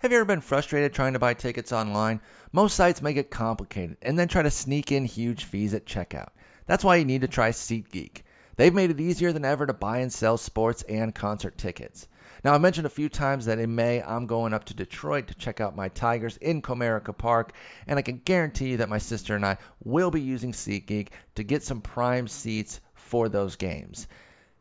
Have 0.00 0.12
you 0.12 0.18
ever 0.18 0.24
been 0.24 0.40
frustrated 0.40 0.94
trying 0.94 1.14
to 1.14 1.18
buy 1.18 1.34
tickets 1.34 1.72
online? 1.72 2.20
Most 2.52 2.76
sites 2.76 3.02
make 3.02 3.16
it 3.16 3.32
complicated 3.32 3.96
and 4.00 4.16
then 4.16 4.28
try 4.28 4.42
to 4.42 4.50
sneak 4.50 4.92
in 4.92 5.04
huge 5.04 5.42
fees 5.42 5.74
at 5.74 5.86
checkout. 5.86 6.28
That's 6.66 6.84
why 6.84 6.96
you 6.96 7.04
need 7.04 7.22
to 7.22 7.28
try 7.28 7.50
SeatGeek. 7.50 8.22
They've 8.54 8.72
made 8.72 8.92
it 8.92 9.00
easier 9.00 9.32
than 9.32 9.44
ever 9.44 9.66
to 9.66 9.72
buy 9.72 9.98
and 9.98 10.12
sell 10.12 10.38
sports 10.38 10.84
and 10.84 11.12
concert 11.12 11.58
tickets. 11.58 12.06
Now, 12.44 12.54
I 12.54 12.58
mentioned 12.58 12.86
a 12.86 12.90
few 12.90 13.08
times 13.08 13.46
that 13.46 13.58
in 13.58 13.74
May 13.74 14.00
I'm 14.00 14.26
going 14.26 14.54
up 14.54 14.66
to 14.66 14.74
Detroit 14.74 15.26
to 15.28 15.34
check 15.34 15.60
out 15.60 15.74
my 15.74 15.88
Tigers 15.88 16.36
in 16.36 16.62
Comerica 16.62 17.12
Park, 17.12 17.52
and 17.88 17.98
I 17.98 18.02
can 18.02 18.18
guarantee 18.24 18.68
you 18.68 18.76
that 18.76 18.88
my 18.88 18.98
sister 18.98 19.34
and 19.34 19.44
I 19.44 19.56
will 19.82 20.12
be 20.12 20.20
using 20.20 20.52
SeatGeek 20.52 21.08
to 21.34 21.42
get 21.42 21.64
some 21.64 21.80
prime 21.80 22.28
seats 22.28 22.80
for 22.94 23.28
those 23.28 23.56
games. 23.56 24.06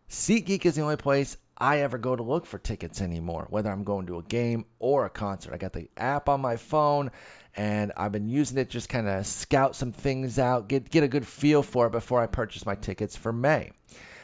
SeatGeek 0.10 0.66
is 0.66 0.74
the 0.74 0.82
only 0.82 0.98
place 0.98 1.38
I 1.58 1.80
ever 1.80 1.98
go 1.98 2.16
to 2.16 2.22
look 2.22 2.46
for 2.46 2.60
tickets 2.60 3.02
anymore, 3.02 3.48
whether 3.50 3.72
I'm 3.72 3.84
going 3.84 4.08
to 4.08 4.20
a 4.20 4.24
game 4.24 4.66
or 4.78 5.06
a 5.06 5.10
concert. 5.10 5.54
I 5.54 5.58
got 5.58 5.74
the 5.74 5.90
app 5.98 6.30
on 6.30 6.40
my 6.40 6.58
phone 6.58 7.12
and 7.56 7.92
I've 7.98 8.12
been 8.12 8.30
using 8.30 8.60
it 8.60 8.70
just 8.70 8.90
kind 8.90 9.08
of 9.08 9.26
scout 9.26 9.76
some 9.76 9.92
things 9.92 10.38
out, 10.38 10.70
get 10.70 10.90
get 10.90 11.04
a 11.04 11.08
good 11.08 11.26
feel 11.26 11.64
for 11.64 11.88
it 11.88 11.92
before 11.92 12.22
I 12.22 12.28
purchase 12.28 12.66
my 12.66 12.76
tickets 12.76 13.16
for 13.16 13.34
May. 13.34 13.72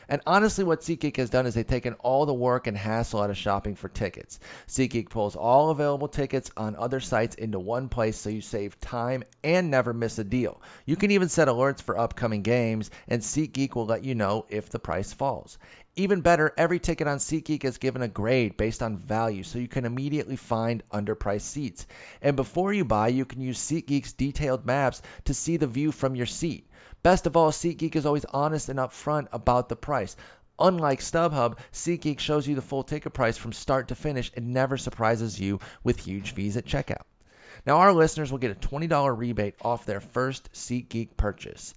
And 0.09 0.21
honestly, 0.27 0.63
what 0.63 0.81
SeatGeek 0.81 1.17
has 1.17 1.29
done 1.29 1.45
is 1.45 1.53
they've 1.53 1.65
taken 1.65 1.93
all 1.93 2.25
the 2.25 2.33
work 2.33 2.67
and 2.67 2.77
hassle 2.77 3.21
out 3.21 3.29
of 3.29 3.37
shopping 3.37 3.75
for 3.75 3.87
tickets. 3.87 4.39
SeatGeek 4.67 5.09
pulls 5.09 5.35
all 5.35 5.69
available 5.69 6.07
tickets 6.07 6.51
on 6.57 6.75
other 6.75 6.99
sites 6.99 7.35
into 7.35 7.59
one 7.59 7.89
place 7.89 8.17
so 8.17 8.29
you 8.29 8.41
save 8.41 8.79
time 8.79 9.23
and 9.43 9.71
never 9.71 9.93
miss 9.93 10.19
a 10.19 10.23
deal. 10.23 10.61
You 10.85 10.97
can 10.97 11.11
even 11.11 11.29
set 11.29 11.47
alerts 11.47 11.81
for 11.81 11.97
upcoming 11.97 12.41
games, 12.41 12.91
and 13.07 13.21
SeatGeek 13.21 13.75
will 13.75 13.85
let 13.85 14.03
you 14.03 14.13
know 14.13 14.45
if 14.49 14.69
the 14.69 14.79
price 14.79 15.13
falls. 15.13 15.57
Even 15.95 16.21
better, 16.21 16.51
every 16.57 16.79
ticket 16.79 17.07
on 17.07 17.19
SeatGeek 17.19 17.63
is 17.63 17.77
given 17.77 18.01
a 18.01 18.07
grade 18.07 18.57
based 18.57 18.81
on 18.81 18.97
value 18.97 19.43
so 19.43 19.59
you 19.59 19.67
can 19.67 19.85
immediately 19.85 20.35
find 20.35 20.81
underpriced 20.91 21.41
seats. 21.41 21.85
And 22.19 22.35
before 22.35 22.73
you 22.73 22.83
buy, 22.83 23.09
you 23.09 23.25
can 23.25 23.41
use 23.41 23.59
SeatGeek's 23.59 24.13
detailed 24.13 24.65
maps 24.65 25.03
to 25.25 25.35
see 25.35 25.57
the 25.57 25.67
view 25.67 25.91
from 25.91 26.15
your 26.15 26.25
seat. 26.25 26.67
Best 27.03 27.27
of 27.27 27.37
all, 27.37 27.51
SeatGeek 27.51 27.95
is 27.95 28.07
always 28.07 28.25
honest 28.25 28.69
and 28.69 28.79
upfront 28.79 29.27
about 29.31 29.69
the 29.69 29.75
price. 29.75 30.15
Unlike 30.57 31.01
StubHub, 31.01 31.59
SeatGeek 31.71 32.19
shows 32.19 32.47
you 32.47 32.55
the 32.55 32.63
full 32.63 32.83
ticket 32.83 33.13
price 33.13 33.37
from 33.37 33.53
start 33.53 33.89
to 33.89 33.95
finish 33.95 34.31
and 34.35 34.51
never 34.51 34.77
surprises 34.77 35.39
you 35.39 35.59
with 35.83 35.99
huge 35.99 36.33
fees 36.33 36.57
at 36.57 36.65
checkout. 36.65 37.03
Now, 37.67 37.77
our 37.77 37.93
listeners 37.93 38.31
will 38.31 38.39
get 38.39 38.51
a 38.51 38.67
$20 38.67 39.15
rebate 39.15 39.55
off 39.61 39.85
their 39.85 40.01
first 40.01 40.51
SeatGeek 40.53 41.17
purchase. 41.17 41.75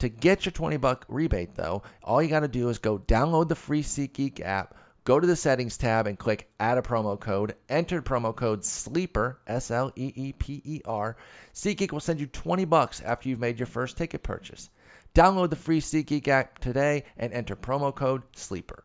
To 0.00 0.08
get 0.08 0.44
your 0.44 0.52
20 0.52 0.76
buck 0.76 1.04
rebate 1.08 1.56
though, 1.56 1.82
all 2.04 2.22
you 2.22 2.28
got 2.28 2.40
to 2.40 2.48
do 2.48 2.68
is 2.68 2.78
go 2.78 2.98
download 2.98 3.48
the 3.48 3.56
free 3.56 3.82
SeatGeek 3.82 4.40
app, 4.40 4.76
go 5.02 5.18
to 5.18 5.26
the 5.26 5.34
settings 5.34 5.76
tab 5.76 6.06
and 6.06 6.16
click 6.16 6.48
add 6.60 6.78
a 6.78 6.82
promo 6.82 7.18
code, 7.18 7.56
enter 7.68 8.00
promo 8.00 8.34
code 8.34 8.64
SLEEPER, 8.64 9.40
S 9.46 9.72
L 9.72 9.90
E 9.96 10.12
E 10.14 10.32
P 10.32 10.62
E 10.64 10.80
R. 10.84 11.16
SeatGeek 11.52 11.90
will 11.90 11.98
send 11.98 12.20
you 12.20 12.28
20 12.28 12.64
bucks 12.64 13.00
after 13.00 13.28
you've 13.28 13.40
made 13.40 13.58
your 13.58 13.66
first 13.66 13.96
ticket 13.96 14.22
purchase. 14.22 14.70
Download 15.16 15.50
the 15.50 15.56
free 15.56 15.80
SeatGeek 15.80 16.28
app 16.28 16.60
today 16.60 17.04
and 17.16 17.32
enter 17.32 17.56
promo 17.56 17.92
code 17.92 18.22
SLEEPER. 18.36 18.84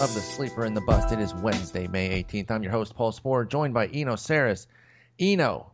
Of 0.00 0.14
The 0.14 0.22
Sleeper 0.22 0.64
and 0.64 0.74
the 0.74 0.80
Bust. 0.80 1.12
It 1.12 1.18
is 1.18 1.34
Wednesday, 1.34 1.86
May 1.86 2.24
18th. 2.24 2.50
I'm 2.50 2.62
your 2.62 2.72
host, 2.72 2.94
Paul 2.94 3.12
Sporer, 3.12 3.46
joined 3.46 3.74
by 3.74 3.86
Eno 3.88 4.14
Sarris. 4.14 4.66
Eno, 5.18 5.72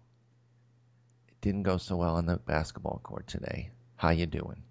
it 1.29 1.41
didn't 1.41 1.63
go 1.63 1.77
so 1.77 1.95
well 1.95 2.17
on 2.17 2.27
the 2.27 2.37
basketball 2.37 3.01
court 3.05 3.29
today. 3.29 3.71
How 3.95 4.11
you 4.11 4.27
doing? 4.27 4.65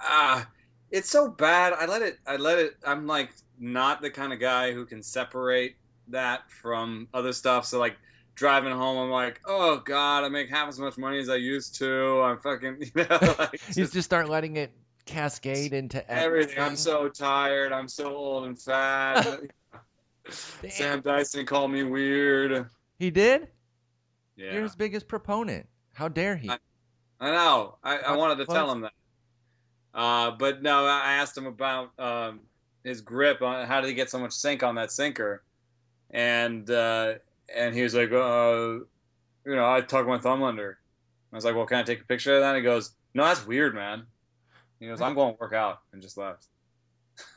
Ah, 0.00 0.48
it's 0.90 1.10
so 1.10 1.28
bad. 1.28 1.74
I 1.74 1.84
let 1.84 2.00
it. 2.00 2.18
I 2.26 2.36
let 2.36 2.58
it. 2.58 2.74
I'm 2.86 3.06
like 3.06 3.34
not 3.58 4.00
the 4.00 4.08
kind 4.08 4.32
of 4.32 4.40
guy 4.40 4.72
who 4.72 4.86
can 4.86 5.02
separate 5.02 5.76
that 6.08 6.50
from 6.50 7.08
other 7.12 7.34
stuff. 7.34 7.66
So 7.66 7.78
like 7.78 7.98
driving 8.34 8.72
home, 8.72 8.96
I'm 8.96 9.10
like, 9.10 9.42
oh 9.44 9.82
god, 9.84 10.24
I 10.24 10.30
make 10.30 10.48
half 10.48 10.70
as 10.70 10.78
much 10.78 10.96
money 10.96 11.18
as 11.18 11.28
I 11.28 11.36
used 11.36 11.74
to. 11.80 12.22
I'm 12.22 12.38
fucking, 12.38 12.78
you 12.94 13.04
know, 13.04 13.34
like 13.38 13.60
You 13.76 13.86
just 13.86 14.04
start 14.04 14.30
letting 14.30 14.56
it 14.56 14.72
cascade 15.08 15.72
into 15.72 16.08
everything. 16.10 16.58
I'm 16.62 16.76
so 16.76 17.08
tired. 17.08 17.72
I'm 17.72 17.88
so 17.88 18.14
old 18.14 18.44
and 18.46 18.60
fat. 18.60 19.40
Sam 20.30 21.00
Dyson 21.00 21.46
called 21.46 21.70
me 21.70 21.82
weird. 21.82 22.66
He 22.98 23.10
did? 23.10 23.48
Yeah, 24.36 24.52
You're 24.54 24.62
his 24.64 24.76
biggest 24.76 25.08
proponent. 25.08 25.66
How 25.94 26.08
dare 26.08 26.36
he? 26.36 26.50
I- 26.50 26.58
I 27.20 27.32
know. 27.32 27.78
I, 27.82 27.98
I 27.98 28.16
wanted 28.16 28.36
to 28.38 28.46
tell 28.46 28.70
him 28.70 28.82
that. 28.82 28.92
Uh, 29.92 30.30
but 30.30 30.62
no, 30.62 30.86
I 30.86 31.14
asked 31.14 31.36
him 31.36 31.46
about 31.46 31.90
um, 31.98 32.40
his 32.84 33.00
grip 33.00 33.42
on 33.42 33.66
how 33.66 33.80
did 33.80 33.88
he 33.88 33.94
get 33.94 34.08
so 34.08 34.20
much 34.20 34.30
sink 34.32 34.62
on 34.62 34.76
that 34.76 34.92
sinker, 34.92 35.42
and 36.12 36.70
uh, 36.70 37.14
and 37.52 37.74
he 37.74 37.82
was 37.82 37.92
like, 37.94 38.12
uh, 38.12 38.84
you 39.44 39.56
know, 39.56 39.68
I 39.68 39.80
tuck 39.80 40.06
my 40.06 40.18
thumb 40.20 40.44
under. 40.44 40.78
I 41.32 41.36
was 41.36 41.44
like, 41.44 41.56
well, 41.56 41.66
can 41.66 41.78
I 41.78 41.82
take 41.82 42.02
a 42.02 42.04
picture 42.04 42.34
of 42.36 42.40
that? 42.42 42.54
And 42.54 42.58
he 42.58 42.62
goes, 42.62 42.92
no, 43.14 43.24
that's 43.24 43.44
weird, 43.44 43.74
man. 43.74 44.04
He 44.80 44.86
goes, 44.86 45.00
I'm 45.00 45.14
going 45.14 45.34
to 45.34 45.40
work 45.40 45.52
out, 45.52 45.80
and 45.92 46.00
just 46.02 46.16
left. 46.16 46.46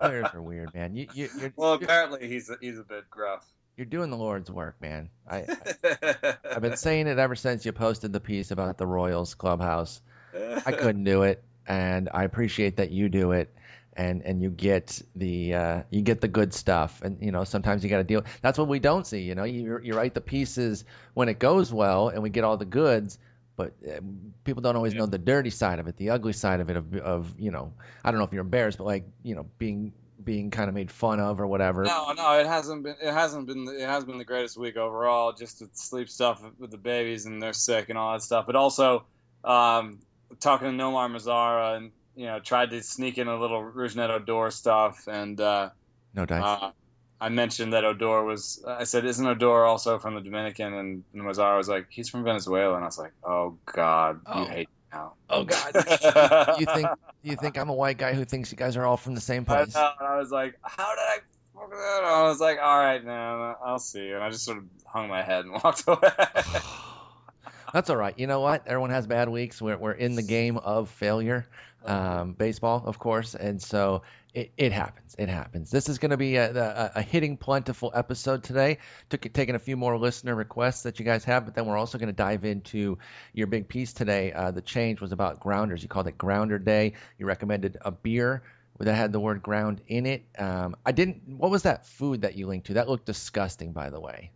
Players 0.00 0.26
are 0.32 0.42
weird, 0.42 0.72
man. 0.74 0.94
You, 0.94 1.08
you, 1.12 1.28
you're, 1.40 1.52
well, 1.56 1.72
apparently 1.74 2.28
he's 2.28 2.48
a, 2.50 2.56
he's 2.60 2.78
a 2.78 2.84
bit 2.84 3.10
gruff. 3.10 3.44
you're 3.76 3.86
doing 3.86 4.10
the 4.10 4.16
Lord's 4.16 4.50
work, 4.50 4.80
man. 4.80 5.10
I, 5.28 5.44
I, 5.84 6.36
I've 6.52 6.62
been 6.62 6.76
saying 6.76 7.08
it 7.08 7.18
ever 7.18 7.34
since 7.34 7.64
you 7.66 7.72
posted 7.72 8.12
the 8.12 8.20
piece 8.20 8.50
about 8.52 8.78
the 8.78 8.86
Royals 8.86 9.34
clubhouse. 9.34 10.00
I 10.34 10.72
couldn't 10.78 11.04
do 11.04 11.22
it, 11.22 11.42
and 11.66 12.08
I 12.12 12.24
appreciate 12.24 12.76
that 12.76 12.90
you 12.90 13.08
do 13.08 13.32
it, 13.32 13.52
and 13.94 14.22
and 14.22 14.40
you 14.40 14.50
get 14.50 15.00
the 15.16 15.54
uh, 15.54 15.82
you 15.90 16.02
get 16.02 16.20
the 16.20 16.28
good 16.28 16.54
stuff, 16.54 17.00
and 17.02 17.18
you 17.20 17.32
know 17.32 17.44
sometimes 17.44 17.82
you 17.82 17.90
got 17.90 17.98
to 17.98 18.04
deal. 18.04 18.22
That's 18.42 18.58
what 18.58 18.68
we 18.68 18.78
don't 18.78 19.06
see. 19.06 19.22
You 19.22 19.34
know, 19.34 19.44
you 19.44 19.80
you 19.82 19.94
write 19.94 20.14
the 20.14 20.20
pieces 20.20 20.84
when 21.14 21.28
it 21.28 21.38
goes 21.38 21.72
well, 21.72 22.08
and 22.08 22.22
we 22.22 22.30
get 22.30 22.44
all 22.44 22.56
the 22.56 22.66
goods. 22.66 23.18
But 23.56 23.72
uh, 23.86 24.00
people 24.44 24.60
don't 24.62 24.76
always 24.76 24.94
know 24.94 25.06
the 25.06 25.18
dirty 25.18 25.50
side 25.50 25.78
of 25.78 25.88
it, 25.88 25.96
the 25.96 26.10
ugly 26.10 26.34
side 26.34 26.60
of 26.60 26.68
it, 26.70 26.76
of, 26.76 26.94
of 26.96 27.34
you 27.38 27.50
know, 27.50 27.72
I 28.04 28.10
don't 28.10 28.18
know 28.18 28.26
if 28.26 28.32
you're 28.32 28.42
embarrassed, 28.42 28.78
but 28.78 28.84
like 28.84 29.04
you 29.22 29.34
know, 29.34 29.46
being 29.58 29.92
being 30.22 30.50
kind 30.50 30.68
of 30.68 30.74
made 30.74 30.90
fun 30.90 31.20
of 31.20 31.40
or 31.40 31.46
whatever. 31.46 31.84
No, 31.84 32.12
no, 32.12 32.38
it 32.38 32.46
hasn't 32.46 32.82
been. 32.84 32.96
It 33.00 33.12
hasn't 33.12 33.46
been. 33.46 33.68
It 33.68 33.86
has 33.86 34.04
been 34.04 34.18
the 34.18 34.24
greatest 34.24 34.56
week 34.58 34.76
overall. 34.76 35.32
Just 35.32 35.60
the 35.60 35.68
sleep 35.72 36.08
stuff 36.10 36.42
with 36.58 36.70
the 36.70 36.78
babies 36.78 37.26
and 37.26 37.42
they're 37.42 37.52
sick 37.52 37.88
and 37.88 37.98
all 37.98 38.12
that 38.12 38.22
stuff. 38.22 38.44
But 38.46 38.56
also, 38.56 39.04
um, 39.44 40.00
talking 40.40 40.68
to 40.68 40.74
Nomar 40.84 41.10
Mazara 41.10 41.76
and 41.76 41.92
you 42.14 42.26
know 42.26 42.40
tried 42.40 42.70
to 42.70 42.82
sneak 42.82 43.18
in 43.18 43.28
a 43.28 43.38
little 43.40 43.62
Rougned 43.62 44.08
Odor 44.10 44.50
stuff 44.50 45.06
and 45.06 45.40
uh, 45.40 45.70
No 46.14 46.26
dice. 46.26 46.42
uh, 46.42 46.70
I 47.20 47.28
mentioned 47.30 47.72
that 47.72 47.84
Odor 47.84 48.24
was. 48.24 48.62
I 48.66 48.84
said, 48.84 49.04
"Isn't 49.06 49.26
Odor 49.26 49.64
also 49.64 49.98
from 49.98 50.14
the 50.14 50.20
Dominican?" 50.20 50.74
And, 50.74 51.04
and 51.14 51.22
Mazara 51.22 51.56
was 51.56 51.68
like, 51.68 51.86
"He's 51.90 52.08
from 52.10 52.24
Venezuela." 52.24 52.74
And 52.74 52.84
I 52.84 52.86
was 52.86 52.98
like, 52.98 53.12
"Oh 53.24 53.56
God, 53.64 54.20
Oh. 54.26 54.42
you 54.42 54.48
hate 54.48 54.68
me 54.68 54.74
now." 54.92 55.14
oh 55.30 55.44
God, 55.44 55.74
you 56.60 56.66
think 56.66 56.88
you 57.22 57.36
think 57.36 57.58
I'm 57.58 57.68
a 57.70 57.74
white 57.74 57.96
guy 57.98 58.12
who 58.12 58.24
thinks 58.24 58.52
you 58.52 58.58
guys 58.58 58.76
are 58.76 58.84
all 58.84 58.96
from 58.98 59.14
the 59.14 59.20
same 59.20 59.42
I, 59.48 59.64
place? 59.64 59.74
know, 59.74 59.90
and 59.98 60.08
I 60.08 60.18
was 60.18 60.30
like, 60.30 60.58
how 60.62 60.94
did 60.94 61.00
I 61.00 61.18
fuck 61.54 61.70
that? 61.70 62.02
up?" 62.04 62.04
I 62.04 62.22
was 62.28 62.38
like, 62.40 62.58
all 62.62 62.78
right, 62.78 63.02
man, 63.02 63.54
I'll 63.64 63.78
see. 63.78 64.10
And 64.10 64.22
I 64.22 64.28
just 64.30 64.44
sort 64.44 64.58
of 64.58 64.64
hung 64.86 65.08
my 65.08 65.22
head 65.22 65.44
and 65.46 65.54
walked 65.64 65.84
away. 65.86 65.98
That's 67.72 67.90
all 67.90 67.96
right. 67.96 68.14
You 68.18 68.26
know 68.26 68.40
what? 68.40 68.66
Everyone 68.66 68.90
has 68.90 69.06
bad 69.06 69.28
weeks. 69.28 69.60
We're, 69.60 69.76
we're 69.76 69.92
in 69.92 70.14
the 70.14 70.22
game 70.22 70.56
of 70.56 70.88
failure, 70.88 71.46
um, 71.84 72.32
baseball, 72.32 72.82
of 72.86 72.98
course, 72.98 73.34
and 73.34 73.60
so 73.60 74.02
it, 74.36 74.52
it 74.58 74.72
happens. 74.72 75.16
It 75.18 75.30
happens. 75.30 75.70
This 75.70 75.88
is 75.88 75.98
going 75.98 76.10
to 76.10 76.18
be 76.18 76.36
a, 76.36 76.54
a, 76.54 76.92
a 76.96 77.02
hitting 77.02 77.38
plentiful 77.38 77.90
episode 77.94 78.44
today. 78.44 78.78
Took 79.08 79.32
taking 79.32 79.54
a 79.54 79.58
few 79.58 79.78
more 79.78 79.96
listener 79.96 80.34
requests 80.34 80.82
that 80.82 80.98
you 80.98 81.06
guys 81.06 81.24
have, 81.24 81.46
but 81.46 81.54
then 81.54 81.64
we're 81.64 81.78
also 81.78 81.96
going 81.96 82.10
to 82.10 82.12
dive 82.12 82.44
into 82.44 82.98
your 83.32 83.46
big 83.46 83.66
piece 83.66 83.94
today. 83.94 84.32
Uh, 84.32 84.50
the 84.50 84.60
change 84.60 85.00
was 85.00 85.12
about 85.12 85.40
grounders. 85.40 85.82
You 85.82 85.88
called 85.88 86.06
it 86.06 86.18
Grounder 86.18 86.58
Day. 86.58 86.92
You 87.18 87.24
recommended 87.24 87.78
a 87.80 87.90
beer 87.90 88.42
that 88.78 88.94
had 88.94 89.10
the 89.10 89.20
word 89.20 89.42
ground 89.42 89.80
in 89.88 90.04
it. 90.04 90.26
Um, 90.38 90.76
I 90.84 90.92
didn't. 90.92 91.22
What 91.26 91.50
was 91.50 91.62
that 91.62 91.86
food 91.86 92.20
that 92.20 92.36
you 92.36 92.46
linked 92.46 92.66
to? 92.66 92.74
That 92.74 92.90
looked 92.90 93.06
disgusting, 93.06 93.72
by 93.72 93.88
the 93.88 94.00
way. 94.00 94.32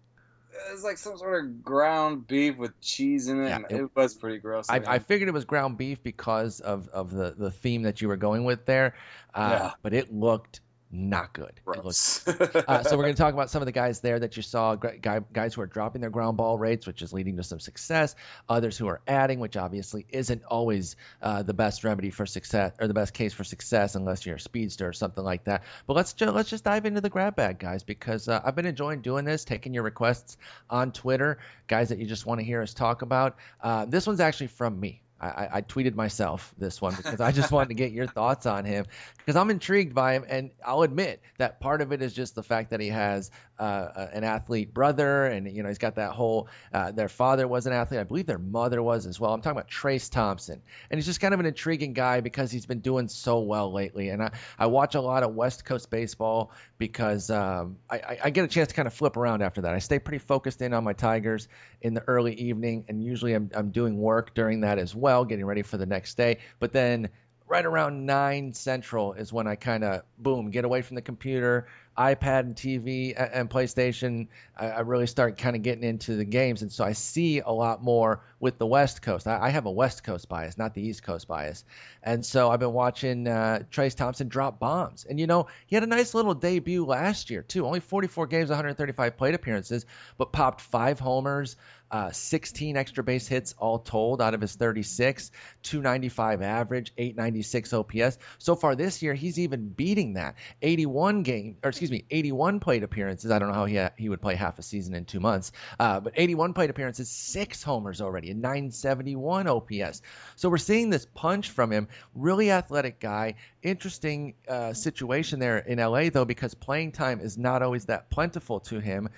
It 0.68 0.72
was 0.72 0.84
like 0.84 0.98
some 0.98 1.16
sort 1.18 1.44
of 1.44 1.62
ground 1.62 2.26
beef 2.26 2.56
with 2.56 2.78
cheese 2.80 3.28
in 3.28 3.42
it. 3.42 3.48
Yeah, 3.48 3.56
and 3.56 3.66
it- 3.70 3.80
it, 3.80 3.90
was 3.94 4.14
pretty 4.14 4.38
gross. 4.38 4.66
I, 4.68 4.76
I 4.86 4.98
figured 4.98 5.28
it 5.28 5.32
was 5.32 5.44
ground 5.44 5.78
beef 5.78 6.02
because 6.02 6.60
of, 6.60 6.88
of 6.88 7.10
the, 7.10 7.34
the 7.36 7.50
theme 7.50 7.82
that 7.82 8.00
you 8.00 8.08
were 8.08 8.16
going 8.16 8.44
with 8.44 8.66
there, 8.66 8.94
uh, 9.34 9.48
Yeah. 9.60 9.70
but 9.82 9.92
it 9.94 10.12
looked 10.12 10.60
not 10.92 11.32
good. 11.32 11.52
Looks 11.66 12.26
uh, 12.28 12.82
so 12.82 12.96
we're 12.96 13.04
going 13.04 13.14
to 13.14 13.22
talk 13.22 13.32
about 13.32 13.48
some 13.50 13.62
of 13.62 13.66
the 13.66 13.72
guys 13.72 14.00
there 14.00 14.18
that 14.18 14.36
you 14.36 14.42
saw, 14.42 14.74
guy, 14.74 15.20
guys 15.32 15.54
who 15.54 15.60
are 15.60 15.66
dropping 15.66 16.00
their 16.00 16.10
ground 16.10 16.36
ball 16.36 16.58
rates, 16.58 16.86
which 16.86 17.00
is 17.02 17.12
leading 17.12 17.36
to 17.36 17.44
some 17.44 17.60
success. 17.60 18.16
Others 18.48 18.76
who 18.76 18.88
are 18.88 19.00
adding, 19.06 19.38
which 19.38 19.56
obviously 19.56 20.04
isn't 20.08 20.42
always 20.44 20.96
uh, 21.22 21.42
the 21.42 21.54
best 21.54 21.84
remedy 21.84 22.10
for 22.10 22.26
success 22.26 22.72
or 22.80 22.88
the 22.88 22.94
best 22.94 23.14
case 23.14 23.32
for 23.32 23.44
success 23.44 23.94
unless 23.94 24.26
you're 24.26 24.36
a 24.36 24.40
speedster 24.40 24.88
or 24.88 24.92
something 24.92 25.22
like 25.22 25.44
that. 25.44 25.62
But 25.86 25.94
let's 25.94 26.12
ju- 26.12 26.30
let's 26.30 26.50
just 26.50 26.64
dive 26.64 26.86
into 26.86 27.00
the 27.00 27.10
grab 27.10 27.36
bag, 27.36 27.58
guys, 27.58 27.84
because 27.84 28.28
uh, 28.28 28.40
I've 28.44 28.56
been 28.56 28.66
enjoying 28.66 29.02
doing 29.02 29.24
this, 29.24 29.44
taking 29.44 29.74
your 29.74 29.84
requests 29.84 30.36
on 30.68 30.92
Twitter, 30.92 31.38
guys 31.68 31.90
that 31.90 31.98
you 31.98 32.06
just 32.06 32.26
want 32.26 32.40
to 32.40 32.44
hear 32.44 32.62
us 32.62 32.74
talk 32.74 33.02
about. 33.02 33.36
Uh, 33.60 33.84
this 33.84 34.06
one's 34.06 34.20
actually 34.20 34.48
from 34.48 34.78
me. 34.80 35.02
I, 35.20 35.48
I 35.54 35.62
tweeted 35.62 35.94
myself 35.94 36.54
this 36.56 36.80
one 36.80 36.94
because 36.94 37.20
I 37.20 37.32
just 37.32 37.52
wanted 37.52 37.68
to 37.68 37.74
get 37.74 37.92
your 37.92 38.06
thoughts 38.06 38.46
on 38.46 38.64
him 38.64 38.86
because 39.18 39.36
I'm 39.36 39.50
intrigued 39.50 39.94
by 39.94 40.14
him, 40.14 40.24
and 40.28 40.50
I'll 40.64 40.82
admit 40.82 41.20
that 41.38 41.60
part 41.60 41.82
of 41.82 41.92
it 41.92 42.02
is 42.02 42.12
just 42.12 42.34
the 42.34 42.42
fact 42.42 42.70
that 42.70 42.80
he 42.80 42.88
has 42.88 43.30
uh, 43.58 44.08
an 44.12 44.24
athlete 44.24 44.72
brother, 44.72 45.26
and 45.26 45.50
you 45.54 45.62
know 45.62 45.68
he's 45.68 45.78
got 45.78 45.96
that 45.96 46.12
whole. 46.12 46.48
Uh, 46.72 46.92
their 46.92 47.08
father 47.08 47.46
was 47.46 47.66
an 47.66 47.72
athlete, 47.74 48.00
I 48.00 48.04
believe 48.04 48.26
their 48.26 48.38
mother 48.38 48.82
was 48.82 49.06
as 49.06 49.20
well. 49.20 49.34
I'm 49.34 49.42
talking 49.42 49.58
about 49.58 49.70
Trayce 49.70 50.10
Thompson, 50.10 50.62
and 50.90 50.98
he's 50.98 51.06
just 51.06 51.20
kind 51.20 51.34
of 51.34 51.40
an 51.40 51.46
intriguing 51.46 51.92
guy 51.92 52.20
because 52.20 52.50
he's 52.50 52.66
been 52.66 52.80
doing 52.80 53.08
so 53.08 53.40
well 53.40 53.72
lately. 53.72 54.08
And 54.08 54.22
I, 54.22 54.32
I 54.58 54.66
watch 54.66 54.94
a 54.94 55.00
lot 55.00 55.22
of 55.22 55.34
West 55.34 55.64
Coast 55.66 55.90
baseball 55.90 56.52
because 56.78 57.28
um, 57.28 57.76
I, 57.90 58.18
I 58.24 58.30
get 58.30 58.44
a 58.44 58.48
chance 58.48 58.68
to 58.68 58.74
kind 58.74 58.88
of 58.88 58.94
flip 58.94 59.18
around 59.18 59.42
after 59.42 59.60
that. 59.62 59.74
I 59.74 59.78
stay 59.80 59.98
pretty 59.98 60.18
focused 60.18 60.62
in 60.62 60.72
on 60.72 60.82
my 60.82 60.94
Tigers 60.94 61.48
in 61.82 61.92
the 61.92 62.02
early 62.08 62.34
evening, 62.34 62.86
and 62.88 63.04
usually 63.04 63.34
I'm, 63.34 63.50
I'm 63.54 63.70
doing 63.70 63.98
work 63.98 64.34
during 64.34 64.62
that 64.62 64.78
as 64.78 64.94
well, 64.94 65.09
getting 65.28 65.44
ready 65.44 65.62
for 65.62 65.76
the 65.76 65.86
next 65.86 66.16
day. 66.16 66.38
But 66.58 66.72
then 66.72 67.10
right 67.46 67.66
around 67.66 68.06
9 68.06 68.54
central 68.54 69.12
is 69.14 69.32
when 69.32 69.46
I 69.48 69.56
kind 69.56 69.82
of 69.82 70.02
boom 70.16 70.50
get 70.50 70.64
away 70.64 70.82
from 70.82 70.94
the 70.94 71.02
computer 71.02 71.66
iPad 71.98 72.40
and 72.40 72.56
TV 72.56 73.14
and 73.16 73.50
PlayStation, 73.50 74.28
I, 74.56 74.80
really 74.80 75.06
start 75.06 75.36
kind 75.36 75.56
of 75.56 75.62
getting 75.62 75.84
into 75.84 76.16
the 76.16 76.24
games, 76.24 76.62
and 76.62 76.72
so 76.72 76.84
I 76.84 76.92
see 76.92 77.40
a 77.40 77.50
lot 77.50 77.82
more 77.82 78.22
with 78.40 78.58
the 78.58 78.66
West 78.66 79.02
Coast. 79.02 79.28
I, 79.28 79.38
I 79.38 79.48
have 79.50 79.66
a 79.66 79.70
West 79.70 80.02
Coast 80.02 80.28
bias, 80.28 80.58
not 80.58 80.74
the 80.74 80.82
East 80.82 81.02
Coast 81.02 81.28
bias, 81.28 81.64
and 82.02 82.24
so 82.24 82.50
I've 82.50 82.58
been 82.58 82.72
watching 82.72 83.28
uh, 83.28 83.60
Trayce 83.70 83.94
Thompson 83.94 84.28
drop 84.28 84.58
bombs, 84.58 85.06
and 85.08 85.20
you 85.20 85.26
know 85.26 85.46
he 85.66 85.76
had 85.76 85.84
a 85.84 85.86
nice 85.86 86.14
little 86.14 86.34
debut 86.34 86.84
last 86.84 87.30
year 87.30 87.42
too. 87.42 87.66
Only 87.66 87.80
44 87.80 88.26
games, 88.26 88.48
135 88.48 89.16
plate 89.16 89.34
appearances, 89.34 89.86
but 90.16 90.32
popped 90.32 90.60
five 90.60 90.98
homers 90.98 91.56
uh, 91.90 92.12
16 92.12 92.76
extra 92.76 93.02
base 93.02 93.26
hits 93.26 93.54
all 93.58 93.78
told 93.78 94.22
out 94.22 94.34
of 94.34 94.40
his 94.40 94.54
36, 94.54 95.30
295 95.62 96.42
average, 96.42 96.92
896 96.96 97.72
OPS. 97.72 98.18
So 98.38 98.54
far 98.54 98.76
this 98.76 99.02
year, 99.02 99.12
he's 99.12 99.38
even 99.40 99.68
beating 99.68 100.14
that. 100.14 100.36
81 100.62 101.22
game, 101.24 101.56
or 101.64 101.70
excuse 101.70 101.90
me, 101.90 102.04
81 102.10 102.60
plate 102.60 102.84
appearances. 102.84 103.30
I 103.30 103.38
don't 103.38 103.48
know 103.48 103.54
how 103.54 103.64
he 103.64 103.76
ha- 103.76 103.90
he 103.96 104.08
would 104.08 104.22
play 104.22 104.36
half 104.36 104.58
a 104.58 104.62
season 104.62 104.94
in 104.94 105.04
two 105.04 105.20
months, 105.20 105.50
uh, 105.78 106.00
but 106.00 106.12
81 106.16 106.52
plate 106.52 106.70
appearances, 106.70 107.10
six 107.10 107.62
homers 107.62 108.00
already, 108.00 108.29
and 108.30 108.42
971 108.42 109.46
OPS. 109.46 110.02
So 110.36 110.48
we're 110.48 110.58
seeing 110.58 110.90
this 110.90 111.06
punch 111.14 111.50
from 111.50 111.70
him. 111.70 111.88
Really 112.14 112.50
athletic 112.50 113.00
guy. 113.00 113.34
Interesting 113.62 114.34
uh, 114.48 114.72
situation 114.72 115.40
there 115.40 115.58
in 115.58 115.78
LA 115.78 116.10
though, 116.10 116.24
because 116.24 116.54
playing 116.54 116.92
time 116.92 117.20
is 117.20 117.36
not 117.36 117.62
always 117.62 117.86
that 117.86 118.10
plentiful 118.10 118.60
to 118.60 118.80
him 118.80 119.08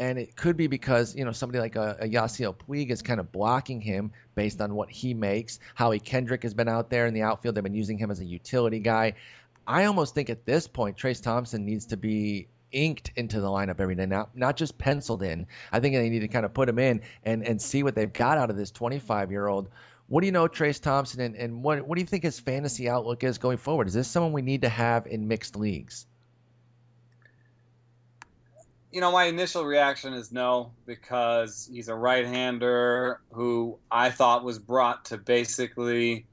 and 0.00 0.18
it 0.18 0.34
could 0.34 0.56
be 0.56 0.66
because 0.66 1.14
you 1.14 1.26
know 1.26 1.32
somebody 1.32 1.58
like 1.58 1.76
a, 1.76 1.98
a 2.00 2.08
Yasiel 2.08 2.56
Puig 2.56 2.90
is 2.90 3.02
kind 3.02 3.20
of 3.20 3.30
blocking 3.30 3.82
him 3.82 4.12
based 4.34 4.60
on 4.62 4.74
what 4.74 4.90
he 4.90 5.12
makes. 5.12 5.60
Howie 5.74 6.00
Kendrick 6.00 6.42
has 6.42 6.54
been 6.54 6.68
out 6.68 6.88
there 6.88 7.06
in 7.06 7.12
the 7.12 7.22
outfield; 7.22 7.54
they've 7.54 7.62
been 7.62 7.74
using 7.74 7.98
him 7.98 8.10
as 8.10 8.18
a 8.18 8.24
utility 8.24 8.78
guy. 8.78 9.14
I 9.66 9.84
almost 9.84 10.14
think 10.14 10.30
at 10.30 10.46
this 10.46 10.66
point 10.66 10.96
Trayce 10.96 11.22
Thompson 11.22 11.66
needs 11.66 11.86
to 11.86 11.98
be 11.98 12.48
inked 12.72 13.12
into 13.16 13.40
the 13.40 13.48
lineup 13.48 13.80
every 13.80 13.94
day, 13.94 14.06
not 14.06 14.36
not 14.36 14.56
just 14.56 14.78
penciled 14.78 15.22
in. 15.22 15.46
I 15.72 15.80
think 15.80 15.94
they 15.94 16.08
need 16.08 16.20
to 16.20 16.28
kind 16.28 16.44
of 16.44 16.54
put 16.54 16.68
him 16.68 16.78
in 16.78 17.02
and 17.24 17.44
and 17.44 17.60
see 17.60 17.82
what 17.82 17.94
they've 17.94 18.12
got 18.12 18.38
out 18.38 18.50
of 18.50 18.56
this 18.56 18.70
25 18.70 19.30
year 19.30 19.46
old. 19.46 19.68
What 20.08 20.22
do 20.22 20.26
you 20.26 20.32
know, 20.32 20.48
Trayce 20.48 20.80
Thompson, 20.80 21.20
and, 21.20 21.36
and 21.36 21.62
what 21.62 21.86
what 21.86 21.96
do 21.96 22.00
you 22.00 22.06
think 22.06 22.24
his 22.24 22.40
fantasy 22.40 22.88
outlook 22.88 23.22
is 23.24 23.38
going 23.38 23.58
forward? 23.58 23.88
Is 23.88 23.94
this 23.94 24.08
someone 24.08 24.32
we 24.32 24.42
need 24.42 24.62
to 24.62 24.68
have 24.68 25.06
in 25.06 25.28
mixed 25.28 25.56
leagues? 25.56 26.06
you 28.92 29.00
know, 29.00 29.12
my 29.12 29.24
initial 29.24 29.64
reaction 29.64 30.14
is 30.14 30.32
no, 30.32 30.72
because 30.84 31.68
he's 31.72 31.88
a 31.88 31.94
right-hander 31.94 33.20
who 33.32 33.78
I 33.90 34.10
thought 34.10 34.44
was 34.44 34.58
brought 34.58 35.06
to 35.06 35.16
basically 35.16 36.26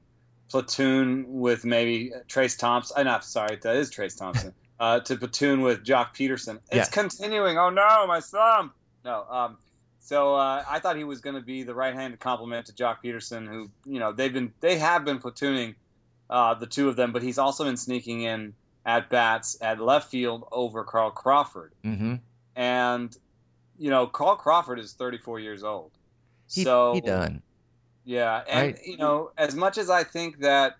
platoon 0.50 1.26
with 1.28 1.64
maybe 1.64 2.12
Trayce 2.26 2.58
Thompson. 2.58 2.96
I'm 2.98 3.06
uh, 3.06 3.10
not 3.10 3.24
sorry, 3.24 3.58
that 3.62 3.76
is 3.76 3.90
Trayce 3.90 4.18
Thompson. 4.18 4.54
uh, 4.80 5.00
to 5.00 5.16
platoon 5.16 5.62
with 5.62 5.84
Joc 5.84 6.14
Pederson. 6.14 6.56
It's 6.66 6.74
yes. 6.74 6.88
continuing. 6.90 7.58
Oh 7.58 7.70
no, 7.70 8.06
my 8.06 8.20
thumb. 8.20 8.72
No. 9.04 9.24
Um, 9.28 9.58
so 10.00 10.34
uh, 10.36 10.64
I 10.68 10.78
thought 10.78 10.96
he 10.96 11.04
was 11.04 11.20
going 11.20 11.36
to 11.36 11.42
be 11.42 11.64
the 11.64 11.74
right-handed 11.74 12.18
complement 12.20 12.66
to 12.66 12.72
Joc 12.72 12.96
Pederson, 13.04 13.46
who 13.46 13.70
you 13.84 13.98
know 13.98 14.12
they've 14.12 14.32
been 14.32 14.52
they 14.60 14.78
have 14.78 15.04
been 15.04 15.18
platooning 15.18 15.74
uh, 16.30 16.54
the 16.54 16.66
two 16.66 16.88
of 16.88 16.96
them, 16.96 17.12
but 17.12 17.22
he's 17.22 17.38
also 17.38 17.64
been 17.64 17.76
sneaking 17.76 18.22
in 18.22 18.54
at 18.86 19.10
bats 19.10 19.58
at 19.60 19.80
left 19.80 20.10
field 20.10 20.46
over 20.50 20.84
Carl 20.84 21.10
Crawford. 21.10 21.72
Mm-hmm. 21.84 22.16
And 22.56 23.16
you 23.78 23.90
know, 23.90 24.06
Carl 24.06 24.36
Crawford 24.36 24.78
is 24.78 24.92
34 24.94 25.40
years 25.40 25.62
old. 25.62 25.90
He, 26.50 26.64
so 26.64 26.94
he 26.94 27.00
done. 27.00 27.42
Yeah, 28.04 28.42
and 28.48 28.74
Right. 28.74 28.86
you 28.86 28.96
know, 28.96 29.30
as 29.36 29.54
much 29.54 29.76
as 29.76 29.90
I 29.90 30.04
think 30.04 30.38
that, 30.38 30.76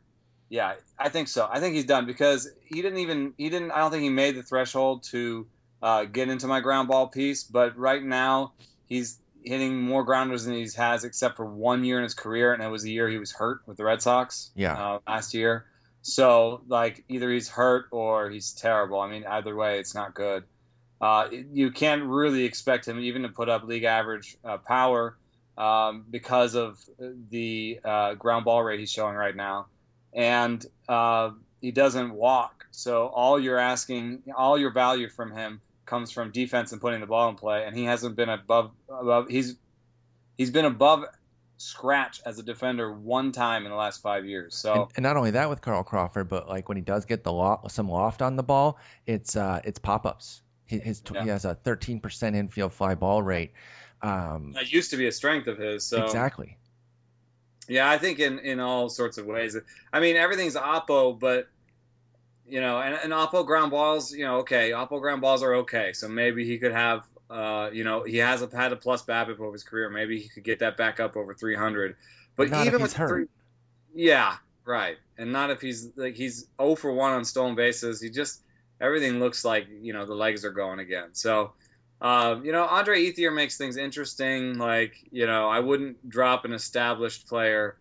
yeah, 0.49 0.75
I 0.99 1.09
think 1.09 1.29
so. 1.29 1.49
I 1.51 1.61
think 1.61 1.75
he's 1.75 1.85
done 1.85 2.07
because 2.07 2.51
he 2.65 2.83
didn't 2.83 2.99
even 2.99 3.35
he 3.37 3.51
didn't. 3.51 3.71
I 3.71 3.79
don't 3.79 3.91
think 3.91 4.03
he 4.03 4.11
made 4.11 4.37
the 4.37 4.43
threshold 4.43 5.05
to 5.11 5.47
uh, 5.83 6.05
get 6.05 6.29
into 6.29 6.47
my 6.47 6.61
ground 6.61 6.89
ball 6.89 7.09
piece. 7.09 7.45
But 7.45 7.77
right 7.77 8.03
now, 8.03 8.53
he's 8.87 9.19
hitting 9.45 9.81
more 9.81 10.05
grounders 10.05 10.45
than 10.45 10.55
he's 10.55 10.75
has 10.75 11.05
except 11.05 11.37
for 11.37 11.47
one 11.47 11.85
year 11.85 11.99
in 11.99 12.03
his 12.03 12.15
career, 12.15 12.53
and 12.53 12.63
it 12.63 12.69
was 12.69 12.83
the 12.83 12.91
year 12.91 13.09
he 13.09 13.19
was 13.19 13.33
hurt 13.33 13.61
with 13.67 13.77
the 13.77 13.85
Red 13.85 14.03
Sox. 14.03 14.51
Yeah. 14.55 14.75
uh, 14.75 14.99
last 15.07 15.35
year. 15.35 15.67
So 16.03 16.63
like 16.69 17.05
either 17.09 17.31
he's 17.31 17.49
hurt 17.49 17.87
or 17.91 18.31
he's 18.31 18.53
terrible. 18.53 19.01
I 19.01 19.11
mean, 19.11 19.25
either 19.27 19.55
way, 19.55 19.79
it's 19.79 19.95
not 19.95 20.15
good. 20.15 20.45
Uh, 21.01 21.29
you 21.53 21.71
can't 21.71 22.05
really 22.05 22.45
expect 22.45 22.89
him 22.89 22.99
even 22.99 23.23
to 23.23 23.29
put 23.29 23.49
up 23.49 23.65
league 23.65 23.85
average 23.85 24.37
uh, 24.45 24.57
power 24.59 25.17
um, 25.57 26.05
because 26.09 26.55
of 26.55 26.79
the 27.31 27.81
uh, 27.85 28.15
ground 28.15 28.45
ball 28.45 28.63
rate 28.63 28.81
he's 28.81 28.91
showing 28.91 29.15
right 29.15 29.35
now, 29.35 29.67
and 30.13 30.65
uh, 30.89 31.31
he 31.61 31.71
doesn't 31.71 32.13
walk. 32.13 32.67
So 32.71 33.07
all 33.07 33.41
you're 33.41 33.59
asking, 33.59 34.23
all 34.37 34.59
your 34.59 34.73
value 34.73 35.09
from 35.09 35.33
him 35.33 35.61
comes 35.87 36.13
from 36.13 36.31
defense 36.31 36.73
and 36.73 36.81
putting 36.81 37.01
the 37.01 37.07
ball 37.07 37.29
in 37.29 37.37
play, 37.37 37.65
and 37.65 37.77
he 37.77 37.85
hasn't 37.85 38.17
been 38.17 38.29
above 38.29 38.71
above. 38.89 39.29
He's 39.29 39.57
he's 40.37 40.51
been 40.51 40.65
above 40.65 41.05
scratch 41.57 42.21
as 42.25 42.39
a 42.39 42.43
defender 42.43 42.93
one 42.93 43.33
time 43.33 43.65
in 43.65 43.71
the 43.71 43.77
last 43.77 44.01
five 44.01 44.25
years. 44.25 44.55
So 44.55 44.75
And, 44.75 44.91
and 44.97 45.03
not 45.03 45.17
only 45.17 45.33
that 45.33 45.51
with 45.51 45.61
Carl 45.61 45.83
Crawford, 45.83 46.29
but 46.29 46.49
like 46.49 46.69
when 46.69 46.77
he 46.77 46.83
does 46.83 47.05
get 47.05 47.25
the 47.25 47.33
lo- 47.33 47.61
some 47.69 47.89
loft 47.91 48.23
on 48.23 48.37
the 48.37 48.45
ball, 48.45 48.79
it's 49.07 49.37
uh, 49.37 49.61
it's 49.65 49.79
pop 49.79 50.07
ups. 50.07 50.43
He, 50.67 50.79
his, 50.79 51.03
Yeah. 51.13 51.23
he 51.23 51.29
has 51.31 51.45
a 51.45 51.55
13% 51.65 52.37
infield 52.37 52.73
fly 52.75 52.95
ball 52.95 53.23
rate. 53.23 53.53
Um, 54.03 54.53
that 54.53 54.71
used 54.71 54.91
to 54.91 54.97
be 54.97 55.07
a 55.07 55.13
strength 55.13 55.49
of 55.49 55.59
his. 55.59 55.85
So 55.85 56.05
Exactly. 56.05 56.59
Yeah, 57.69 57.89
I 57.89 57.99
think 57.99 58.19
in, 58.19 58.39
in 58.39 58.61
all 58.61 58.89
sorts 58.89 59.19
of 59.19 59.27
ways. 59.27 59.57
I 59.93 60.01
mean, 60.01 60.17
everything's 60.17 60.57
Oppo, 60.57 61.19
but 61.19 61.49
you 62.49 62.63
know, 62.63 62.81
and, 62.81 62.95
and 62.95 63.13
Oppo 63.13 63.47
ground 63.47 63.71
balls, 63.71 64.13
you 64.13 64.25
know, 64.25 64.39
okay, 64.39 64.71
Oppo 64.71 65.01
ground 65.01 65.21
balls 65.21 65.43
are 65.43 65.57
okay. 65.57 65.93
So 65.93 66.09
maybe 66.09 66.47
he 66.47 66.59
could 66.59 66.73
have, 66.73 67.07
uh, 67.29 67.69
you 67.73 67.85
know, 67.85 68.05
he 68.05 68.17
has 68.19 68.41
a, 68.41 68.49
had 68.55 68.73
a 68.73 68.77
plus 68.77 69.03
BABIP 69.05 69.39
over 69.39 69.53
his 69.53 69.65
career. 69.65 69.91
Maybe 69.91 70.19
he 70.19 70.29
could 70.31 70.45
get 70.45 70.61
that 70.61 70.79
back 70.79 70.99
up 70.99 71.17
over 71.17 71.35
300. 71.35 71.97
But 72.37 72.49
Not 72.49 72.67
even 72.67 72.81
with 72.81 72.95
hurt. 72.95 73.09
Three, 73.09 73.27
yeah, 73.95 74.37
right, 74.65 74.97
and 75.19 75.33
not 75.33 75.51
if 75.51 75.61
he's 75.61 75.91
like 75.97 76.15
he's 76.15 76.47
0 76.61 76.77
for 76.77 76.93
one 76.93 77.13
on 77.13 77.25
stolen 77.25 77.55
bases. 77.55 78.01
He 78.01 78.11
just 78.11 78.41
everything 78.81 79.19
looks 79.19 79.45
like 79.45 79.67
you 79.83 79.93
know 79.93 80.07
the 80.07 80.15
legs 80.15 80.45
are 80.45 80.53
going 80.53 80.79
again. 80.79 81.11
So. 81.13 81.53
Uh, 82.01 82.41
you 82.45 82.53
know, 82.53 82.65
Andre 82.65 83.05
Ethier 83.05 83.35
makes 83.35 83.57
things 83.59 83.77
interesting. 83.77 84.59
Like, 84.59 84.95
you 85.11 85.27
know, 85.27 85.49
I 85.49 85.61
wouldn't 85.61 86.09
drop 86.09 86.45
an 86.45 86.53
established 86.53 87.27
player 87.27 87.77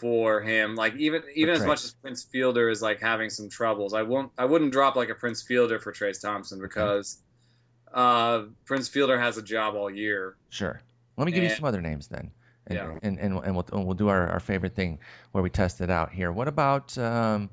for 0.00 0.40
him. 0.40 0.74
Like, 0.74 0.96
even 0.96 1.22
even 1.34 1.54
as 1.54 1.64
much 1.64 1.84
as 1.84 1.92
Prince 1.92 2.24
Fielder 2.24 2.68
is 2.68 2.82
like 2.82 3.00
having 3.00 3.30
some 3.30 3.48
troubles, 3.48 3.94
I 3.94 4.02
won't. 4.02 4.32
I 4.36 4.44
wouldn't 4.44 4.72
drop 4.72 4.96
like 4.96 5.08
a 5.08 5.14
Prince 5.14 5.42
Fielder 5.42 5.78
for 5.78 5.92
Trayce 5.92 6.20
Thompson 6.20 6.60
because 6.60 7.18
uh, 7.92 8.42
Prince 8.64 8.88
Fielder 8.88 9.18
has 9.18 9.38
a 9.38 9.42
job 9.42 9.76
all 9.76 9.88
year. 9.90 10.34
Sure. 10.50 10.80
Let 11.16 11.26
me 11.26 11.32
give 11.32 11.44
you 11.44 11.50
some 11.50 11.64
other 11.64 11.80
names 11.80 12.08
then. 12.08 12.32
And, 12.66 12.76
Yeah. 12.76 12.98
and, 13.02 13.18
and, 13.20 13.38
and, 13.44 13.54
we'll, 13.54 13.66
and 13.72 13.84
we'll 13.84 13.94
do 13.94 14.08
our, 14.08 14.28
our 14.30 14.40
favorite 14.40 14.74
thing 14.74 14.98
where 15.32 15.44
we 15.44 15.50
test 15.50 15.80
it 15.80 15.90
out 15.90 16.10
here. 16.10 16.32
What 16.32 16.48
about 16.48 16.96
um, 16.98 17.50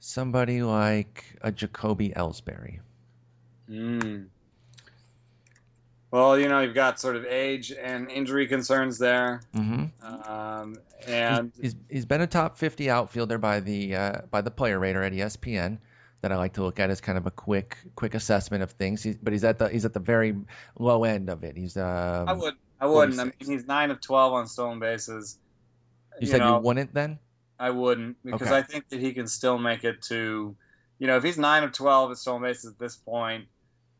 somebody 0.00 0.62
like 0.62 1.24
a 1.42 1.52
Jacoby 1.52 2.10
Ellsbury? 2.10 2.80
Mm. 3.70 4.26
Well, 6.10 6.38
you 6.38 6.48
know, 6.48 6.60
you've 6.60 6.74
got 6.74 6.98
sort 6.98 7.16
of 7.16 7.26
age 7.26 7.70
and 7.70 8.10
injury 8.10 8.46
concerns 8.46 8.98
there, 8.98 9.42
Mm-hmm. 9.54 10.30
um, 10.30 10.76
and 11.06 11.52
he's, 11.60 11.76
he's 11.88 12.06
been 12.06 12.22
a 12.22 12.26
top 12.26 12.56
50 12.56 12.88
outfielder 12.88 13.38
by 13.38 13.60
the 13.60 13.94
uh, 13.94 14.12
by 14.30 14.40
the 14.40 14.50
player 14.50 14.78
rater 14.78 15.02
at 15.02 15.12
ESPN. 15.12 15.78
that 16.22 16.32
I 16.32 16.36
like 16.36 16.54
to 16.54 16.62
look 16.64 16.80
at 16.80 16.90
as 16.90 17.00
kind 17.00 17.18
of 17.18 17.26
a 17.26 17.30
quick 17.30 17.76
quick 17.94 18.14
assessment 18.14 18.62
of 18.62 18.70
things. 18.72 19.02
He's, 19.02 19.16
but 19.16 19.32
he's 19.32 19.44
at 19.44 19.58
the 19.58 19.68
he's 19.68 19.84
at 19.84 19.92
the 19.92 20.00
very 20.00 20.34
low 20.78 21.04
end 21.04 21.28
of 21.28 21.44
it. 21.44 21.56
He's 21.56 21.76
um, 21.76 22.28
I 22.28 22.32
would 22.32 22.54
I 22.80 22.86
wouldn't. 22.86 23.20
I 23.20 23.24
mean, 23.24 23.32
he's 23.38 23.66
nine 23.66 23.90
of 23.90 24.00
twelve 24.00 24.32
on 24.32 24.46
stolen 24.46 24.78
bases. 24.80 25.38
You, 26.14 26.26
you 26.26 26.26
said 26.28 26.40
know, 26.40 26.56
you 26.56 26.62
wouldn't 26.62 26.94
then? 26.94 27.18
I 27.58 27.70
wouldn't 27.70 28.16
because 28.24 28.48
okay. 28.48 28.56
I 28.56 28.62
think 28.62 28.88
that 28.88 29.00
he 29.00 29.12
can 29.12 29.26
still 29.26 29.58
make 29.58 29.84
it 29.84 30.02
to, 30.02 30.56
you 30.98 31.06
know, 31.06 31.16
if 31.16 31.22
he's 31.24 31.38
nine 31.38 31.64
of 31.64 31.72
twelve 31.72 32.10
at 32.10 32.16
stolen 32.16 32.42
bases 32.42 32.72
at 32.72 32.78
this 32.78 32.96
point, 32.96 33.46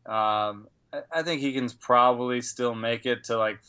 um, 0.05 0.67
I, 1.11 1.23
think 1.23 1.41
he 1.41 1.53
can 1.53 1.69
probably 1.69 2.41
still 2.41 2.73
make 2.73 3.05
it 3.05 3.25
to 3.25 3.37
like 3.37 3.59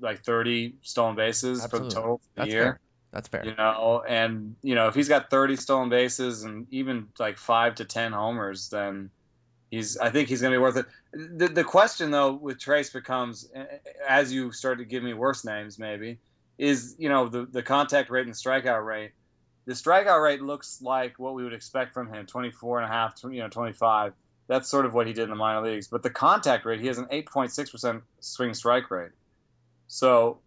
like 0.00 0.24
thirty 0.24 0.74
stolen 0.82 1.16
bases 1.16 1.62
Absolutely. 1.62 1.90
for 1.90 1.94
the 1.94 2.00
total 2.00 2.20
for 2.34 2.44
the 2.44 2.50
year. 2.50 2.62
Fair. 2.62 2.80
That's 3.12 3.28
fair. 3.28 3.44
You 3.44 3.54
know, 3.56 4.02
and 4.06 4.54
you 4.62 4.74
know 4.74 4.86
if 4.88 4.94
he's 4.94 5.08
got 5.08 5.30
30 5.30 5.56
stolen 5.56 5.88
bases 5.88 6.44
and 6.44 6.66
even 6.70 7.08
like 7.18 7.38
five 7.38 7.76
to 7.76 7.84
10 7.84 8.12
homers, 8.12 8.68
then 8.68 9.10
he's. 9.70 9.96
I 9.96 10.10
think 10.10 10.28
he's 10.28 10.40
going 10.40 10.52
to 10.52 10.58
be 10.58 10.62
worth 10.62 10.76
it. 10.76 10.86
The, 11.12 11.48
the 11.48 11.64
question 11.64 12.10
though 12.10 12.32
with 12.32 12.58
Trayce 12.58 12.92
becomes, 12.92 13.50
as 14.08 14.32
you 14.32 14.52
start 14.52 14.78
to 14.78 14.84
give 14.84 15.02
me 15.02 15.12
worse 15.12 15.44
names, 15.44 15.78
maybe, 15.78 16.18
is 16.56 16.94
you 16.98 17.08
know 17.08 17.28
the 17.28 17.46
the 17.46 17.62
contact 17.62 18.10
rate 18.10 18.26
and 18.26 18.34
strikeout 18.34 18.84
rate. 18.84 19.10
The 19.66 19.72
strikeout 19.72 20.22
rate 20.22 20.40
looks 20.40 20.80
like 20.80 21.18
what 21.18 21.34
we 21.34 21.44
would 21.44 21.52
expect 21.52 21.92
from 21.92 22.12
him, 22.12 22.26
24 22.26 22.80
and 22.80 22.90
a 22.90 22.92
half, 22.92 23.20
you 23.24 23.40
know, 23.40 23.48
25. 23.48 24.14
That's 24.50 24.68
sort 24.68 24.84
of 24.84 24.92
what 24.92 25.06
he 25.06 25.12
did 25.12 25.22
in 25.22 25.30
the 25.30 25.36
minor 25.36 25.62
leagues. 25.62 25.86
But 25.86 26.02
the 26.02 26.10
contact 26.10 26.66
rate, 26.66 26.80
he 26.80 26.88
has 26.88 26.98
an 26.98 27.06
8.6% 27.06 28.02
swing 28.18 28.52
strike 28.54 28.90
rate. 28.90 29.12
So 29.86 30.40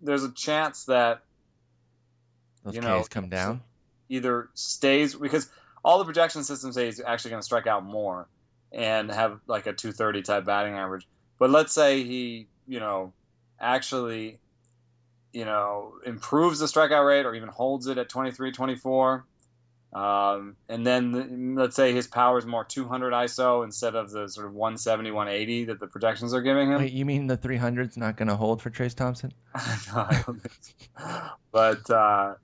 there's 0.00 0.24
a 0.24 0.32
chance 0.32 0.86
that 0.86 1.22
those 2.64 2.74
you 2.74 2.80
know, 2.80 3.04
come 3.08 3.28
down. 3.28 3.60
Either 4.08 4.48
stays 4.54 5.14
because 5.14 5.48
all 5.84 6.00
the 6.00 6.04
projection 6.04 6.42
systems 6.42 6.74
say 6.74 6.86
he's 6.86 7.00
actually 7.00 7.30
going 7.30 7.40
to 7.40 7.44
strike 7.44 7.68
out 7.68 7.84
more 7.84 8.26
and 8.72 9.08
have 9.08 9.38
like 9.46 9.68
a 9.68 9.72
230 9.72 10.22
type 10.22 10.44
batting 10.44 10.74
average. 10.74 11.06
But 11.38 11.50
let's 11.50 11.72
say 11.72 12.02
he, 12.02 12.48
you 12.66 12.80
know, 12.80 13.12
actually, 13.60 14.40
you 15.32 15.44
know, 15.44 15.92
improves 16.04 16.58
the 16.58 16.66
strikeout 16.66 17.06
rate 17.06 17.24
or 17.24 17.36
even 17.36 17.50
holds 17.50 17.86
it 17.86 17.98
at 17.98 18.08
23, 18.08 18.50
24. 18.50 19.24
Um, 19.92 20.56
and 20.68 20.86
then 20.86 21.54
let's 21.56 21.74
say 21.74 21.92
his 21.92 22.06
power 22.06 22.38
is 22.38 22.44
more 22.44 22.64
200 22.64 23.12
ISO 23.12 23.64
instead 23.64 23.94
of 23.94 24.10
the 24.10 24.28
sort 24.28 24.46
of 24.46 24.52
170, 24.52 25.10
180 25.10 25.64
that 25.66 25.80
the 25.80 25.86
projections 25.86 26.34
are 26.34 26.42
giving 26.42 26.70
him. 26.70 26.78
Wait, 26.78 26.92
you 26.92 27.06
mean 27.06 27.26
the 27.26 27.38
300's 27.38 27.96
not 27.96 28.16
going 28.16 28.28
to 28.28 28.36
hold 28.36 28.60
for 28.60 28.70
Trayce 28.70 28.94
Thompson? 28.94 29.32
but 31.52 31.90
uh, 31.90 32.34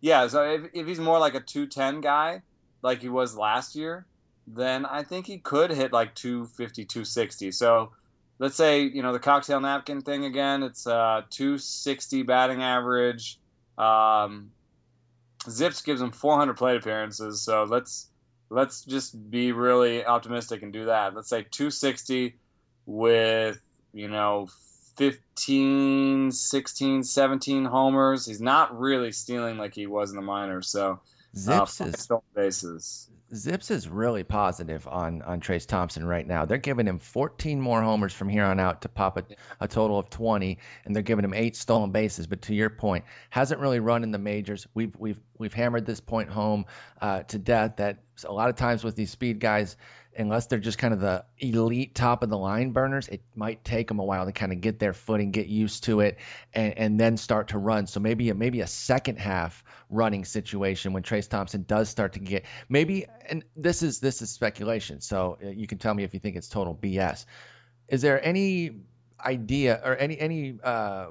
yeah, 0.00 0.26
so 0.26 0.42
if, 0.42 0.62
if 0.74 0.86
he's 0.86 0.98
more 0.98 1.20
like 1.20 1.34
a 1.34 1.40
210 1.40 2.00
guy, 2.00 2.42
like 2.82 3.00
he 3.00 3.08
was 3.08 3.36
last 3.36 3.76
year, 3.76 4.04
then 4.48 4.84
I 4.84 5.04
think 5.04 5.26
he 5.26 5.38
could 5.38 5.70
hit 5.70 5.92
like 5.92 6.14
250, 6.16 6.84
260. 6.84 7.52
So 7.52 7.92
let's 8.40 8.56
say, 8.56 8.82
you 8.82 9.02
know, 9.02 9.12
the 9.12 9.18
cocktail 9.20 9.60
napkin 9.60 10.02
thing 10.02 10.24
again, 10.24 10.64
it's 10.64 10.86
uh, 10.86 11.22
260 11.30 12.22
batting 12.22 12.62
average. 12.62 13.38
Um, 13.76 14.50
Zips 15.48 15.82
gives 15.82 16.00
him 16.00 16.10
400 16.10 16.56
plate 16.56 16.76
appearances, 16.76 17.42
so 17.42 17.64
let's 17.64 18.08
let's 18.50 18.84
just 18.84 19.30
be 19.30 19.52
really 19.52 20.04
optimistic 20.04 20.62
and 20.62 20.72
do 20.72 20.86
that. 20.86 21.14
Let's 21.14 21.28
say 21.28 21.46
260 21.50 22.36
with, 22.86 23.60
you 23.92 24.08
know, 24.08 24.48
15, 24.96 26.32
16, 26.32 27.02
17 27.02 27.64
homers. 27.64 28.26
He's 28.26 28.40
not 28.40 28.78
really 28.78 29.12
stealing 29.12 29.58
like 29.58 29.74
he 29.74 29.86
was 29.86 30.10
in 30.10 30.16
the 30.16 30.22
minors. 30.22 30.68
So 30.68 31.00
Zips 31.38 31.80
uh, 31.80 31.84
is 31.84 32.08
bases. 32.34 33.10
Zips 33.34 33.70
is 33.70 33.88
really 33.88 34.24
positive 34.24 34.88
on 34.88 35.22
on 35.22 35.40
Trayce 35.40 35.66
Thompson 35.66 36.04
right 36.04 36.26
now. 36.26 36.44
They're 36.44 36.58
giving 36.58 36.86
him 36.86 36.98
14 36.98 37.60
more 37.60 37.82
homers 37.82 38.12
from 38.12 38.28
here 38.28 38.44
on 38.44 38.58
out 38.58 38.82
to 38.82 38.88
pop 38.88 39.18
a, 39.18 39.24
a 39.60 39.68
total 39.68 39.98
of 39.98 40.10
20, 40.10 40.58
and 40.84 40.96
they're 40.96 41.02
giving 41.02 41.24
him 41.24 41.34
eight 41.34 41.54
stolen 41.54 41.90
bases. 41.90 42.26
But 42.26 42.42
to 42.42 42.54
your 42.54 42.70
point, 42.70 43.04
hasn't 43.30 43.60
really 43.60 43.80
run 43.80 44.02
in 44.02 44.10
the 44.10 44.18
majors. 44.18 44.66
We've 44.74 44.94
we've 44.96 45.20
we've 45.36 45.54
hammered 45.54 45.86
this 45.86 46.00
point 46.00 46.30
home 46.30 46.66
uh, 47.00 47.22
to 47.24 47.38
death 47.38 47.76
that 47.76 47.98
a 48.24 48.32
lot 48.32 48.48
of 48.48 48.56
times 48.56 48.82
with 48.82 48.96
these 48.96 49.10
speed 49.10 49.40
guys, 49.40 49.76
unless 50.18 50.46
they're 50.46 50.58
just 50.58 50.78
kind 50.78 50.92
of 50.92 51.00
the 51.00 51.24
elite 51.38 51.94
top 51.94 52.22
of 52.22 52.28
the 52.28 52.36
line 52.36 52.72
burners, 52.72 53.08
it 53.08 53.22
might 53.34 53.64
take 53.64 53.88
them 53.88 54.00
a 54.00 54.04
while 54.04 54.26
to 54.26 54.32
kind 54.32 54.52
of 54.52 54.60
get 54.60 54.78
their 54.78 54.92
footing, 54.92 55.30
get 55.30 55.46
used 55.46 55.84
to 55.84 56.00
it, 56.00 56.18
and, 56.52 56.76
and 56.76 57.00
then 57.00 57.16
start 57.16 57.48
to 57.48 57.58
run. 57.58 57.86
So 57.86 58.00
maybe 58.00 58.28
a, 58.30 58.34
maybe 58.34 58.60
a 58.60 58.66
second 58.66 59.18
half 59.18 59.64
running 59.88 60.24
situation 60.24 60.92
when 60.92 61.02
Trayce 61.02 61.28
Thompson 61.28 61.64
does 61.66 61.88
start 61.88 62.14
to 62.14 62.18
get 62.18 62.44
maybe, 62.68 63.06
and 63.28 63.44
this 63.56 63.82
is 63.82 64.00
this 64.00 64.20
is 64.20 64.30
speculation. 64.30 65.00
So 65.00 65.38
uh, 65.42 65.48
you 65.48 65.66
can 65.66 65.78
tell 65.78 65.94
me 65.94 66.02
if 66.02 66.12
you 66.14 66.20
think 66.20 66.36
it's 66.36 66.48
total 66.48 66.74
BS. 66.74 67.24
Is 67.86 68.02
there 68.02 68.22
any 68.22 68.82
idea 69.24 69.80
or 69.82 69.96
any 69.96 70.18
any 70.18 70.58
uh, 70.62 71.06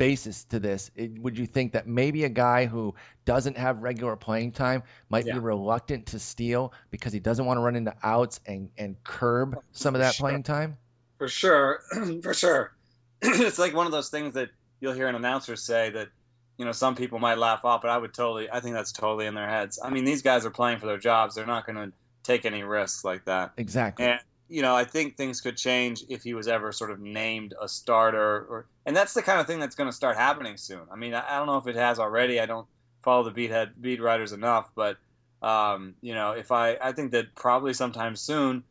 basis 0.00 0.44
to 0.44 0.58
this, 0.58 0.90
it, 0.96 1.18
would 1.18 1.36
you 1.36 1.44
think 1.44 1.72
that 1.72 1.86
maybe 1.86 2.24
a 2.24 2.30
guy 2.30 2.64
who 2.64 2.94
doesn't 3.26 3.58
have 3.58 3.82
regular 3.82 4.16
playing 4.16 4.50
time 4.50 4.82
might 5.10 5.26
yeah. 5.26 5.34
be 5.34 5.38
reluctant 5.38 6.06
to 6.06 6.18
steal 6.18 6.72
because 6.90 7.12
he 7.12 7.20
doesn't 7.20 7.44
want 7.44 7.58
to 7.58 7.60
run 7.60 7.76
into 7.76 7.94
outs 8.02 8.40
and, 8.46 8.70
and 8.78 8.96
curb 9.04 9.58
some 9.72 9.94
of 9.94 10.00
that 10.00 10.14
sure. 10.14 10.26
playing 10.26 10.42
time? 10.42 10.78
For 11.18 11.28
sure. 11.28 11.82
For 12.22 12.32
sure. 12.32 12.72
it's 13.22 13.58
like 13.58 13.74
one 13.74 13.84
of 13.84 13.92
those 13.92 14.08
things 14.08 14.32
that 14.34 14.48
you'll 14.80 14.94
hear 14.94 15.06
an 15.06 15.16
announcer 15.16 15.54
say 15.54 15.90
that, 15.90 16.08
you 16.56 16.64
know, 16.64 16.72
some 16.72 16.96
people 16.96 17.18
might 17.18 17.36
laugh 17.36 17.66
off, 17.66 17.82
but 17.82 17.90
I 17.90 17.98
would 17.98 18.14
totally, 18.14 18.48
I 18.50 18.60
think 18.60 18.74
that's 18.74 18.92
totally 18.92 19.26
in 19.26 19.34
their 19.34 19.50
heads. 19.50 19.78
I 19.84 19.90
mean, 19.90 20.06
these 20.06 20.22
guys 20.22 20.46
are 20.46 20.50
playing 20.50 20.78
for 20.78 20.86
their 20.86 20.96
jobs. 20.96 21.34
They're 21.34 21.44
not 21.44 21.66
going 21.66 21.76
to 21.76 21.92
take 22.22 22.46
any 22.46 22.62
risks 22.62 23.04
like 23.04 23.26
that. 23.26 23.52
Exactly. 23.58 24.06
And 24.06 24.20
you 24.50 24.62
know, 24.62 24.74
I 24.74 24.84
think 24.84 25.16
things 25.16 25.40
could 25.40 25.56
change 25.56 26.02
if 26.08 26.24
he 26.24 26.34
was 26.34 26.48
ever 26.48 26.72
sort 26.72 26.90
of 26.90 27.00
named 27.00 27.54
a 27.60 27.68
starter, 27.68 28.18
or 28.18 28.66
and 28.84 28.96
that's 28.96 29.14
the 29.14 29.22
kind 29.22 29.40
of 29.40 29.46
thing 29.46 29.60
that's 29.60 29.76
going 29.76 29.88
to 29.88 29.94
start 29.94 30.16
happening 30.16 30.56
soon. 30.56 30.82
I 30.92 30.96
mean, 30.96 31.14
I, 31.14 31.24
I, 31.26 31.38
don't 31.38 31.46
know 31.46 31.58
if 31.58 31.68
it 31.68 31.76
has 31.76 32.00
already. 32.00 32.40
I 32.40 32.46
don't 32.46 32.66
follow 33.02 33.22
the 33.22 33.30
beat 33.30 33.50
head 33.50 33.70
beat 33.80 34.02
writers 34.02 34.32
enough, 34.32 34.68
but 34.74 34.98
um, 35.40 35.94
you 36.02 36.14
know, 36.14 36.32
if 36.32 36.50
I 36.50 36.76
I 36.80 36.92
think 36.92 37.12
that 37.12 37.34
probably 37.36 37.74
sometime 37.74 38.16
soon 38.16 38.64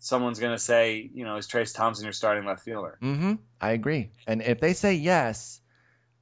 someone's 0.00 0.38
going 0.38 0.52
to 0.52 0.58
say, 0.58 1.08
you 1.14 1.24
know, 1.24 1.36
is 1.36 1.48
Trayce 1.48 1.74
Thompson 1.74 2.04
your 2.04 2.12
starting 2.12 2.44
left 2.44 2.62
fielder? 2.62 2.98
Mm-hmm. 3.00 3.34
I 3.60 3.70
agree. 3.70 4.10
And 4.26 4.42
if 4.42 4.60
they 4.60 4.74
say 4.74 4.94
yes, 4.94 5.60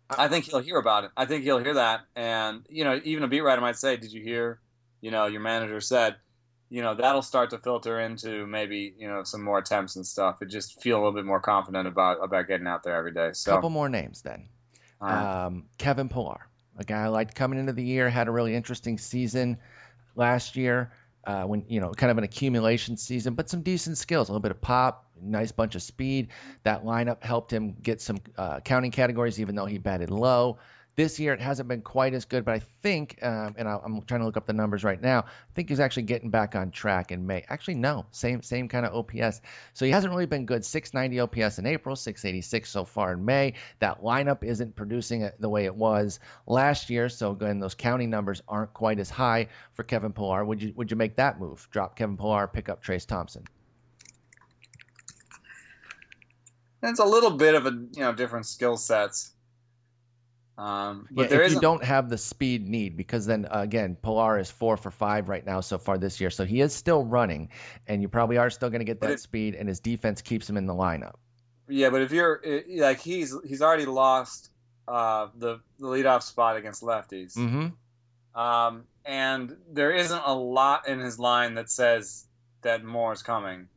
I, 0.08 0.26
I 0.26 0.28
think 0.28 0.44
he'll 0.44 0.60
hear 0.60 0.76
about 0.76 1.04
it. 1.04 1.10
I 1.16 1.26
think 1.26 1.42
he'll 1.42 1.58
hear 1.58 1.74
that, 1.74 2.02
and 2.14 2.64
you 2.68 2.84
know, 2.84 3.00
even 3.02 3.24
a 3.24 3.28
beat 3.28 3.40
writer 3.40 3.60
might 3.60 3.76
say, 3.76 3.96
"Did 3.96 4.12
you 4.12 4.22
hear? 4.22 4.60
You 5.00 5.10
know, 5.10 5.26
your 5.26 5.40
manager 5.40 5.80
said." 5.80 6.14
You 6.70 6.82
know 6.82 6.94
that'll 6.94 7.20
start 7.20 7.50
to 7.50 7.58
filter 7.58 8.00
into 8.00 8.46
maybe 8.46 8.94
you 8.96 9.08
know 9.08 9.24
some 9.24 9.42
more 9.42 9.58
attempts 9.58 9.96
and 9.96 10.06
stuff. 10.06 10.40
It 10.40 10.46
just 10.46 10.80
feel 10.80 10.96
a 10.96 10.98
little 10.98 11.12
bit 11.12 11.24
more 11.24 11.40
confident 11.40 11.88
about 11.88 12.22
about 12.22 12.46
getting 12.46 12.68
out 12.68 12.84
there 12.84 12.94
every 12.94 13.12
day. 13.12 13.30
So, 13.32 13.52
couple 13.52 13.70
more 13.70 13.88
names 13.88 14.22
then. 14.22 14.48
Uh, 15.00 15.46
um, 15.46 15.64
Kevin 15.78 16.08
Pillar, 16.08 16.46
a 16.78 16.84
guy 16.84 17.02
I 17.02 17.08
liked 17.08 17.34
coming 17.34 17.58
into 17.58 17.72
the 17.72 17.82
year, 17.82 18.08
had 18.08 18.28
a 18.28 18.30
really 18.30 18.54
interesting 18.54 18.98
season 18.98 19.58
last 20.14 20.56
year. 20.56 20.92
Uh, 21.22 21.42
when 21.42 21.64
you 21.68 21.80
know, 21.80 21.90
kind 21.90 22.10
of 22.10 22.16
an 22.16 22.24
accumulation 22.24 22.96
season, 22.96 23.34
but 23.34 23.50
some 23.50 23.60
decent 23.60 23.98
skills, 23.98 24.30
a 24.30 24.32
little 24.32 24.40
bit 24.40 24.52
of 24.52 24.60
pop, 24.62 25.04
nice 25.20 25.52
bunch 25.52 25.74
of 25.74 25.82
speed. 25.82 26.28
That 26.62 26.84
lineup 26.84 27.22
helped 27.22 27.52
him 27.52 27.76
get 27.82 28.00
some 28.00 28.20
uh, 28.38 28.60
counting 28.60 28.90
categories, 28.90 29.38
even 29.38 29.54
though 29.54 29.66
he 29.66 29.76
batted 29.76 30.10
low. 30.10 30.58
This 31.00 31.18
year 31.18 31.32
it 31.32 31.40
hasn't 31.40 31.66
been 31.66 31.80
quite 31.80 32.12
as 32.12 32.26
good, 32.26 32.44
but 32.44 32.56
I 32.56 32.58
think, 32.82 33.20
um, 33.22 33.54
and 33.56 33.66
I, 33.66 33.78
am 33.82 34.02
trying 34.02 34.20
to 34.20 34.26
look 34.26 34.36
up 34.36 34.46
the 34.46 34.52
numbers 34.52 34.84
right 34.84 35.00
now. 35.00 35.20
I 35.20 35.52
think 35.54 35.70
he's 35.70 35.80
actually 35.80 36.02
getting 36.02 36.28
back 36.28 36.54
on 36.54 36.72
track 36.72 37.10
in 37.10 37.26
May. 37.26 37.42
Actually, 37.48 37.76
no, 37.76 38.04
same 38.10 38.42
same 38.42 38.68
kind 38.68 38.84
of 38.84 38.94
OPS. 38.94 39.40
So 39.72 39.86
he 39.86 39.92
hasn't 39.92 40.12
really 40.12 40.26
been 40.26 40.44
good. 40.44 40.62
690 40.62 41.20
OPS 41.20 41.58
in 41.58 41.64
April, 41.64 41.96
686 41.96 42.68
so 42.68 42.84
far 42.84 43.14
in 43.14 43.24
May. 43.24 43.54
That 43.78 44.02
lineup 44.02 44.44
isn't 44.44 44.76
producing 44.76 45.22
it 45.22 45.40
the 45.40 45.48
way 45.48 45.64
it 45.64 45.74
was 45.74 46.20
last 46.46 46.90
year. 46.90 47.08
So 47.08 47.30
again, 47.30 47.60
those 47.60 47.74
counting 47.74 48.10
numbers 48.10 48.42
aren't 48.46 48.74
quite 48.74 48.98
as 48.98 49.08
high 49.08 49.48
for 49.72 49.84
Kevin 49.84 50.12
Pillar. 50.12 50.44
Would 50.44 50.62
you 50.62 50.74
would 50.76 50.90
you 50.90 50.98
make 50.98 51.16
that 51.16 51.40
move? 51.40 51.66
Drop 51.70 51.96
Kevin 51.96 52.18
Pillar, 52.18 52.46
pick 52.46 52.68
up 52.68 52.84
Trayce 52.84 53.06
Thompson. 53.06 53.44
It's 56.82 57.00
a 57.00 57.06
little 57.06 57.30
bit 57.30 57.54
of 57.54 57.64
a 57.64 57.70
you 57.70 58.00
know 58.00 58.12
different 58.12 58.44
skill 58.44 58.76
sets. 58.76 59.32
Um, 60.60 61.08
but 61.10 61.30
yeah, 61.30 61.38
if 61.38 61.52
you 61.52 61.60
don't 61.60 61.82
have 61.82 62.10
the 62.10 62.18
speed 62.18 62.68
need, 62.68 62.94
because 62.94 63.24
then 63.24 63.46
uh, 63.46 63.60
again, 63.60 63.96
Pillar 63.96 64.38
is 64.38 64.50
four 64.50 64.76
for 64.76 64.90
five 64.90 65.30
right 65.30 65.44
now 65.44 65.62
so 65.62 65.78
far 65.78 65.96
this 65.96 66.20
year, 66.20 66.28
so 66.28 66.44
he 66.44 66.60
is 66.60 66.74
still 66.74 67.02
running, 67.02 67.48
and 67.86 68.02
you 68.02 68.08
probably 68.08 68.36
are 68.36 68.50
still 68.50 68.68
going 68.68 68.80
to 68.80 68.84
get 68.84 69.00
that 69.00 69.12
it, 69.12 69.20
speed, 69.20 69.54
and 69.54 69.70
his 69.70 69.80
defense 69.80 70.20
keeps 70.20 70.50
him 70.50 70.58
in 70.58 70.66
the 70.66 70.74
lineup. 70.74 71.14
Yeah, 71.66 71.88
but 71.88 72.02
if 72.02 72.12
you're 72.12 72.42
like 72.76 73.00
he's 73.00 73.34
he's 73.42 73.62
already 73.62 73.86
lost 73.86 74.50
uh, 74.86 75.28
the 75.34 75.60
the 75.78 75.86
leadoff 75.86 76.24
spot 76.24 76.58
against 76.58 76.82
lefties, 76.82 77.38
mm-hmm. 77.38 78.38
um, 78.38 78.84
and 79.06 79.56
there 79.72 79.92
isn't 79.92 80.22
a 80.26 80.34
lot 80.34 80.86
in 80.86 80.98
his 80.98 81.18
line 81.18 81.54
that 81.54 81.70
says 81.70 82.26
that 82.60 82.84
more 82.84 83.14
is 83.14 83.22
coming. 83.22 83.68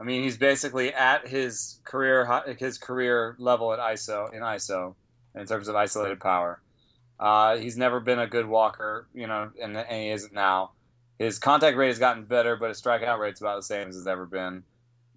I 0.00 0.04
mean, 0.04 0.22
he's 0.22 0.38
basically 0.38 0.94
at 0.94 1.28
his 1.28 1.78
career 1.84 2.56
his 2.58 2.78
career 2.78 3.36
level 3.38 3.74
at 3.74 3.78
ISO 3.78 4.32
in 4.32 4.40
ISO 4.40 4.94
in 5.34 5.46
terms 5.46 5.68
of 5.68 5.76
isolated 5.76 6.20
power. 6.20 6.60
Uh, 7.18 7.56
he's 7.56 7.76
never 7.76 8.00
been 8.00 8.18
a 8.18 8.26
good 8.26 8.46
walker, 8.46 9.06
you 9.14 9.26
know, 9.26 9.50
and, 9.60 9.76
and 9.76 10.02
he 10.02 10.10
isn't 10.10 10.32
now. 10.32 10.72
his 11.18 11.38
contact 11.38 11.76
rate 11.76 11.88
has 11.88 11.98
gotten 11.98 12.24
better, 12.24 12.56
but 12.56 12.68
his 12.68 12.82
strikeout 12.82 13.18
rate's 13.18 13.40
about 13.40 13.56
the 13.56 13.62
same 13.62 13.88
as 13.88 13.96
it's 13.96 14.06
ever 14.06 14.26
been. 14.26 14.64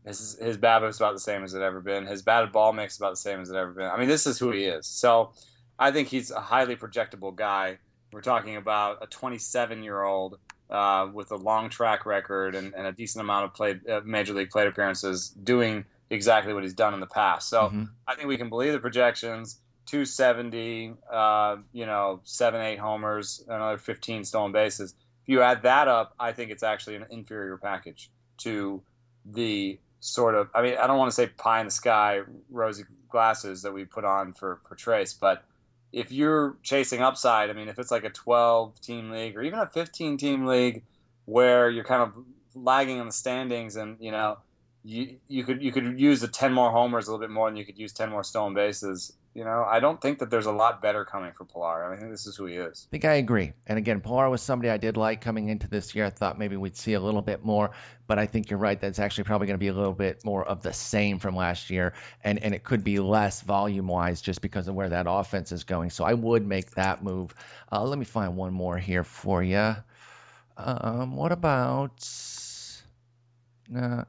His 0.06 0.38
his 0.40 0.58
BABIP's 0.58 0.98
about 0.98 1.14
the 1.14 1.20
same 1.20 1.44
as 1.44 1.54
it 1.54 1.62
ever 1.62 1.82
been. 1.82 2.06
His 2.06 2.22
batted 2.22 2.54
ball 2.54 2.72
mix 2.72 2.94
is 2.94 3.00
about 3.00 3.12
the 3.12 3.18
same 3.18 3.42
as 3.42 3.50
it 3.50 3.56
ever 3.58 3.72
been. 3.72 3.88
I 3.88 3.98
mean, 3.98 4.08
this 4.08 4.26
is 4.26 4.40
who 4.40 4.52
he 4.52 4.64
is. 4.64 4.88
So 4.88 5.34
I 5.78 5.92
think 5.92 6.08
he's 6.08 6.32
a 6.32 6.40
highly 6.40 6.78
projectable 6.78 7.36
guy. 7.36 7.80
We're 8.14 8.22
talking 8.22 8.56
about 8.56 9.00
a 9.02 9.08
27 9.08 9.84
year 9.84 10.02
old 10.02 10.40
uh, 10.70 11.10
with 11.14 11.32
a 11.32 11.36
long 11.36 11.70
track 11.70 12.06
record 12.06 12.56
and, 12.56 12.74
and 12.74 12.88
a 12.88 12.92
decent 12.92 13.22
amount 13.22 13.46
of 13.46 13.54
play, 13.54 13.80
uh, 13.90 14.02
major 14.06 14.34
league 14.34 14.50
plate 14.50 14.68
appearances, 14.68 15.30
doing 15.30 15.86
exactly 16.10 16.54
what 16.54 16.64
he's 16.64 16.74
done 16.74 16.94
in 16.94 17.00
the 17.00 17.08
past. 17.08 17.50
So 17.50 17.64
mm-hmm. 17.64 17.84
I 18.08 18.16
think 18.16 18.28
we 18.28 18.38
can 18.38 18.50
believe 18.50 18.74
the 18.74 18.80
projections. 18.80 19.60
270, 19.88 20.94
uh, 21.12 21.58
you 21.74 21.86
know, 21.86 22.22
seven, 22.24 22.62
eight 22.62 22.80
homers, 22.80 23.44
another 23.48 23.78
15 23.78 24.26
stolen 24.26 24.52
bases. 24.52 24.94
If 25.24 25.30
you 25.30 25.42
add 25.42 25.64
that 25.64 25.88
up, 25.88 26.14
I 26.20 26.32
think 26.32 26.52
it's 26.52 26.64
actually 26.64 26.96
an 26.98 27.06
inferior 27.10 27.58
package 27.58 28.10
to 28.40 28.82
the 29.26 29.80
sort 30.00 30.36
of. 30.36 30.50
I 30.54 30.62
mean, 30.62 30.76
I 30.82 30.88
don't 30.88 30.98
want 30.98 31.12
to 31.12 31.16
say 31.16 31.28
pie 31.28 31.60
in 31.60 31.68
the 31.68 31.72
sky, 31.72 32.22
rosy 32.50 32.84
glasses 33.10 33.64
that 33.64 33.74
we 33.74 33.86
put 33.86 34.06
on 34.06 34.34
for 34.34 34.62
for 34.68 34.76
Trayce, 34.76 35.18
but 35.20 35.44
if 35.92 36.12
you're 36.12 36.58
chasing 36.64 37.02
upside, 37.02 37.50
I 37.50 37.54
mean, 37.54 37.70
if 37.70 37.80
it's 37.80 37.92
like 37.92 38.04
a 38.04 38.10
12 38.10 38.80
team 38.82 39.10
league 39.12 39.38
or 39.38 39.42
even 39.42 39.60
a 39.60 39.68
15 39.68 40.18
team 40.18 40.46
league 40.46 40.84
where 41.26 41.70
you're 41.70 41.84
kind 41.84 42.04
of 42.04 42.14
lagging 42.56 42.98
in 42.98 43.06
the 43.06 43.14
standings 43.14 43.76
and, 43.76 43.98
you 44.00 44.12
know, 44.12 44.38
you, 44.88 45.44
could 45.44 45.62
you 45.62 45.72
could 45.72 46.00
use 46.00 46.22
the 46.22 46.28
10 46.28 46.54
more 46.54 46.72
homers 46.72 47.08
a 47.08 47.12
little 47.12 47.26
bit 47.26 47.32
more 47.32 47.50
than 47.50 47.58
you 47.58 47.66
could 47.66 47.78
use 47.78 47.94
10 47.94 48.10
more 48.10 48.24
stolen 48.24 48.54
bases 48.54 49.14
you 49.38 49.44
know, 49.44 49.64
I 49.64 49.80
don't 49.82 50.02
think 50.02 50.18
that 50.18 50.32
there's 50.32 50.48
a 50.48 50.52
lot 50.52 50.82
better 50.82 51.06
coming 51.06 51.32
for 51.32 51.46
Pillar. 51.46 51.86
I, 51.86 51.90
mean, 51.90 51.98
I 51.98 52.00
think 52.00 52.12
this 52.12 52.26
is 52.26 52.36
who 52.36 52.48
he 52.48 52.56
is. 52.56 52.88
I 52.90 52.90
think 52.90 53.06
I 53.06 53.14
agree. 53.14 53.54
And 53.68 53.78
again, 53.78 54.02
Pillar 54.02 54.28
was 54.32 54.42
somebody 54.42 54.72
I 54.72 54.78
did 54.78 54.98
like 54.98 55.22
coming 55.22 55.48
into 55.50 55.70
this 55.70 55.94
year. 55.94 56.06
I 56.06 56.10
thought 56.10 56.40
maybe 56.40 56.58
we'd 56.58 56.76
see 56.76 56.94
a 56.94 57.00
little 57.00 57.22
bit 57.22 57.46
more, 57.46 57.70
but 58.08 58.18
I 58.18 58.26
think 58.26 58.50
you're 58.50 58.58
right. 58.58 58.82
That's 58.82 58.98
actually 58.98 59.26
probably 59.26 59.46
going 59.46 59.60
to 59.60 59.60
be 59.60 59.68
a 59.68 59.76
little 59.76 59.94
bit 59.94 60.26
more 60.26 60.44
of 60.44 60.64
the 60.64 60.74
same 60.74 61.20
from 61.20 61.36
last 61.36 61.70
year, 61.70 61.94
and 62.24 62.40
and 62.40 62.56
it 62.56 62.64
could 62.64 62.84
be 62.84 62.98
less 62.98 63.42
volume 63.42 63.88
wise 63.88 64.22
just 64.22 64.42
because 64.42 64.68
of 64.68 64.74
where 64.74 64.90
that 64.90 65.06
offense 65.08 65.52
is 65.52 65.66
going. 65.66 65.92
So 65.92 66.04
I 66.04 66.16
would 66.16 66.44
make 66.44 66.72
that 66.72 67.04
move. 67.04 67.36
Uh, 67.72 67.84
let 67.84 68.00
me 68.00 68.06
find 68.06 68.38
one 68.38 68.54
more 68.54 68.80
here 68.80 69.04
for 69.04 69.44
you. 69.44 69.76
Um, 70.58 71.16
what 71.16 71.32
about? 71.32 72.10
Uh, 73.78 74.06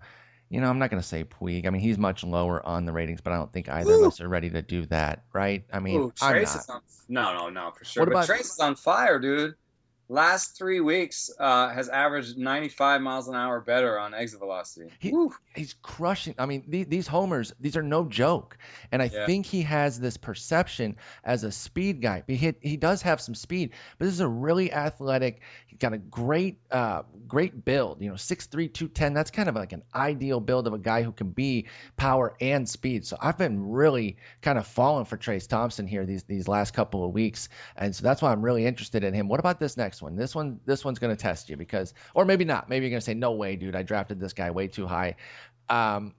you 0.51 0.61
know, 0.61 0.69
I'm 0.69 0.79
not 0.79 0.91
going 0.91 1.03
to 1.03 1.07
say 1.07 1.25
Puig. 1.25 1.67
I 1.67 1.71
mean, 1.71 1.83
he's 1.83 1.99
much 1.99 2.25
lower 2.25 2.65
on 2.65 2.85
the 2.85 2.93
ratings, 2.93 3.21
but 3.21 3.33
I 3.33 3.37
don't 3.37 3.53
think 3.53 3.69
either 3.69 3.93
Ooh. 3.93 4.03
of 4.03 4.13
us 4.13 4.21
are 4.21 4.29
ready 4.29 4.51
to 4.51 4.63
do 4.63 4.87
that, 4.87 5.25
right? 5.33 5.65
I 5.73 5.81
mean, 5.81 6.01
Ooh, 6.01 6.13
Trayce 6.13 6.57
is 6.57 6.69
on, 6.69 6.81
no, 7.09 7.35
no, 7.35 7.49
no, 7.51 7.71
for 7.71 7.85
sure. 7.85 8.03
What 8.05 8.13
but 8.13 8.25
about, 8.25 8.37
Trayce 8.37 8.53
is 8.53 8.59
on 8.61 8.77
fire, 8.77 9.19
dude 9.19 9.55
last 10.09 10.57
three 10.57 10.81
weeks 10.81 11.31
uh, 11.39 11.69
has 11.69 11.89
averaged 11.89 12.39
95 12.39 13.03
miles 13.03 13.29
an 13.29 13.35
hour 13.35 13.61
better 13.61 13.99
on 13.99 14.15
exit 14.15 14.41
velocity. 14.41 14.91
He, 14.99 15.15
he's 15.55 15.75
crushing. 15.83 16.35
I 16.39 16.47
mean, 16.47 16.65
these, 16.67 16.87
these 16.87 17.07
homers, 17.07 17.53
these 17.61 17.77
are 17.77 17.83
no 17.83 18.07
joke. 18.07 18.57
And 18.91 19.03
I 19.03 19.11
yeah. 19.13 19.27
think 19.27 19.47
he 19.47 19.63
has 19.63 20.01
this 20.01 20.17
perception 20.17 20.97
as 21.23 21.45
a 21.45 21.53
speed 21.53 22.01
guy. 22.01 22.25
He, 22.27 22.55
he 22.61 22.77
does 22.77 23.03
have 23.03 23.21
some 23.21 23.35
speed, 23.35 23.73
but 23.99 24.07
this 24.07 24.15
is 24.15 24.21
a 24.21 24.29
really 24.29 24.73
athletic. 24.73 25.43
He's 25.67 25.79
got 25.79 25.93
a 25.93 25.99
great, 25.99 26.59
uh, 26.71 27.03
great 27.27 27.65
build. 27.65 28.01
You 28.01 28.09
know, 28.09 28.17
6'3", 28.17 28.51
210. 28.51 29.13
That's 29.13 29.31
kind 29.31 29.49
of 29.49 29.55
like 29.55 29.73
an 29.73 29.83
ideal 29.95 30.41
build 30.41 30.67
of 30.67 30.73
a 30.73 30.79
guy 30.79 31.03
who 31.03 31.13
can 31.13 31.31
be 31.31 31.67
power 31.97 32.35
and 32.41 32.69
speed. 32.69 33.07
So 33.07 33.19
I've 33.21 33.39
been 33.39 33.71
really 33.71 34.17
kind 34.41 34.59
of 34.59 34.67
falling 34.67 35.05
for 35.05 35.19
Trayce 35.19 35.47
Thompson 35.47 35.87
here 35.87 36.07
these 36.07 36.25
these 36.25 36.49
last 36.49 36.73
couple 36.73 37.05
of 37.05 37.13
weeks, 37.13 37.49
and 37.77 37.95
so 37.95 38.03
that's 38.03 38.23
why 38.23 38.33
I'm 38.33 38.43
really 38.43 38.65
interested 38.65 39.05
in 39.05 39.15
him. 39.15 39.29
What 39.29 39.41
about 39.41 39.61
this 39.61 39.77
next? 39.77 39.98
Next 39.99 40.03
one. 40.03 40.17
This 40.17 40.35
one, 40.35 40.61
this 40.65 40.85
one's 40.85 40.99
going 41.01 41.15
to 41.15 41.21
test 41.21 41.49
you 41.49 41.57
because, 41.57 41.93
or 42.15 42.25
maybe 42.25 42.45
not. 42.45 42.69
Maybe 42.69 42.87
you're 42.87 42.91
going 42.91 43.01
to 43.01 43.05
say, 43.05 43.15
"No 43.15 43.33
way, 43.33 43.57
dude! 43.57 43.75
I 43.75 43.83
drafted 43.83 44.21
this 44.21 44.33
guy 44.33 44.51
way 44.53 44.69
too 44.69 44.87
high." 44.87 45.17
Um, 45.69 46.15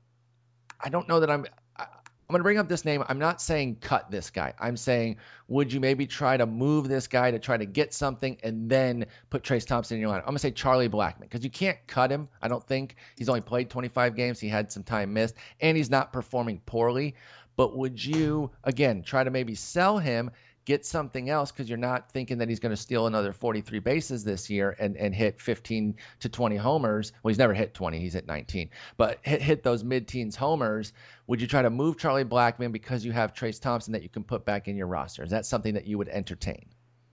I 0.79 0.89
don't 0.89 1.07
know 1.07 1.21
that 1.21 1.29
I'm. 1.29 1.45
I'm 1.77 2.33
going 2.33 2.41
to 2.41 2.43
bring 2.43 2.57
up 2.59 2.69
this 2.69 2.85
name. 2.85 3.03
I'm 3.07 3.17
not 3.17 3.41
saying 3.41 3.77
cut 3.81 4.11
this 4.11 4.29
guy. 4.29 4.53
I'm 4.59 4.77
saying, 4.77 5.17
would 5.47 5.73
you 5.73 5.79
maybe 5.79 6.05
try 6.05 6.37
to 6.37 6.45
move 6.45 6.87
this 6.87 7.07
guy 7.07 7.31
to 7.31 7.39
try 7.39 7.57
to 7.57 7.65
get 7.65 7.91
something 7.91 8.37
and 8.43 8.69
then 8.69 9.07
put 9.31 9.41
Trayce 9.41 9.65
Thompson 9.65 9.95
in 9.95 10.01
your 10.01 10.11
line? 10.11 10.19
I'm 10.19 10.25
going 10.25 10.35
to 10.35 10.39
say 10.39 10.51
Charlie 10.51 10.89
Blackmon 10.89 11.21
because 11.21 11.43
you 11.43 11.49
can't 11.49 11.79
cut 11.87 12.11
him. 12.11 12.29
I 12.39 12.47
don't 12.47 12.63
think 12.63 12.97
he's 13.17 13.29
only 13.29 13.41
played 13.41 13.71
25 13.71 14.15
games. 14.15 14.39
He 14.39 14.47
had 14.47 14.71
some 14.71 14.83
time 14.83 15.13
missed 15.13 15.33
and 15.59 15.75
he's 15.75 15.89
not 15.89 16.13
performing 16.13 16.61
poorly. 16.63 17.15
But 17.55 17.75
would 17.75 18.05
you, 18.05 18.51
again, 18.63 19.01
try 19.01 19.23
to 19.23 19.31
maybe 19.31 19.55
sell 19.55 19.97
him 19.97 20.29
get 20.69 20.85
something 20.85 21.31
else 21.31 21.51
because 21.51 21.67
you're 21.67 21.79
not 21.79 22.11
thinking 22.11 22.37
that 22.37 22.47
he's 22.47 22.59
going 22.59 22.69
to 22.69 22.77
steal 22.77 23.07
another 23.07 23.33
43 23.33 23.79
bases 23.79 24.23
this 24.23 24.51
year 24.51 24.75
and, 24.77 24.97
and 24.97 25.15
hit 25.15 25.41
15 25.41 25.95
to 26.19 26.29
20 26.29 26.57
homers. 26.57 27.11
Well, 27.23 27.29
he's 27.29 27.39
never 27.39 27.55
hit 27.55 27.73
20, 27.73 27.99
he's 27.99 28.15
at 28.15 28.27
19, 28.27 28.69
but 28.95 29.17
hit, 29.23 29.41
hit 29.41 29.63
those 29.63 29.83
mid 29.83 30.07
teens 30.07 30.35
homers. 30.35 30.93
Would 31.25 31.41
you 31.41 31.47
try 31.47 31.63
to 31.63 31.71
move 31.71 31.97
Charlie 31.97 32.23
Blackmon 32.23 32.71
because 32.71 33.03
you 33.03 33.11
have 33.11 33.33
Trayce 33.33 33.59
Thompson 33.59 33.93
that 33.93 34.03
you 34.03 34.09
can 34.09 34.23
put 34.23 34.45
back 34.45 34.67
in 34.67 34.77
your 34.77 34.85
roster? 34.85 35.23
Is 35.23 35.31
that 35.31 35.47
something 35.47 35.73
that 35.73 35.87
you 35.87 35.97
would 35.97 36.07
entertain? 36.07 36.67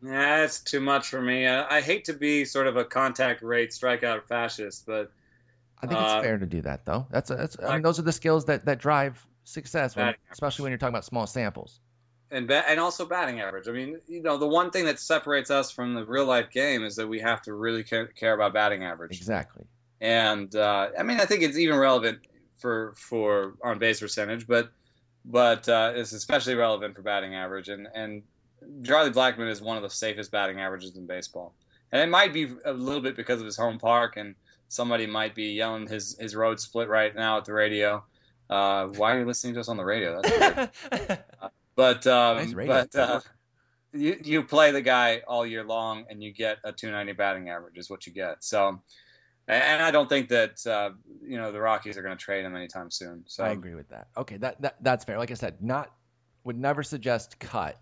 Yeah, 0.04 0.44
it's 0.44 0.60
too 0.60 0.80
much 0.80 1.08
for 1.08 1.22
me. 1.22 1.46
I, 1.46 1.78
I 1.78 1.80
hate 1.80 2.04
to 2.04 2.12
be 2.12 2.44
sort 2.44 2.66
of 2.66 2.76
a 2.76 2.84
contact 2.84 3.40
rate 3.40 3.70
strikeout 3.70 4.24
fascist, 4.28 4.84
but 4.84 5.10
I 5.80 5.86
think 5.86 5.98
it's 5.98 6.10
uh, 6.10 6.20
fair 6.20 6.36
to 6.36 6.46
do 6.46 6.60
that 6.60 6.84
though. 6.84 7.06
That's, 7.10 7.30
a, 7.30 7.36
that's 7.36 7.56
I 7.58 7.72
mean, 7.72 7.82
those 7.82 7.98
are 7.98 8.02
the 8.02 8.12
skills 8.12 8.44
that, 8.46 8.66
that 8.66 8.80
drive 8.80 9.26
success, 9.44 9.96
when, 9.96 10.14
especially 10.30 10.64
when 10.64 10.72
you're 10.72 10.78
talking 10.78 10.94
about 10.94 11.06
small 11.06 11.26
samples 11.26 11.80
and 12.30 12.50
and 12.50 12.80
also 12.80 13.06
batting 13.06 13.40
average. 13.40 13.68
I 13.68 13.72
mean, 13.72 14.00
you 14.06 14.22
know, 14.22 14.36
the 14.36 14.46
one 14.46 14.70
thing 14.70 14.86
that 14.86 14.98
separates 14.98 15.50
us 15.50 15.70
from 15.70 15.94
the 15.94 16.04
real 16.04 16.26
life 16.26 16.50
game 16.50 16.84
is 16.84 16.96
that 16.96 17.08
we 17.08 17.20
have 17.20 17.42
to 17.42 17.54
really 17.54 17.84
care, 17.84 18.06
care 18.06 18.34
about 18.34 18.52
batting 18.52 18.82
average. 18.82 19.16
Exactly. 19.16 19.64
And 20.00 20.54
uh, 20.54 20.88
I 20.98 21.02
mean, 21.02 21.20
I 21.20 21.24
think 21.24 21.42
it's 21.42 21.56
even 21.56 21.76
relevant 21.76 22.20
for 22.58 22.94
for 22.96 23.54
on 23.62 23.78
base 23.78 24.00
percentage, 24.00 24.46
but 24.46 24.70
but 25.24 25.68
uh, 25.68 25.92
it's 25.94 26.12
especially 26.12 26.54
relevant 26.54 26.96
for 26.96 27.02
batting 27.02 27.34
average. 27.34 27.68
And 27.68 27.88
and 27.94 28.22
Charlie 28.84 29.10
Blackmon 29.10 29.50
is 29.50 29.62
one 29.62 29.76
of 29.76 29.82
the 29.82 29.90
safest 29.90 30.30
batting 30.30 30.60
averages 30.60 30.96
in 30.96 31.06
baseball. 31.06 31.54
And 31.92 32.02
it 32.02 32.08
might 32.08 32.32
be 32.32 32.48
a 32.64 32.72
little 32.72 33.00
bit 33.00 33.16
because 33.16 33.40
of 33.40 33.46
his 33.46 33.56
home 33.56 33.78
park, 33.78 34.16
and 34.16 34.34
somebody 34.68 35.06
might 35.06 35.34
be 35.34 35.52
yelling 35.52 35.86
his 35.86 36.16
his 36.18 36.34
road 36.34 36.60
split 36.60 36.88
right 36.88 37.14
now 37.14 37.38
at 37.38 37.44
the 37.44 37.52
radio. 37.52 38.04
Uh, 38.50 38.86
why 38.86 39.14
are 39.14 39.20
you 39.20 39.26
listening 39.26 39.54
to 39.54 39.60
us 39.60 39.68
on 39.68 39.76
the 39.76 39.84
radio? 39.84 40.20
That's 40.22 40.72
But 41.76 42.06
um, 42.06 42.38
nice 42.38 42.54
but 42.54 42.96
uh, 42.96 43.20
you 43.92 44.18
you 44.24 44.42
play 44.42 44.72
the 44.72 44.82
guy 44.82 45.22
all 45.26 45.46
year 45.46 45.62
long 45.62 46.06
and 46.10 46.22
you 46.22 46.32
get 46.32 46.58
a 46.64 46.72
290 46.72 47.12
batting 47.12 47.48
average 47.50 47.76
is 47.76 47.88
what 47.88 48.06
you 48.06 48.12
get. 48.12 48.42
So. 48.42 48.80
And 49.48 49.80
I 49.80 49.92
don't 49.92 50.08
think 50.08 50.30
that 50.30 50.66
uh, 50.66 50.90
you 51.22 51.38
know 51.38 51.52
the 51.52 51.60
Rockies 51.60 51.96
are 51.96 52.02
going 52.02 52.18
to 52.18 52.20
trade 52.20 52.44
him 52.44 52.56
anytime 52.56 52.90
soon. 52.90 53.22
So 53.28 53.44
I 53.44 53.50
agree 53.50 53.76
with 53.76 53.90
that. 53.90 54.08
Okay, 54.16 54.38
that, 54.38 54.60
that 54.60 54.74
that's 54.80 55.04
fair. 55.04 55.18
Like 55.18 55.30
I 55.30 55.34
said, 55.34 55.62
not 55.62 55.92
would 56.42 56.58
never 56.58 56.82
suggest 56.82 57.38
cut. 57.38 57.78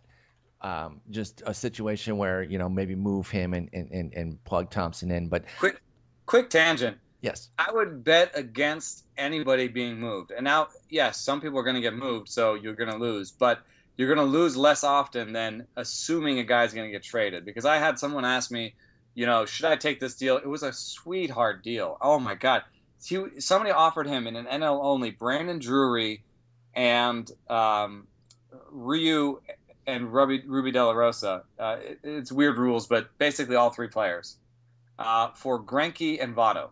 Um, 0.61 1.01
just 1.11 1.43
a 1.47 1.55
situation 1.55 2.17
where 2.17 2.43
you 2.43 2.59
know 2.59 2.69
maybe 2.69 2.95
move 2.95 3.31
him 3.31 3.55
and, 3.55 3.69
and, 3.73 4.13
and 4.15 4.45
plug 4.45 4.71
Thompson 4.71 5.11
in. 5.11 5.29
But 5.29 5.45
quick 5.59 5.81
quick 6.27 6.51
tangent. 6.51 6.99
Yes. 7.21 7.49
I 7.59 7.73
would 7.73 8.05
bet 8.05 8.33
against 8.35 9.03
anybody 9.17 9.69
being 9.69 9.99
moved. 9.99 10.31
And 10.31 10.45
now, 10.45 10.69
yes, 10.91 11.19
some 11.19 11.41
people 11.41 11.59
are 11.59 11.63
going 11.63 11.77
to 11.77 11.81
get 11.81 11.95
moved, 11.95 12.29
so 12.29 12.53
you're 12.53 12.75
going 12.75 12.91
to 12.91 12.99
lose. 12.99 13.31
But 13.31 13.61
you're 13.97 14.13
going 14.13 14.27
to 14.27 14.33
lose 14.33 14.57
less 14.57 14.85
often 14.85 15.33
than 15.33 15.67
assuming 15.77 16.39
a 16.39 16.45
guy's 16.45 16.75
going 16.75 16.87
to 16.89 16.93
get 16.93 17.03
traded. 17.03 17.45
Because 17.45 17.65
I 17.65 17.77
had 17.77 17.99
someone 17.99 18.25
ask 18.25 18.51
me, 18.51 18.75
you 19.15 19.27
know, 19.27 19.47
should 19.47 19.67
I 19.67 19.77
take 19.77 20.01
this 20.01 20.17
deal? 20.17 20.37
It 20.37 20.47
was 20.47 20.63
a 20.63 20.73
sweetheart 20.73 21.63
deal. 21.63 21.97
Oh 22.01 22.19
my 22.19 22.35
God. 22.35 22.63
He, 23.05 23.41
somebody 23.41 23.71
offered 23.71 24.07
him 24.07 24.27
in 24.27 24.35
an 24.35 24.47
NL 24.47 24.83
only 24.83 25.11
Brandon 25.11 25.59
Drury 25.59 26.25
and 26.75 27.31
um, 27.49 28.07
Ryu 28.71 29.41
and 29.87 30.13
Ruby, 30.13 30.43
Ruby 30.47 30.73
De 30.73 30.85
La 30.85 30.93
Rosa. 30.93 31.45
Uh, 31.59 31.77
it, 31.81 31.99
it's 32.03 32.33
weird 32.33 32.59
rules, 32.59 32.87
but 32.87 33.17
basically 33.19 33.57
all 33.57 33.71
three 33.71 33.89
players 33.89 34.37
uh, 34.99 35.31
for 35.35 35.63
Greinke 35.63 36.23
and 36.23 36.35
Votto. 36.35 36.71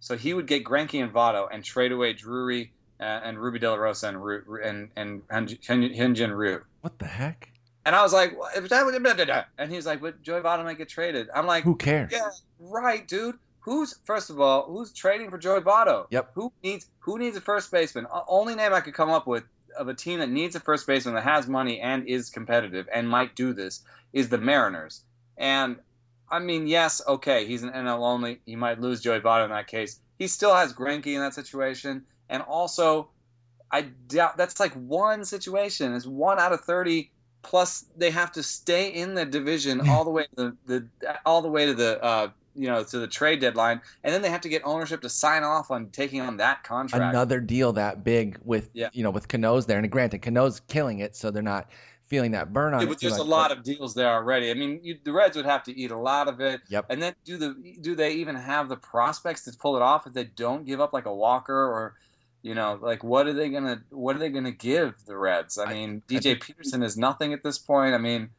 So 0.00 0.16
he 0.16 0.32
would 0.32 0.46
get 0.46 0.64
Greinke 0.64 1.02
and 1.02 1.12
Votto 1.12 1.46
and 1.50 1.62
trade 1.62 1.92
away 1.92 2.14
Drury 2.14 2.72
and 3.00 3.38
Ruby 3.38 3.58
De 3.58 3.70
La 3.70 3.76
Rosa 3.76 4.08
and 4.08 4.22
Ru, 4.22 4.60
and 4.62 4.90
and 4.96 5.26
Hyun-jin 5.28 6.32
Ryu. 6.32 6.62
What 6.82 6.98
the 6.98 7.06
heck? 7.06 7.50
And 7.84 7.96
I 7.96 8.02
was 8.02 8.12
like, 8.12 8.38
what? 8.38 8.54
and 9.58 9.72
he's 9.72 9.86
like, 9.86 10.00
but 10.02 10.22
Joey 10.22 10.42
Votto 10.42 10.64
might 10.64 10.76
get 10.78 10.88
traded. 10.88 11.28
I'm 11.34 11.46
like, 11.46 11.64
who 11.64 11.76
cares? 11.76 12.12
Yeah, 12.12 12.28
right, 12.58 13.06
dude. 13.06 13.38
Who's 13.60 13.94
first 14.04 14.30
of 14.30 14.40
all, 14.40 14.66
who's 14.66 14.92
trading 14.92 15.30
for 15.30 15.38
Joey 15.38 15.60
Votto? 15.60 16.06
Yep. 16.10 16.30
Who 16.34 16.52
needs 16.62 16.88
who 17.00 17.18
needs 17.18 17.36
a 17.36 17.40
first 17.40 17.70
baseman? 17.70 18.06
Only 18.28 18.54
name 18.54 18.72
I 18.72 18.80
could 18.80 18.94
come 18.94 19.10
up 19.10 19.26
with 19.26 19.44
of 19.76 19.88
a 19.88 19.94
team 19.94 20.20
that 20.20 20.28
needs 20.28 20.56
a 20.56 20.60
first 20.60 20.86
baseman 20.86 21.14
that 21.14 21.24
has 21.24 21.46
money 21.46 21.80
and 21.80 22.06
is 22.08 22.30
competitive 22.30 22.88
and 22.92 23.08
might 23.08 23.34
do 23.34 23.52
this 23.52 23.82
is 24.12 24.28
the 24.28 24.38
Mariners. 24.38 25.02
And 25.36 25.76
I 26.30 26.38
mean, 26.38 26.66
yes, 26.66 27.02
okay, 27.06 27.46
he's 27.46 27.62
an 27.62 27.70
NL 27.70 28.00
only. 28.00 28.40
He 28.46 28.56
might 28.56 28.80
lose 28.80 29.00
Joey 29.00 29.20
Votto 29.20 29.44
in 29.44 29.50
that 29.50 29.66
case. 29.66 29.98
He 30.18 30.26
still 30.26 30.54
has 30.54 30.72
Greinke 30.72 31.06
in 31.06 31.20
that 31.20 31.34
situation. 31.34 32.04
And 32.30 32.42
also, 32.42 33.10
I 33.70 33.82
doubt 33.82 34.38
that's 34.38 34.58
like 34.58 34.72
one 34.72 35.24
situation. 35.26 35.94
It's 35.94 36.06
one 36.06 36.38
out 36.38 36.52
of 36.52 36.62
thirty. 36.62 37.10
Plus, 37.42 37.84
they 37.96 38.10
have 38.10 38.32
to 38.32 38.42
stay 38.42 38.88
in 38.90 39.14
the 39.14 39.24
division 39.24 39.80
all 39.88 40.04
the 40.04 40.10
way 40.10 40.26
to 40.36 40.56
the, 40.66 40.88
the 41.00 41.18
all 41.26 41.42
the 41.42 41.48
way 41.48 41.66
to 41.66 41.74
the 41.74 42.02
uh, 42.02 42.28
you 42.54 42.68
know 42.68 42.84
to 42.84 42.98
the 42.98 43.08
trade 43.08 43.40
deadline, 43.40 43.80
and 44.04 44.14
then 44.14 44.22
they 44.22 44.30
have 44.30 44.42
to 44.42 44.48
get 44.48 44.62
ownership 44.64 45.02
to 45.02 45.08
sign 45.08 45.42
off 45.42 45.70
on 45.70 45.88
taking 45.90 46.20
on 46.20 46.36
that 46.38 46.62
contract. 46.64 47.02
Another 47.14 47.40
deal 47.40 47.72
that 47.74 48.04
big 48.04 48.38
with 48.44 48.70
Yeah. 48.74 48.90
you 48.92 49.02
know 49.02 49.10
with 49.10 49.26
Cano's 49.28 49.66
there, 49.66 49.78
and 49.78 49.90
granted 49.90 50.22
Cano's 50.22 50.60
killing 50.60 50.98
it, 51.00 51.16
so 51.16 51.30
they're 51.30 51.42
not 51.42 51.68
feeling 52.06 52.32
that 52.32 52.52
burn 52.52 52.74
on 52.74 52.84
Yeah, 52.84 52.90
it. 52.92 53.00
there's 53.00 53.16
a 53.18 53.22
lot 53.22 53.50
but- 53.50 53.58
of 53.58 53.64
deals 53.64 53.94
there 53.94 54.08
already. 54.08 54.50
I 54.50 54.54
mean, 54.54 54.80
you, 54.82 54.98
the 55.04 55.12
Reds 55.12 55.36
would 55.36 55.46
have 55.46 55.62
to 55.64 55.78
eat 55.78 55.92
a 55.92 55.96
lot 55.96 56.26
of 56.26 56.40
it. 56.40 56.60
Yep. 56.68 56.86
And 56.90 57.00
then 57.00 57.14
do 57.24 57.36
the 57.38 57.54
do 57.80 57.94
they 57.94 58.14
even 58.14 58.34
have 58.36 58.68
the 58.68 58.76
prospects 58.76 59.44
to 59.44 59.52
pull 59.56 59.76
it 59.76 59.82
off 59.82 60.06
if 60.08 60.12
they 60.12 60.24
don't 60.24 60.66
give 60.66 60.80
up 60.80 60.92
like 60.92 61.06
a 61.06 61.14
Walker 61.14 61.54
or, 61.54 61.94
you 62.42 62.54
know, 62.54 62.78
like 62.80 63.04
what 63.04 63.26
are 63.26 63.32
they 63.32 63.50
gonna 63.50 63.82
what 63.90 64.16
are 64.16 64.18
they 64.18 64.30
gonna 64.30 64.50
give 64.52 64.94
the 65.06 65.16
Reds? 65.16 65.58
I 65.58 65.64
I- 65.66 65.74
mean, 65.74 66.02
I 66.08 66.12
DJ 66.14 66.22
think- 66.22 66.44
Peterson 66.44 66.82
is 66.82 66.96
nothing 66.96 67.32
at 67.32 67.42
this 67.42 67.58
point. 67.58 67.94
I 67.94 67.98
mean, 67.98 68.30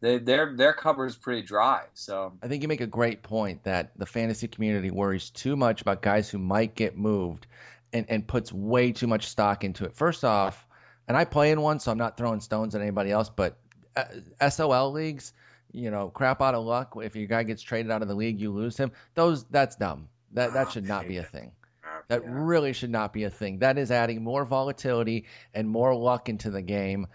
they 0.00 0.18
their 0.18 0.54
their 0.54 0.72
cover 0.72 1.06
is 1.06 1.16
pretty 1.16 1.42
dry. 1.42 1.84
So 1.94 2.34
I 2.42 2.48
think 2.48 2.62
you 2.62 2.68
make 2.68 2.80
a 2.80 2.86
great 2.86 3.22
point 3.22 3.64
that 3.64 3.92
the 3.96 4.06
fantasy 4.06 4.48
community 4.48 4.90
worries 4.90 5.30
too 5.30 5.56
much 5.56 5.80
about 5.80 6.02
guys 6.02 6.28
who 6.30 6.38
might 6.38 6.74
get 6.74 6.96
moved 6.96 7.46
and, 7.92 8.06
and 8.08 8.26
puts 8.26 8.52
way 8.52 8.92
too 8.92 9.06
much 9.06 9.26
stock 9.26 9.64
into 9.64 9.86
it. 9.86 9.94
First 9.94 10.24
off, 10.24 10.66
and 11.08 11.16
I 11.16 11.24
play 11.24 11.50
in 11.50 11.60
one, 11.62 11.80
so 11.80 11.90
I'm 11.90 11.98
not 11.98 12.16
throwing 12.18 12.40
stones 12.40 12.74
at 12.74 12.82
anybody 12.82 13.10
else, 13.10 13.30
but 13.30 13.56
uh, 13.96 14.50
SOL 14.50 14.92
leagues, 14.92 15.32
you 15.72 15.90
know, 15.90 16.10
crap 16.10 16.42
out 16.42 16.54
of 16.54 16.64
luck. 16.64 16.92
If 17.02 17.16
your 17.16 17.26
guy 17.26 17.44
gets 17.44 17.62
traded 17.62 17.90
out 17.90 18.02
of 18.02 18.08
the 18.08 18.14
league, 18.14 18.38
you 18.40 18.52
lose 18.52 18.76
him. 18.76 18.92
Those 19.14 19.44
that's 19.44 19.76
dumb. 19.76 20.10
That 20.32 20.52
that 20.52 20.70
should 20.70 20.86
not 20.86 21.08
be 21.08 21.16
a 21.16 21.22
thing. 21.34 21.52
That 22.08 22.22
yeah. 22.22 22.30
really 22.32 22.72
should 22.72 22.90
not 22.90 23.12
be 23.12 23.24
a 23.24 23.30
thing. 23.30 23.58
That 23.58 23.76
is 23.76 23.90
adding 23.90 24.24
more 24.24 24.44
volatility 24.44 25.26
and 25.52 25.68
more 25.68 25.94
luck 25.94 26.28
into 26.28 26.50
the 26.50 26.62
game. 26.62 27.06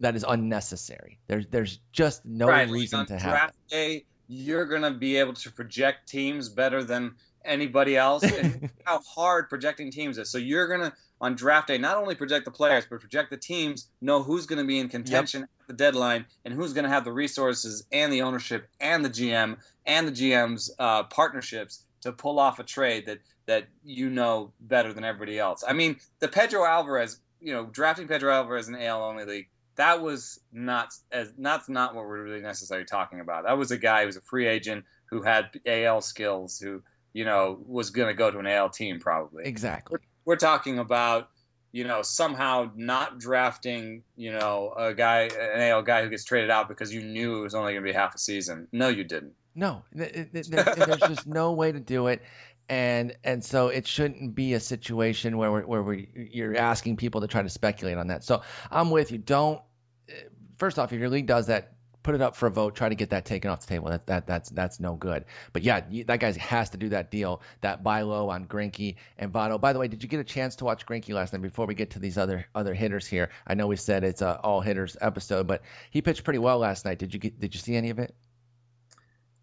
That 0.00 0.16
is 0.16 0.24
unnecessary. 0.26 1.18
There's 1.26 1.46
there's 1.48 1.78
just 1.92 2.24
no 2.24 2.48
right, 2.48 2.68
reason 2.68 3.00
on 3.00 3.06
to 3.06 3.18
have. 3.18 3.30
draft 3.30 3.54
day, 3.68 4.04
you're 4.26 4.64
gonna 4.66 4.92
be 4.92 5.16
able 5.16 5.34
to 5.34 5.52
project 5.52 6.08
teams 6.08 6.48
better 6.48 6.82
than 6.82 7.16
anybody 7.44 7.96
else. 7.96 8.22
and 8.22 8.70
how 8.84 9.00
hard 9.00 9.50
projecting 9.50 9.90
teams 9.90 10.16
is. 10.16 10.30
So 10.30 10.38
you're 10.38 10.68
gonna 10.68 10.94
on 11.20 11.34
draft 11.34 11.68
day 11.68 11.76
not 11.76 11.96
only 11.98 12.14
project 12.14 12.46
the 12.46 12.50
players 12.50 12.86
but 12.88 13.00
project 13.00 13.30
the 13.30 13.36
teams, 13.36 13.88
know 14.00 14.22
who's 14.22 14.46
gonna 14.46 14.64
be 14.64 14.78
in 14.78 14.88
contention 14.88 15.42
at 15.42 15.48
the 15.66 15.74
deadline, 15.74 16.24
and 16.46 16.54
who's 16.54 16.72
gonna 16.72 16.88
have 16.88 17.04
the 17.04 17.12
resources 17.12 17.84
and 17.92 18.10
the 18.10 18.22
ownership 18.22 18.66
and 18.80 19.04
the 19.04 19.10
GM 19.10 19.58
and 19.84 20.08
the 20.08 20.12
GM's 20.12 20.72
uh, 20.78 21.02
partnerships 21.02 21.84
to 22.02 22.12
pull 22.12 22.38
off 22.38 22.58
a 22.58 22.64
trade 22.64 23.06
that 23.06 23.18
that 23.46 23.66
you 23.84 24.10
know 24.10 24.52
better 24.60 24.92
than 24.92 25.04
everybody 25.04 25.38
else. 25.38 25.64
I 25.66 25.72
mean, 25.72 25.96
the 26.20 26.28
Pedro 26.28 26.64
Alvarez, 26.64 27.18
you 27.40 27.52
know, 27.52 27.64
drafting 27.64 28.08
Pedro 28.08 28.32
Alvarez 28.32 28.68
in 28.68 28.74
AL 28.74 29.02
only 29.02 29.24
league 29.24 29.48
that 29.78 30.02
was 30.02 30.40
not 30.52 30.92
as 31.10 31.32
that's 31.38 31.68
not 31.68 31.94
what 31.94 32.04
we're 32.04 32.22
really 32.24 32.42
necessarily 32.42 32.84
talking 32.84 33.20
about. 33.20 33.44
That 33.44 33.56
was 33.56 33.70
a 33.70 33.78
guy 33.78 34.00
who 34.00 34.06
was 34.06 34.16
a 34.16 34.20
free 34.20 34.46
agent 34.46 34.84
who 35.06 35.22
had 35.22 35.48
AL 35.64 36.02
skills, 36.02 36.58
who 36.58 36.82
you 37.12 37.24
know 37.24 37.58
was 37.64 37.90
going 37.90 38.08
to 38.08 38.14
go 38.14 38.30
to 38.30 38.38
an 38.38 38.46
AL 38.46 38.70
team 38.70 39.00
probably. 39.00 39.44
Exactly. 39.46 40.00
We're 40.24 40.36
talking 40.36 40.80
about 40.80 41.30
you 41.70 41.84
know 41.84 42.02
somehow 42.02 42.72
not 42.74 43.20
drafting 43.20 44.02
you 44.16 44.32
know 44.32 44.74
a 44.76 44.94
guy 44.94 45.30
an 45.40 45.60
AL 45.60 45.82
guy 45.82 46.02
who 46.02 46.10
gets 46.10 46.24
traded 46.24 46.50
out 46.50 46.68
because 46.68 46.92
you 46.92 47.02
knew 47.02 47.38
it 47.38 47.42
was 47.42 47.54
only 47.54 47.72
going 47.72 47.84
to 47.84 47.88
be 47.88 47.94
half 47.94 48.16
a 48.16 48.18
season. 48.18 48.66
No, 48.72 48.88
you 48.88 49.04
didn't. 49.04 49.34
No, 49.58 49.82
th- 49.96 50.12
th- 50.12 50.32
th- 50.32 50.66
there's 50.76 51.00
just 51.00 51.26
no 51.26 51.50
way 51.52 51.72
to 51.72 51.80
do 51.80 52.06
it, 52.06 52.22
and 52.68 53.16
and 53.24 53.44
so 53.44 53.68
it 53.68 53.88
shouldn't 53.88 54.36
be 54.36 54.54
a 54.54 54.60
situation 54.60 55.36
where 55.36 55.50
we're, 55.50 55.66
where 55.66 55.82
we 55.82 56.08
you're 56.32 56.56
asking 56.56 56.96
people 56.96 57.22
to 57.22 57.26
try 57.26 57.42
to 57.42 57.48
speculate 57.48 57.98
on 57.98 58.06
that. 58.06 58.22
So 58.22 58.42
I'm 58.70 58.90
with 58.90 59.10
you. 59.10 59.18
Don't 59.18 59.60
eh, 60.08 60.12
first 60.58 60.78
off, 60.78 60.92
if 60.92 61.00
your 61.00 61.08
league 61.08 61.26
does 61.26 61.48
that, 61.48 61.72
put 62.04 62.14
it 62.14 62.22
up 62.22 62.36
for 62.36 62.46
a 62.46 62.52
vote. 62.52 62.76
Try 62.76 62.88
to 62.88 62.94
get 62.94 63.10
that 63.10 63.24
taken 63.24 63.50
off 63.50 63.62
the 63.62 63.66
table. 63.66 63.88
That 63.88 64.06
that 64.06 64.28
that's 64.28 64.48
that's 64.50 64.78
no 64.78 64.94
good. 64.94 65.24
But 65.52 65.64
yeah, 65.64 65.80
you, 65.90 66.04
that 66.04 66.20
guy 66.20 66.30
has 66.34 66.70
to 66.70 66.78
do 66.78 66.90
that 66.90 67.10
deal, 67.10 67.42
that 67.60 67.82
buy 67.82 68.02
low 68.02 68.28
on 68.28 68.46
Greinke 68.46 68.94
and 69.18 69.32
Votto. 69.32 69.60
By 69.60 69.72
the 69.72 69.80
way, 69.80 69.88
did 69.88 70.04
you 70.04 70.08
get 70.08 70.20
a 70.20 70.24
chance 70.24 70.54
to 70.56 70.64
watch 70.66 70.86
Greinke 70.86 71.12
last 71.12 71.32
night? 71.32 71.42
Before 71.42 71.66
we 71.66 71.74
get 71.74 71.90
to 71.90 71.98
these 71.98 72.16
other 72.16 72.46
other 72.54 72.74
hitters 72.74 73.08
here, 73.08 73.30
I 73.44 73.54
know 73.54 73.66
we 73.66 73.74
said 73.74 74.04
it's 74.04 74.22
a 74.22 74.38
all 74.38 74.60
hitters 74.60 74.96
episode, 75.00 75.48
but 75.48 75.62
he 75.90 76.00
pitched 76.00 76.22
pretty 76.22 76.38
well 76.38 76.58
last 76.60 76.84
night. 76.84 77.00
Did 77.00 77.12
you 77.12 77.18
get 77.18 77.40
did 77.40 77.56
you 77.56 77.60
see 77.60 77.74
any 77.74 77.90
of 77.90 77.98
it? 77.98 78.14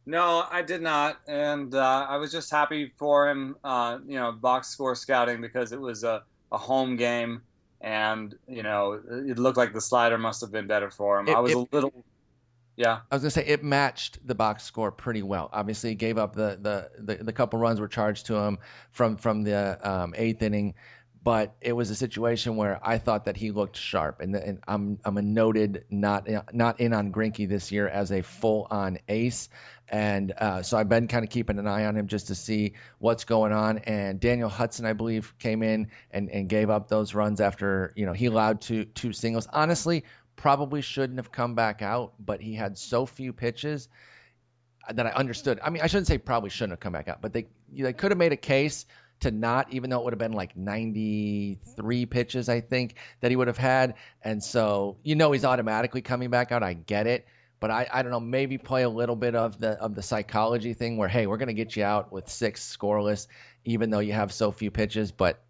No, 0.06 0.46
I 0.50 0.62
did 0.62 0.82
not, 0.82 1.18
and 1.28 1.74
uh, 1.74 2.06
I 2.08 2.18
was 2.18 2.32
just 2.32 2.52
happy 2.52 2.92
for 2.98 3.28
him. 3.30 3.56
Uh, 3.64 3.98
you 4.06 4.16
know, 4.20 4.32
box 4.32 4.68
score 4.70 4.94
scouting 4.96 5.42
because 5.42 5.72
it 5.72 5.82
was 5.82 6.04
a, 6.04 6.22
a 6.52 6.58
home 6.58 6.96
game, 6.96 7.42
and 7.82 8.36
you 8.48 8.62
know 8.62 9.02
it 9.10 9.40
looked 9.40 9.58
like 9.58 9.74
the 9.74 9.82
slider 9.82 10.18
must 10.18 10.42
have 10.42 10.52
been 10.52 10.68
better 10.68 10.92
for 10.92 11.20
him. 11.20 11.28
It- 11.28 11.36
I 11.36 11.40
was 11.40 11.54
it- 11.54 11.58
a 11.58 11.68
little, 11.72 12.06
yeah, 12.76 13.00
I 13.10 13.16
was 13.16 13.24
gonna 13.24 13.32
say 13.32 13.46
it 13.46 13.64
matched 13.64 14.26
the 14.28 14.36
box 14.36 14.64
score 14.64 14.92
pretty 14.92 15.24
well. 15.24 15.50
Obviously, 15.52 15.90
he 15.90 15.96
gave 15.96 16.18
up 16.20 16.36
the 16.36 16.60
the 16.62 16.90
the, 17.04 17.24
the 17.24 17.34
couple 17.34 17.58
runs 17.58 17.80
were 17.80 17.88
charged 17.88 18.28
to 18.28 18.36
him 18.36 18.60
from 18.92 19.18
from 19.18 19.44
the 19.44 19.80
um, 19.90 20.14
eighth 20.16 20.44
inning, 20.44 20.76
but 21.26 21.56
it 21.60 21.74
was 21.74 21.90
a 21.90 21.96
situation 21.96 22.56
where 22.56 22.80
I 22.84 23.00
thought 23.00 23.26
that 23.26 23.36
he 23.36 23.50
looked 23.50 23.78
sharp, 23.78 24.22
and, 24.22 24.36
and 24.36 24.60
I'm 24.68 25.00
I'm 25.04 25.18
a 25.18 25.24
noted 25.24 25.86
not 25.90 26.30
not 26.54 26.80
in 26.80 26.94
on 26.94 27.12
Greinke 27.12 27.50
this 27.50 27.72
year 27.72 27.88
as 27.88 28.12
a 28.12 28.22
full 28.22 28.68
on 28.70 29.00
ace, 29.10 29.50
and 29.90 30.32
uh, 30.38 30.62
so 30.62 30.78
I've 30.78 30.88
been 30.88 31.08
kind 31.08 31.26
of 31.26 31.32
keeping 31.32 31.58
an 31.58 31.66
eye 31.66 31.86
on 31.86 31.98
him 31.98 32.08
just 32.08 32.28
to 32.28 32.36
see 32.36 32.74
what's 33.00 33.24
going 33.24 33.54
on. 33.54 33.80
And 33.80 34.20
Daniel 34.20 34.50
Hudson, 34.50 34.86
I 34.86 34.94
believe, 34.94 35.34
came 35.40 35.64
in 35.64 35.88
and, 36.12 36.30
and 36.30 36.48
gave 36.48 36.70
up 36.70 36.90
those 36.90 37.16
runs 37.16 37.42
after 37.42 37.92
you 37.96 38.06
know 38.06 38.14
he 38.14 38.28
allowed 38.28 38.62
two 38.62 38.86
two 38.86 39.12
singles. 39.12 39.48
Honestly, 39.52 40.04
probably 40.36 40.84
shouldn't 40.84 41.18
have 41.18 41.32
come 41.32 41.56
back 41.56 41.82
out, 41.82 42.14
but 42.20 42.40
he 42.40 42.54
had 42.54 42.78
so 42.78 43.08
few 43.08 43.34
pitches 43.34 43.90
that 44.94 45.08
I 45.08 45.10
understood. 45.10 45.60
I 45.64 45.72
mean, 45.72 45.82
I 45.82 45.88
shouldn't 45.88 46.06
say 46.06 46.20
probably 46.20 46.52
shouldn't 46.52 46.74
have 46.74 46.82
come 46.82 46.94
back 46.94 47.08
out, 47.08 47.20
but 47.20 47.34
they 47.34 47.48
they 47.74 47.94
could 47.94 48.12
have 48.12 48.20
made 48.20 48.32
a 48.32 48.38
case 48.38 48.86
to 49.26 49.32
not, 49.32 49.74
even 49.74 49.90
though 49.90 50.00
it 50.00 50.04
would 50.04 50.14
have 50.14 50.20
been 50.20 50.34
like 50.34 50.56
93 50.56 52.06
pitches, 52.06 52.48
I 52.48 52.62
think 52.62 52.96
that 53.22 53.32
he 53.32 53.36
would 53.36 53.48
have 53.48 53.58
had. 53.58 53.96
And 54.24 54.44
so 54.44 54.98
you 55.04 55.16
know 55.16 55.32
he's 55.32 55.44
automatically 55.46 56.02
coming 56.02 56.30
back 56.30 56.52
out. 56.52 56.62
I 56.62 56.74
get 56.74 57.08
it. 57.08 57.26
But 57.60 57.72
I, 57.72 57.88
I 57.92 58.04
don't 58.04 58.12
know, 58.12 58.20
maybe 58.20 58.58
play 58.58 58.84
a 58.84 58.90
little 58.90 59.16
bit 59.16 59.34
of 59.34 59.58
the 59.58 59.70
of 59.70 59.96
the 59.96 60.04
psychology 60.04 60.74
thing 60.74 60.98
where 60.98 61.08
hey, 61.08 61.26
we're 61.26 61.38
gonna 61.38 61.54
get 61.54 61.76
you 61.76 61.84
out 61.84 62.12
with 62.12 62.30
six 62.30 62.78
scoreless, 62.78 63.28
even 63.64 63.90
though 63.90 64.00
you 64.00 64.14
have 64.14 64.32
so 64.32 64.52
few 64.52 64.70
pitches. 64.70 65.12
But 65.12 65.42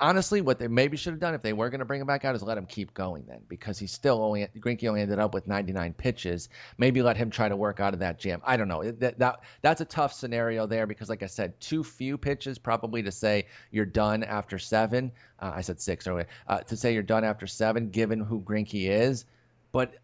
honestly, 0.00 0.40
what 0.40 0.58
they 0.58 0.68
maybe 0.68 0.96
should 0.96 1.12
have 1.12 1.20
done 1.20 1.34
if 1.34 1.42
they 1.42 1.52
were 1.52 1.70
going 1.70 1.80
to 1.80 1.84
bring 1.84 2.00
him 2.00 2.06
back 2.06 2.24
out 2.24 2.34
is 2.34 2.42
let 2.42 2.58
him 2.58 2.66
keep 2.66 2.94
going 2.94 3.24
then, 3.26 3.40
because 3.48 3.78
he 3.78 3.86
still 3.86 4.22
only 4.22 4.46
Greinke 4.58 4.88
only 4.88 5.02
ended 5.02 5.18
up 5.18 5.34
with 5.34 5.46
99 5.46 5.94
pitches. 5.94 6.48
Maybe 6.76 7.02
let 7.02 7.16
him 7.16 7.30
try 7.30 7.48
to 7.48 7.56
work 7.56 7.80
out 7.80 7.94
of 7.94 8.00
that 8.00 8.18
jam. 8.18 8.40
I 8.44 8.56
don't 8.56 8.68
know. 8.68 8.90
That, 8.90 9.18
that 9.18 9.40
that's 9.62 9.80
a 9.80 9.84
tough 9.84 10.12
scenario 10.12 10.66
there 10.66 10.86
because, 10.86 11.08
like 11.08 11.22
I 11.22 11.26
said, 11.26 11.60
too 11.60 11.82
few 11.84 12.18
pitches 12.18 12.58
probably 12.58 13.02
to 13.04 13.12
say 13.12 13.46
you're 13.70 13.86
done 13.86 14.22
after 14.22 14.58
seven. 14.58 15.12
Uh, 15.40 15.52
I 15.56 15.60
said 15.62 15.80
six 15.80 16.06
earlier. 16.06 16.28
Uh, 16.46 16.60
to 16.60 16.76
say 16.76 16.94
you're 16.94 17.02
done 17.02 17.24
after 17.24 17.46
seven, 17.46 17.90
given 17.90 18.20
who 18.20 18.40
Greinke 18.40 18.88
is, 18.88 19.24
but 19.72 19.94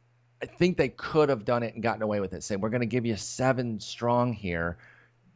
I 0.42 0.46
think 0.46 0.76
they 0.76 0.88
could 0.88 1.30
have 1.30 1.44
done 1.44 1.62
it 1.62 1.74
and 1.74 1.82
gotten 1.82 2.02
away 2.02 2.20
with 2.20 2.34
it. 2.34 2.42
Say 2.42 2.56
we're 2.56 2.70
going 2.70 2.80
to 2.80 2.86
give 2.86 3.06
you 3.06 3.16
seven 3.16 3.80
strong 3.80 4.32
here 4.32 4.76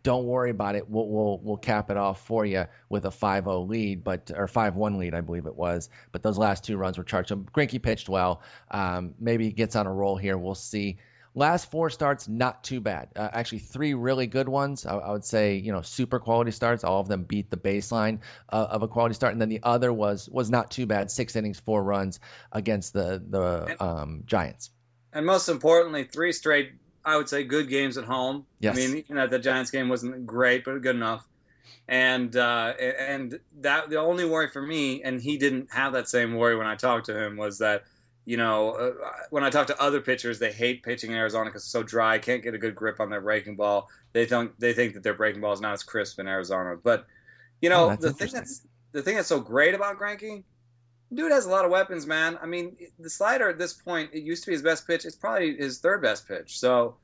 don't 0.09 0.25
worry 0.25 0.49
about 0.49 0.75
it. 0.75 0.88
We'll 0.88 1.07
we'll 1.07 1.38
we'll 1.42 1.59
cap 1.59 1.90
it 1.90 1.99
off 1.99 2.25
for 2.25 2.47
you 2.47 2.64
with 2.88 3.05
a 3.05 3.11
5-0 3.11 3.68
lead, 3.68 4.03
but 4.03 4.31
or 4.35 4.47
5-1 4.47 4.97
lead, 4.97 5.12
I 5.12 5.21
believe 5.21 5.44
it 5.44 5.55
was. 5.55 5.90
But 6.12 6.23
those 6.23 6.38
last 6.38 6.64
two 6.64 6.79
runs 6.79 6.97
were 6.97 7.05
charged. 7.05 7.29
So 7.29 7.37
Greinke 7.37 7.83
pitched 7.83 8.09
well. 8.09 8.40
Um, 8.71 9.12
maybe 9.21 9.44
he 9.44 9.53
gets 9.53 9.77
on 9.77 9.87
a 9.87 9.92
roll 9.92 10.16
here. 10.16 10.38
We'll 10.38 10.55
see. 10.55 10.97
Last 11.35 11.71
four 11.71 11.90
starts, 11.90 12.27
not 12.27 12.64
too 12.64 12.81
bad. 12.81 13.11
Uh, 13.16 13.29
actually, 13.31 13.59
three 13.59 13.92
really 13.92 14.27
good 14.27 14.49
ones. 14.49 14.87
I, 14.87 14.94
I 14.94 15.12
would 15.12 15.27
say, 15.27 15.57
you 15.57 15.73
know, 15.73 15.83
super 15.83 16.21
quality 16.21 16.53
starts. 16.53 16.85
All 16.85 17.01
of 17.03 17.09
them 17.09 17.25
beat 17.25 17.51
the 17.51 17.59
baseline 17.59 18.21
uh, 18.51 18.66
of 18.71 18.83
a 18.83 18.88
quality 18.88 19.14
start, 19.14 19.33
and 19.33 19.42
then 19.42 19.51
the 19.51 19.61
other 19.62 19.92
was 19.92 20.27
was 20.27 20.49
not 20.49 20.71
too 20.71 20.87
bad. 20.87 21.11
Six 21.11 21.37
innings, 21.37 21.61
four 21.61 21.83
runs 21.83 22.18
against 22.51 22.94
the 22.94 23.23
the 23.29 23.77
um, 23.79 24.23
Giants. 24.25 24.71
and 25.12 25.27
most 25.27 25.51
importantly, 25.51 26.05
three 26.05 26.33
straight, 26.33 26.73
I 27.09 27.16
would 27.16 27.29
say, 27.29 27.44
good 27.44 27.68
games 27.68 27.97
at 27.97 28.05
home. 28.05 28.47
Yes. 28.61 28.77
I 28.77 28.77
mean, 28.77 29.05
you 29.09 29.14
know, 29.14 29.27
the 29.27 29.38
Giants 29.38 29.71
game 29.71 29.88
wasn't 29.88 30.27
great, 30.27 30.64
but 30.64 30.81
good 30.83 30.94
enough. 30.94 31.27
And 31.88 32.37
uh, 32.37 32.75
and 32.79 33.40
that 33.61 33.88
the 33.88 33.97
only 33.97 34.27
worry 34.27 34.49
for 34.49 34.61
me, 34.61 35.03
and 35.03 35.21
he 35.21 35.38
didn't 35.38 35.73
have 35.73 35.94
that 35.94 36.07
same 36.09 36.35
worry 36.37 36.55
when 36.55 36.66
I 36.66 36.77
talked 36.77 37.07
to 37.07 37.18
him, 37.18 37.38
was 37.38 37.59
that 37.59 37.85
you 38.27 38.37
know 38.37 38.73
uh, 38.73 38.92
when 39.31 39.42
I 39.42 39.49
talk 39.49 39.68
to 39.68 39.81
other 39.83 40.03
pitchers, 40.03 40.38
they 40.38 40.53
hate 40.53 40.83
pitching 40.83 41.12
in 41.12 41.16
Arizona 41.16 41.47
because 41.47 41.62
it's 41.62 41.73
so 41.73 41.83
dry, 41.83 42.18
can't 42.18 42.42
get 42.42 42.53
a 42.53 42.59
good 42.59 42.75
grip 42.75 43.01
on 43.01 43.09
their 43.09 43.23
breaking 43.23 43.57
ball. 43.57 43.88
They 44.12 44.27
don't 44.27 44.53
they 44.61 44.75
think 44.75 44.94
that 44.94 45.03
their 45.03 45.14
breaking 45.14 45.40
ball 45.40 45.55
is 45.55 45.62
not 45.62 45.73
as 45.73 45.83
crisp 45.83 46.21
in 46.21 46.29
Arizona. 46.29 46.77
But 46.77 47.07
you 47.62 47.71
know 47.71 47.90
Oh, 47.90 47.97
the 47.97 48.12
thing 48.12 48.29
that's 48.35 48.61
the 48.92 49.01
thing 49.03 49.16
that's 49.16 49.29
so 49.29 49.40
great 49.40 49.75
about 49.75 49.99
Greinke, 49.99 50.44
dude 51.12 51.33
has 51.33 51.47
a 51.47 51.51
lot 51.51 51.64
of 51.64 51.71
weapons, 51.71 52.07
man. 52.07 52.38
I 52.40 52.47
mean, 52.47 52.77
the 52.99 53.11
slider 53.11 53.49
at 53.49 53.59
this 53.59 53.73
point, 53.73 54.11
it 54.12 54.23
used 54.23 54.44
to 54.44 54.51
be 54.51 54.55
his 54.55 54.62
best 54.62 54.87
pitch. 54.87 55.05
It's 55.05 55.16
probably 55.16 55.57
his 55.57 55.79
third 55.79 56.03
best 56.03 56.29
pitch. 56.29 56.59
So, 56.59 56.97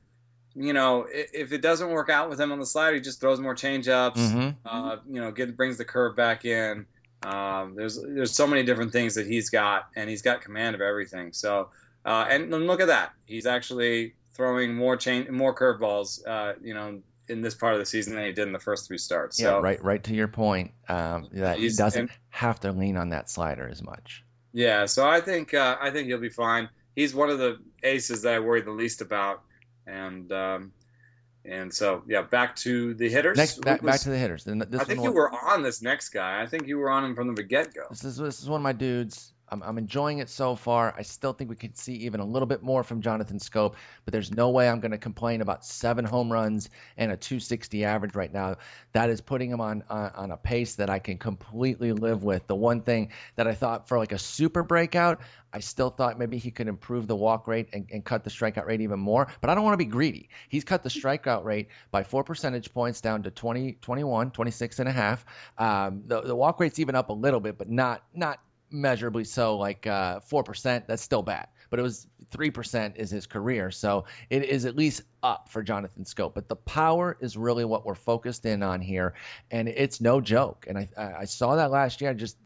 you 0.55 0.73
know, 0.73 1.07
if 1.09 1.51
it 1.51 1.61
doesn't 1.61 1.89
work 1.89 2.09
out 2.09 2.29
with 2.29 2.39
him 2.39 2.51
on 2.51 2.59
the 2.59 2.65
slider, 2.65 2.95
he 2.95 3.01
just 3.01 3.19
throws 3.19 3.39
more 3.39 3.55
changeups. 3.55 4.15
Mm-hmm. 4.15 4.49
Uh, 4.65 4.97
you 5.09 5.21
know, 5.21 5.31
get 5.31 5.55
brings 5.57 5.77
the 5.77 5.85
curve 5.85 6.15
back 6.15 6.45
in. 6.45 6.85
Um, 7.23 7.75
there's 7.75 7.99
there's 8.01 8.33
so 8.35 8.45
many 8.45 8.63
different 8.63 8.91
things 8.91 9.15
that 9.15 9.25
he's 9.25 9.49
got, 9.49 9.87
and 9.95 10.09
he's 10.09 10.21
got 10.21 10.41
command 10.41 10.75
of 10.75 10.81
everything. 10.81 11.33
So, 11.33 11.69
uh, 12.05 12.25
and, 12.29 12.51
look 12.51 12.81
at 12.81 12.87
that, 12.87 13.13
he's 13.25 13.47
actually 13.47 14.13
throwing 14.33 14.75
more 14.75 14.95
chain 14.95 15.27
more 15.31 15.55
curveballs. 15.55 16.25
Uh, 16.25 16.53
you 16.61 16.73
know, 16.73 17.01
in 17.27 17.41
this 17.41 17.55
part 17.55 17.73
of 17.73 17.79
the 17.79 17.85
season 17.85 18.15
than 18.15 18.25
he 18.25 18.31
did 18.33 18.47
in 18.47 18.53
the 18.53 18.59
first 18.59 18.87
three 18.87 18.97
starts. 18.97 19.39
Yeah, 19.39 19.47
So 19.47 19.59
right. 19.61 19.83
Right 19.83 20.03
to 20.03 20.13
your 20.13 20.27
point, 20.27 20.71
um, 20.87 21.29
that 21.33 21.57
he 21.57 21.69
doesn't 21.69 21.99
and- 22.01 22.09
have 22.29 22.59
to 22.61 22.71
lean 22.71 22.97
on 22.97 23.09
that 23.09 23.29
slider 23.29 23.67
as 23.67 23.81
much. 23.81 24.23
yeah, 24.53 24.85
so 24.85 25.07
I 25.07 25.21
think 25.21 25.53
uh, 25.53 25.77
I 25.81 25.91
think 25.91 26.07
he'll 26.07 26.19
be 26.19 26.29
fine. 26.29 26.69
He's 26.95 27.13
one 27.13 27.29
of 27.29 27.39
the 27.39 27.57
aces 27.83 28.21
that 28.21 28.33
I 28.35 28.39
worry 28.39 28.61
the 28.61 28.71
least 28.71 29.01
about, 29.01 29.41
and 29.85 30.31
um, 30.31 30.71
and 31.43 31.73
so 31.73 32.03
yeah, 32.07 32.21
back 32.21 32.55
to 32.57 32.93
the 32.93 33.09
hitters. 33.09 33.37
Next, 33.37 33.61
back, 33.61 33.81
was- 33.81 33.91
back 33.91 34.01
to 34.01 34.09
the 34.09 34.17
hitters. 34.17 34.43
This 34.45 34.55
I 34.79 34.83
think 34.85 35.03
you 35.03 35.11
wa- 35.11 35.15
were 35.15 35.31
on 35.31 35.61
this 35.61 35.81
next 35.81 36.09
guy. 36.09 36.41
I 36.41 36.45
think 36.47 36.67
you 36.67 36.77
were 36.77 36.89
on 36.89 37.03
him 37.05 37.15
from 37.15 37.35
the 37.35 37.43
get 37.43 37.73
go. 37.73 37.83
This 37.89 38.03
is 38.03 38.17
this 38.17 38.41
is 38.41 38.49
one 38.49 38.61
of 38.61 38.63
my 38.63 38.73
dudes. 38.73 39.33
I'm, 39.49 39.61
I'm 39.63 39.77
enjoying 39.77 40.19
it 40.19 40.29
so 40.29 40.55
far. 40.55 40.93
I 40.97 41.03
still 41.03 41.33
think 41.33 41.49
we 41.49 41.55
could 41.55 41.77
see 41.77 41.93
even 41.93 42.19
a 42.19 42.25
little 42.25 42.47
bit 42.47 42.63
more 42.63 42.83
from 42.83 43.01
Jonathan 43.01 43.39
Schoop, 43.39 43.75
but 44.03 44.11
there's 44.11 44.31
no 44.31 44.49
way 44.49 44.67
I'm 44.67 44.79
going 44.79 44.91
to 44.91 44.97
complain 44.97 45.41
about 45.41 45.65
seven 45.65 46.05
home 46.05 46.31
runs 46.31 46.69
and 46.97 47.11
a 47.11 47.17
260 47.17 47.85
average 47.85 48.15
right 48.15 48.33
now. 48.33 48.55
That 48.93 49.09
is 49.09 49.21
putting 49.21 49.51
him 49.51 49.61
on, 49.61 49.83
on 49.89 50.11
on 50.15 50.31
a 50.31 50.37
pace 50.37 50.75
that 50.75 50.89
I 50.89 50.99
can 50.99 51.17
completely 51.17 51.91
live 51.91 52.23
with. 52.23 52.47
The 52.47 52.55
one 52.55 52.81
thing 52.81 53.11
that 53.35 53.47
I 53.47 53.53
thought 53.53 53.87
for 53.87 53.97
like 53.97 54.11
a 54.11 54.17
super 54.17 54.63
breakout, 54.63 55.21
I 55.53 55.59
still 55.59 55.89
thought 55.89 56.17
maybe 56.17 56.37
he 56.37 56.51
could 56.51 56.67
improve 56.67 57.07
the 57.07 57.15
walk 57.15 57.47
rate 57.47 57.69
and, 57.73 57.87
and 57.91 58.03
cut 58.03 58.23
the 58.23 58.29
strikeout 58.29 58.65
rate 58.65 58.81
even 58.81 58.99
more. 58.99 59.27
But 59.41 59.49
I 59.49 59.55
don't 59.55 59.63
want 59.63 59.73
to 59.73 59.77
be 59.77 59.85
greedy. 59.85 60.29
He's 60.49 60.63
cut 60.63 60.83
the 60.83 60.89
strikeout 60.89 61.43
rate 61.43 61.69
by 61.91 62.03
four 62.03 62.23
percentage 62.23 62.73
points 62.73 63.01
down 63.01 63.23
to 63.23 63.31
20, 63.31 63.73
21, 63.81 64.31
26 64.31 64.79
and 64.79 64.89
a 64.89 64.91
half. 64.91 65.25
Um, 65.57 66.03
the, 66.07 66.21
the 66.21 66.35
walk 66.35 66.59
rate's 66.59 66.79
even 66.79 66.95
up 66.95 67.09
a 67.09 67.13
little 67.13 67.39
bit, 67.39 67.57
but 67.57 67.69
not 67.69 68.03
not 68.13 68.39
measurably 68.69 69.23
so. 69.23 69.57
Like 69.57 69.87
uh, 69.87 70.19
four 70.21 70.43
percent, 70.43 70.87
that's 70.87 71.01
still 71.01 71.23
bad. 71.23 71.47
But 71.69 71.79
it 71.79 71.83
was 71.83 72.07
three 72.31 72.51
percent 72.51 72.95
is 72.97 73.09
his 73.09 73.27
career, 73.27 73.71
so 73.71 74.05
it 74.29 74.43
is 74.43 74.65
at 74.65 74.75
least 74.75 75.03
up 75.23 75.49
for 75.49 75.63
Jonathan 75.63 76.03
Schoop. 76.03 76.33
But 76.33 76.47
the 76.47 76.55
power 76.55 77.17
is 77.19 77.37
really 77.37 77.65
what 77.65 77.85
we're 77.85 77.95
focused 77.95 78.45
in 78.45 78.63
on 78.63 78.81
here, 78.81 79.13
and 79.51 79.67
it's 79.67 80.01
no 80.01 80.21
joke. 80.21 80.65
And 80.67 80.77
I 80.77 80.89
I 80.97 81.13
I 81.21 81.25
saw 81.25 81.55
that 81.55 81.71
last 81.71 82.01
year. 82.01 82.11
I 82.11 82.13
just 82.13 82.37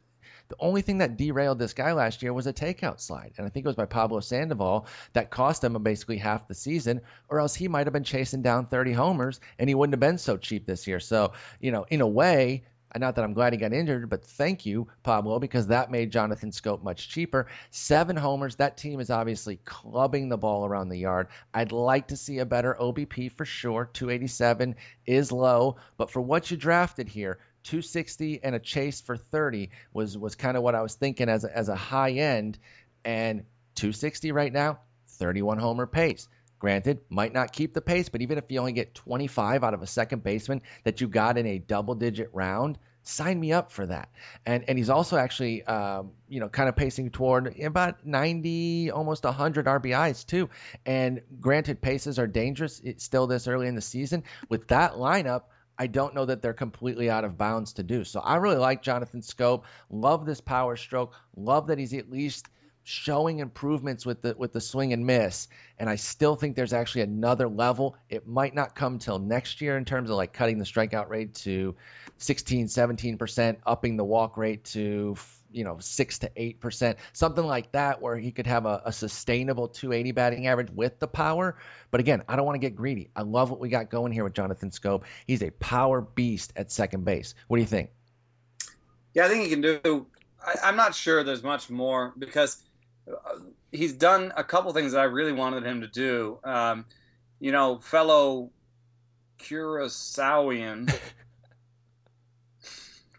the 0.49 0.55
only 0.59 0.81
thing 0.81 0.97
that 0.97 1.15
derailed 1.15 1.59
this 1.59 1.73
guy 1.73 1.93
last 1.93 2.23
year 2.23 2.33
was 2.33 2.47
a 2.47 2.53
takeout 2.53 2.99
slide, 2.99 3.33
and 3.37 3.45
I 3.45 3.49
think 3.49 3.65
it 3.65 3.69
was 3.69 3.75
by 3.75 3.85
Pablo 3.85 4.19
Sandoval 4.19 4.87
that 5.13 5.29
cost 5.29 5.63
him 5.63 5.81
basically 5.83 6.17
half 6.17 6.47
the 6.47 6.55
season, 6.55 7.01
or 7.29 7.39
else 7.39 7.53
he 7.53 7.67
might 7.67 7.85
have 7.85 7.93
been 7.93 8.03
chasing 8.03 8.41
down 8.41 8.65
30 8.65 8.93
homers, 8.93 9.39
and 9.59 9.69
he 9.69 9.75
wouldn't 9.75 9.93
have 9.93 9.99
been 9.99 10.17
so 10.17 10.37
cheap 10.37 10.65
this 10.65 10.87
year. 10.87 10.99
So, 10.99 11.33
you 11.59 11.71
know, 11.71 11.85
in 11.87 12.01
a 12.01 12.07
way, 12.07 12.63
not 12.97 13.15
that 13.15 13.23
I'm 13.23 13.33
glad 13.33 13.53
he 13.53 13.59
got 13.59 13.73
injured, 13.73 14.09
but 14.09 14.23
thank 14.23 14.65
you, 14.65 14.87
Pablo, 15.03 15.39
because 15.39 15.67
that 15.67 15.91
made 15.91 16.11
Jonathan 16.11 16.51
Schoop 16.51 16.81
much 16.81 17.09
cheaper. 17.09 17.47
Seven 17.69 18.15
homers. 18.15 18.55
That 18.55 18.77
team 18.77 18.99
is 18.99 19.09
obviously 19.09 19.57
clubbing 19.57 20.29
the 20.29 20.37
ball 20.37 20.65
around 20.65 20.89
the 20.89 20.97
yard. 20.97 21.27
I'd 21.53 21.71
like 21.71 22.07
to 22.07 22.17
see 22.17 22.39
a 22.39 22.45
better 22.45 22.75
OBP 22.79 23.31
for 23.33 23.45
sure. 23.45 23.89
287 23.93 24.75
is 25.05 25.31
low, 25.31 25.77
but 25.97 26.09
for 26.09 26.21
what 26.21 26.49
you 26.49 26.57
drafted 26.57 27.09
here, 27.09 27.39
260 27.63 28.43
and 28.43 28.55
a 28.55 28.59
chase 28.59 29.01
for 29.01 29.17
30 29.17 29.69
was 29.93 30.17
was 30.17 30.35
kind 30.35 30.57
of 30.57 30.63
what 30.63 30.75
I 30.75 30.81
was 30.81 30.95
thinking 30.95 31.29
as 31.29 31.43
a, 31.43 31.55
as 31.55 31.69
a 31.69 31.75
high 31.75 32.11
end, 32.11 32.57
and 33.05 33.43
260 33.75 34.31
right 34.31 34.51
now, 34.51 34.79
31 35.17 35.59
homer 35.59 35.85
pace. 35.85 36.27
Granted, 36.59 36.99
might 37.09 37.33
not 37.33 37.53
keep 37.53 37.73
the 37.73 37.81
pace, 37.81 38.09
but 38.09 38.21
even 38.21 38.37
if 38.37 38.45
you 38.49 38.59
only 38.59 38.73
get 38.73 38.93
25 38.93 39.63
out 39.63 39.73
of 39.73 39.81
a 39.81 39.87
second 39.87 40.23
baseman 40.23 40.61
that 40.83 40.99
you 40.99 41.07
got 41.07 41.37
in 41.37 41.45
a 41.45 41.57
double 41.57 41.95
digit 41.95 42.29
round, 42.33 42.77
sign 43.03 43.39
me 43.39 43.53
up 43.53 43.71
for 43.71 43.85
that. 43.85 44.09
And 44.45 44.65
and 44.67 44.77
he's 44.77 44.89
also 44.89 45.17
actually, 45.17 45.63
um, 45.63 46.11
you 46.27 46.39
know, 46.39 46.49
kind 46.49 46.69
of 46.69 46.75
pacing 46.75 47.11
toward 47.11 47.59
about 47.59 48.05
90, 48.05 48.91
almost 48.91 49.23
100 49.23 49.65
RBIs 49.65 50.25
too. 50.25 50.49
And 50.85 51.21
granted, 51.39 51.81
paces 51.81 52.19
are 52.19 52.27
dangerous 52.27 52.79
it's 52.83 53.03
still 53.03 53.27
this 53.27 53.47
early 53.47 53.67
in 53.67 53.75
the 53.75 53.81
season. 53.81 54.23
With 54.49 54.67
that 54.67 54.93
lineup, 54.93 55.43
I 55.77 55.87
don't 55.87 56.13
know 56.13 56.25
that 56.25 56.41
they're 56.41 56.53
completely 56.53 57.09
out 57.09 57.23
of 57.23 57.37
bounds 57.37 57.73
to 57.73 57.83
do. 57.83 58.03
So 58.03 58.19
I 58.19 58.35
really 58.35 58.57
like 58.57 58.81
Jonathan 58.81 59.21
Schoop. 59.21 59.63
Love 59.89 60.25
this 60.25 60.41
power 60.41 60.75
stroke. 60.75 61.13
Love 61.37 61.67
that 61.67 61.79
he's 61.79 61.93
at 61.93 62.11
least 62.11 62.49
showing 62.89 63.37
improvements 63.37 64.03
with 64.03 64.23
the 64.23 64.33
with 64.35 64.51
the 64.51 64.59
swing 64.59 64.93
and 64.93 65.05
miss. 65.05 65.47
And 65.77 65.87
I 65.87 65.95
still 65.95 66.35
think 66.35 66.55
there's 66.55 66.73
actually 66.73 67.03
another 67.03 67.47
level. 67.47 67.95
It 68.09 68.27
might 68.27 68.55
not 68.55 68.73
come 68.73 68.97
till 68.97 69.19
next 69.19 69.61
year 69.61 69.77
in 69.77 69.85
terms 69.85 70.09
of 70.09 70.15
like 70.15 70.33
cutting 70.33 70.57
the 70.57 70.65
strikeout 70.65 71.07
rate 71.07 71.35
to 71.35 71.75
16, 72.17 72.65
17%, 72.65 73.57
upping 73.63 73.95
the 73.95 74.03
walk 74.03 74.37
rate 74.37 74.63
to 74.65 75.15
you 75.51 75.63
know 75.63 75.77
six 75.79 76.19
to 76.19 76.31
eight 76.35 76.59
percent, 76.59 76.97
something 77.13 77.45
like 77.45 77.71
that, 77.73 78.01
where 78.01 78.17
he 78.17 78.31
could 78.31 78.47
have 78.47 78.65
a, 78.65 78.81
a 78.85 78.91
sustainable 78.91 79.67
280 79.67 80.11
batting 80.13 80.47
average 80.47 80.71
with 80.71 80.97
the 80.97 81.07
power. 81.07 81.57
But 81.91 81.99
again, 81.99 82.23
I 82.27 82.35
don't 82.37 82.45
want 82.45 82.55
to 82.55 82.59
get 82.59 82.75
greedy. 82.75 83.11
I 83.15 83.21
love 83.21 83.51
what 83.51 83.59
we 83.59 83.69
got 83.69 83.91
going 83.91 84.11
here 84.11 84.23
with 84.23 84.33
Jonathan 84.33 84.71
Schoop. 84.71 85.03
He's 85.27 85.43
a 85.43 85.51
power 85.51 86.01
beast 86.01 86.53
at 86.55 86.71
second 86.71 87.05
base. 87.05 87.35
What 87.47 87.57
do 87.57 87.61
you 87.61 87.67
think? 87.67 87.91
Yeah, 89.13 89.25
I 89.25 89.27
think 89.27 89.43
he 89.43 89.49
can 89.51 89.61
do. 89.61 90.07
I, 90.43 90.55
I'm 90.63 90.75
not 90.75 90.95
sure 90.95 91.23
there's 91.23 91.43
much 91.43 91.69
more 91.69 92.13
because 92.17 92.63
he's 93.71 93.93
done 93.93 94.33
a 94.35 94.43
couple 94.43 94.73
things 94.73 94.91
that 94.93 95.01
I 95.01 95.05
really 95.05 95.33
wanted 95.33 95.63
him 95.63 95.81
to 95.81 95.87
do. 95.87 96.39
Um, 96.43 96.85
you 97.39 97.51
know, 97.51 97.79
fellow 97.79 98.51
Curaçaoian. 99.39 100.93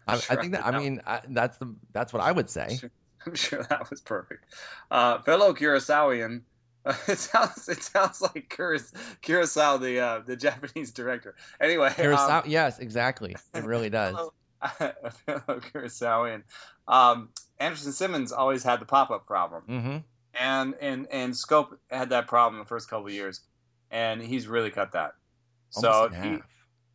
I, 0.07 0.13
I 0.15 0.17
think 0.17 0.53
that. 0.53 0.65
I 0.65 0.69
I 0.69 0.79
mean, 0.79 1.01
I, 1.05 1.21
that's 1.29 1.57
the 1.57 1.75
that's 1.93 2.13
what 2.13 2.21
I 2.21 2.31
would 2.31 2.49
say. 2.49 2.79
I'm 3.25 3.35
sure 3.35 3.63
that 3.63 3.89
was 3.89 4.01
perfect. 4.01 4.45
Uh, 4.89 5.19
fellow 5.19 5.53
Curaçaoian. 5.53 6.41
Uh, 6.83 6.93
it 7.07 7.19
sounds 7.19 7.69
it 7.69 7.83
sounds 7.83 8.21
like 8.21 8.49
Curacao, 8.49 8.99
Curacao 9.21 9.77
the 9.77 9.99
uh, 9.99 10.19
the 10.25 10.35
Japanese 10.35 10.91
director. 10.91 11.35
Anyway, 11.59 11.91
Curacao, 11.95 12.39
um, 12.39 12.43
yes, 12.47 12.79
exactly. 12.79 13.35
It 13.53 13.63
really 13.63 13.89
does. 13.89 14.15
fellow, 14.77 14.93
fellow 15.25 15.59
Curaçaoan. 15.59 16.43
Um, 16.87 17.29
Andrelton 17.61 17.93
Simmons 17.93 18.31
always 18.31 18.63
had 18.63 18.79
the 18.81 18.85
pop 18.85 19.11
up 19.11 19.25
problem, 19.27 19.63
Mm-hmm. 19.69 19.97
and 20.39 20.75
and 20.81 21.07
and 21.11 21.33
Schoop 21.33 21.77
had 21.89 22.09
that 22.09 22.27
problem 22.27 22.59
the 22.59 22.65
first 22.67 22.89
couple 22.89 23.07
of 23.07 23.13
years, 23.13 23.41
and 23.91 24.21
he's 24.21 24.47
really 24.47 24.71
cut 24.71 24.93
that. 24.93 25.13
So 25.69 25.89
Almost 25.91 26.15
in 26.15 26.33
he- 26.33 26.41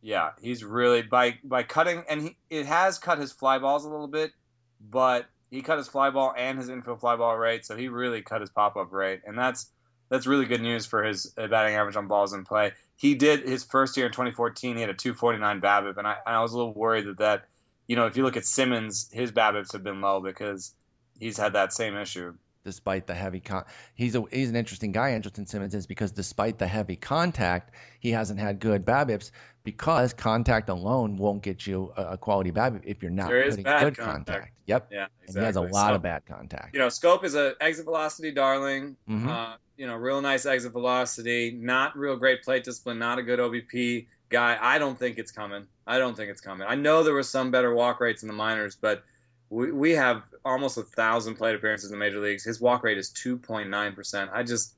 yeah, 0.01 0.31
he's 0.41 0.63
really 0.63 1.01
by 1.01 1.39
by 1.43 1.63
cutting, 1.63 2.03
and 2.09 2.21
he 2.21 2.37
it 2.49 2.65
has 2.65 2.99
cut 2.99 3.17
his 3.17 3.31
fly 3.31 3.57
balls 3.59 3.85
a 3.85 3.89
little 3.89 4.07
bit, 4.07 4.31
but 4.79 5.25
he 5.49 5.61
cut 5.61 5.77
his 5.77 5.87
fly 5.87 6.09
ball 6.11 6.33
and 6.37 6.57
his 6.59 6.69
infield 6.69 6.99
fly 6.99 7.15
ball 7.15 7.35
rate, 7.37 7.65
so 7.65 7.75
he 7.75 7.87
really 7.87 8.21
cut 8.21 8.41
his 8.41 8.49
pop 8.49 8.75
up 8.77 8.91
rate, 8.91 9.21
and 9.25 9.37
that's 9.37 9.71
that's 10.09 10.27
really 10.27 10.45
good 10.45 10.61
news 10.61 10.85
for 10.85 11.03
his 11.03 11.33
uh, 11.37 11.47
batting 11.47 11.75
average 11.75 11.95
on 11.95 12.07
balls 12.07 12.33
in 12.33 12.45
play. 12.45 12.71
He 12.95 13.15
did 13.15 13.41
his 13.47 13.63
first 13.63 13.97
year 13.97 14.05
in 14.05 14.11
2014, 14.11 14.75
he 14.75 14.81
had 14.81 14.89
a 14.89 14.93
249 14.93 15.59
BABIP, 15.61 15.97
and 15.97 16.07
I, 16.07 16.17
I 16.25 16.41
was 16.41 16.53
a 16.53 16.57
little 16.57 16.73
worried 16.73 17.05
that 17.07 17.17
that, 17.17 17.45
you 17.87 17.95
know, 17.95 18.05
if 18.05 18.17
you 18.17 18.23
look 18.23 18.37
at 18.37 18.45
Simmons, 18.45 19.09
his 19.11 19.31
BABIPs 19.31 19.73
have 19.73 19.83
been 19.83 20.01
low 20.01 20.21
because 20.21 20.73
he's 21.19 21.37
had 21.37 21.53
that 21.53 21.73
same 21.73 21.95
issue. 21.97 22.33
despite 22.65 23.07
the 23.07 23.13
heavy 23.15 23.39
con 23.39 23.63
he's 23.95 24.13
a 24.15 24.23
he's 24.29 24.49
an 24.49 24.55
interesting 24.57 24.91
guy 24.91 25.11
Andrelton 25.11 25.47
Simmons 25.47 25.73
is 25.73 25.87
because 25.87 26.11
despite 26.11 26.57
the 26.59 26.67
heavy 26.67 26.97
contact 26.97 27.71
he 28.01 28.11
hasn't 28.11 28.39
had 28.41 28.59
good 28.59 28.85
BABIPs 28.85 29.31
because 29.63 30.13
contact 30.13 30.67
alone 30.69 31.15
won't 31.15 31.41
get 31.41 31.65
you 31.65 31.93
a, 31.95 32.03
a 32.13 32.17
quality 32.17 32.51
BABIP 32.51 32.81
if 32.83 33.01
you're 33.01 33.09
not 33.11 33.29
There 33.29 33.41
is 33.41 33.53
putting 33.53 33.63
bad 33.63 33.83
good 33.83 33.97
contact. 33.97 34.25
contact. 34.27 34.53
Yep. 34.65 34.89
Yeah, 34.91 35.07
And 35.27 35.37
he 35.37 35.43
has 35.43 35.55
a 35.55 35.61
lot 35.61 35.89
So- 35.91 35.95
of 35.95 36.01
bad 36.01 36.25
contact. 36.25 36.73
you 36.73 36.79
know, 36.81 36.87
Schoop 36.87 37.23
is 37.23 37.35
a 37.35 37.53
exit 37.61 37.85
velocity 37.85 38.31
darling. 38.31 38.97
Mhm. 39.09 39.27
Uh, 39.29 39.55
you 39.77 39.87
know, 39.87 39.95
real 39.95 40.19
nice 40.21 40.45
exit 40.45 40.73
velocity. 40.73 41.51
Not 41.51 41.97
real 41.97 42.17
great 42.17 42.43
plate 42.43 42.63
discipline. 42.65 42.99
Not 42.99 43.17
a 43.19 43.23
good 43.23 43.39
OBP 43.39 44.07
guy. 44.29 44.57
I 44.59 44.79
don't 44.79 44.97
think 44.97 45.17
it's 45.17 45.31
coming. 45.31 45.67
I 45.85 45.97
don't 45.99 46.15
think 46.15 46.29
it's 46.29 46.41
coming. 46.41 46.67
I 46.67 46.75
know 46.75 47.03
there 47.03 47.13
were 47.13 47.23
some 47.23 47.51
better 47.51 47.73
walk 47.73 47.99
rates 47.99 48.21
in 48.23 48.27
the 48.27 48.33
minors, 48.33 48.75
but 48.75 49.03
we, 49.49 49.71
we 49.71 49.91
have 49.91 50.23
almost 50.43 50.77
a 50.77 50.83
thousand 50.83 51.35
plate 51.35 51.55
appearances 51.55 51.91
in 51.91 51.97
the 51.97 52.03
major 52.03 52.19
leagues. 52.19 52.43
His 52.43 52.59
walk 52.59 52.83
rate 52.83 52.97
is 52.97 53.11
2.9 53.11 53.95
percent. 53.95 54.31
I 54.33 54.43
just, 54.43 54.73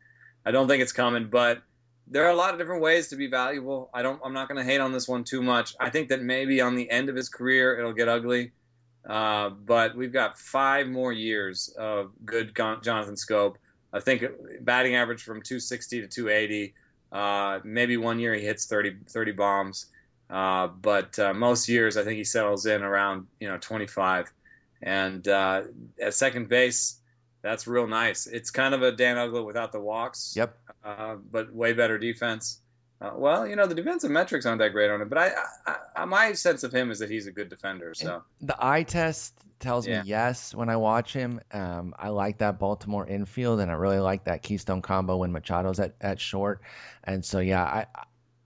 I 0.45 0.51
don't 0.51 0.67
think 0.67 0.81
it's 0.81 0.91
coming. 0.91 1.29
But 1.29 1.61
there 2.07 2.25
are 2.25 2.31
a 2.31 2.35
lot 2.35 2.53
of 2.53 2.59
different 2.59 2.81
ways 2.81 3.09
to 3.09 3.15
be 3.15 3.27
valuable. 3.27 3.89
I 3.93 4.01
don't. 4.01 4.19
I'm 4.23 4.33
not 4.33 4.47
going 4.47 4.63
to 4.63 4.69
hate 4.69 4.81
on 4.81 4.91
this 4.91 5.07
one 5.07 5.23
too 5.23 5.41
much. 5.41 5.75
I 5.79 5.89
think 5.89 6.09
that 6.09 6.21
maybe 6.21 6.61
on 6.61 6.75
the 6.75 6.89
end 6.89 7.09
of 7.09 7.15
his 7.15 7.29
career 7.29 7.77
it'll 7.77 7.93
get 7.93 8.07
ugly. 8.07 8.51
Uh, 9.07 9.49
but 9.49 9.95
we've 9.95 10.11
got 10.11 10.37
five 10.37 10.87
more 10.87 11.13
years 11.13 11.73
of 11.77 12.11
good 12.25 12.55
Jonathan 12.55 13.15
Schoop. 13.15 13.55
I 13.91 14.01
think 14.01 14.23
batting 14.61 14.95
average 14.95 15.23
from 15.23 15.41
260 15.41 16.01
to 16.01 16.07
280. 16.07 16.73
Uh, 17.11 17.59
maybe 17.63 17.97
one 17.97 18.19
year 18.19 18.33
he 18.33 18.41
hits 18.45 18.65
30, 18.65 18.97
30 19.07 19.31
bombs. 19.31 19.85
Uh, 20.29 20.67
but 20.67 21.17
uh, 21.17 21.33
most 21.33 21.69
years 21.69 21.97
I 21.97 22.03
think 22.03 22.17
he 22.17 22.23
settles 22.23 22.65
in 22.65 22.83
around 22.83 23.27
you 23.39 23.47
know 23.47 23.57
25. 23.57 24.31
And 24.81 25.27
uh, 25.27 25.63
at 26.01 26.13
second 26.13 26.49
base, 26.49 26.99
that's 27.41 27.67
real 27.67 27.87
nice. 27.87 28.27
It's 28.27 28.51
kind 28.51 28.73
of 28.73 28.81
a 28.81 28.91
Dan 28.91 29.17
Uggla 29.17 29.45
without 29.45 29.71
the 29.71 29.79
walks. 29.79 30.33
Yep. 30.35 30.57
Uh, 30.83 31.15
but 31.15 31.53
way 31.53 31.73
better 31.73 31.97
defense. 31.97 32.61
Uh, 33.01 33.11
well, 33.15 33.47
you 33.47 33.55
know 33.55 33.65
the 33.65 33.75
defensive 33.75 34.11
metrics 34.11 34.45
aren't 34.45 34.59
that 34.59 34.73
great 34.73 34.89
on 34.91 35.01
it, 35.01 35.07
but 35.09 35.17
I, 35.17 35.31
I, 35.65 35.75
I 35.95 36.05
my 36.05 36.33
sense 36.33 36.63
of 36.63 36.73
him 36.73 36.91
is 36.91 36.99
that 36.99 37.09
he's 37.09 37.27
a 37.27 37.31
good 37.31 37.49
defender. 37.49 37.93
So 37.93 38.23
The 38.41 38.55
eye 38.59 38.83
test 38.83 39.33
tells 39.59 39.87
Yeah. 39.87 40.01
me 40.03 40.09
yes 40.09 40.53
when 40.53 40.69
I 40.69 40.75
watch 40.77 41.13
him. 41.13 41.39
Um, 41.51 41.93
I 41.97 42.09
like 42.09 42.39
that 42.39 42.59
Baltimore 42.59 43.07
infield, 43.07 43.61
and 43.61 43.71
I 43.71 43.75
really 43.75 43.99
like 43.99 44.25
that 44.25 44.41
Keystone 44.43 44.81
combo 44.81 45.17
when 45.17 45.31
Machado's 45.31 45.79
at, 45.79 45.95
at 46.01 46.19
short. 46.19 46.61
And 47.03 47.23
so, 47.23 47.39
yeah, 47.39 47.63
I 47.63 47.85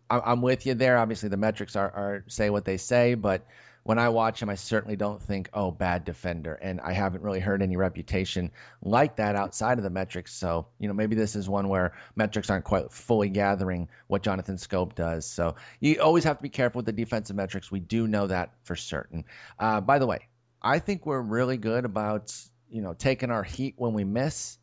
I'm 0.10 0.42
with 0.44 0.68
you 0.68 0.76
there. 0.76 0.98
Obviously, 1.00 1.30
the 1.30 1.38
metrics 1.38 1.76
are, 1.76 1.90
are 1.90 2.24
say 2.28 2.52
what 2.52 2.66
they 2.66 2.78
say, 2.78 3.16
but 3.16 3.48
when 3.84 4.00
I 4.00 4.10
watch 4.10 4.42
him, 4.42 4.50
I 4.50 4.56
certainly 4.56 4.96
don't 4.96 5.22
think, 5.22 5.50
oh, 5.54 5.70
bad 5.70 6.06
defender. 6.06 6.54
And 6.54 6.80
I 6.80 6.94
haven't 6.94 7.22
really 7.22 7.42
heard 7.42 7.62
any 7.62 7.76
reputation 7.76 8.52
like 8.82 9.18
that 9.18 9.36
outside 9.36 9.78
of 9.78 9.84
the 9.84 9.90
metrics. 9.90 10.34
So, 10.34 10.68
you 10.80 10.88
know, 10.88 10.94
maybe 10.94 11.16
this 11.16 11.36
is 11.36 11.50
one 11.50 11.68
where 11.68 11.94
metrics 12.16 12.50
aren't 12.50 12.64
quite 12.64 12.92
fully 12.94 13.28
gathering 13.28 13.90
what 14.08 14.24
Jonathan 14.24 14.56
Schoop 14.56 14.96
does. 14.96 15.26
So 15.26 15.56
you 15.82 16.02
always 16.02 16.24
have 16.24 16.38
to 16.38 16.44
be 16.44 16.50
careful 16.50 16.80
with 16.80 16.86
the 16.86 16.94
defensive 16.94 17.36
metrics. 17.36 17.70
We 17.70 17.82
do 17.82 18.08
know 18.08 18.28
that 18.28 18.54
for 18.64 18.78
certain. 18.78 19.26
Uh, 19.60 19.82
by 19.82 20.00
the 20.00 20.08
way, 20.08 20.30
I 20.62 20.80
think 20.80 21.06
we're 21.06 21.22
really 21.22 21.58
good 21.58 21.84
about, 21.84 22.34
you 22.70 22.82
know, 22.82 22.94
taking 22.94 23.32
our 23.32 23.44
heat 23.44 23.74
when 23.78 23.94
we 23.94 24.06
miss. 24.06 24.58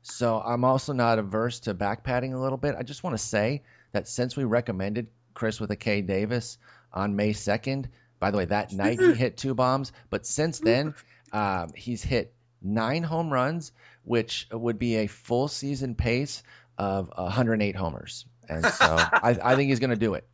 So 0.00 0.40
I'm 0.40 0.64
also 0.64 0.94
not 0.94 1.18
averse 1.18 1.60
to 1.60 1.74
back 1.74 2.04
padding 2.04 2.32
a 2.32 2.40
little 2.40 2.58
bit. 2.58 2.74
I 2.76 2.82
just 2.84 3.04
want 3.04 3.18
to 3.18 3.22
say 3.22 3.62
that 3.92 4.08
since 4.08 4.34
we 4.34 4.44
recommended 4.44 5.08
Chris 5.34 5.60
with 5.60 5.70
a 5.70 5.76
K 5.76 6.00
Davis 6.00 6.56
on 6.90 7.16
May 7.16 7.32
2nd, 7.34 7.86
by 8.22 8.30
the 8.30 8.38
way, 8.38 8.44
that 8.44 8.72
night 8.72 9.00
he 9.00 9.14
hit 9.14 9.36
two 9.36 9.52
bombs, 9.52 9.90
but 10.08 10.24
since 10.24 10.60
then 10.60 10.94
um, 11.32 11.72
he's 11.74 12.04
hit 12.04 12.32
nine 12.62 13.02
home 13.02 13.32
runs, 13.32 13.72
which 14.04 14.46
would 14.52 14.78
be 14.78 14.98
a 14.98 15.08
full 15.08 15.48
season 15.48 15.96
pace 15.96 16.44
of 16.78 17.10
108 17.16 17.74
homers. 17.74 18.24
And 18.48 18.64
so 18.64 18.84
I, 18.96 19.36
I, 19.42 19.56
think 19.56 19.70
he's 19.70 19.80
going 19.80 19.90
to 19.90 19.96
do 19.96 20.14
it. 20.14 20.24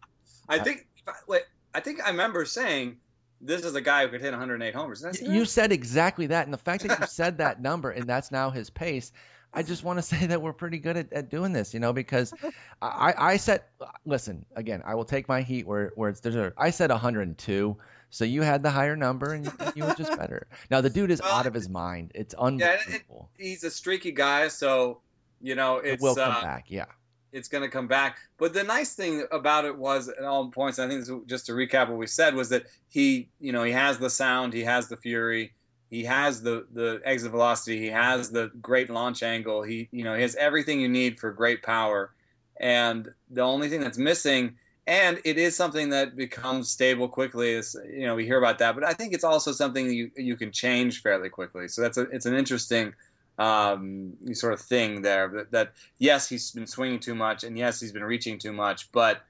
I 0.47 0.59
think. 0.59 0.87
Wait, 1.27 1.45
I 1.75 1.81
think 1.81 2.05
I 2.05 2.11
remember 2.11 2.45
saying 2.45 2.99
this 3.41 3.65
is 3.65 3.75
a 3.75 3.81
guy 3.81 4.05
who 4.05 4.11
could 4.11 4.21
hit 4.21 4.33
108 4.33 4.75
homers. 4.75 5.03
You 5.23 5.47
said 5.47 5.73
exactly 5.73 6.27
that, 6.27 6.47
and 6.47 6.53
the 6.53 6.59
fact 6.59 6.87
that 6.87 7.01
you 7.01 7.07
said 7.07 7.39
that 7.39 7.63
number 7.63 7.91
and 7.91 8.07
that's 8.07 8.31
now 8.31 8.51
his 8.51 8.69
pace. 8.69 9.13
I 9.53 9.63
just 9.63 9.83
want 9.85 9.99
to 9.99 10.03
say 10.17 10.27
that 10.27 10.43
we're 10.43 10.53
pretty 10.53 10.79
good 10.79 10.97
at, 10.97 11.13
at 11.13 11.31
doing 11.31 11.53
this, 11.53 11.75
you 11.75 11.81
know, 11.81 11.93
because 11.93 12.33
I, 12.83 13.15
I 13.17 13.37
said, 13.37 13.63
listen, 14.05 14.45
again, 14.55 14.83
I 14.85 14.95
will 14.95 15.05
take 15.05 15.29
my 15.29 15.43
heat 15.43 15.67
where, 15.67 15.93
where 15.95 16.11
it's 16.11 16.21
deserved. 16.21 16.57
I 16.59 16.71
said 16.71 16.91
102. 16.91 17.77
So 18.11 18.25
you 18.25 18.41
had 18.41 18.63
the 18.63 18.71
higher 18.71 18.97
number 18.97 19.35
and 19.35 19.45
you, 19.45 19.53
you 19.75 19.85
were 19.85 19.95
just 19.95 20.17
better. 20.17 20.47
Now 20.71 20.81
the 20.81 20.89
dude 20.89 21.11
is 21.11 21.21
well, 21.21 21.35
out 21.35 21.47
of 21.47 21.53
his 21.53 21.69
mind. 21.69 22.13
It's 22.15 22.33
unbelievable. 22.35 23.29
Yeah, 23.39 23.45
it, 23.45 23.49
he's 23.49 23.65
a 23.65 23.71
streaky 23.71 24.13
guy, 24.13 24.49
so 24.49 25.01
you 25.43 25.55
know 25.55 25.77
it 25.77 26.01
will 26.01 26.15
come 26.15 26.37
uh, 26.37 26.41
back. 26.41 26.71
Yeah, 26.71 26.87
it's 27.33 27.49
going 27.49 27.65
to 27.65 27.69
come 27.69 27.87
back. 27.87 28.19
But 28.39 28.55
the 28.55 28.65
nice 28.65 28.95
thing 28.95 29.27
about 29.31 29.65
it 29.65 29.77
was, 29.77 30.09
at 30.09 30.25
all 30.25 30.49
points, 30.49 30.79
I 30.79 30.89
think 30.89 31.27
just 31.27 31.47
to 31.47 31.53
recap 31.53 31.89
what 31.89 31.99
we 31.99 32.07
said 32.07 32.35
was 32.35 32.51
that 32.51 32.65
he, 32.89 33.29
you 33.41 33.53
know, 33.53 33.63
he 33.63 33.73
has 33.73 33.99
the 33.99 34.11
sound, 34.11 34.53
he 34.53 34.65
has 34.65 34.89
the 34.89 34.97
fury, 34.97 35.53
he 35.91 36.05
has 36.05 36.43
the 36.43 36.67
the 36.73 37.01
exit 37.05 37.31
velocity. 37.31 37.79
He 37.79 37.89
has 37.89 38.31
the 38.31 38.51
great 38.61 38.91
launch 38.91 39.23
angle. 39.23 39.63
He 39.63 39.89
you 39.91 40.05
know 40.05 40.15
he 40.15 40.23
has 40.23 40.35
everything 40.37 40.81
you 40.81 40.89
need 40.89 41.19
for 41.19 41.33
great 41.33 41.63
power. 41.63 42.13
And 42.61 43.09
the 43.31 43.43
only 43.43 43.69
thing 43.69 43.81
that's 43.81 43.99
missing, 43.99 44.57
and 44.87 45.21
it 45.25 45.39
is 45.39 45.55
something 45.57 45.91
that 45.91 46.17
becomes 46.17 46.71
stable 46.71 47.09
quickly. 47.09 47.51
Is 47.51 47.77
you 47.91 48.07
know 48.07 48.15
we 48.15 48.27
hear 48.27 48.39
about 48.39 48.59
that, 48.59 48.75
but 48.75 48.85
I 48.85 48.93
think 48.93 49.15
it's 49.15 49.25
also 49.25 49.53
something 49.53 49.91
you 49.91 50.11
you 50.17 50.37
can 50.37 50.53
change 50.53 51.03
fairly 51.03 51.31
quickly. 51.31 51.69
So 51.69 51.83
that's 51.83 51.97
a 51.97 52.03
it's 52.03 52.27
an 52.27 52.35
interesting 52.35 52.95
um, 53.39 54.15
sort 54.33 54.53
of 54.53 54.61
thing 54.61 55.03
there. 55.03 55.29
That, 55.29 55.51
that 55.53 55.73
yes, 55.99 56.29
he's 56.29 56.51
been 56.51 56.67
swinging 56.67 57.01
too 57.01 57.15
much, 57.15 57.45
and 57.45 57.57
yes, 57.57 57.81
he's 57.81 57.93
been 57.93 58.05
reaching 58.05 58.39
too 58.39 58.53
much, 58.53 58.93
but 58.93 59.23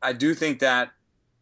I 0.00 0.12
do 0.12 0.34
think 0.34 0.60
that 0.60 0.92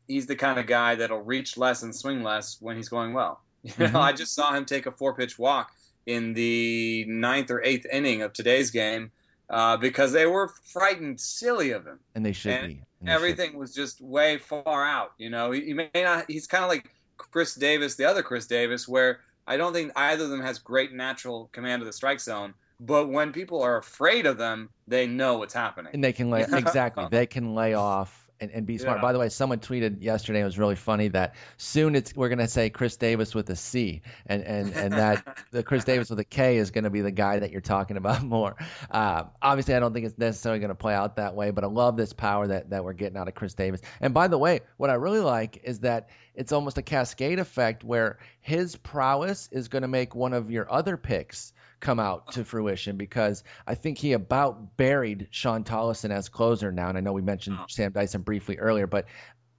he's 0.09 0.27
the 0.27 0.37
kind 0.37 0.59
of 0.59 0.67
guy 0.67 0.97
that'll 0.97 1.23
reach 1.23 1.57
less 1.57 1.83
and 1.83 1.95
swing 1.95 2.23
less 2.23 2.57
when 2.61 2.77
he's 2.77 2.89
going 2.89 3.13
well. 3.13 3.41
You 3.79 3.85
know, 3.85 3.87
mm-hmm. 3.87 3.97
I 3.97 4.13
just 4.13 4.35
saw 4.35 4.53
him 4.53 4.65
take 4.65 4.87
a 4.87 4.93
four 4.93 5.15
pitch 5.15 5.39
walk 5.39 5.73
in 6.07 6.35
the 6.35 7.05
ninth 7.09 7.51
or 7.51 7.63
eighth 7.63 7.87
inning 7.91 8.23
of 8.23 8.33
today's 8.33 8.71
game 8.71 9.11
uh, 9.51 9.77
because 9.77 10.13
they 10.13 10.27
were 10.27 10.49
frightened 10.73 11.21
silly 11.21 11.73
of 11.73 11.87
him. 11.87 11.99
And 12.15 12.25
they 12.25 12.33
should 12.33 12.53
and 12.53 12.69
be. 12.69 12.83
And 13.01 13.11
everything 13.11 13.51
should. 13.51 13.59
was 13.59 13.75
just 13.75 14.01
way 14.01 14.39
far 14.39 14.87
out. 14.87 15.13
You 15.19 15.31
know, 15.31 15.51
he, 15.51 15.63
he 15.63 15.75
may 15.75 15.91
not. 15.95 16.31
He's 16.31 16.47
kind 16.47 16.65
of 16.65 16.71
like 16.71 16.91
Chris 17.17 17.55
Davis, 17.55 17.97
the 17.97 18.05
other 18.05 18.23
Chris 18.23 18.47
Davis, 18.47 18.87
where 18.87 19.21
I 19.47 19.57
don't 19.57 19.73
think 19.73 19.93
either 19.97 20.25
of 20.25 20.31
them 20.31 20.43
has 20.43 20.59
great 20.59 20.93
natural 20.93 21.49
command 21.53 21.83
of 21.83 21.87
the 21.87 21.93
strike 21.93 22.21
zone. 22.21 22.55
But 22.79 23.09
when 23.09 23.33
people 23.33 23.63
are 23.63 23.79
afraid 23.79 24.27
of 24.27 24.37
them, 24.37 24.69
they 24.87 25.07
know 25.07 25.39
what's 25.39 25.55
happening. 25.55 25.93
And 25.95 26.05
they 26.05 26.13
can 26.13 26.31
lay 26.31 26.43
exactly. 26.53 27.07
they 27.11 27.27
can 27.27 27.55
lay 27.55 27.75
off 27.75 28.26
and, 28.41 28.51
and 28.51 28.67
be 28.67 28.79
smart. 28.79 28.99
Yeah. 28.99 29.03
By 29.03 29.13
the 29.13 29.19
way, 29.19 29.29
someone 29.29 29.59
tweeted 29.59 30.03
yesterday. 30.03 30.41
It 30.41 30.45
was 30.45 30.59
really 30.59 30.75
funny 30.75 31.09
that 31.09 31.35
soon 31.57 31.95
it's 31.95 32.15
we're 32.15 32.29
going 32.29 32.39
to 32.39 32.49
say 32.49 32.71
Chris 32.71 32.97
Davis 32.97 33.35
with 33.35 33.49
a 33.51 33.57
C, 33.57 34.03
and 34.27 34.43
and 34.43 34.73
and 34.75 34.93
that 34.93 35.45
the 35.51 35.63
Chris 35.63 35.85
Davis 35.85 36.11
with 36.11 36.19
a 36.19 36.25
K 36.25 36.57
is 36.59 36.71
going 36.71 36.85
to 36.85 36.91
be 36.91 37.01
the 37.01 37.11
guy 37.11 37.39
that 37.39 37.51
you're 37.51 37.61
talking 37.61 37.97
about 37.97 38.23
more. 38.25 38.57
Uh, 38.91 39.25
obviously, 39.41 39.75
I 39.75 39.81
don't 39.81 39.93
think 39.93 40.07
it's 40.07 40.19
necessarily 40.19 40.61
going 40.61 40.71
to 40.71 40.75
play 40.75 40.95
out 40.95 41.17
that 41.17 41.35
way, 41.35 41.51
but 41.51 41.65
I 41.65 41.69
love 41.69 41.97
this 41.97 42.13
power 42.13 42.47
that 42.49 42.71
that 42.71 42.85
we're 42.85 42.93
getting 42.93 43.17
out 43.17 43.29
of 43.29 43.35
Chris 43.35 43.55
Davis. 43.55 43.81
And 44.01 44.15
by 44.15 44.29
the 44.29 44.39
way, 44.39 44.61
what 44.77 44.91
I 44.91 44.95
really 44.95 45.21
like 45.21 45.61
is 45.65 45.81
that 45.81 46.09
it's 46.35 46.53
almost 46.53 46.79
a 46.79 46.83
cascade 46.83 47.39
effect 47.39 47.83
where 47.83 48.19
his 48.41 48.77
prowess 48.77 49.49
is 49.51 49.69
going 49.69 49.83
to 49.83 49.89
make 49.89 50.15
one 50.15 50.35
of 50.35 50.51
your 50.51 50.71
other 50.71 50.97
picks 50.97 51.53
come 51.87 52.01
out 52.01 52.33
to 52.33 52.45
fruition 52.45 52.97
because 52.97 53.45
I 53.65 53.77
think 53.77 53.99
he 53.99 54.13
about 54.13 54.77
buried 54.77 55.29
Shawn 55.31 55.63
Tolleson 55.63 56.11
as 56.11 56.29
closer 56.29 56.73
now. 56.73 56.89
And 56.89 56.99
I 56.99 57.01
know 57.01 57.13
we 57.13 57.23
mentioned 57.23 57.59
Sam 57.69 57.93
Dyson 57.93 58.23
briefly 58.23 58.59
earlier, 58.59 58.89
but 58.89 59.07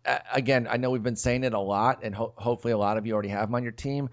uh, 0.06 0.20
again, 0.34 0.68
I 0.70 0.76
know 0.76 0.90
we've 0.90 1.02
been 1.02 1.16
saying 1.16 1.46
it 1.46 1.54
a 1.54 1.60
lot, 1.60 2.00
and 2.04 2.14
ho- 2.14 2.34
hopefully 2.36 2.74
a 2.74 2.78
lot 2.78 2.98
of 2.98 3.06
you 3.06 3.14
already 3.14 3.30
have 3.30 3.48
him 3.48 3.56
on 3.56 3.64
your 3.64 3.72
team. 3.72 4.10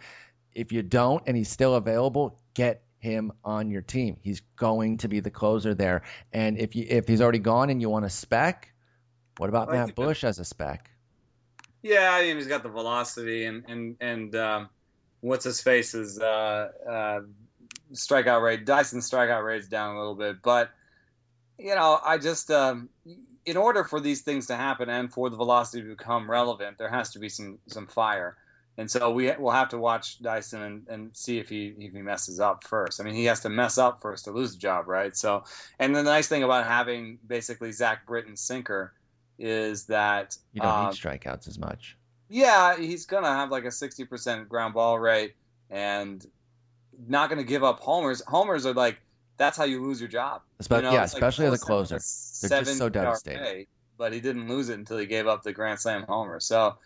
If 0.53 0.70
you 0.70 0.83
don't 0.83 1.24
and 1.27 1.37
he's 1.37 1.48
still 1.48 1.74
available, 1.74 2.38
get 2.55 2.85
him 3.00 3.33
on 3.44 3.70
your 3.72 3.83
team. 3.83 4.16
He's 4.22 4.42
going 4.55 4.98
to 4.98 5.09
be 5.09 5.18
the 5.18 5.31
closer 5.31 5.74
there. 5.74 6.03
And 6.33 6.57
if 6.57 6.77
you 6.77 6.87
if 6.88 7.09
he's 7.09 7.20
already 7.20 7.40
gone 7.40 7.68
and 7.68 7.81
you 7.81 7.90
want 7.90 8.05
a 8.05 8.11
spec, 8.11 8.72
what 9.38 9.48
about 9.48 9.72
Matt 9.72 9.96
Bush 9.96 10.22
as 10.22 10.38
a 10.38 10.44
spec? 10.44 10.88
Yeah, 11.83 12.12
I 12.12 12.22
mean 12.22 12.37
he's 12.37 12.46
got 12.46 12.62
the 12.62 12.68
velocity 12.68 13.44
and 13.44 13.64
and 13.68 13.96
and 14.00 14.37
um, 14.37 14.68
what's 15.20 15.44
his 15.44 15.61
face 15.61 15.94
is 15.94 16.20
uh, 16.20 16.68
uh, 16.88 17.20
strikeout 17.92 18.42
rate, 18.42 18.64
Dyson's 18.64 19.08
strikeout 19.10 19.44
rate 19.44 19.60
is 19.60 19.68
down 19.68 19.96
a 19.96 19.98
little 19.98 20.14
bit, 20.14 20.42
but 20.42 20.70
you 21.58 21.74
know, 21.74 21.98
I 22.04 22.18
just 22.18 22.50
um, 22.50 22.88
in 23.46 23.56
order 23.56 23.84
for 23.84 24.00
these 24.00 24.22
things 24.22 24.46
to 24.46 24.56
happen 24.56 24.88
and 24.88 25.12
for 25.12 25.30
the 25.30 25.37
velocity 25.37 25.82
to 25.82 25.88
become 25.88 26.30
relevant, 26.30 26.78
there 26.78 26.88
has 26.88 27.10
to 27.10 27.18
be 27.18 27.28
some 27.28 27.58
some 27.66 27.87
fire. 27.87 28.37
And 28.76 28.90
so 28.90 29.12
we 29.12 29.30
will 29.38 29.52
have 29.52 29.68
to 29.68 29.78
watch 29.78 30.20
Dyson 30.20 30.60
and, 30.60 30.88
and 30.88 31.16
see 31.16 31.38
if 31.38 31.48
he 31.48 31.72
if 31.78 31.92
he 31.92 32.02
messes 32.02 32.40
up 32.40 32.64
first. 32.64 33.00
I 33.00 33.04
mean, 33.04 33.14
he 33.14 33.26
has 33.26 33.40
to 33.40 33.48
mess 33.48 33.78
up 33.78 34.02
first 34.02 34.24
to 34.24 34.32
lose 34.32 34.52
the 34.54 34.58
job, 34.58 34.88
right? 34.88 35.16
So, 35.16 35.44
and 35.78 35.94
the 35.94 36.02
nice 36.02 36.26
thing 36.26 36.42
about 36.42 36.66
having 36.66 37.18
basically 37.24 37.70
Zach 37.70 38.04
Britton's 38.04 38.40
sinker 38.40 38.92
is 39.38 39.87
that 39.87 40.37
you 40.52 40.60
don't 40.60 40.70
um, 40.70 40.84
need 40.87 40.94
strikeouts 40.94 41.46
as 41.46 41.58
much. 41.58 41.96
Yeah, 42.28 42.76
he's 42.76 43.06
gonna 43.06 43.28
have 43.28 43.50
like 43.52 43.64
a 43.64 43.70
sixty 43.70 44.04
percent 44.04 44.48
ground 44.48 44.74
ball 44.74 44.98
rate, 44.98 45.34
and 45.70 46.24
not 47.07 47.28
going 47.28 47.38
to 47.40 47.48
give 47.48 47.64
up 47.64 47.80
homers. 47.80 48.22
Homers 48.26 48.66
are 48.66 48.74
like 48.74 48.98
that's 49.37 49.57
how 49.57 49.64
you 49.64 49.83
lose 49.83 50.00
your 50.00 50.09
job. 50.09 50.42
Espe- 50.62 50.76
you 50.76 50.83
know, 50.83 50.92
yeah, 50.92 51.04
especially 51.04 51.46
like 51.46 51.54
as 51.54 51.62
a 51.62 51.66
closer. 51.66 51.94
They're 52.48 52.61
just 52.64 52.78
so 52.78 52.88
devastating. 52.88 53.66
but 53.98 54.12
he 54.12 54.20
didn't 54.20 54.48
lose 54.48 54.68
it 54.68 54.78
until 54.78 54.98
he 54.98 55.07
gave 55.07 55.26
up 55.26 55.42
the 55.42 55.52
grand 55.52 55.80
slam 55.80 56.04
homer. 56.04 56.40
So, 56.40 56.76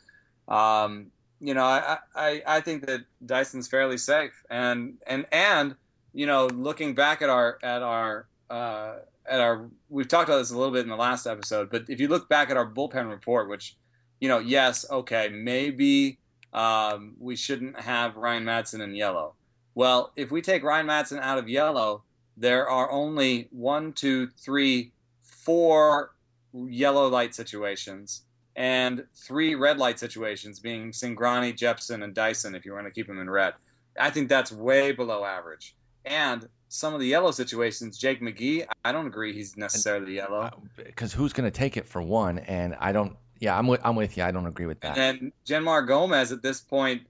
um, 0.46 1.06
you 1.40 1.54
know, 1.54 1.64
I, 1.64 1.98
I 2.14 2.42
I 2.46 2.60
think 2.60 2.86
that 2.86 3.02
Dyson's 3.24 3.68
fairly 3.68 3.98
safe, 3.98 4.32
and 4.50 4.94
and 5.06 5.26
and 5.30 5.76
you 6.12 6.26
know, 6.26 6.46
looking 6.46 6.94
back 6.94 7.22
at 7.22 7.30
our 7.30 7.58
at 7.62 7.82
our 7.82 8.26
uh, 8.50 8.96
at 9.26 9.40
our 9.40 9.68
we've 9.88 10.08
talked 10.08 10.28
about 10.28 10.38
this 10.38 10.50
a 10.50 10.56
little 10.56 10.72
bit 10.72 10.82
in 10.82 10.88
the 10.88 10.96
last 10.96 11.26
episode, 11.26 11.70
but 11.70 11.84
if 11.88 12.00
you 12.00 12.08
look 12.08 12.28
back 12.28 12.50
at 12.50 12.56
our 12.56 12.68
bullpen 12.68 13.10
report, 13.10 13.48
which 13.48 13.76
you 14.20 14.28
know, 14.28 14.38
yes, 14.38 14.90
okay, 14.90 15.28
maybe 15.28 16.18
um, 16.52 17.14
we 17.20 17.36
shouldn't 17.36 17.78
have 17.78 18.16
Ryan 18.16 18.44
Madson 18.44 18.80
in 18.82 18.94
yellow. 18.94 19.34
Well, 19.78 20.10
if 20.16 20.32
we 20.32 20.42
take 20.42 20.64
Ryan 20.64 20.88
Madson 20.88 21.20
out 21.20 21.38
of 21.38 21.48
yellow, 21.48 22.02
there 22.36 22.68
are 22.68 22.90
only 22.90 23.46
one, 23.52 23.92
two, 23.92 24.26
three, 24.26 24.90
four 25.20 26.10
yellow 26.52 27.06
light 27.06 27.32
situations 27.32 28.22
and 28.56 29.06
three 29.14 29.54
red 29.54 29.78
light 29.78 30.00
situations, 30.00 30.58
being 30.58 30.90
Cingrani, 30.90 31.56
Jepsen, 31.56 32.02
and 32.02 32.12
Dyson, 32.12 32.56
if 32.56 32.66
you 32.66 32.72
want 32.72 32.86
to 32.86 32.90
keep 32.90 33.06
them 33.06 33.20
in 33.20 33.30
red. 33.30 33.54
I 33.96 34.10
think 34.10 34.28
that's 34.28 34.50
way 34.50 34.90
below 34.90 35.24
average. 35.24 35.76
And 36.04 36.48
some 36.68 36.92
of 36.92 36.98
the 36.98 37.06
yellow 37.06 37.30
situations, 37.30 37.98
Jake 37.98 38.20
McGee, 38.20 38.66
I 38.84 38.90
don't 38.90 39.06
agree 39.06 39.32
he's 39.32 39.56
necessarily 39.56 40.16
yellow. 40.16 40.40
Uh, 40.40 40.50
because 40.76 41.12
who's 41.12 41.32
going 41.32 41.48
to 41.48 41.56
take 41.56 41.76
it 41.76 41.86
for 41.86 42.02
one? 42.02 42.40
And 42.40 42.76
I 42.80 42.90
don't 42.90 43.16
yeah, 43.38 43.56
I'm 43.56 43.66
with 43.66 43.80
I'm 43.84 43.96
with 43.96 44.16
you. 44.16 44.24
I 44.24 44.30
don't 44.30 44.46
agree 44.46 44.66
with 44.66 44.80
that. 44.80 44.98
And 44.98 45.32
Jeanmar 45.46 45.86
Gomez 45.86 46.32
at 46.32 46.42
this 46.42 46.60
point, 46.60 47.02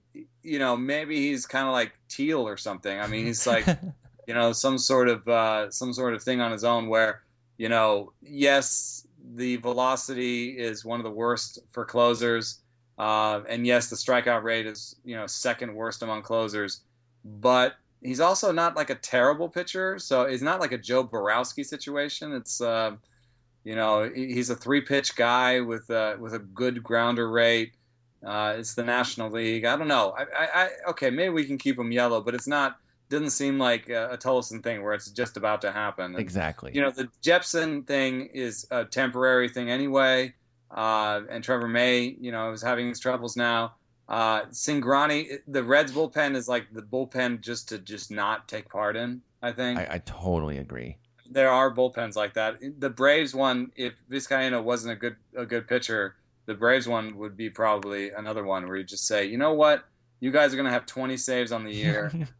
you 0.43 0.59
know, 0.59 0.77
maybe 0.77 1.15
he's 1.17 1.45
kind 1.45 1.67
of 1.67 1.73
like 1.73 1.93
Teal 2.07 2.47
or 2.47 2.57
something. 2.57 2.99
I 2.99 3.07
mean, 3.07 3.25
he's 3.25 3.47
like, 3.47 3.65
you 4.27 4.33
know, 4.33 4.51
some 4.51 4.77
sort 4.77 5.09
of 5.09 5.27
uh, 5.27 5.71
some 5.71 5.93
sort 5.93 6.13
of 6.13 6.23
thing 6.23 6.41
on 6.41 6.51
his 6.51 6.63
own 6.63 6.87
where, 6.87 7.21
you 7.57 7.69
know, 7.69 8.13
yes, 8.21 9.07
the 9.35 9.57
velocity 9.57 10.57
is 10.57 10.85
one 10.85 10.99
of 10.99 11.03
the 11.03 11.11
worst 11.11 11.59
for 11.71 11.85
closers, 11.85 12.59
uh, 12.97 13.41
and 13.47 13.65
yes, 13.65 13.89
the 13.89 13.95
strikeout 13.95 14.43
rate 14.43 14.67
is 14.67 14.95
you 15.03 15.15
know 15.15 15.25
second 15.25 15.73
worst 15.73 16.03
among 16.03 16.21
closers, 16.21 16.81
but 17.25 17.75
he's 18.01 18.19
also 18.19 18.51
not 18.51 18.75
like 18.75 18.89
a 18.91 18.95
terrible 18.95 19.49
pitcher. 19.49 19.97
So 19.97 20.23
it's 20.23 20.43
not 20.43 20.59
like 20.59 20.73
a 20.73 20.77
Joe 20.77 21.03
Borowski 21.03 21.63
situation. 21.63 22.33
It's 22.33 22.61
uh, 22.61 22.97
You 23.63 23.75
know, 23.75 24.09
he's 24.13 24.49
a 24.49 24.55
three 24.55 24.81
pitch 24.81 25.15
guy 25.15 25.61
with 25.61 25.89
a, 25.89 26.17
with 26.19 26.33
a 26.33 26.39
good 26.39 26.83
grounder 26.83 27.29
rate. 27.29 27.73
Uh, 28.25 28.55
it's 28.57 28.73
the 28.73 28.83
National 28.83 29.29
League. 29.29 29.65
I 29.65 29.77
don't 29.77 29.87
know. 29.87 30.13
I, 30.17 30.23
I, 30.23 30.47
I, 30.63 30.69
okay, 30.89 31.09
maybe 31.09 31.29
we 31.29 31.45
can 31.45 31.57
keep 31.57 31.77
him 31.77 31.91
yellow, 31.91 32.21
but 32.21 32.35
it's 32.35 32.47
not. 32.47 32.77
Doesn't 33.09 33.31
seem 33.31 33.57
like 33.57 33.89
a, 33.89 34.11
a 34.11 34.17
Tolleson 34.17 34.61
thing 34.61 34.83
where 34.83 34.93
it's 34.93 35.09
just 35.09 35.35
about 35.35 35.61
to 35.61 35.71
happen. 35.71 36.05
And, 36.05 36.19
exactly. 36.19 36.71
You 36.75 36.81
know, 36.81 36.91
the 36.91 37.09
Jepsen 37.23 37.87
thing 37.87 38.27
is 38.33 38.67
a 38.69 38.85
temporary 38.85 39.49
thing 39.49 39.69
anyway. 39.71 40.35
Uh, 40.69 41.21
and 41.29 41.43
Trevor 41.43 41.67
May, 41.67 42.15
you 42.19 42.31
know, 42.31 42.51
is 42.51 42.61
having 42.61 42.87
his 42.87 42.99
troubles 42.99 43.35
now. 43.35 43.73
Uh, 44.07 44.45
Cingrani, 44.51 45.39
the 45.47 45.63
Reds 45.63 45.91
bullpen 45.91 46.35
is 46.35 46.47
like 46.47 46.71
the 46.71 46.81
bullpen 46.81 47.41
just 47.41 47.69
to 47.69 47.79
just 47.79 48.11
not 48.11 48.47
take 48.47 48.69
part 48.69 48.95
in. 48.95 49.21
I 49.41 49.53
think. 49.53 49.79
I, 49.79 49.87
I 49.91 49.97
totally 49.99 50.57
agree. 50.57 50.97
There 51.31 51.49
are 51.49 51.73
bullpens 51.73 52.15
like 52.15 52.33
that. 52.33 52.57
The 52.79 52.89
Braves 52.89 53.35
one, 53.35 53.71
if 53.75 53.93
Vizcaino 54.09 54.63
wasn't 54.63 54.93
a 54.93 54.95
good 54.95 55.15
a 55.35 55.45
good 55.45 55.67
pitcher, 55.67 56.15
the 56.45 56.55
Braves 56.55 56.87
one 56.87 57.17
would 57.17 57.37
be 57.37 57.49
probably 57.49 58.09
another 58.09 58.43
one 58.43 58.67
where 58.67 58.77
you 58.77 58.83
just 58.83 59.05
say, 59.05 59.25
you 59.25 59.37
know 59.37 59.53
what, 59.53 59.83
you 60.19 60.31
guys 60.31 60.53
are 60.53 60.55
going 60.55 60.65
to 60.65 60.71
have 60.71 60.85
20 60.85 61.17
saves 61.17 61.51
on 61.51 61.63
the 61.63 61.71
year. 61.71 62.11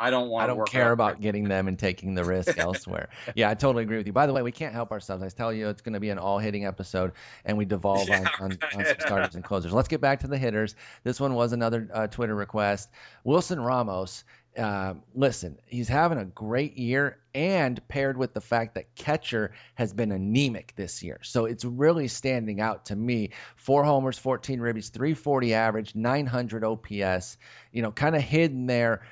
I 0.00 0.08
don't 0.08 0.30
want. 0.30 0.44
I 0.44 0.46
don't 0.46 0.66
care 0.66 0.92
about 0.92 1.20
getting 1.20 1.44
them 1.44 1.68
and 1.68 1.78
taking 1.78 2.14
the 2.14 2.24
risk 2.24 2.56
elsewhere. 2.58 3.10
Yeah, 3.34 3.50
I 3.50 3.54
totally 3.54 3.82
agree 3.82 3.98
with 3.98 4.06
you. 4.06 4.14
By 4.14 4.26
the 4.26 4.32
way, 4.32 4.40
we 4.40 4.50
can't 4.50 4.72
help 4.72 4.92
ourselves. 4.92 5.22
I 5.22 5.28
tell 5.28 5.52
you, 5.52 5.68
it's 5.68 5.82
going 5.82 5.92
to 5.92 6.00
be 6.00 6.08
an 6.08 6.18
all-hitting 6.18 6.64
episode, 6.64 7.12
and 7.44 7.58
we 7.58 7.66
devolve 7.66 8.08
yeah, 8.08 8.20
on, 8.40 8.52
on, 8.52 8.58
on, 8.74 8.84
some 8.86 8.94
starters 8.98 9.34
and 9.34 9.44
closers. 9.44 9.74
Let's 9.74 9.88
get 9.88 10.00
back 10.00 10.20
to 10.20 10.26
the 10.26 10.38
hitters. 10.38 10.74
This 11.04 11.20
one 11.20 11.34
was 11.34 11.52
another 11.52 11.86
uh, 11.92 12.06
Twitter 12.06 12.34
request. 12.34 12.88
Wilson 13.24 13.60
Ramos 13.60 14.24
uh, 14.58 14.94
listen, 15.14 15.58
he's 15.66 15.88
having 15.88 16.18
a 16.18 16.24
great 16.24 16.76
year, 16.76 17.18
and 17.34 17.86
paired 17.88 18.16
with 18.16 18.34
the 18.34 18.40
fact 18.40 18.74
that 18.74 18.94
catcher 18.96 19.52
has 19.74 19.92
been 19.92 20.10
anemic 20.10 20.74
this 20.74 21.02
year. 21.02 21.20
So 21.22 21.44
it's 21.44 21.64
really 21.64 22.08
standing 22.08 22.60
out 22.60 22.86
to 22.86 22.96
me. 22.96 23.30
Four 23.56 23.84
homers, 23.84 24.18
14 24.18 24.58
ribbies, 24.58 24.90
340 24.90 25.54
average, 25.54 25.94
900 25.94 26.64
OPS, 26.64 27.38
you 27.72 27.82
know, 27.82 27.92
kind 27.92 28.16
of 28.16 28.22
hidden 28.22 28.66
there. 28.66 29.02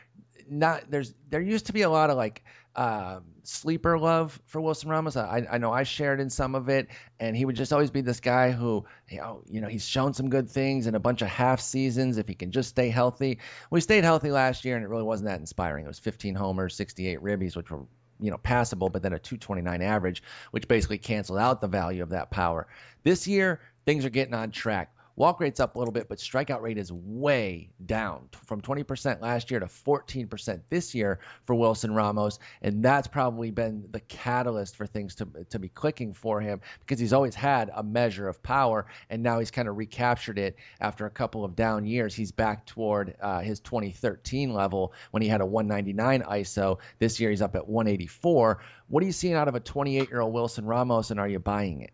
Not 0.51 0.91
there's 0.91 1.15
there 1.29 1.43
used 1.43 1.67
to 1.67 1.73
be 1.73 1.83
a 1.83 1.91
lot 1.91 2.11
of 2.11 2.17
like 2.17 2.43
um, 2.79 3.25
sleeper 3.43 3.99
love 3.99 4.41
for 4.47 4.61
Wilson 4.61 4.89
Ramos. 4.89 5.17
I, 5.17 5.49
I 5.51 5.59
know 5.59 5.73
I 5.73 5.83
shared 5.83 6.21
in 6.21 6.31
some 6.31 6.55
of 6.55 6.69
it, 6.69 6.87
and 7.19 7.37
he 7.37 7.45
would 7.45 7.57
just 7.57 7.73
always 7.73 7.91
be 7.91 8.03
this 8.03 8.21
guy 8.21 8.53
who, 8.53 8.85
you 9.09 9.19
know, 9.19 9.43
you 9.51 9.61
know, 9.61 9.67
he's 9.67 9.85
shown 9.85 10.15
some 10.15 10.29
good 10.31 10.49
things 10.49 10.87
in 10.87 10.95
a 10.95 11.01
bunch 11.01 11.21
of 11.21 11.27
half 11.27 11.61
seasons 11.61 12.19
if 12.19 12.29
he 12.29 12.37
can 12.37 12.53
just 12.53 12.69
stay 12.69 12.89
healthy. 12.89 13.41
We 13.69 13.81
stayed 13.81 14.05
healthy 14.05 14.31
last 14.31 14.65
year, 14.65 14.77
and 14.77 14.85
it 14.85 14.89
really 14.89 15.03
wasn't 15.03 15.29
that 15.29 15.41
inspiring. 15.41 15.87
It 15.87 15.89
was 15.89 15.99
15 15.99 16.37
homers, 16.37 16.77
68 16.77 17.21
ribbies, 17.21 17.57
which 17.57 17.69
were 17.69 17.81
you 18.21 18.31
know 18.31 18.39
passable, 18.39 18.91
but 18.91 19.03
then 19.03 19.13
a 19.13 19.19
229 19.19 19.83
average, 19.83 20.23
which 20.53 20.69
basically 20.69 20.99
canceled 20.99 21.41
out 21.41 21.61
the 21.61 21.67
value 21.67 22.05
of 22.05 22.11
that 22.11 22.31
power. 22.31 22.69
This 23.03 23.27
year, 23.27 23.61
things 23.87 24.05
are 24.05 24.11
getting 24.11 24.35
on 24.35 24.53
track. 24.53 24.95
Walk 25.19 25.41
rate's 25.41 25.59
up 25.59 25.75
a 25.75 25.79
little 25.81 25.91
bit, 25.91 26.09
but 26.09 26.19
strikeout 26.19 26.63
rate 26.63 26.79
is 26.79 26.93
way 26.93 27.71
down 27.85 28.29
from 28.47 28.61
20% 28.61 29.21
last 29.21 29.51
year 29.51 29.59
to 29.59 29.67
14% 29.67 30.61
this 30.71 30.95
year 30.95 31.19
for 31.45 31.57
Wilson 31.57 31.93
Ramos. 31.93 32.39
And 32.63 32.85
that's 32.85 33.09
probably 33.09 33.51
been 33.51 33.89
the 33.91 33.99
catalyst 33.99 34.77
for 34.77 34.87
things 34.87 35.17
to, 35.17 35.27
to 35.51 35.59
be 35.59 35.69
clicking 35.69 36.15
for 36.15 36.41
him 36.41 36.61
because 36.79 37.01
he's 37.01 37.13
always 37.13 37.35
had 37.35 37.69
a 37.75 37.83
measure 37.83 38.29
of 38.29 38.45
power. 38.45 38.87
And 39.11 39.25
now 39.25 39.41
he's 39.41 39.51
kind 39.51 39.67
of 39.67 39.77
recaptured 39.77 40.39
it 40.39 40.55
after 40.81 41.05
a 41.05 41.11
couple 41.11 41.45
of 41.45 41.57
down 41.57 41.85
years. 41.85 42.15
He's 42.15 42.31
back 42.31 42.65
toward 42.65 43.17
uh, 43.21 43.41
his 43.41 43.59
2013 43.59 44.55
level 44.55 44.93
when 45.11 45.25
he 45.25 45.29
had 45.29 45.41
a 45.41 45.47
199 45.47 46.23
ISO. 46.31 46.79
This 47.01 47.19
year 47.19 47.31
he's 47.31 47.43
up 47.43 47.57
at 47.57 47.67
184. 47.67 48.61
What 48.87 49.03
are 49.03 49.07
you 49.07 49.13
seeing 49.13 49.35
out 49.35 49.49
of 49.49 49.57
a 49.57 49.61
28 49.61 50.11
year 50.11 50.21
old 50.21 50.33
Wilson 50.33 50.65
Ramos, 50.65 51.11
and 51.11 51.19
are 51.19 51.29
you 51.29 51.41
buying 51.41 51.83
it? 51.83 51.91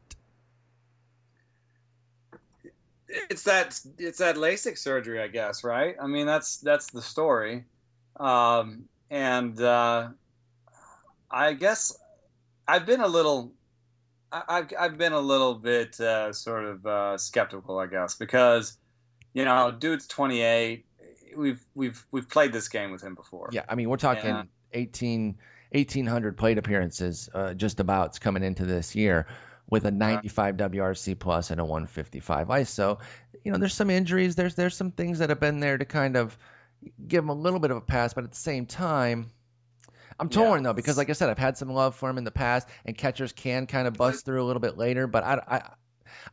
It's 3.30 3.44
that 3.44 3.80
it's 3.98 4.18
that 4.18 4.36
LASIK 4.36 4.78
surgery, 4.78 5.20
I 5.20 5.28
guess, 5.28 5.64
right? 5.64 5.96
I 6.00 6.06
mean, 6.06 6.26
that's 6.26 6.58
that's 6.58 6.90
the 6.90 7.02
story, 7.02 7.64
um, 8.18 8.84
and 9.10 9.60
uh, 9.60 10.08
I 11.30 11.52
guess 11.54 11.96
I've 12.66 12.86
been 12.86 13.00
a 13.00 13.06
little, 13.06 13.52
I've 14.32 14.72
I've 14.78 14.98
been 14.98 15.12
a 15.12 15.20
little 15.20 15.54
bit 15.54 15.98
uh, 16.00 16.32
sort 16.32 16.64
of 16.64 16.86
uh, 16.86 17.18
skeptical, 17.18 17.78
I 17.78 17.86
guess, 17.86 18.14
because 18.16 18.76
you 19.32 19.44
know, 19.44 19.70
dude's 19.70 20.06
28. 20.06 20.86
We've 21.36 21.64
we've 21.74 22.06
we've 22.10 22.28
played 22.28 22.52
this 22.52 22.68
game 22.68 22.90
with 22.92 23.02
him 23.02 23.14
before. 23.14 23.50
Yeah, 23.52 23.64
I 23.68 23.74
mean, 23.74 23.88
we're 23.88 23.96
talking 23.96 24.30
yeah. 24.30 24.42
18 24.72 25.36
1800 25.72 26.36
plate 26.36 26.58
appearances 26.58 27.28
uh, 27.34 27.54
just 27.54 27.80
about 27.80 28.20
coming 28.20 28.44
into 28.44 28.64
this 28.64 28.94
year 28.94 29.26
with 29.68 29.84
a 29.84 29.88
uh-huh. 29.88 29.96
95 29.96 30.56
WRC 30.56 31.18
plus 31.18 31.50
and 31.50 31.60
a 31.60 31.64
155 31.64 32.48
ISO. 32.48 32.98
You 33.44 33.52
know, 33.52 33.58
there's 33.58 33.74
some 33.74 33.90
injuries. 33.90 34.36
There's 34.36 34.54
there's 34.54 34.76
some 34.76 34.90
things 34.90 35.18
that 35.18 35.30
have 35.30 35.40
been 35.40 35.60
there 35.60 35.76
to 35.76 35.84
kind 35.84 36.16
of 36.16 36.36
give 37.06 37.24
him 37.24 37.30
a 37.30 37.34
little 37.34 37.60
bit 37.60 37.70
of 37.70 37.76
a 37.76 37.82
pass, 37.82 38.14
but 38.14 38.24
at 38.24 38.30
the 38.30 38.36
same 38.36 38.66
time, 38.66 39.30
I'm 40.18 40.28
torn 40.28 40.60
yeah. 40.60 40.68
though 40.68 40.74
because, 40.74 40.96
like 40.96 41.10
I 41.10 41.12
said, 41.14 41.28
I've 41.30 41.38
had 41.38 41.56
some 41.56 41.72
love 41.72 41.94
for 41.94 42.08
him 42.08 42.18
in 42.18 42.24
the 42.24 42.30
past, 42.30 42.68
and 42.84 42.96
catchers 42.96 43.32
can 43.32 43.66
kind 43.66 43.86
of 43.86 43.94
bust 43.94 44.24
through 44.24 44.42
a 44.42 44.46
little 44.46 44.60
bit 44.60 44.78
later. 44.78 45.06
But 45.06 45.24
I, 45.24 45.40
I, 45.46 45.62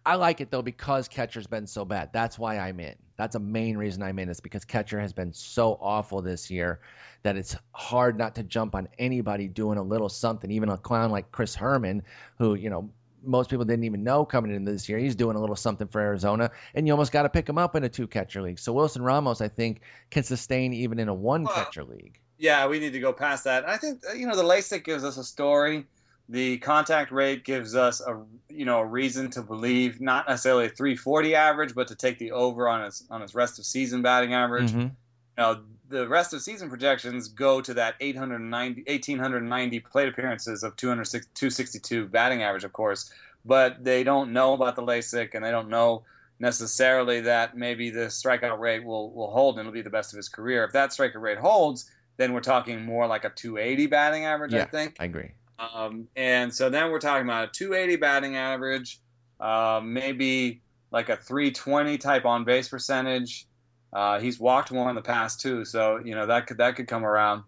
I 0.06 0.16
like 0.16 0.42
it 0.42 0.52
though 0.52 0.62
because 0.62 1.08
catcher's 1.08 1.48
been 1.48 1.68
so 1.68 1.86
bad. 1.86 2.12
That's 2.14 2.38
why 2.38 2.60
I'm 2.60 2.80
in. 2.80 2.96
That's 3.18 3.36
a 3.36 3.40
main 3.40 3.78
reason 3.78 4.04
I'm 4.04 4.20
in 4.20 4.30
is 4.30 4.40
because 4.40 4.66
catcher 4.66 5.00
has 5.00 5.14
been 5.14 5.34
so 5.34 5.78
awful 5.80 6.22
this 6.22 6.50
year 6.50 6.80
that 7.24 7.38
it's 7.38 7.56
hard 7.72 8.18
not 8.18 8.36
to 8.36 8.44
jump 8.44 8.74
on 8.74 8.88
anybody 8.98 9.48
doing 9.48 9.78
a 9.78 9.84
little 9.84 10.10
something. 10.10 10.50
Even 10.52 10.70
a 10.70 10.78
clown 10.78 11.12
like 11.12 11.32
Chris 11.32 11.56
Herrmann, 11.56 12.04
who 12.38 12.56
you 12.56 12.70
know 12.70 12.92
most 13.24 13.50
people 13.50 13.66
didn't 13.66 13.86
even 13.86 14.04
know 14.04 14.26
coming 14.26 14.54
into 14.54 14.72
this 14.72 14.88
year. 14.90 14.98
He's 14.98 15.16
doing 15.16 15.36
a 15.36 15.40
little 15.40 15.56
something 15.56 15.88
for 15.88 16.00
Arizona, 16.02 16.52
and 16.74 16.88
you 16.88 16.94
almost 16.94 17.12
got 17.12 17.24
to 17.24 17.30
pick 17.30 17.48
him 17.48 17.58
up 17.58 17.76
in 17.76 17.84
a 17.84 17.90
two 17.90 18.08
catcher 18.08 18.42
league. 18.42 18.60
So 18.60 18.74
Wilson 18.74 19.02
Ramos, 19.02 19.42
I 19.42 19.48
think, 19.48 19.82
can 20.10 20.24
sustain 20.24 20.74
even 20.74 21.00
in 21.00 21.08
a 21.08 21.14
one 21.14 21.46
catcher 21.46 21.84
well, 21.84 21.98
league. 21.98 22.20
Yeah, 22.38 22.68
we 22.68 22.80
need 22.80 22.94
to 22.94 23.00
go 23.00 23.14
past 23.14 23.44
that. 23.44 23.68
I 23.68 23.78
think 23.78 24.02
you 24.16 24.28
know 24.28 24.36
the 24.36 24.44
LASIK 24.44 24.84
gives 24.84 25.04
us 25.04 25.18
a 25.18 25.24
story. 25.24 25.86
The 26.30 26.58
contact 26.60 27.12
rate 27.12 27.44
gives 27.44 27.76
us 27.76 28.02
a 28.02 28.24
you 28.50 28.66
know 28.66 28.80
a 28.80 28.86
reason 28.86 29.32
to 29.32 29.42
believe 29.42 30.02
not 30.02 30.28
necessarily 30.28 30.66
a 30.66 30.70
340 30.70 31.36
average, 31.36 31.76
but 31.76 31.90
to 31.90 31.96
take 31.96 32.18
the 32.18 32.32
over 32.32 32.68
on 32.68 32.86
his 32.86 33.04
on 33.10 33.22
his 33.22 33.36
rest 33.36 33.60
of 33.60 33.66
season 33.66 34.02
batting 34.02 34.34
average. 34.34 34.72
Mm-hmm. 34.72 34.88
Know, 35.42 35.62
the 35.90 36.08
rest 36.08 36.34
of 36.34 36.42
season 36.42 36.70
projections 36.70 37.28
go 37.28 37.62
to 37.62 37.74
that 37.76 37.96
890, 38.00 38.84
1890 38.88 39.80
plate 39.80 40.08
appearances 40.08 40.64
of 40.64 40.76
262 40.76 42.08
batting 42.08 42.44
average, 42.44 42.64
of 42.64 42.74
course, 42.74 43.12
but 43.44 43.84
they 43.84 44.04
don't 44.04 44.34
know 44.34 44.54
about 44.54 44.76
the 44.76 44.84
LASIK 44.84 45.34
and 45.34 45.44
they 45.44 45.52
don't 45.52 45.70
know 45.70 46.04
necessarily 46.40 47.22
that 47.22 47.58
maybe 47.58 47.90
the 47.90 48.06
strikeout 48.06 48.60
rate 48.60 48.84
will, 48.84 49.12
will 49.12 49.32
hold 49.32 49.58
and 49.58 49.68
it'll 49.68 49.74
be 49.74 49.82
the 49.82 49.90
best 49.90 50.14
of 50.14 50.18
his 50.18 50.30
career. 50.30 50.64
If 50.64 50.74
that 50.74 50.92
strikeout 50.92 51.22
rate 51.22 51.38
holds, 51.38 51.90
then 52.18 52.34
we're 52.34 52.42
talking 52.42 52.84
more 52.86 53.08
like 53.08 53.26
a 53.26 53.30
280 53.30 53.88
batting 53.88 54.26
average, 54.26 54.54
yeah, 54.54 54.64
I 54.64 54.66
think. 54.66 54.96
I 55.00 55.06
agree. 55.06 55.32
Um, 55.60 56.08
and 56.16 56.54
so 56.54 56.70
then 56.70 56.92
we're 56.92 57.00
talking 57.00 57.26
about 57.26 57.50
a 57.50 57.52
280 57.52 57.98
batting 57.98 58.36
average, 58.38 59.00
uh, 59.40 59.82
maybe 59.84 60.62
like 60.92 61.10
a 61.10 61.16
320 61.16 61.98
type 61.98 62.26
on 62.26 62.44
base 62.44 62.70
percentage. 62.70 63.48
Uh, 63.94 64.20
he's 64.20 64.40
walked 64.40 64.72
more 64.72 64.90
in 64.90 64.96
the 64.96 65.02
past 65.02 65.42
too, 65.42 65.66
so 65.66 66.00
you 66.04 66.16
know 66.16 66.28
that 66.28 66.48
could 66.48 66.58
that 66.58 66.76
could 66.76 66.88
come 66.88 67.06
around. 67.06 67.44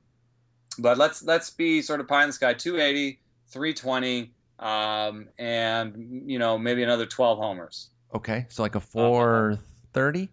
But 0.78 0.98
let's 0.98 1.24
let's 1.24 1.50
be 1.52 1.82
sort 1.82 2.00
of 2.00 2.08
pie 2.08 2.24
in 2.24 2.30
the 2.30 2.34
sky. 2.34 2.54
280, 2.54 3.20
320, 3.48 4.34
um, 4.60 5.30
and 5.38 6.24
you 6.26 6.39
know 6.39 6.58
maybe 6.58 6.84
another 6.84 7.06
12 7.06 7.38
homers. 7.39 7.89
Okay, 8.14 8.46
so 8.50 8.62
like 8.62 8.76
a 8.76 8.80
430. 8.80 10.30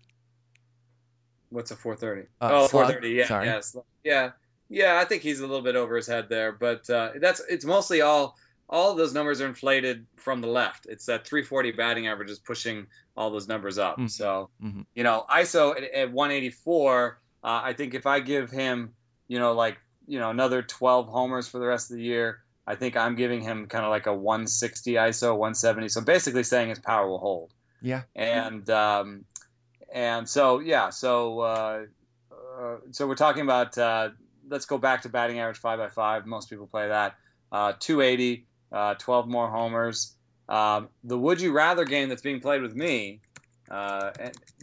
What's 1.51 1.71
a 1.71 1.77
430? 1.77 2.29
Uh, 2.41 2.49
oh, 2.53 2.67
slug? 2.67 2.71
430. 2.71 3.11
Yeah, 3.11 3.27
Sorry. 3.27 3.47
yeah, 3.47 3.61
yeah, 4.05 4.31
yeah. 4.69 5.01
I 5.01 5.05
think 5.05 5.23
he's 5.23 5.41
a 5.41 5.47
little 5.47 5.63
bit 5.63 5.77
over 5.77 5.97
his 5.97 6.07
head 6.07 6.29
there, 6.29 6.53
but 6.53 6.89
uh, 6.91 7.13
that's 7.21 7.41
it's 7.49 7.65
mostly 7.65 8.01
all 8.01 8.37
all 8.71 8.93
of 8.93 8.97
those 8.97 9.13
numbers 9.13 9.41
are 9.41 9.47
inflated 9.47 10.07
from 10.17 10.41
the 10.41 10.47
left. 10.47 10.87
It's 10.89 11.07
that 11.07 11.27
340 11.27 11.73
batting 11.73 12.07
average 12.07 12.31
is 12.31 12.39
pushing 12.39 12.87
all 13.17 13.31
those 13.31 13.49
numbers 13.49 13.79
up. 13.79 13.95
Mm-hmm. 13.95 14.07
So, 14.07 14.51
mm-hmm. 14.63 14.83
you 14.95 15.03
know, 15.03 15.27
ISO 15.29 15.77
at, 15.77 15.83
at 15.83 16.13
184, 16.13 17.21
uh, 17.43 17.61
I 17.65 17.73
think 17.73 17.95
if 17.95 18.07
I 18.07 18.21
give 18.21 18.51
him, 18.51 18.95
you 19.27 19.41
know, 19.41 19.53
like, 19.55 19.79
you 20.07 20.21
know, 20.21 20.31
another 20.31 20.63
12 20.63 21.09
homers 21.09 21.49
for 21.49 21.59
the 21.59 21.67
rest 21.67 21.91
of 21.91 21.97
the 21.97 22.03
year, 22.03 22.39
I 22.65 22.77
think 22.77 22.97
I'm 22.97 23.17
giving 23.17 23.41
him 23.41 23.67
kind 23.67 23.85
of 23.85 23.91
like 23.91 24.07
a 24.07 24.15
160 24.15 24.93
ISO, 24.93 25.31
170. 25.33 25.89
So 25.89 26.01
basically 26.03 26.45
saying 26.45 26.69
his 26.69 26.79
power 26.79 27.09
will 27.09 27.19
hold. 27.19 27.53
Yeah. 27.83 28.03
And, 28.15 28.71
um, 28.71 29.25
and 29.93 30.29
so, 30.29 30.61
yeah, 30.61 30.91
so, 30.91 31.41
uh, 31.41 31.81
uh, 32.33 32.77
so 32.93 33.09
we're 33.09 33.17
talking 33.17 33.43
about, 33.43 33.77
uh, 33.77 34.11
let's 34.49 34.67
go 34.67 34.79
back 34.79 35.03
to 35.03 35.09
batting 35.09 35.41
average 35.41 35.59
five 35.59 35.81
by 35.81 35.89
five. 35.89 36.25
Most 36.25 36.49
people 36.49 36.69
play 36.69 36.87
that. 36.87 37.17
Uh, 37.51 37.73
280 37.81 38.47
uh, 38.73 38.95
12 38.95 39.29
more 39.29 39.49
homers. 39.51 40.15
Um, 40.49 40.89
the 41.05 41.19
Would 41.19 41.41
You 41.41 41.53
Rather 41.53 41.85
game 41.85 42.09
that's 42.09 42.23
being 42.23 42.41
played 42.41 42.63
with 42.63 42.75
me. 42.75 43.21
Uh, 43.71 44.11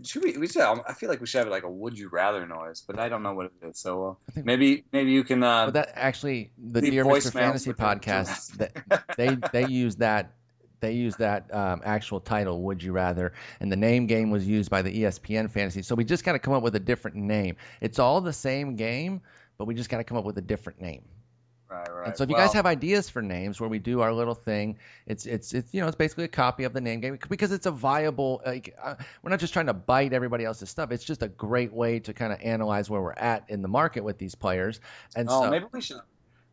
should 0.03 0.21
we, 0.21 0.37
we 0.37 0.47
should, 0.47 0.61
I 0.61 0.91
feel 0.93 1.07
like 1.07 1.21
we 1.21 1.27
should 1.27 1.39
have 1.39 1.47
like 1.47 1.63
a 1.63 1.71
Would 1.71 1.97
You 1.97 2.09
Rather 2.09 2.45
noise, 2.45 2.83
but 2.85 2.99
I 2.99 3.07
don't 3.07 3.23
know 3.23 3.33
what 3.33 3.45
it 3.45 3.67
is. 3.69 3.79
So 3.79 4.19
uh, 4.35 4.41
maybe 4.43 4.83
maybe 4.91 5.11
you 5.11 5.23
can. 5.23 5.41
Uh, 5.43 5.69
that 5.71 5.91
actually 5.95 6.51
the 6.57 6.81
Dear 6.81 7.05
Mr. 7.05 7.31
Fantasy 7.31 7.71
podcast 7.71 8.57
that 8.57 9.05
they 9.15 9.37
they 9.53 9.65
use 9.67 9.95
that 9.97 10.33
They 10.81 10.91
used 10.91 11.19
that 11.19 11.53
um, 11.55 11.81
actual 11.85 12.19
title, 12.19 12.61
Would 12.63 12.83
You 12.83 12.91
Rather, 12.91 13.31
and 13.61 13.71
the 13.71 13.77
name 13.77 14.07
game 14.07 14.29
was 14.29 14.45
used 14.45 14.69
by 14.69 14.81
the 14.81 14.91
ESPN 15.03 15.49
Fantasy. 15.49 15.83
So 15.83 15.95
we 15.95 16.03
just 16.03 16.25
got 16.25 16.33
to 16.33 16.39
come 16.39 16.53
up 16.53 16.61
with 16.61 16.75
a 16.75 16.79
different 16.79 17.15
name. 17.17 17.55
It's 17.79 17.99
all 17.99 18.19
the 18.19 18.33
same 18.33 18.75
game, 18.75 19.21
but 19.57 19.65
we 19.65 19.73
just 19.73 19.89
got 19.89 19.97
to 19.97 20.03
come 20.03 20.17
up 20.17 20.25
with 20.25 20.37
a 20.37 20.41
different 20.41 20.81
name. 20.81 21.03
Right, 21.69 21.87
right. 21.93 22.07
And 22.07 22.17
so 22.17 22.23
if 22.23 22.29
you 22.29 22.35
guys 22.35 22.53
have 22.53 22.65
ideas 22.65 23.09
for 23.09 23.21
names 23.21 23.59
where 23.59 23.69
we 23.69 23.79
do 23.79 23.99
our 23.99 24.13
little 24.13 24.35
thing, 24.35 24.77
it's 25.05 25.25
it's 25.25 25.53
it's 25.53 25.73
you 25.73 25.81
know 25.81 25.87
it's 25.87 25.97
basically 25.97 26.23
a 26.23 26.29
copy 26.29 26.63
of 26.63 26.71
the 26.71 26.79
name 26.79 27.01
game 27.01 27.19
because 27.29 27.51
it's 27.51 27.65
a 27.65 27.71
viable. 27.71 28.41
Like, 28.45 28.75
uh, 28.81 28.95
we're 29.21 29.31
not 29.31 29.39
just 29.39 29.51
trying 29.51 29.65
to 29.65 29.73
bite 29.73 30.13
everybody 30.13 30.45
else's 30.45 30.69
stuff. 30.69 30.91
It's 30.91 31.03
just 31.03 31.23
a 31.23 31.27
great 31.27 31.73
way 31.73 31.99
to 31.99 32.13
kind 32.13 32.31
of 32.31 32.39
analyze 32.41 32.89
where 32.89 33.01
we're 33.01 33.11
at 33.11 33.49
in 33.49 33.61
the 33.61 33.67
market 33.67 34.03
with 34.05 34.17
these 34.17 34.35
players. 34.35 34.79
And 35.15 35.27
oh, 35.29 35.43
so 35.43 35.49
maybe 35.51 35.65
we 35.71 35.81
should 35.81 35.97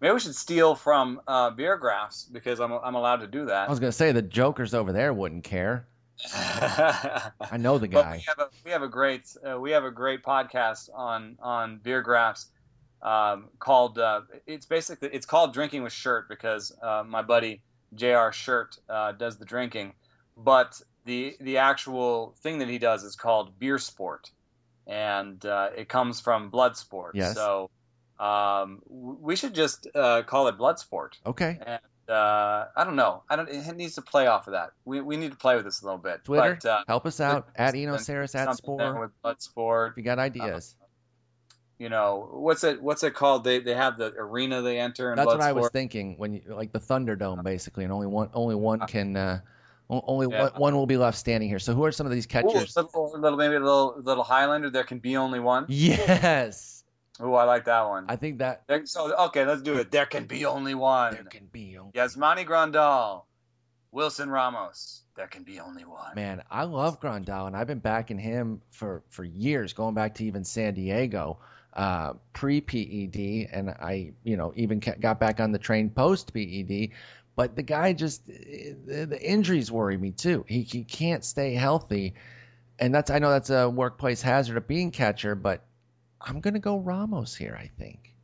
maybe 0.00 0.14
we 0.14 0.20
should 0.20 0.34
steal 0.34 0.74
from 0.74 1.20
uh, 1.28 1.52
BeerGraphs 1.52 2.32
because 2.32 2.58
I'm 2.58 2.72
I'm 2.72 2.96
allowed 2.96 3.18
to 3.18 3.28
do 3.28 3.46
that. 3.46 3.68
I 3.68 3.70
was 3.70 3.78
gonna 3.78 3.92
say 3.92 4.10
the 4.10 4.22
jokers 4.22 4.74
over 4.74 4.92
there 4.92 5.12
wouldn't 5.12 5.44
care. 5.44 5.86
I 6.34 7.56
know 7.58 7.78
the 7.78 7.88
But 7.88 8.02
guy. 8.02 8.16
we 8.16 8.24
have 8.26 8.38
a 8.38 8.48
we 8.64 8.70
have 8.72 8.82
a 8.82 8.88
great 8.88 9.22
uh, 9.48 9.58
we 9.60 9.72
have 9.72 9.84
a 9.84 9.90
great 9.90 10.22
podcast 10.22 10.88
on 10.94 11.36
on 11.40 11.80
BeerGraphs 11.80 12.46
um, 13.04 13.50
called 13.58 13.98
uh, 13.98 14.22
it's 14.46 14.66
basically 14.66 15.10
it's 15.12 15.26
called 15.26 15.52
drinking 15.52 15.82
with 15.82 15.92
shirt 15.92 16.28
because 16.28 16.72
uh, 16.82 17.04
my 17.06 17.22
buddy 17.22 17.60
Jr. 17.94 18.30
Shirt 18.32 18.76
uh, 18.88 19.12
does 19.12 19.36
the 19.36 19.44
drinking, 19.44 19.92
but 20.36 20.80
the 21.04 21.36
the 21.40 21.58
actual 21.58 22.34
thing 22.40 22.58
that 22.58 22.68
he 22.68 22.78
does 22.78 23.04
is 23.04 23.14
called 23.14 23.58
beer 23.58 23.78
sport, 23.78 24.30
and 24.86 25.44
uh, 25.44 25.68
it 25.76 25.88
comes 25.88 26.20
from 26.20 26.48
blood 26.48 26.76
sport. 26.76 27.14
Yes. 27.14 27.34
So 27.34 27.70
um, 28.18 28.82
we 28.88 29.36
should 29.36 29.54
just 29.54 29.86
uh, 29.94 30.22
call 30.22 30.48
it 30.48 30.56
blood 30.56 30.78
sport. 30.78 31.18
Okay. 31.26 31.58
And 31.64 31.80
uh, 32.08 32.66
I 32.76 32.84
don't 32.84 32.96
know. 32.96 33.22
I 33.28 33.36
don't. 33.36 33.48
It 33.48 33.76
needs 33.76 33.96
to 33.96 34.02
play 34.02 34.26
off 34.26 34.46
of 34.46 34.52
that. 34.52 34.70
We, 34.84 35.00
we 35.00 35.16
need 35.16 35.32
to 35.32 35.36
play 35.36 35.56
with 35.56 35.64
this 35.64 35.82
a 35.82 35.84
little 35.84 35.98
bit. 35.98 36.24
Twitter, 36.24 36.58
But, 36.62 36.68
uh, 36.68 36.84
help 36.86 37.06
us 37.06 37.20
out 37.20 37.48
at 37.56 37.74
EnoSarris 37.74 38.34
at 38.34 38.48
Sporer. 38.56 39.00
with 39.00 39.10
blood 39.22 39.40
sport. 39.40 39.92
If 39.92 39.98
you 39.98 40.02
got 40.04 40.18
ideas, 40.18 40.74
You 41.78 41.88
know 41.88 42.28
what's 42.32 42.62
it? 42.62 42.80
What's 42.80 43.02
it 43.02 43.14
called? 43.14 43.42
They 43.44 43.58
they 43.58 43.74
have 43.74 43.98
the 43.98 44.12
arena 44.16 44.62
they 44.62 44.78
enter 44.78 45.10
in 45.10 45.16
that's 45.16 45.26
what 45.26 45.40
I 45.40 45.52
was 45.52 45.70
thinking 45.70 46.14
when 46.18 46.34
you 46.34 46.42
like 46.48 46.70
the 46.72 46.78
Thunderdome 46.78 47.42
basically, 47.42 47.82
and 47.84 47.92
only 47.92 48.06
one 48.06 48.30
only 48.32 48.54
one 48.54 48.80
can 48.86 49.16
uh, 49.16 49.40
only 49.90 50.28
Yeah. 50.30 50.42
one, 50.44 50.52
one 50.52 50.76
will 50.76 50.86
be 50.86 50.96
left 50.96 51.18
standing 51.18 51.48
here. 51.48 51.58
So 51.58 51.74
who 51.74 51.84
are 51.84 51.90
some 51.92 52.06
of 52.06 52.12
these 52.12 52.26
Ooh, 52.26 52.28
catchers? 52.28 52.76
little, 52.76 53.12
little 53.18 53.36
maybe 53.36 53.56
a 53.56 53.60
little 53.60 53.96
little 54.00 54.22
Highlander. 54.22 54.70
There 54.70 54.84
can 54.84 55.00
be 55.00 55.16
only 55.16 55.40
one. 55.40 55.66
Yes, 55.68 56.84
Ooh, 57.20 57.34
I 57.34 57.42
like 57.44 57.64
that 57.64 57.88
one. 57.88 58.06
I 58.08 58.16
think 58.16 58.38
that 58.38 58.62
There- 58.68 58.86
so 58.86 59.12
okay, 59.26 59.44
let's 59.44 59.62
do 59.62 59.74
it. 59.74 59.90
There 59.90 60.06
can 60.06 60.26
be 60.26 60.46
only 60.46 60.74
one. 60.76 61.14
there 61.14 61.24
can 61.24 61.46
be. 61.46 61.76
only- 61.76 61.92
Yasmani 61.92 62.46
Grandal, 62.46 63.24
Wilson 63.90 64.30
Ramos. 64.30 65.00
There 65.16 65.28
can 65.28 65.44
be 65.44 65.60
only 65.60 65.84
one. 65.84 66.14
Man, 66.16 66.42
I 66.50 66.64
love 66.64 67.00
Grandal, 67.00 67.46
and 67.46 67.56
I've 67.56 67.68
been 67.68 67.78
backing 67.78 68.18
him 68.18 68.62
for 68.70 69.02
for 69.10 69.24
years, 69.24 69.72
going 69.72 69.94
back 69.94 70.14
to 70.16 70.24
even 70.24 70.44
San 70.44 70.74
Diego, 70.74 71.38
uh, 71.74 72.14
pre 72.32 72.60
PED, 72.60 73.48
and 73.52 73.70
I, 73.70 74.12
you 74.22 74.36
know, 74.36 74.52
even 74.56 74.80
ca- 74.80 74.94
got 74.98 75.18
back 75.20 75.40
on 75.40 75.52
the 75.52 75.58
train 75.58 75.90
post 75.90 76.32
PED. 76.32 76.90
But 77.36 77.56
the 77.56 77.62
guy 77.62 77.92
just 77.94 78.24
the, 78.26 79.06
the 79.08 79.20
injuries 79.20 79.70
worry 79.70 79.96
me 79.96 80.12
too. 80.12 80.44
He 80.46 80.62
he 80.62 80.84
can't 80.84 81.24
stay 81.24 81.54
healthy, 81.54 82.14
and 82.78 82.94
that's 82.94 83.10
I 83.10 83.18
know 83.18 83.30
that's 83.30 83.50
a 83.50 83.68
workplace 83.68 84.22
hazard 84.22 84.56
of 84.56 84.68
being 84.68 84.92
catcher, 84.92 85.34
but 85.34 85.64
I'm 86.20 86.40
gonna 86.40 86.60
go 86.60 86.78
Ramos 86.78 87.34
here. 87.34 87.58
I 87.60 87.70
think. 87.78 88.14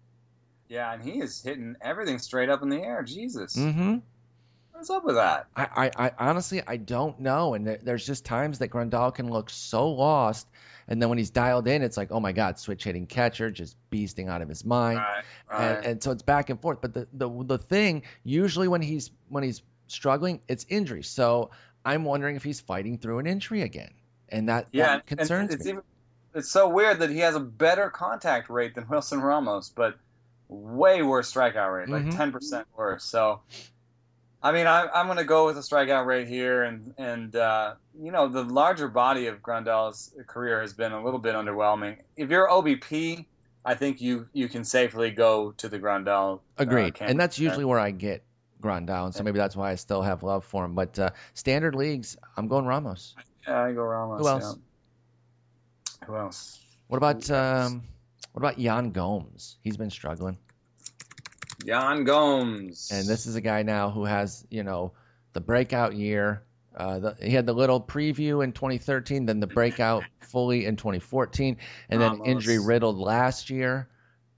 Yeah, 0.69 0.93
and 0.93 1.03
he 1.03 1.21
is 1.21 1.43
hitting 1.43 1.75
everything 1.81 2.21
straight 2.21 2.49
up 2.49 2.63
in 2.63 2.69
the 2.69 2.81
air. 2.81 3.03
Jesus, 3.03 3.57
Mm-hmm. 3.57 3.97
What's 4.81 4.91
up 4.91 5.05
with 5.05 5.17
that? 5.17 5.47
I, 5.55 5.91
I, 5.97 6.07
I 6.07 6.13
honestly 6.31 6.63
I 6.67 6.79
don't 6.79 7.21
know, 7.21 7.53
and 7.55 7.67
there, 7.67 7.79
there's 7.83 8.07
just 8.07 8.25
times 8.25 8.61
that 8.61 8.71
Grandal 8.71 9.15
can 9.15 9.31
look 9.31 9.51
so 9.51 9.91
lost, 9.91 10.49
and 10.89 11.01
then 11.01 11.11
when 11.11 11.19
he's 11.19 11.31
dialed 11.31 11.69
in, 11.69 11.83
it's 11.83 11.99
like, 11.99 12.11
oh 12.11 12.21
my 12.21 12.33
God, 12.33 12.59
switch 12.59 12.85
hitting 12.85 13.07
catcher, 13.07 13.51
just 13.51 13.77
beasting 13.91 14.29
out 14.29 14.41
of 14.41 14.49
his 14.49 14.65
mind, 14.65 14.99
Right, 14.99 15.25
right. 15.51 15.77
and, 15.77 15.87
and 15.87 16.03
so 16.03 16.13
it's 16.13 16.23
back 16.23 16.49
and 16.49 16.61
forth. 16.61 16.81
But 16.81 16.95
the, 16.95 17.07
the 17.13 17.29
the 17.45 17.59
thing 17.59 18.05
usually 18.25 18.69
when 18.69 18.81
he's 18.81 19.11
when 19.29 19.45
he's 19.45 19.63
struggling, 19.87 20.41
it's 20.49 20.65
injury. 20.69 21.03
So 21.03 21.51
I'm 21.85 22.05
wondering 22.05 22.37
if 22.37 22.43
he's 22.43 22.61
fighting 22.61 22.97
through 22.99 23.19
an 23.19 23.27
injury 23.27 23.61
again, 23.61 23.93
and 24.31 24.49
that, 24.49 24.69
yeah, 24.73 24.97
that 24.97 25.07
concerns 25.07 25.55
it's 25.55 25.65
me. 25.65 25.73
Even, 25.73 25.83
it's 26.35 26.51
so 26.51 26.71
weird 26.71 27.01
that 27.01 27.11
he 27.11 27.19
has 27.19 27.35
a 27.35 27.41
better 27.41 27.91
contact 27.91 28.49
rate 28.49 28.75
than 28.75 28.89
Wilson 28.91 29.21
Ramos, 29.21 29.71
but 29.77 29.99
way 30.49 31.03
worse 31.03 31.33
strikeout 31.33 31.75
rate, 31.75 31.89
like 31.91 32.07
Mhm. 32.07 32.17
10 32.17 32.33
percent 32.33 32.67
worse. 32.75 33.05
So, 33.05 33.41
I 34.43 34.53
mean, 34.53 34.67
I, 34.67 34.89
I'm 34.95 35.07
going 35.07 35.19
to 35.19 35.25
go 35.25 35.47
with 35.47 35.59
a 35.59 35.61
strikeout 35.61 36.07
rate 36.07 36.27
here, 36.27 36.63
and 36.63 36.95
and 36.97 37.35
uh, 37.37 37.75
you 38.01 38.11
know 38.11 38.29
the 38.29 38.43
larger 38.43 38.89
body 38.89 39.27
of 39.27 39.43
Grandal's 39.43 40.13
career 40.27 40.61
has 40.63 40.73
been 40.73 40.93
a 40.93 41.05
little 41.05 41.21
bit 41.21 41.35
underwhelming. 41.35 41.99
If 42.17 42.31
you're 42.31 42.49
OBP, 42.49 43.27
I 43.65 43.75
think 43.75 44.01
you 44.01 44.29
you 44.33 44.49
can 44.49 44.65
safely 44.65 45.11
go 45.11 45.53
to 45.59 45.69
the 45.69 45.79
Grandal. 45.79 46.37
uh, 46.37 46.63
Agreed, 46.63 46.95
camp. 46.95 47.11
and 47.11 47.21
that's 47.21 47.39
usually 47.39 47.67
where 47.67 47.79
I 47.79 47.91
get 47.91 48.23
Grandal, 48.63 49.07
and 49.07 49.15
so 49.15 49.23
maybe 49.25 49.39
that's 49.39 49.57
why 49.57 49.73
I 49.73 49.75
still 49.75 50.01
have 50.01 50.23
love 50.23 50.45
for 50.45 50.65
him. 50.65 50.75
But 50.75 50.99
uh, 50.99 51.11
standard 51.35 51.75
leagues, 51.75 52.17
I'm 52.37 52.49
going 52.49 52.65
Ramos. 52.65 53.15
yeah, 53.47 53.63
I 53.63 53.73
go 53.73 53.83
Ramos. 53.83 54.21
Who 54.21 54.29
else? 54.29 54.57
yeah. 56.01 56.07
Who 56.07 56.17
else? 56.17 56.59
What 56.89 56.97
about 56.97 57.31
um, 57.31 57.83
what 58.33 58.41
about 58.41 58.59
Yan 58.59 58.91
Gomes? 58.93 59.59
He's 59.63 59.77
been 59.77 59.91
struggling. 59.91 60.39
Yan 61.65 62.05
Gomes. 62.05 62.91
And 62.93 63.07
this 63.07 63.27
is 63.27 63.35
a 63.37 63.41
guy 63.41 63.63
now 63.63 63.91
who 63.91 64.05
has, 64.05 64.47
you 64.51 64.63
know, 64.63 64.93
the 65.33 65.41
breakout 65.41 65.95
year. 65.95 66.43
Uh, 66.75 66.99
the, 67.01 67.17
he 67.21 67.31
had 67.31 67.47
the 67.47 67.53
little 67.53 67.81
preview 67.81 68.43
in 68.45 68.53
2013, 68.53 69.27
then 69.27 69.41
the 69.41 69.47
breakout 69.47 70.05
fully 70.21 70.65
in 70.65 70.77
2014, 70.77 71.57
and 71.89 72.01
then 72.01 72.21
injury 72.25 72.59
riddled 72.59 72.97
last 72.99 73.51
year. 73.51 73.89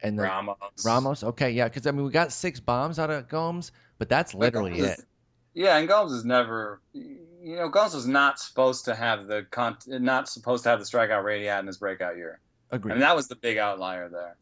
And 0.02 0.18
then 0.18 0.26
Ramos. 0.26 0.56
Ramos, 0.84 1.24
okay, 1.24 1.50
yeah, 1.52 1.68
because 1.68 1.86
I 1.86 1.92
mean 1.92 2.04
we 2.04 2.10
got 2.10 2.32
six 2.32 2.58
bombs 2.58 2.98
out 2.98 3.10
of 3.10 3.28
Gomes, 3.28 3.70
but 3.98 4.08
that's 4.08 4.34
literally 4.34 4.78
it. 4.78 4.98
is- 4.98 5.06
Yeah, 5.54 5.76
and 5.76 5.86
Gomes 5.86 6.12
is 6.12 6.24
never. 6.24 6.80
You 6.92 7.56
know, 7.56 7.68
Gomes 7.68 7.94
was 7.94 8.06
not 8.06 8.40
supposed 8.40 8.86
to 8.86 8.94
have 8.94 9.26
the 9.26 9.46
con- 9.48 9.76
not 9.86 10.28
supposed 10.28 10.64
to 10.64 10.70
have 10.70 10.80
the 10.80 10.86
strikeout 10.86 11.22
rate 11.22 11.40
he 11.40 11.46
had 11.46 11.60
in 11.60 11.66
his 11.68 11.76
breakout 11.76 12.16
year. 12.16 12.40
I 12.70 12.76
Agreed. 12.76 12.92
mean, 12.94 13.00
that 13.00 13.14
was 13.14 13.28
the 13.28 13.36
big 13.36 13.58
outlier 13.58 14.08
there. 14.08 14.36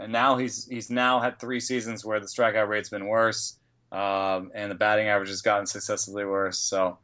And 0.00 0.12
now 0.12 0.36
he's 0.38 0.66
he's 0.66 0.90
now 0.90 1.20
had 1.20 1.38
three 1.38 1.60
seasons 1.60 2.04
where 2.04 2.20
the 2.20 2.26
strikeout 2.26 2.68
rate's 2.68 2.88
been 2.88 3.06
worse, 3.06 3.58
um, 3.92 4.50
and 4.54 4.70
the 4.70 4.74
batting 4.74 5.08
average 5.08 5.28
has 5.28 5.42
gotten 5.42 5.66
successively 5.66 6.24
worse. 6.24 6.58
So, 6.58 6.98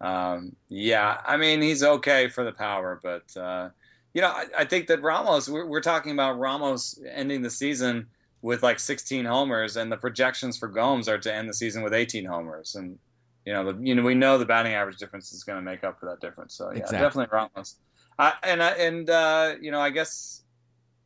um, 0.00 0.56
yeah, 0.68 1.20
I 1.26 1.36
mean 1.36 1.60
he's 1.62 1.82
okay 1.82 2.28
for 2.28 2.44
the 2.44 2.52
power, 2.52 2.98
but 3.02 3.36
uh, 3.36 3.70
you 4.14 4.22
know 4.22 4.28
I, 4.28 4.46
I 4.58 4.64
think 4.64 4.86
that 4.88 5.02
Ramos. 5.02 5.48
We're, 5.48 5.66
we're 5.66 5.80
talking 5.82 6.12
about 6.12 6.38
Ramos 6.38 6.98
ending 7.06 7.42
the 7.42 7.50
season 7.50 8.06
with 8.40 8.62
like 8.62 8.78
16 8.78 9.24
homers, 9.24 9.76
and 9.76 9.90
the 9.90 9.96
projections 9.96 10.58
for 10.58 10.68
Gomes 10.68 11.08
are 11.08 11.18
to 11.18 11.34
end 11.34 11.48
the 11.48 11.54
season 11.54 11.82
with 11.82 11.92
18 11.92 12.24
homers, 12.24 12.76
and 12.76 12.98
you 13.44 13.52
know 13.52 13.72
the, 13.72 13.80
you 13.82 13.94
know 13.94 14.02
we 14.02 14.14
know 14.14 14.38
the 14.38 14.46
batting 14.46 14.74
average 14.74 14.98
difference 14.98 15.32
is 15.32 15.44
going 15.44 15.58
to 15.58 15.62
make 15.62 15.84
up 15.84 16.00
for 16.00 16.06
that 16.06 16.20
difference. 16.20 16.54
So 16.54 16.70
yeah, 16.70 16.78
Exactly. 16.78 16.98
definitely 16.98 17.28
Ramos. 17.32 17.76
I, 18.18 18.32
and 18.42 18.62
I- 18.62 18.70
and 18.72 19.10
uh, 19.10 19.54
you 19.60 19.70
know 19.70 19.80
I 19.80 19.90
guess 19.90 20.42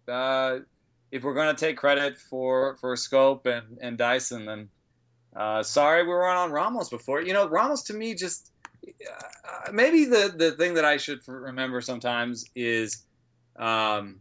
uh, 0.09 0.59
if 1.13 1.23
we're 1.23 1.35
going 1.35 1.55
to 1.55 1.61
take 1.65 1.77
credit 1.77 2.19
for 2.19 2.77
for 2.81 2.97
Schoop 2.97 3.47
and 3.47 3.79
and 3.81 3.97
Dyson, 3.99 4.47
then 4.47 4.69
uh, 5.37 5.63
sorry 5.63 6.03
we 6.03 6.09
weren't 6.09 6.39
on 6.39 6.51
Ramos 6.51 6.89
before. 6.89 7.21
You 7.23 7.35
know 7.35 7.49
Ramos 7.49 7.85
to 7.85 7.95
me 7.95 8.15
just 8.15 8.51
uh, 8.85 9.71
maybe 9.73 10.07
the 10.07 10.35
the 10.37 10.51
thing 10.53 10.75
that 10.75 10.85
I 10.85 10.97
should 10.97 11.21
remember 11.29 11.81
sometimes 11.81 12.47
is 12.57 13.05
um, 13.57 14.21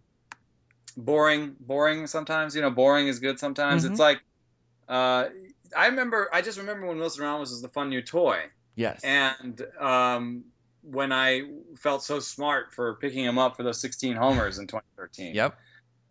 boring. 0.95 1.55
Boring 1.59 2.07
sometimes. 2.07 2.55
You 2.55 2.61
know, 2.61 2.69
boring 2.69 3.07
is 3.07 3.19
good 3.19 3.39
sometimes. 3.39 3.83
Mhm. 3.85 3.91
It's 3.91 3.99
like 3.99 4.21
uh, 4.87 5.29
I 5.75 5.87
remember. 5.87 6.29
I 6.31 6.41
just 6.41 6.57
remember 6.59 6.85
when 6.87 6.97
Wilson 6.99 7.23
Ramos 7.23 7.49
was 7.51 7.61
the 7.61 7.69
fun 7.69 7.89
new 7.89 8.01
toy. 8.01 8.43
yes. 8.75 9.01
And 9.03 9.61
um, 9.79 10.43
when 10.83 11.11
I 11.11 11.43
felt 11.77 12.03
so 12.03 12.19
smart 12.19 12.73
for 12.73 12.95
picking 12.95 13.23
him 13.23 13.37
up 13.37 13.55
for 13.55 13.63
those 13.63 13.79
16 13.81 14.15
homers 14.15 14.57
in 14.57 14.67
2013. 14.67 15.35
yep. 15.35 15.57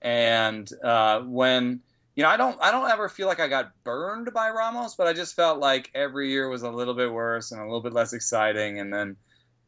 And 0.03 0.70
uh, 0.82 1.20
when 1.20 1.80
you 2.20 2.24
know, 2.24 2.28
I 2.28 2.36
don't, 2.36 2.59
I 2.61 2.70
don't 2.70 2.90
ever 2.90 3.09
feel 3.09 3.28
like 3.28 3.40
I 3.40 3.48
got 3.48 3.72
burned 3.84 4.32
by 4.34 4.51
Ramos, 4.51 4.94
but 4.94 5.07
I 5.07 5.12
just 5.12 5.36
felt 5.36 5.59
like 5.59 5.90
every 5.94 6.30
year 6.30 6.48
was 6.48 6.62
a 6.62 6.70
little 6.70 6.94
bit 6.94 7.11
worse 7.11 7.53
and 7.53 7.61
a 7.61 7.64
little 7.64 7.80
bit 7.80 7.92
less 7.92 8.12
exciting, 8.12 8.78
and 8.78 8.92
then 8.92 9.16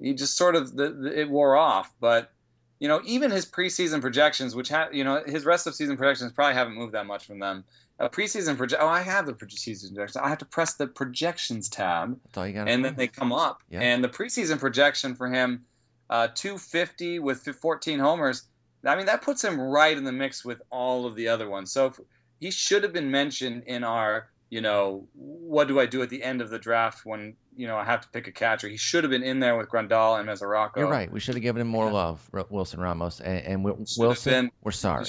he 0.01 0.15
just 0.15 0.37
sort 0.37 0.57
of 0.57 0.75
the, 0.75 0.91
the, 0.91 1.21
it 1.21 1.31
wore 1.31 1.57
off. 1.57 1.93
But 2.01 2.31
you 2.79 2.89
know, 2.89 3.01
even 3.07 3.31
his 3.31 3.47
preseason 3.47 4.01
projections, 4.01 4.55
which 4.55 4.69
have 4.71 4.93
you 4.93 5.05
know 5.05 5.23
his 5.25 5.45
rest 5.45 5.67
of 5.67 5.75
season 5.75 5.97
projections 5.97 6.33
probably 6.33 6.55
haven't 6.55 6.75
moved 6.75 6.95
that 6.95 7.07
much 7.07 7.27
from 7.27 7.39
them. 7.39 7.65
A 7.99 8.09
preseason 8.09 8.57
project. 8.57 8.83
Oh, 8.83 8.89
I 8.89 9.03
have 9.03 9.27
the 9.27 9.35
preseason 9.35 9.95
projections. 9.95 10.17
I 10.17 10.29
have 10.29 10.39
to 10.39 10.45
press 10.45 10.75
the 10.75 10.89
projections 10.89 11.69
tab 11.69 12.19
That's 12.25 12.39
all 12.39 12.47
you 12.47 12.55
got. 12.55 12.69
and 12.69 12.85
then 12.85 12.97
they 12.97 13.07
come 13.07 13.33
up. 13.33 13.63
Yeah. 13.71 13.81
And 13.81 14.03
the 14.03 14.09
preseason 14.09 14.59
projection 14.59 15.15
for 15.15 15.29
him, 15.29 15.67
uh, 16.11 16.29
250 16.35 17.21
with 17.21 17.45
14 17.45 18.01
homers. 18.01 18.43
I 18.85 18.97
mean, 18.97 19.07
that 19.07 19.23
puts 19.23 19.45
him 19.45 19.61
right 19.61 19.97
in 19.97 20.05
the 20.05 20.13
mix 20.13 20.45
with 20.45 20.61
all 20.71 21.07
of 21.07 21.15
the 21.15 21.29
other 21.29 21.49
ones. 21.49 21.73
So 21.73 21.87
if, 21.87 22.01
he 22.41 22.51
should 22.51 22.83
have 22.83 22.93
been 22.93 23.11
mentioned 23.11 23.65
in 23.67 23.85
our 23.85 24.29
you 24.53 24.61
know, 24.61 25.09
what 25.15 25.67
do 25.67 25.81
I 25.81 25.87
do 25.87 26.03
at 26.03 26.11
the 26.11 26.23
end 26.23 26.43
of 26.43 26.51
the 26.51 26.59
draft 26.59 27.07
when 27.07 27.37
you 27.57 27.67
know 27.67 27.79
I 27.79 27.85
have 27.85 28.03
to 28.03 28.09
pick 28.11 28.27
a 28.27 28.33
catcher? 28.33 28.69
He 28.69 28.77
should 28.77 29.03
have 29.03 29.11
been 29.11 29.23
in 29.23 29.41
there 29.41 29.57
with 29.57 29.71
Grandal 29.71 30.21
and 30.21 30.29
Mesoraco. 30.29 30.77
You're 30.77 30.91
right. 30.91 31.11
We 31.11 31.21
should 31.21 31.37
have 31.37 31.43
given 31.43 31.63
him 31.63 31.69
more 31.69 31.87
yeah. 31.87 31.93
love, 31.93 32.31
Wilson 32.51 32.79
Ramos, 32.79 33.23
and, 33.23 33.39
and 33.39 33.65
Wilson. 33.65 34.31
Been, 34.31 34.51
we're 34.63 34.73
sorry. 34.73 35.07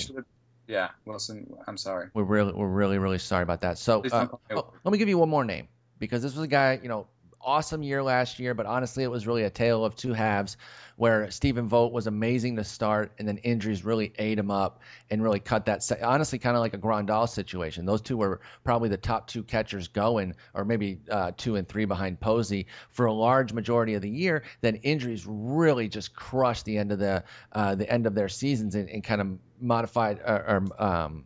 Yeah, 0.66 0.92
Wilson. 1.04 1.54
I'm 1.68 1.76
sorry. 1.76 2.08
We're 2.14 2.24
really, 2.24 2.54
we're 2.54 2.70
really, 2.70 2.98
really 3.00 3.20
sorry 3.20 3.44
about 3.44 3.62
that. 3.62 3.78
So, 3.78 4.02
uh, 4.10 4.28
oh, 4.52 4.74
let 4.86 4.92
me 4.94 4.98
give 4.98 5.10
you 5.10 5.18
one 5.18 5.28
more 5.28 5.44
name 5.44 5.68
because 6.00 6.22
this 6.22 6.34
was 6.34 6.46
a 6.46 6.48
guy, 6.48 6.80
you 6.82 6.88
know, 6.88 7.08
awesome 7.44 7.84
year 7.84 8.02
last 8.02 8.40
year, 8.40 8.54
but 8.54 8.66
honestly, 8.66 9.04
it 9.04 9.12
was 9.12 9.28
really 9.28 9.44
a 9.44 9.50
tale 9.50 9.86
of 9.86 9.96
two 9.96 10.14
halves 10.14 10.58
where 10.96 11.32
Stephen 11.32 11.68
Vogt 11.68 11.92
was 11.92 12.08
amazing 12.08 12.56
to 12.58 12.64
start, 12.64 13.14
and 13.18 13.28
then 13.28 13.38
injuries 13.38 13.84
really 13.84 14.14
ate 14.18 14.38
him 14.38 14.52
up 14.52 14.82
and 15.10 15.24
really 15.24 15.40
cut 15.40 15.66
that. 15.66 15.84
Se- 15.84 16.02
honestly, 16.02 16.40
kind 16.40 16.56
of 16.56 16.62
like 16.62 16.74
a 16.74 16.78
Grandal 16.78 17.28
situation. 17.28 17.86
Those 17.86 18.02
two 18.02 18.18
were 18.18 18.42
probably 18.64 18.90
the 18.90 18.98
top 18.98 19.28
two 19.28 19.44
catchers 19.44 19.88
going, 19.88 20.36
or 20.54 20.66
maybe 20.66 21.00
uh, 21.10 21.32
two 21.36 21.56
and 21.56 21.68
three 21.68 21.86
behind 21.86 22.20
Posey 22.20 22.68
for 22.90 23.08
a 23.08 23.14
large 23.14 23.54
majority 23.54 23.96
of 23.96 24.02
the 24.02 24.10
year. 24.10 24.44
Then 24.62 24.76
injuries 24.78 25.26
really 25.28 25.90
just 25.90 26.14
crushed 26.16 26.66
the 26.66 26.78
end 26.78 26.92
of 26.92 27.00
the 27.00 27.24
uh, 27.52 27.76
the 27.76 27.90
end 27.92 28.06
of 28.06 28.14
their 28.14 28.30
seasons 28.30 28.76
and, 28.76 28.90
and 28.90 29.04
kind 29.04 29.22
of 29.22 29.38
modified 29.60 30.20
or, 30.20 30.70
or 30.80 30.84
um, 30.84 31.26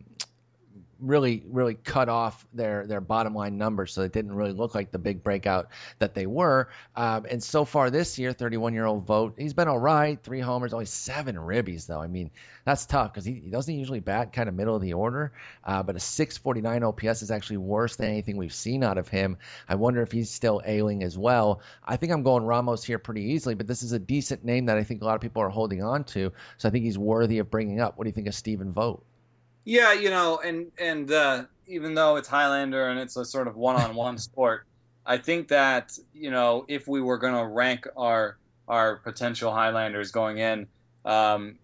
really 1.00 1.44
really 1.46 1.74
cut 1.74 2.08
off 2.08 2.46
their 2.52 2.86
their 2.86 3.00
bottom 3.00 3.34
line 3.34 3.58
numbers, 3.58 3.92
so 3.92 4.02
it 4.02 4.12
didn't 4.12 4.32
really 4.32 4.52
look 4.52 4.74
like 4.74 4.90
the 4.90 4.98
big 4.98 5.22
breakout 5.22 5.68
that 5.98 6.14
they 6.14 6.26
were. 6.26 6.68
Um, 6.96 7.26
and 7.30 7.42
so 7.42 7.64
far 7.64 7.90
this 7.90 8.18
year, 8.18 8.32
31 8.32 8.74
year 8.74 8.84
old 8.84 9.06
Vogt 9.06 9.38
he's 9.38 9.54
been 9.54 9.68
all 9.68 9.78
right. 9.78 10.22
Three 10.22 10.40
homers, 10.40 10.72
only 10.72 10.86
seven 10.86 11.36
ribbies 11.36 11.86
though. 11.86 12.00
I 12.00 12.06
mean, 12.06 12.30
that's 12.64 12.86
tough 12.86 13.12
because 13.12 13.24
he, 13.24 13.34
he, 13.34 13.50
doesn't 13.50 13.74
usually 13.74 14.00
bat 14.00 14.32
kind 14.32 14.48
of 14.48 14.54
middle 14.54 14.76
of 14.76 14.82
the 14.82 14.92
order. 14.92 15.32
Uh, 15.64 15.82
but 15.82 15.96
a 15.96 16.00
649 16.00 16.82
OPS 16.82 17.22
is 17.22 17.30
actually 17.30 17.58
worse 17.58 17.96
than 17.96 18.08
anything 18.08 18.36
we've 18.36 18.54
seen 18.54 18.84
out 18.84 18.98
of 18.98 19.08
him. 19.08 19.38
I 19.68 19.76
wonder 19.76 20.02
if 20.02 20.12
he's 20.12 20.30
still 20.30 20.60
ailing 20.64 21.02
as 21.02 21.16
well. 21.16 21.62
I 21.84 21.96
think 21.96 22.12
I'm 22.12 22.22
going 22.22 22.44
Ramos 22.44 22.84
here 22.84 22.98
pretty 22.98 23.32
easily, 23.32 23.54
but 23.54 23.66
this 23.66 23.82
is 23.82 23.92
a 23.92 23.98
decent 23.98 24.44
name 24.44 24.66
that 24.66 24.78
I 24.78 24.84
think 24.84 25.02
a 25.02 25.04
lot 25.04 25.14
of 25.14 25.20
people 25.20 25.42
are 25.42 25.48
holding 25.48 25.82
on 25.82 26.04
to. 26.04 26.32
So 26.58 26.68
I 26.68 26.72
think 26.72 26.84
he's 26.84 26.98
worthy 26.98 27.38
of 27.38 27.50
bringing 27.50 27.80
up. 27.80 27.96
What 27.96 28.04
do 28.04 28.08
you 28.08 28.14
think 28.14 28.28
of 28.28 28.34
Stephen 28.34 28.72
Vogt? 28.72 29.04
Yeah, 29.64 29.92
you 29.92 30.10
know, 30.10 30.38
and 30.38 30.72
and 30.78 31.10
uh, 31.10 31.44
even 31.66 31.94
though 31.94 32.16
it's 32.16 32.28
Highlander 32.28 32.88
and 32.88 32.98
it's 32.98 33.16
a 33.16 33.24
sort 33.24 33.48
of 33.48 33.56
one-on-one 33.56 34.18
sport, 34.18 34.66
I 35.04 35.18
think 35.18 35.48
that 35.48 35.98
you 36.12 36.30
know 36.30 36.64
if 36.68 36.86
we 36.88 37.00
were 37.00 37.18
going 37.18 37.34
to 37.34 37.46
rank 37.46 37.86
our 37.96 38.38
our 38.66 38.96
potential 38.96 39.52
Highlanders 39.52 40.10
going 40.10 40.38
in 40.38 40.66
um, 41.04 41.58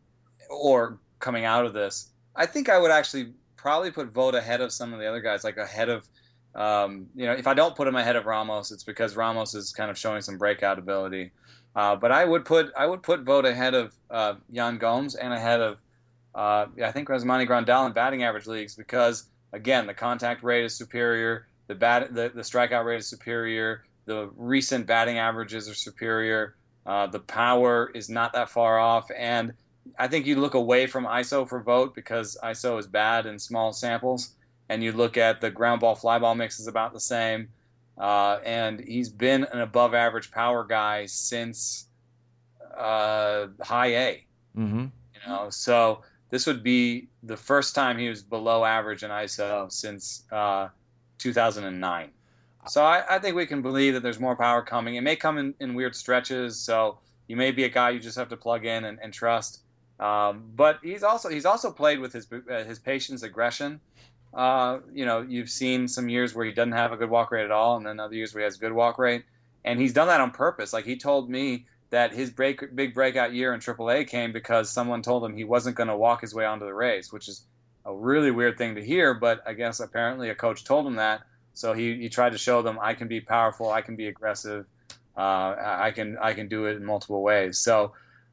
or 0.49 0.99
coming 1.19 1.45
out 1.45 1.67
of 1.67 1.73
this, 1.73 2.09
I 2.35 2.47
think 2.47 2.69
I 2.69 2.79
would 2.79 2.91
actually 2.91 3.33
probably 3.57 3.91
put 3.91 4.13
Vogt 4.13 4.35
ahead 4.35 4.61
of 4.61 4.73
some 4.73 4.93
of 4.93 5.01
the 5.01 5.07
other 5.07 5.21
guys, 5.21 5.45
like 5.45 5.57
ahead 5.57 5.89
of. 5.89 6.07
Um, 6.55 7.09
you 7.17 7.27
know, 7.27 7.33
if 7.33 7.49
I 7.49 7.55
don't 7.55 7.75
put 7.75 7.89
him 7.89 7.97
ahead 7.97 8.15
of 8.15 8.27
Ramos, 8.27 8.71
it's 8.71 8.85
because 8.85 9.17
Ramos 9.17 9.55
is 9.55 9.73
kind 9.73 9.91
of 9.91 9.99
showing 9.99 10.23
some 10.23 10.39
breakout 10.39 10.79
ability. 10.79 11.33
Uh, 11.75 11.97
but 11.97 12.13
I 12.13 12.25
would 12.25 12.45
put 12.45 12.73
I 12.77 12.87
would 12.87 13.03
put 13.03 13.23
Vogt 13.23 13.45
ahead 13.45 13.75
of 13.75 13.93
uh, 14.11 14.35
Yan 14.51 14.79
Gomes 14.79 15.17
and 15.17 15.33
ahead 15.33 15.61
of 15.61 15.79
uh, 16.35 16.67
I 16.83 16.93
think 16.93 17.09
Yasmani 17.09 17.47
Grandal 17.47 17.87
in 17.87 17.93
batting 17.93 18.25
average 18.25 18.47
leagues 18.47 18.75
because 18.75 19.25
again 19.53 19.87
the 19.87 19.95
contact 19.95 20.43
rate 20.43 20.65
is 20.65 20.75
superior, 20.75 21.47
the 21.67 21.75
bat 21.75 22.15
the, 22.15 22.31
the 22.35 22.43
strikeout 22.43 22.85
rate 22.85 22.99
is 22.99 23.07
superior, 23.07 23.85
the 24.07 24.31
recent 24.37 24.87
batting 24.87 25.19
averages 25.19 25.69
are 25.69 25.75
superior, 25.75 26.55
uh, 26.87 27.07
the 27.07 27.21
power 27.21 27.91
is 27.95 28.09
not 28.09 28.33
that 28.33 28.51
far 28.51 28.79
off, 28.79 29.11
and 29.17 29.53
I 29.99 30.09
think 30.09 30.27
you 30.27 30.41
look 30.41 30.55
away 30.55 30.87
from 30.87 31.05
ISO 31.07 31.49
for 31.49 31.63
Vogt 31.63 31.95
because 31.95 32.37
ISO 32.43 32.79
is 32.79 32.87
bad 32.87 33.27
in 33.27 33.39
small 33.39 33.73
samples, 33.73 34.35
and 34.69 34.83
you 34.83 34.93
look 34.93 35.17
at 35.17 35.41
the 35.41 35.51
ground 35.51 35.81
ball 35.81 35.95
fly 35.95 36.19
ball 36.19 36.35
mix 36.35 36.59
is 36.59 36.67
about 36.67 36.93
the 36.93 37.01
same, 37.01 37.49
uh, 37.99 38.39
and 38.45 38.81
he's 38.81 39.09
been 39.09 39.45
an 39.45 39.61
above 39.61 39.95
average 39.95 40.31
power 40.31 40.65
guy 40.65 41.07
since 41.07 41.87
uh, 42.77 43.47
high 43.63 43.95
A. 43.95 44.25
Mm-hmm. 44.57 44.81
You 44.81 45.29
know, 45.29 45.51
so 45.51 46.03
this 46.35 46.49
would 46.49 46.65
be 46.65 47.07
the 47.23 47.37
first 47.37 47.77
time 47.77 47.97
he 47.97 48.09
was 48.09 48.21
below 48.21 48.65
average 48.65 49.05
in 49.05 49.11
ISO 49.11 49.71
since 49.71 50.25
uh, 50.33 50.67
2009. 51.19 52.11
So 52.67 52.85
I, 52.85 53.05
I, 53.09 53.19
think 53.21 53.37
we 53.37 53.47
can 53.47 53.63
believe 53.63 53.95
that 53.95 54.03
there's 54.03 54.19
more 54.19 54.35
power 54.35 54.61
coming. 54.61 54.97
It 54.97 55.03
may 55.03 55.15
come 55.15 55.39
in, 55.39 55.55
in 55.61 55.75
weird 55.75 55.95
stretches, 55.95 56.59
so 56.59 56.99
you 57.29 57.37
may 57.37 57.53
be 57.53 57.63
a 57.63 57.69
guy 57.69 57.91
you 57.91 58.01
just 58.01 58.19
have 58.19 58.31
to 58.31 58.37
plug 58.37 58.65
in 58.65 58.85
and, 58.85 58.99
and 59.01 59.13
trust. 59.13 59.61
Um, 60.01 60.51
but 60.57 60.81
he's 60.83 61.05
also 61.05 61.29
he's 61.29 61.47
also 61.47 61.71
played 61.71 62.01
with 62.01 62.13
his 62.13 62.27
uh, 62.33 62.65
his 62.65 62.81
patience, 62.81 63.23
aggression. 63.23 63.79
Uh, 64.33 64.81
you 64.93 65.07
know, 65.07 65.21
you've 65.21 65.51
seen 65.51 65.87
some 65.87 66.09
years 66.09 66.35
where 66.35 66.45
he 66.45 66.51
doesn't 66.51 66.73
have 66.73 66.91
a 66.91 66.97
good 66.97 67.11
walk 67.11 67.31
rate 67.31 67.45
at 67.45 67.53
all, 67.53 67.77
and 67.77 67.87
then 67.87 68.01
other 68.01 68.17
years 68.17 68.35
where 68.35 68.41
he 68.41 68.45
has 68.45 68.57
a 68.57 68.59
good 68.59 68.73
walk 68.73 68.99
rate. 68.99 69.23
And 69.65 69.79
he's 69.79 69.93
done 69.93 70.09
that 70.09 70.21
on 70.21 70.33
purpose. 70.33 70.73
Like 70.73 70.85
he 70.85 70.97
told 70.97 71.31
me 71.31 71.67
that 71.95 72.13
his 72.13 72.31
break, 72.31 72.75
big 72.75 72.93
breakout 72.93 73.33
year 73.33 73.55
in 73.55 73.61
AAA 73.61 74.09
came 74.09 74.33
because 74.33 74.69
someone 74.69 75.03
told 75.03 75.25
him 75.25 75.37
he 75.37 75.45
wasn't 75.45 75.77
going 75.77 75.89
to 75.89 75.97
walk 75.97 76.23
his 76.23 76.35
way 76.35 76.45
onto 76.45 76.65
the 76.65 76.75
Rays, 76.75 77.13
which 77.13 77.29
is 77.29 77.41
a 77.85 77.95
really 77.95 78.33
weird 78.33 78.59
thing 78.59 78.75
to 78.75 78.85
hear. 78.85 79.15
But 79.15 79.45
I 79.47 79.53
guess 79.53 79.79
apparently 79.79 80.29
a 80.29 80.35
coach 80.35 80.65
told 80.65 80.89
him 80.89 80.97
that, 80.97 81.23
so 81.53 81.73
he, 81.73 81.95
he 81.99 82.09
tried 82.09 82.31
to 82.31 82.39
show 82.39 82.63
them 82.63 82.81
I 82.83 82.95
can 82.95 83.07
be 83.07 83.21
powerful, 83.21 83.71
I 83.71 83.81
can 83.83 83.95
be 83.95 84.09
aggressive, 84.09 84.67
uh, 85.17 85.21
I 85.21 85.93
can 85.95 86.19
I 86.21 86.33
can 86.35 86.49
do 86.49 86.67
it 86.67 86.77
in 86.77 86.85
multiple 86.85 87.23
ways. 87.23 87.59
So. 87.59 87.93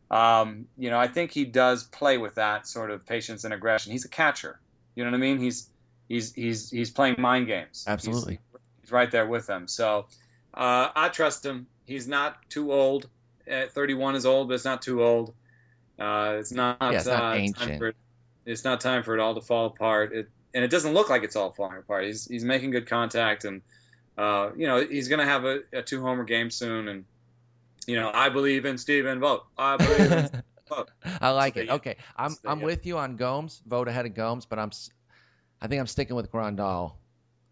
Um, 0.09 0.67
you 0.77 0.89
know, 0.89 0.99
I 0.99 1.07
think 1.07 1.31
he 1.31 1.45
does 1.45 1.85
play 1.85 2.17
with 2.17 2.35
that 2.35 2.67
sort 2.67 2.91
of 2.91 3.05
patience 3.05 3.45
and 3.45 3.53
aggression. 3.53 3.93
He's 3.93 4.03
a 4.03 4.09
catcher. 4.09 4.59
You 4.93 5.05
know 5.05 5.11
what 5.11 5.15
I 5.15 5.21
mean? 5.21 5.37
He's 5.37 5.69
he's 6.09 6.33
he's 6.33 6.69
he's 6.69 6.91
playing 6.91 7.15
mind 7.17 7.47
games. 7.47 7.85
Absolutely. 7.87 8.39
He's, 8.51 8.61
he's 8.81 8.91
right 8.91 9.09
there 9.09 9.25
with 9.25 9.47
them. 9.47 9.69
So 9.69 10.07
uh, 10.53 10.89
I 10.93 11.07
trust 11.07 11.45
him. 11.45 11.67
He's 11.85 12.09
not 12.09 12.35
too 12.49 12.73
old 12.73 13.07
at 13.47 13.71
31 13.71 14.15
is 14.15 14.25
old, 14.25 14.47
but 14.47 14.55
it's 14.55 14.65
not 14.65 14.81
too 14.81 15.03
old. 15.03 15.33
Uh, 15.99 16.37
it's 16.39 16.51
not. 16.51 16.77
Yeah, 16.81 16.91
it's 16.91 17.05
not 17.05 17.33
uh, 17.33 17.35
ancient. 17.35 17.77
For, 17.77 17.93
it's 18.45 18.63
not 18.63 18.81
time 18.81 19.03
for 19.03 19.13
it 19.13 19.19
all 19.19 19.35
to 19.35 19.41
fall 19.41 19.67
apart. 19.67 20.13
It, 20.13 20.29
and 20.53 20.63
it 20.63 20.69
doesn't 20.71 20.93
look 20.93 21.09
like 21.09 21.23
it's 21.23 21.35
all 21.35 21.51
falling 21.51 21.77
apart. 21.77 22.05
He's 22.05 22.25
he's 22.25 22.43
making 22.43 22.71
good 22.71 22.87
contact, 22.87 23.45
and 23.45 23.61
uh, 24.17 24.51
you 24.55 24.67
know 24.67 24.85
he's 24.85 25.07
going 25.07 25.19
to 25.19 25.25
have 25.25 25.45
a, 25.45 25.59
a 25.73 25.81
two 25.81 26.01
homer 26.01 26.23
game 26.23 26.49
soon. 26.51 26.87
And 26.87 27.05
you 27.87 27.95
know 27.95 28.11
I 28.13 28.29
believe 28.29 28.65
in 28.65 28.77
Stephen 28.77 29.19
Vogt. 29.19 29.45
I 29.57 29.77
believe 29.77 30.11
in 30.11 30.43
Vogt. 30.67 30.91
I 31.21 31.29
like 31.29 31.57
it. 31.57 31.69
Okay, 31.69 31.97
I'm 32.17 32.35
I'm 32.45 32.61
with 32.61 32.85
you 32.85 32.97
on 32.97 33.15
Gomes. 33.15 33.61
Vogt 33.65 33.87
ahead 33.87 34.05
of 34.05 34.13
Gomes, 34.13 34.45
but 34.45 34.59
I'm 34.59 34.71
I 35.61 35.67
think 35.67 35.79
I'm 35.79 35.87
sticking 35.87 36.15
with 36.15 36.31
Grandal. 36.31 36.93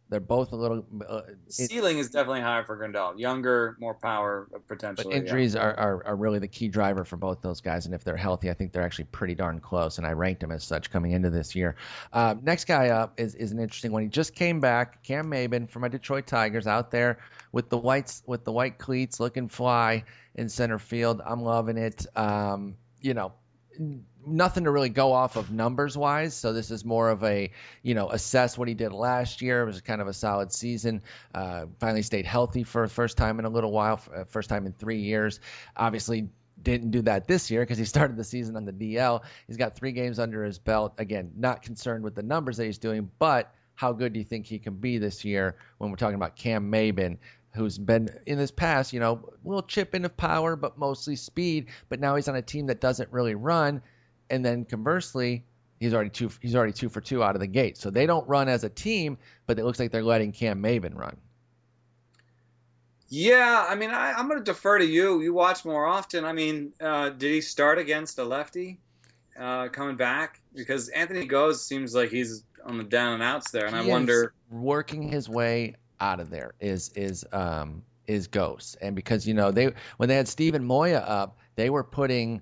They're 0.10 0.20
both 0.20 0.54
a 0.54 0.56
little. 0.56 0.84
Uh, 1.08 1.22
Ceiling 1.50 2.00
is 2.00 2.10
definitely 2.10 2.42
higher 2.42 2.64
for 2.64 2.76
Grandal. 2.76 3.20
Younger, 3.20 3.78
more 3.80 3.94
power 3.94 4.48
potentially. 4.68 5.14
But 5.14 5.18
injuries 5.18 5.54
yeah. 5.54 5.62
are, 5.62 5.80
are, 5.80 6.08
are, 6.08 6.16
really 6.16 6.40
the 6.40 6.48
key 6.48 6.68
driver 6.68 7.06
for 7.06 7.16
both 7.16 7.42
those 7.42 7.62
guys. 7.62 7.86
And 7.86 7.94
if 7.94 8.04
they're 8.04 8.18
healthy, 8.18 8.50
I 8.50 8.56
think 8.56 8.72
they're 8.72 8.84
actually 8.84 9.06
pretty 9.06 9.36
darn 9.36 9.60
close. 9.60 10.00
And 10.00 10.08
I 10.08 10.14
ranked 10.14 10.42
them 10.42 10.52
as 10.52 10.64
such 10.64 10.90
coming 10.90 11.12
into 11.12 11.30
this 11.30 11.56
year. 11.56 11.76
Uh, 12.12 12.34
next 12.42 12.66
guy 12.66 12.90
up 12.90 13.20
is, 13.20 13.36
is 13.36 13.52
an 13.52 13.60
interesting 13.60 13.92
one. 13.92 14.02
He 14.02 14.08
just 14.08 14.34
came 14.34 14.60
back, 14.60 15.04
Cam 15.04 15.30
Maybin 15.30 15.70
from 15.70 15.84
my 15.84 15.90
Detroit 15.90 16.26
Tigers, 16.26 16.66
out 16.66 16.90
there 16.90 17.20
with 17.52 17.70
the 17.70 17.78
whites 17.78 18.24
with 18.26 18.44
the 18.44 18.52
white 18.52 18.80
cleats, 18.80 19.20
looking 19.20 19.48
fly 19.48 20.06
in 20.34 20.50
center 20.50 20.80
field. 20.80 21.22
I'm 21.24 21.44
loving 21.44 21.78
it. 21.78 22.08
Um, 22.16 22.78
you 23.00 23.14
know, 23.14 23.34
nothing 24.26 24.66
to 24.66 24.72
really 24.72 24.90
go 24.90 25.14
off 25.14 25.36
of 25.36 25.52
numbers 25.52 25.98
wise. 25.98 26.36
So 26.36 26.54
this 26.54 26.72
is 26.72 26.84
more 26.84 27.10
of 27.10 27.24
a, 27.24 27.52
you 27.82 27.96
know, 27.96 28.10
assess 28.10 28.58
what 28.58 28.68
he 28.68 28.74
did 28.74 28.92
last 28.92 29.42
year. 29.42 29.64
It 29.64 29.66
was 29.66 29.82
kind 29.82 30.02
of 30.02 30.08
a 30.08 30.14
solid 30.14 30.52
season. 30.52 31.02
Uh, 31.34 31.66
finally 31.80 32.02
stayed 32.02 32.26
healthy 32.26 32.64
for 32.64 32.84
the 32.84 32.94
first 32.94 33.18
time 33.18 33.40
in 33.40 33.46
a 33.46 33.50
little 33.50 33.72
while, 33.72 34.02
uh, 34.14 34.26
first 34.26 34.50
time 34.50 34.66
in 34.66 34.74
three 34.74 35.02
years. 35.02 35.40
Obviously 35.76 36.30
didn't 36.62 36.92
do 36.92 37.02
that 37.04 37.28
this 37.28 37.50
year 37.50 37.62
because 37.62 37.78
he 37.78 37.86
started 37.96 38.18
the 38.18 38.24
season 38.24 38.56
on 38.56 38.66
the 38.66 38.74
DL. 38.74 39.22
He's 39.48 39.58
got 39.58 39.76
three 39.76 39.94
games 39.94 40.20
under 40.20 40.44
his 40.44 40.60
belt. 40.60 40.94
Again, 40.98 41.32
not 41.38 41.62
concerned 41.62 42.04
with 42.04 42.16
the 42.16 42.24
numbers 42.24 42.58
that 42.58 42.66
he's 42.66 42.80
doing, 42.80 43.10
but 43.20 43.54
how 43.76 43.94
good 43.94 44.12
do 44.12 44.20
you 44.20 44.26
think 44.26 44.46
he 44.46 44.60
can 44.60 44.74
be 44.74 44.98
this 44.98 45.24
year 45.24 45.56
when 45.78 45.90
we're 45.90 45.96
talking 45.96 46.16
about 46.16 46.36
Cam 46.36 46.70
Maybin? 46.70 47.18
Who's 47.60 47.78
been 47.78 48.10
in 48.26 48.38
his 48.40 48.52
past, 48.52 48.94
you 48.94 49.00
know, 49.00 49.30
a 49.44 49.48
little 49.48 49.64
chip 49.64 49.94
in 49.94 50.06
of 50.06 50.18
power, 50.18 50.56
but 50.56 50.78
mostly 50.78 51.16
speed. 51.16 51.68
But 51.90 52.00
now 52.00 52.16
he's 52.16 52.28
on 52.28 52.36
a 52.36 52.42
team 52.42 52.68
that 52.68 52.82
doesn't 52.82 53.12
really 53.12 53.36
run 53.36 53.82
and 54.30 54.46
then 54.46 54.66
conversely, 54.66 55.44
he's 55.80 55.94
already 55.94 56.10
two 56.10 56.32
he's 56.42 56.56
already 56.56 56.74
two 56.74 56.90
for 56.90 57.02
two 57.02 57.24
out 57.24 57.36
of 57.36 57.42
the 57.42 57.48
gate. 57.48 57.78
So 57.78 57.90
they 57.90 58.06
don't 58.06 58.28
run 58.28 58.48
as 58.48 58.64
a 58.64 58.70
team, 58.70 59.18
but 59.48 59.60
it 59.60 59.66
looks 59.66 59.80
like 59.80 59.92
they're 59.92 60.04
letting 60.04 60.32
Cam 60.32 60.62
Maybin 60.62 60.96
run. 60.96 61.18
Yeah, 63.12 63.66
I 63.68 63.74
mean, 63.74 63.90
I, 63.90 64.20
am 64.20 64.28
going 64.28 64.38
to 64.38 64.46
defer 64.46 64.78
to 64.78 64.86
you. 64.86 65.20
You 65.22 65.34
watch 65.34 65.66
more 65.66 65.88
often. 65.88 66.26
I 66.26 66.34
mean, 66.34 66.74
uh, 66.80 67.10
did 67.10 67.32
he 67.32 67.42
start 67.42 67.80
against 67.80 68.20
a 68.20 68.24
lefty 68.24 68.80
uh, 69.40 69.70
coming 69.70 69.96
back? 69.96 70.40
Because 70.54 70.90
Anthony 70.90 71.28
Gose 71.28 71.56
seems 71.56 71.96
like 71.96 72.10
he's 72.10 72.44
on 72.64 72.78
the 72.78 72.84
down 72.84 73.14
and 73.14 73.24
outs 73.24 73.50
there, 73.50 73.66
and 73.66 73.76
he 73.76 73.82
I 73.82 73.88
wonder 73.88 74.34
working 74.52 75.02
his 75.02 75.28
way 75.28 75.76
out 76.00 76.20
of 76.20 76.30
there 76.30 76.54
is 76.60 76.90
is 76.90 77.26
um 77.32 77.84
is 78.08 78.28
Gose, 78.28 78.76
and 78.82 78.96
because 78.96 79.28
you 79.28 79.34
know 79.34 79.52
they 79.52 79.74
when 79.98 80.10
they 80.10 80.16
had 80.16 80.28
Steven 80.28 80.64
Moya 80.64 81.00
up, 81.00 81.38
they 81.56 81.70
were 81.70 81.84
putting 81.84 82.42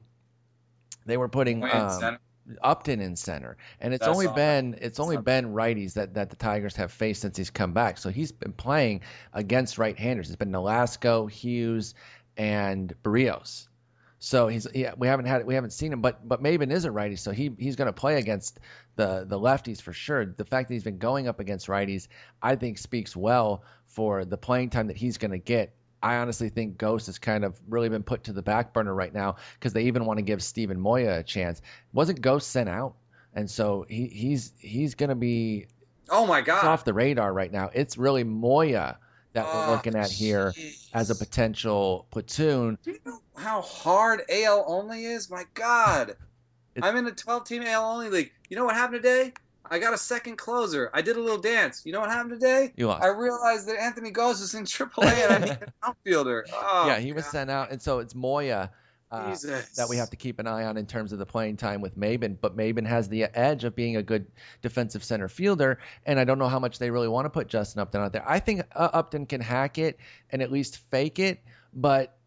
they 1.05 1.17
were 1.17 1.29
putting 1.29 1.63
um, 1.63 2.17
Upton 2.61 3.01
in 3.01 3.15
center, 3.15 3.57
and 3.81 3.93
it's 3.93 4.05
That's 4.05 4.13
only 4.15 4.27
been 4.27 4.77
it's 4.81 4.99
only 4.99 5.17
all. 5.17 5.21
been 5.21 5.53
righties 5.53 5.93
that, 5.93 6.13
that 6.13 6.29
the 6.29 6.35
Tigers 6.35 6.75
have 6.77 6.91
faced 6.91 7.21
since 7.21 7.37
he's 7.37 7.49
come 7.49 7.73
back. 7.73 7.97
So 7.97 8.09
he's 8.09 8.31
been 8.31 8.53
playing 8.53 9.01
against 9.33 9.77
right-handers. 9.77 10.27
It's 10.27 10.35
been 10.37 10.51
Nolasco, 10.51 11.29
Hughes, 11.29 11.93
and 12.37 12.93
Berrios. 13.03 13.67
So 14.19 14.47
he's 14.47 14.67
yeah, 14.73 14.93
we 14.97 15.07
haven't 15.07 15.25
had 15.25 15.45
we 15.45 15.53
haven't 15.53 15.71
seen 15.71 15.93
him, 15.93 16.01
but 16.01 16.27
but 16.27 16.41
Maybin 16.41 16.71
is 16.71 16.85
a 16.85 16.91
righty, 16.91 17.17
so 17.17 17.31
he 17.31 17.51
he's 17.57 17.75
going 17.75 17.85
to 17.85 17.93
play 17.93 18.17
against 18.17 18.59
the 18.95 19.25
the 19.27 19.39
lefties 19.39 19.81
for 19.81 19.93
sure. 19.93 20.25
The 20.25 20.45
fact 20.45 20.69
that 20.69 20.73
he's 20.73 20.83
been 20.83 20.97
going 20.97 21.27
up 21.27 21.39
against 21.39 21.67
righties, 21.67 22.07
I 22.41 22.55
think 22.55 22.79
speaks 22.79 23.15
well 23.15 23.63
for 23.85 24.25
the 24.25 24.37
playing 24.37 24.71
time 24.71 24.87
that 24.87 24.97
he's 24.97 25.17
going 25.19 25.31
to 25.31 25.37
get. 25.37 25.73
I 26.01 26.17
honestly 26.17 26.49
think 26.49 26.77
Gose 26.77 27.07
has 27.07 27.19
kind 27.19 27.43
of 27.43 27.59
really 27.67 27.89
been 27.89 28.03
put 28.03 28.25
to 28.25 28.33
the 28.33 28.41
back 28.43 28.73
burner 28.73 28.93
right 28.93 29.13
now 29.13 29.35
because 29.53 29.73
they 29.73 29.83
even 29.83 30.05
want 30.05 30.17
to 30.17 30.23
give 30.23 30.43
Steven 30.43 30.79
Moya 30.79 31.19
a 31.19 31.23
chance. 31.23 31.61
Wasn't 31.93 32.21
Gose 32.21 32.43
sent 32.43 32.69
out? 32.69 32.95
And 33.33 33.49
so 33.49 33.85
he, 33.87 34.07
he's 34.07 34.51
he's 34.59 34.95
going 34.95 35.09
to 35.09 35.15
be 35.15 35.67
Oh 36.09 36.25
my 36.25 36.41
God. 36.41 36.63
off 36.65 36.85
the 36.85 36.93
radar 36.93 37.31
right 37.31 37.51
now. 37.51 37.69
It's 37.73 37.97
really 37.97 38.23
Moya 38.23 38.97
that 39.37 39.45
we're 39.45 39.65
ah, 39.65 39.71
looking 39.71 39.95
at 39.95 40.09
here 40.09 40.53
as 40.93 41.11
a 41.11 41.15
potential 41.15 42.07
platoon. 42.09 42.79
Do 42.83 42.91
you 42.91 42.99
know 43.05 43.19
how 43.35 43.61
hard 43.61 44.23
AL 44.29 44.65
only 44.67 45.05
is? 45.05 45.29
My 45.29 45.43
God. 45.53 46.15
I'm 46.81 46.97
in 46.97 47.05
a 47.05 47.11
12 47.11 47.45
team 47.45 47.61
AL 47.63 47.93
only 47.93 48.09
league. 48.09 48.31
You 48.49 48.57
know 48.57 48.65
what 48.65 48.75
happened 48.75 49.03
today? 49.03 49.33
I 49.69 49.79
got 49.79 49.93
a 49.93 49.97
second 49.97 50.37
closer. 50.37 50.89
I 50.93 51.01
did 51.01 51.17
a 51.17 51.19
little 51.19 51.37
dance. 51.37 51.83
You 51.85 51.91
know 51.91 51.99
what 51.99 52.09
happened 52.09 52.39
today? 52.39 52.73
You 52.75 52.87
lost. 52.87 53.03
I 53.03 53.09
realized 53.09 53.67
that 53.67 53.79
Anthony 53.79 54.11
Gose 54.11 54.41
is 54.41 54.55
in 54.55 54.63
AAA 54.65 55.05
and 55.05 55.33
I 55.33 55.47
need 55.47 55.57
an 55.61 55.73
outfielder. 55.83 56.45
Oh, 56.53 56.87
yeah, 56.87 56.99
he 56.99 57.13
was 57.13 57.25
sent 57.25 57.49
out, 57.49 57.71
and 57.71 57.81
so 57.81 57.99
it's 57.99 58.15
Moya 58.15 58.71
uh, 59.11 59.35
that 59.75 59.87
we 59.89 59.97
have 59.97 60.09
to 60.09 60.17
keep 60.17 60.39
an 60.39 60.47
eye 60.47 60.65
on 60.65 60.77
in 60.77 60.85
terms 60.85 61.13
of 61.13 61.19
the 61.19 61.25
playing 61.25 61.57
time 61.57 61.81
with 61.81 61.97
Maybin. 61.97 62.37
But 62.39 62.57
Maybin 62.57 62.85
has 62.85 63.07
the 63.07 63.23
edge 63.23 63.63
of 63.63 63.75
being 63.75 63.95
a 63.95 64.03
good 64.03 64.27
defensive 64.61 65.03
center 65.03 65.27
fielder, 65.27 65.79
and 66.05 66.19
I 66.19 66.23
don't 66.23 66.39
know 66.39 66.49
how 66.49 66.59
much 66.59 66.79
they 66.79 66.91
really 66.91 67.07
want 67.07 67.25
to 67.25 67.29
put 67.29 67.47
Justin 67.47 67.81
Upton 67.81 68.01
out 68.01 68.13
there. 68.13 68.27
I 68.27 68.39
think 68.39 68.63
uh, 68.75 68.89
Upton 68.93 69.25
can 69.25 69.41
hack 69.41 69.77
it 69.77 69.99
and 70.29 70.41
at 70.41 70.51
least 70.51 70.77
fake 70.91 71.19
it, 71.19 71.41
but 71.73 72.17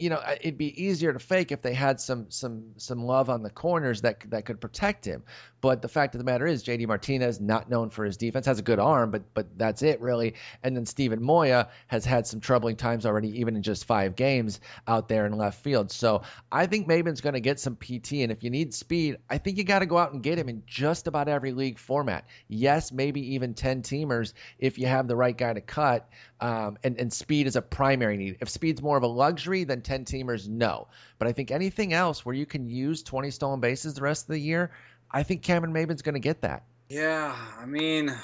you 0.00 0.10
know 0.10 0.20
it'd 0.40 0.58
be 0.58 0.84
easier 0.84 1.12
to 1.12 1.18
fake 1.18 1.52
if 1.52 1.62
they 1.62 1.74
had 1.74 2.00
some 2.00 2.30
some 2.30 2.72
some 2.78 3.04
love 3.04 3.28
on 3.28 3.42
the 3.42 3.50
corners 3.50 4.02
that 4.02 4.28
that 4.30 4.46
could 4.46 4.60
protect 4.60 5.04
him. 5.04 5.22
But 5.60 5.82
the 5.82 5.88
fact 5.88 6.14
of 6.14 6.18
the 6.18 6.24
matter 6.24 6.46
is, 6.46 6.64
JD 6.64 6.86
Martinez, 6.86 7.38
not 7.38 7.68
known 7.68 7.90
for 7.90 8.04
his 8.04 8.16
defense, 8.16 8.46
has 8.46 8.58
a 8.58 8.62
good 8.62 8.78
arm, 8.78 9.10
but 9.10 9.34
but 9.34 9.58
that's 9.58 9.82
it 9.82 10.00
really. 10.00 10.34
And 10.62 10.74
then 10.74 10.86
Steven 10.86 11.22
Moya 11.22 11.68
has 11.86 12.04
had 12.04 12.26
some 12.26 12.40
troubling 12.40 12.76
times 12.76 13.04
already, 13.04 13.40
even 13.40 13.56
in 13.56 13.62
just 13.62 13.84
five 13.84 14.16
games 14.16 14.60
out 14.88 15.08
there 15.08 15.26
in 15.26 15.32
left 15.36 15.62
field. 15.62 15.90
So 15.90 16.22
I 16.50 16.66
think 16.66 16.88
Maybin's 16.88 17.20
going 17.20 17.34
to 17.34 17.40
get 17.40 17.60
some 17.60 17.76
PT, 17.76 18.12
and 18.22 18.32
if 18.32 18.42
you 18.42 18.50
need 18.50 18.72
speed, 18.72 19.18
I 19.28 19.36
think 19.38 19.58
you 19.58 19.64
got 19.64 19.80
to 19.80 19.86
go 19.86 19.98
out 19.98 20.12
and 20.12 20.22
get 20.22 20.38
him 20.38 20.48
in 20.48 20.62
just 20.66 21.06
about 21.06 21.28
every 21.28 21.52
league 21.52 21.78
format. 21.78 22.24
Yes, 22.48 22.90
maybe 22.90 23.34
even 23.34 23.54
ten 23.54 23.82
teamers 23.82 24.32
if 24.58 24.78
you 24.78 24.86
have 24.86 25.08
the 25.08 25.16
right 25.16 25.36
guy 25.36 25.52
to 25.52 25.60
cut. 25.60 26.08
Um, 26.40 26.78
and, 26.82 26.98
and 26.98 27.12
speed 27.12 27.46
is 27.46 27.56
a 27.56 27.62
primary 27.62 28.16
need. 28.16 28.38
If 28.40 28.48
speed's 28.48 28.80
more 28.80 28.96
of 28.96 29.02
a 29.02 29.08
luxury, 29.08 29.64
then 29.64 29.82
10 29.90 30.04
teamers, 30.04 30.48
no. 30.48 30.86
But 31.18 31.26
I 31.26 31.32
think 31.32 31.50
anything 31.50 31.92
else 31.92 32.24
where 32.24 32.34
you 32.34 32.46
can 32.46 32.68
use 32.68 33.02
20 33.02 33.32
stolen 33.32 33.58
bases 33.58 33.94
the 33.94 34.02
rest 34.02 34.22
of 34.22 34.28
the 34.28 34.38
year, 34.38 34.70
I 35.10 35.24
think 35.24 35.42
Cameron 35.42 35.72
Maybin's 35.72 36.02
going 36.02 36.14
to 36.14 36.20
get 36.20 36.42
that. 36.42 36.62
Yeah, 36.88 37.36
I 37.58 37.66
mean, 37.66 38.16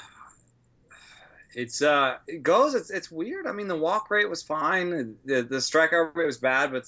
it's 1.53 1.81
uh, 1.81 2.19
it 2.25 2.41
goes. 2.41 2.73
It's 2.73 2.89
it's 2.89 3.11
weird. 3.11 3.47
I 3.47 3.51
mean, 3.51 3.67
the 3.67 3.75
walk 3.75 4.09
rate 4.09 4.29
was 4.29 4.43
fine. 4.43 5.17
The 5.25 5.41
the 5.41 5.57
strikeout 5.57 6.15
rate 6.15 6.25
was 6.25 6.37
bad, 6.37 6.71
but 6.71 6.85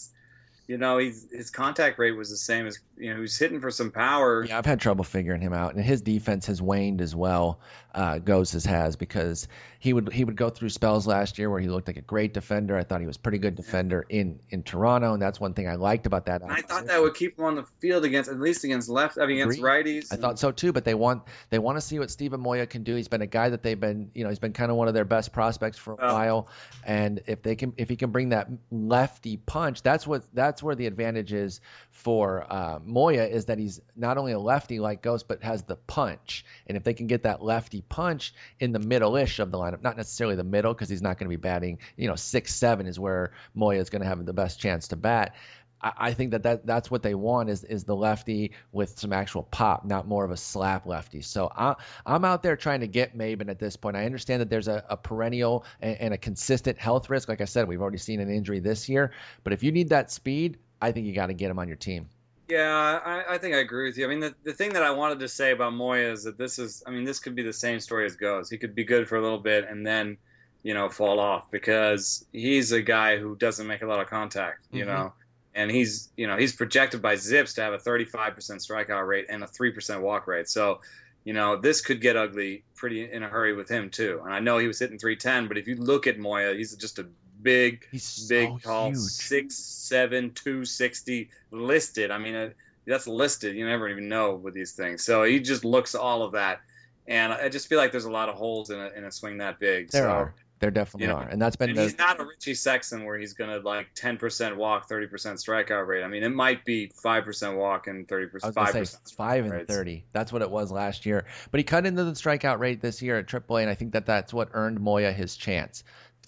you 0.70 0.78
know, 0.78 1.00
he's 1.00 1.26
his 1.32 1.50
contact 1.50 1.98
rate 1.98 2.12
was 2.12 2.30
the 2.30 2.38
same 2.38 2.68
as 2.68 2.78
you 2.96 3.12
know, 3.12 3.22
he's 3.22 3.40
hitting 3.40 3.60
for 3.60 3.72
some 3.72 3.90
power. 3.90 4.46
Yeah, 4.46 4.60
I've 4.60 4.68
had 4.68 4.80
trouble 4.80 5.04
figuring 5.04 5.42
him 5.42 5.52
out, 5.52 5.74
and 5.74 5.84
his 5.84 6.04
defense 6.04 6.46
has 6.46 6.62
waned 6.62 7.02
as 7.02 7.16
well. 7.16 7.60
Uh, 7.92 8.20
as 8.30 8.66
has 8.66 8.96
because 8.96 9.48
he 9.80 9.94
would 9.94 10.14
he 10.14 10.24
would 10.24 10.36
go 10.36 10.52
through 10.52 10.70
spells 10.70 11.08
last 11.08 11.40
year 11.40 11.50
where 11.50 11.60
he 11.60 11.68
looked 11.68 11.88
like 11.88 11.98
a 11.98 12.02
great 12.02 12.36
defender. 12.36 12.78
I 12.78 12.84
thought 12.84 13.02
he 13.02 13.08
was 13.08 13.16
a 13.16 13.20
pretty 13.20 13.40
good 13.40 13.56
defender 13.56 14.06
in 14.08 14.40
in 14.52 14.62
Toronto, 14.62 15.14
and 15.14 15.22
that's 15.22 15.40
one 15.40 15.56
thing 15.56 15.68
I 15.68 15.74
liked 15.74 16.06
about 16.06 16.28
that. 16.28 16.44
I 16.48 16.62
thought 16.62 16.86
that 16.86 17.02
would 17.02 17.16
keep 17.16 17.40
him 17.40 17.46
on 17.46 17.56
the 17.56 17.64
field 17.80 18.06
against 18.06 18.30
at 18.30 18.40
least 18.40 18.64
against 18.64 18.90
left. 18.90 19.18
I 19.18 19.26
mean, 19.26 19.42
against 19.42 19.60
righties. 19.60 20.14
I 20.14 20.18
thought 20.18 20.38
so 20.38 20.52
too, 20.52 20.72
but 20.72 20.86
they 20.86 20.94
want 20.94 21.24
they 21.50 21.58
want 21.58 21.78
to 21.78 21.82
see 21.82 21.98
what 21.98 22.12
Steven 22.12 22.40
Moya 22.40 22.68
can 22.68 22.84
do. 22.84 22.94
He's 22.96 23.08
been 23.08 23.24
a 23.24 23.28
guy 23.28 23.50
that 23.50 23.64
they've 23.64 23.80
been, 23.80 24.12
you 24.14 24.24
know, 24.24 24.30
he's 24.30 24.38
been 24.40 24.54
kind 24.54 24.70
of 24.70 24.78
one 24.78 24.88
of 24.88 24.94
their 24.94 25.06
best 25.06 25.34
prospects 25.34 25.80
for 25.80 25.94
a 25.96 25.98
Oh. 26.00 26.14
while. 26.14 26.48
And 26.86 27.22
if 27.26 27.42
they 27.42 27.56
can, 27.56 27.74
if 27.76 27.90
he 27.90 27.96
can 27.96 28.12
bring 28.12 28.30
that 28.30 28.50
lefty 28.70 29.38
punch, 29.38 29.82
that's 29.82 30.06
what 30.06 30.24
that's 30.32 30.59
where 30.64 30.76
the 30.76 30.88
advantage 30.88 31.34
is 31.34 31.62
for 31.92 32.46
uh, 32.52 32.80
Moya 32.84 33.26
is 33.26 33.46
that 33.46 33.58
he's 33.58 33.82
not 33.96 34.18
only 34.18 34.32
a 34.32 34.40
lefty 34.40 34.80
like 34.80 35.02
Gose, 35.02 35.24
but 35.28 35.44
has 35.44 35.64
the 35.64 35.76
punch. 35.76 36.46
And 36.68 36.78
if 36.78 36.84
they 36.84 36.94
can 36.94 37.08
get 37.08 37.24
that 37.24 37.44
lefty 37.44 37.82
punch 37.82 38.34
in 38.60 38.72
the 38.72 38.80
middle-ish 38.80 39.40
of 39.40 39.52
the 39.52 39.58
lineup, 39.58 39.82
not 39.82 39.98
necessarily 39.98 40.36
the 40.36 40.44
middle 40.44 40.74
because 40.74 40.90
he's 40.90 41.02
not 41.02 41.18
going 41.18 41.26
to 41.26 41.38
be 41.38 41.42
batting, 41.42 41.80
you 41.96 42.08
know, 42.08 42.16
six 42.16 42.54
seven 42.54 42.88
is 42.88 43.00
where 43.00 43.32
Moya 43.54 43.80
is 43.80 43.90
going 43.90 44.02
to 44.02 44.08
have 44.08 44.26
the 44.26 44.34
best 44.34 44.60
chance 44.60 44.90
to 44.90 44.96
bat. 44.96 45.36
I 45.82 45.92
I 45.98 46.14
think 46.14 46.32
that, 46.32 46.44
that 46.44 46.66
that's 46.66 46.90
what 46.92 47.04
they 47.04 47.16
want 47.16 47.50
is 47.50 47.64
is 47.64 47.84
the 47.84 47.96
lefty 47.96 48.52
with 48.72 49.00
some 49.00 49.14
actual 49.14 49.44
pop, 49.44 49.86
not 49.86 50.08
more 50.08 50.26
of 50.26 50.32
a 50.32 50.38
slap 50.38 50.86
lefty. 50.86 51.22
So 51.22 51.52
I, 51.56 51.76
I'm 52.06 52.26
out 52.26 52.44
there 52.44 52.56
trying 52.56 52.82
to 52.82 52.88
get 52.88 53.18
Maybin 53.18 53.50
at 53.50 53.60
this 53.60 53.76
point. 53.76 53.96
I 53.96 54.06
understand 54.06 54.42
that 54.42 54.50
there's 54.50 54.68
a, 54.68 54.84
a 54.90 54.98
perennial 54.98 55.66
and, 55.82 55.98
and 56.00 56.14
a 56.14 56.18
consistent 56.18 56.78
health 56.78 57.10
risk. 57.10 57.30
Like 57.30 57.42
I 57.42 57.46
said, 57.46 57.68
we've 57.68 57.82
already 57.82 57.98
seen 57.98 58.20
an 58.20 58.30
injury 58.30 58.60
this 58.60 58.90
year. 58.90 59.12
But 59.44 59.54
if 59.54 59.64
you 59.64 59.72
need 59.72 59.90
that 59.90 60.12
speed, 60.12 60.58
I 60.82 60.92
think 60.92 61.08
you 61.08 61.14
got 61.14 61.28
to 61.28 61.34
get 61.34 61.50
him 61.52 61.60
on 61.60 61.68
your 61.68 61.78
team. 61.78 62.10
Yeah, 62.50 63.00
I, 63.06 63.36
I 63.36 63.38
think 63.38 63.54
I 63.54 63.60
agree 63.60 63.88
with 63.88 63.98
you. 63.98 64.06
I 64.06 64.08
mean, 64.10 64.22
the, 64.22 64.34
the 64.44 64.54
thing 64.54 64.74
that 64.74 64.82
I 64.82 64.92
wanted 64.92 65.20
to 65.20 65.28
say 65.28 65.52
about 65.52 65.72
Moya 65.72 66.12
is 66.12 66.24
that 66.24 66.36
this 66.36 66.58
is, 66.58 66.82
I 66.86 66.90
mean, 66.90 67.04
this 67.04 67.20
could 67.20 67.36
be 67.36 67.44
the 67.44 67.54
same 67.54 67.80
story 67.80 68.08
as 68.08 68.18
Gose. 68.18 68.50
He 68.50 68.58
could 68.58 68.74
be 68.74 68.86
good 68.86 69.08
for 69.08 69.18
a 69.18 69.22
little 69.22 69.38
bit 69.38 69.68
and 69.70 69.86
then, 69.86 70.18
you 70.64 70.74
know, 70.74 70.90
fall 70.90 71.20
off 71.20 71.52
because 71.52 72.26
he's 72.34 72.72
a 72.72 72.82
guy 72.82 73.18
who 73.18 73.36
doesn't 73.36 73.68
make 73.68 73.84
a 73.84 73.86
lot 73.86 74.00
of 74.00 74.08
contact, 74.08 74.66
you 74.72 74.84
Mhm. 74.84 74.88
know, 74.88 75.14
and 75.56 75.70
he's, 75.72 76.10
you 76.16 76.28
know, 76.28 76.38
he's 76.38 76.56
projected 76.56 77.02
by 77.02 77.16
ZiPS 77.16 77.56
to 77.56 77.62
have 77.62 77.74
a 77.74 77.78
35% 77.78 78.14
strikeout 78.16 79.08
rate 79.08 79.26
and 79.30 79.44
a 79.44 79.48
3% 79.48 80.02
walk 80.02 80.28
rate. 80.28 80.48
So, 80.48 80.82
you 81.24 81.34
know, 81.34 81.58
this 81.58 81.82
could 81.82 82.02
get 82.02 82.16
ugly 82.16 82.64
pretty 82.76 83.12
in 83.12 83.24
a 83.24 83.28
hurry 83.28 83.54
with 83.54 83.70
him 83.70 83.90
too. 83.90 84.22
And 84.24 84.34
I 84.34 84.40
know 84.40 84.58
he 84.58 84.68
was 84.68 84.80
hitting 84.80 85.00
310, 85.00 85.48
but 85.48 85.58
if 85.58 85.68
you 85.68 85.76
look 85.76 86.08
at 86.08 86.18
Moya, 86.18 86.54
he's 86.56 86.76
just 86.76 87.00
a 87.00 87.08
big, 87.42 87.86
He's 87.92 88.28
big, 88.28 88.50
so 88.50 88.58
tall, 88.60 88.96
six 88.96 89.56
seven, 89.56 90.32
two 90.32 90.66
sixty 90.66 91.30
listed. 91.52 92.12
I 92.12 92.18
mean, 92.18 92.36
uh, 92.36 92.50
that's 92.86 93.08
listed. 93.08 93.56
You 93.56 93.68
never 93.68 93.88
even 93.90 94.10
know 94.10 94.36
with 94.36 94.54
these 94.54 94.74
things. 94.74 95.04
So 95.04 95.24
he 95.24 95.40
just 95.40 95.66
looks 95.66 95.96
all 95.96 96.24
of 96.24 96.34
that, 96.34 96.62
and 97.08 97.32
I 97.32 97.50
just 97.50 97.68
feel 97.68 97.78
like 97.78 97.92
there's 97.92 98.06
a 98.06 98.12
lot 98.12 98.30
of 98.30 98.36
holes 98.36 98.70
in 98.70 98.80
a, 98.80 98.90
in 98.90 99.04
a 99.04 99.12
swing 99.12 99.38
that 99.38 99.60
big. 99.60 99.92
There 99.92 100.04
so, 100.04 100.10
are. 100.10 100.34
There 100.60 100.72
definitely 100.72 101.08
you 101.08 101.14
know, 101.14 101.20
are. 101.20 101.28
And 101.28 101.42
that's 101.42 101.56
been 101.56 101.70
And 101.70 101.78
the, 101.78 101.84
he's 101.84 101.98
not 101.98 102.20
a 102.20 102.26
Richie 102.26 102.54
Sexson 102.54 103.06
where 103.06 103.18
he's 103.18 103.34
gonna 103.34 103.60
like 103.60 103.94
10% 103.96 104.58
walk, 104.58 104.90
30% 104.90 105.10
strikeout 105.10 105.88
rate. 105.88 106.04
I 106.04 106.08
mean, 106.08 106.24
it 106.24 106.30
might 106.30 106.66
be 106.66 106.92
5% 107.04 107.58
walk 107.58 107.88
and 107.88 108.08
30%, 108.08 108.44
I 108.44 108.48
was 108.48 108.56
5%. 108.56 108.86
say 108.86 109.16
five 109.16 109.46
and 109.46 109.68
thirty. 109.68 110.04
That's 110.12 110.34
what 110.34 110.42
it 110.42 110.52
was 110.52 110.72
last 110.72 111.06
year. 111.06 111.26
But 111.52 111.60
he 111.60 111.64
cut 111.64 111.86
into 111.86 112.04
the 112.04 112.12
strikeout 112.12 112.60
rate 112.60 112.82
this 112.82 113.02
year 113.02 113.18
at 113.18 113.28
AAA, 113.28 113.62
and 113.62 113.70
I 113.70 113.76
think 113.76 113.94
that 113.94 114.06
that's 114.06 114.34
what 114.34 114.50
earned 114.54 114.82
Moya 114.82 115.12
his 115.14 115.38
chance. 115.38 115.84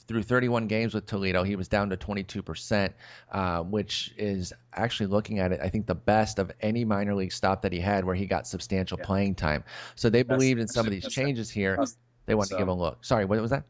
Through 0.07 0.23
31 0.23 0.67
games 0.67 0.93
with 0.93 1.05
Toledo, 1.05 1.43
he 1.43 1.55
was 1.55 1.67
down 1.67 1.89
to 1.91 1.97
22%, 1.97 2.93
uh, 3.31 3.63
which 3.63 4.13
is 4.17 4.51
actually 4.73 5.07
looking 5.07 5.39
at 5.39 5.51
it, 5.51 5.59
I 5.61 5.69
think 5.69 5.85
the 5.85 5.95
best 5.95 6.39
of 6.39 6.51
any 6.59 6.85
minor 6.85 7.15
league 7.15 7.31
stop 7.31 7.61
that 7.61 7.71
he 7.71 7.79
had, 7.79 8.03
where 8.05 8.15
he 8.15 8.25
got 8.25 8.47
substantial 8.47 8.97
Yeah. 8.97 9.05
playing 9.05 9.35
time. 9.35 9.63
So 9.95 10.09
they 10.09 10.23
believed 10.23 10.59
in 10.59 10.67
some 10.67 10.85
of 10.85 10.91
these 10.91 11.07
changes 11.07 11.49
here. 11.49 11.77
They 12.25 12.35
wanted 12.35 12.49
so- 12.49 12.55
to 12.55 12.61
give 12.61 12.67
him 12.67 12.77
a 12.77 12.81
look. 12.81 13.03
Sorry, 13.05 13.25
what 13.25 13.39
was 13.41 13.51
that? 13.51 13.63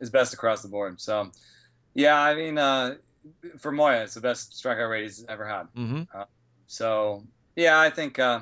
His 0.00 0.10
best 0.10 0.34
across 0.34 0.62
the 0.62 0.68
board. 0.68 1.00
So, 1.00 1.30
yeah, 1.94 2.18
I 2.18 2.34
mean, 2.34 2.58
uh, 2.58 2.96
for 3.58 3.70
Moya, 3.70 4.02
it's 4.02 4.14
the 4.14 4.20
best 4.20 4.52
strikeout 4.52 4.90
rate 4.90 5.04
he's 5.04 5.24
ever 5.28 5.46
had. 5.46 5.68
Mm-hmm. 5.76 6.22
So 6.66 7.24
yeah, 7.56 7.78
I 7.78 7.90
think. 7.90 8.18
Uh, 8.18 8.40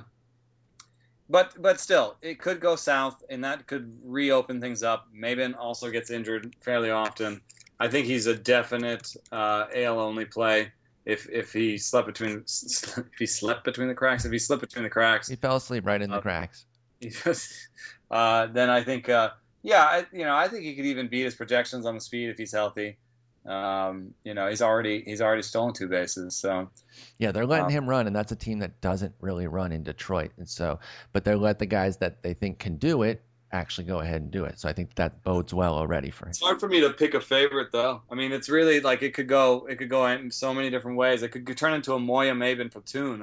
but 1.31 1.61
but 1.61 1.81
still, 1.81 2.17
it 2.23 2.41
could 2.41 2.61
go 2.61 2.77
south, 2.77 3.23
and 3.29 3.45
that 3.45 3.67
could 3.67 3.99
reopen 4.05 4.61
things 4.61 4.83
up. 4.83 5.09
Maybin 5.15 5.55
also 5.59 5.91
gets 5.91 6.11
injured 6.11 6.55
fairly 6.61 6.91
often. 6.91 7.41
I 7.81 7.89
think 7.89 8.07
he's 8.07 8.27
a 8.27 8.35
definite 8.35 9.15
uh, 9.31 9.67
AL 9.75 10.01
only 10.01 10.25
play. 10.25 10.73
If 11.05 11.29
if 11.29 11.53
he 11.53 11.79
slept 11.79 12.07
between 12.07 12.45
if 12.47 13.19
he 13.19 13.27
slept 13.27 13.65
between 13.65 13.89
the 13.89 13.95
cracks, 13.95 14.25
if 14.25 14.33
he 14.33 14.39
slipped 14.39 14.63
between 14.63 14.85
the 14.85 14.91
cracks, 14.91 15.29
He 15.29 15.37
fell 15.37 15.57
asleep 15.57 15.87
right 15.87 16.01
in 16.01 16.11
the 16.11 16.17
Uh, 16.17 16.21
cracks. 16.21 16.65
he 17.01 17.11
just, 17.11 17.53
uh, 18.11 18.47
then 18.47 18.71
I 18.71 18.83
think 18.83 19.09
uh, 19.09 19.31
yeah, 19.63 19.83
I, 19.85 20.07
you 20.13 20.25
know, 20.25 20.35
I 20.35 20.49
think 20.49 20.65
he 20.65 20.75
could 20.75 20.87
even 20.87 21.09
beat 21.09 21.25
his 21.25 21.35
projections 21.35 21.87
on 21.87 21.95
the 21.95 22.01
speed 22.01 22.29
if 22.31 22.39
he's 22.39 22.53
healthy. 22.53 22.97
Um, 23.47 24.15
you 24.25 24.35
know, 24.35 24.49
he's 24.49 24.61
already 24.61 25.03
he's 25.03 25.23
already 25.23 25.43
stolen 25.43 25.73
two 25.73 25.89
bases, 25.89 26.37
so. 26.37 26.69
Yeah, 27.19 27.33
they're 27.33 27.47
letting 27.47 27.67
Um, 27.67 27.73
him 27.73 27.89
run, 27.89 28.07
and 28.07 28.15
that's 28.15 28.33
a 28.33 28.37
team 28.37 28.59
that 28.59 28.81
doesn't 28.81 29.15
really 29.21 29.47
run 29.47 29.73
in 29.73 29.83
Detroit. 29.85 30.33
And 30.37 30.49
so, 30.49 30.81
but 31.13 31.25
they 31.25 31.35
let 31.35 31.59
the 31.59 31.67
guys 31.67 31.97
that 31.99 32.23
they 32.23 32.35
think 32.35 32.59
can 32.59 32.77
do 32.77 33.03
it 33.05 33.23
actually 33.51 33.85
go 33.85 34.01
ahead 34.01 34.21
and 34.21 34.31
do 34.31 34.45
it. 34.45 34.61
So 34.61 34.69
I 34.69 34.75
think 34.75 34.95
that 34.97 35.23
bodes 35.25 35.55
well 35.55 35.75
already 35.75 36.11
for 36.11 36.27
him. 36.27 36.31
It's 36.31 36.43
hard 36.43 36.61
for 36.61 36.69
me 36.69 36.81
to 36.83 36.91
pick 36.91 37.15
a 37.15 37.21
favorite 37.21 37.73
though. 37.73 38.03
I 38.11 38.15
mean, 38.15 38.33
it's 38.33 38.51
really 38.51 38.81
like 38.81 39.03
it 39.03 39.15
could 39.15 39.29
go 39.29 39.67
it 39.67 39.77
could 39.77 39.89
go 39.89 40.07
in 40.09 40.31
so 40.31 40.53
many 40.53 40.69
different 40.69 40.99
ways. 40.99 41.23
It 41.23 41.29
could 41.31 41.57
turn 41.57 41.73
into 41.73 41.95
a 41.95 41.99
Moya 41.99 42.35
Maybin 42.35 42.71
platoon. 42.71 43.23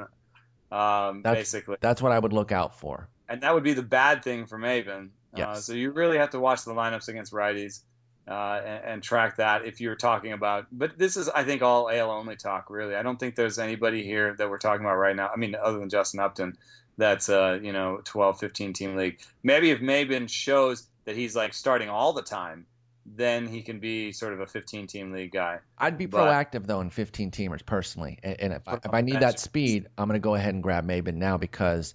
Um, 0.72 1.22
That's- 1.22 1.36
basically, 1.36 1.78
That's 1.80 2.02
what 2.02 2.12
I 2.12 2.18
would 2.18 2.34
look 2.34 2.52
out 2.52 2.80
for. 2.80 3.08
and 3.30 3.42
that 3.42 3.54
would 3.54 3.64
be 3.64 3.74
the 3.74 3.84
bad 3.84 4.24
thing 4.24 4.48
for 4.48 4.58
Maybin. 4.58 5.10
Uh, 5.44 5.56
so 5.56 5.74
you 5.74 5.92
really 5.92 6.18
have 6.18 6.32
to 6.32 6.40
watch 6.40 6.64
the 6.64 6.74
lineups 6.74 7.08
against 7.08 7.34
righties 7.34 7.82
uh, 8.28 8.62
and, 8.66 8.84
and 8.86 9.04
track 9.04 9.38
that 9.38 9.66
if 9.66 9.82
you're 9.82 9.96
talking 9.96 10.34
about. 10.34 10.68
But 10.72 10.98
this 10.98 11.18
is, 11.18 11.30
I 11.30 11.44
think, 11.44 11.62
all 11.62 11.90
AL 11.90 12.12
only 12.12 12.36
talk. 12.36 12.70
Really, 12.70 12.96
I 12.96 13.04
don't 13.04 13.20
think 13.20 13.36
there's 13.36 13.60
anybody 13.60 14.04
here 14.04 14.36
that 14.38 14.50
we're 14.50 14.58
talking 14.58 14.86
about 14.86 14.96
right 14.96 15.16
now. 15.16 15.30
I 15.34 15.38
mean, 15.38 15.56
other 15.56 15.80
than 15.80 15.90
Justin 15.90 16.20
Upton, 16.20 16.58
that's 16.98 17.30
uh, 17.30 17.60
you 17.62 17.74
know 17.74 18.02
12, 18.04 18.40
15 18.40 18.74
team 18.74 18.96
league. 18.96 19.20
Maybe 19.44 19.72
if 19.72 19.80
Maybin 19.80 20.30
shows 20.30 20.88
that 21.06 21.16
he's 21.16 21.36
like 21.36 21.54
starting 21.54 21.90
all 21.90 22.14
the 22.14 22.24
time, 22.24 22.66
then 23.06 23.48
he 23.48 23.62
can 23.62 23.80
be 23.80 24.12
sort 24.12 24.34
of 24.34 24.40
a 24.40 24.48
15 24.48 24.88
team 24.88 25.12
league 25.12 25.32
guy. 25.32 25.60
I'd 25.78 25.98
be 25.98 26.08
But- 26.08 26.28
proactive 26.28 26.66
though 26.66 26.82
in 26.82 26.90
15 26.90 27.32
teamers 27.32 27.66
personally, 27.66 28.20
and, 28.24 28.40
and 28.40 28.54
if, 28.54 28.68
I, 28.68 28.76
if 28.76 28.94
I 28.94 29.02
need 29.02 29.20
that 29.20 29.40
speed, 29.40 29.88
I'm 29.98 30.08
going 30.08 30.20
to 30.20 30.24
go 30.24 30.36
ahead 30.36 30.54
and 30.54 30.64
grab 30.64 30.88
Maybin 30.88 31.16
now 31.16 31.38
because, 31.38 31.94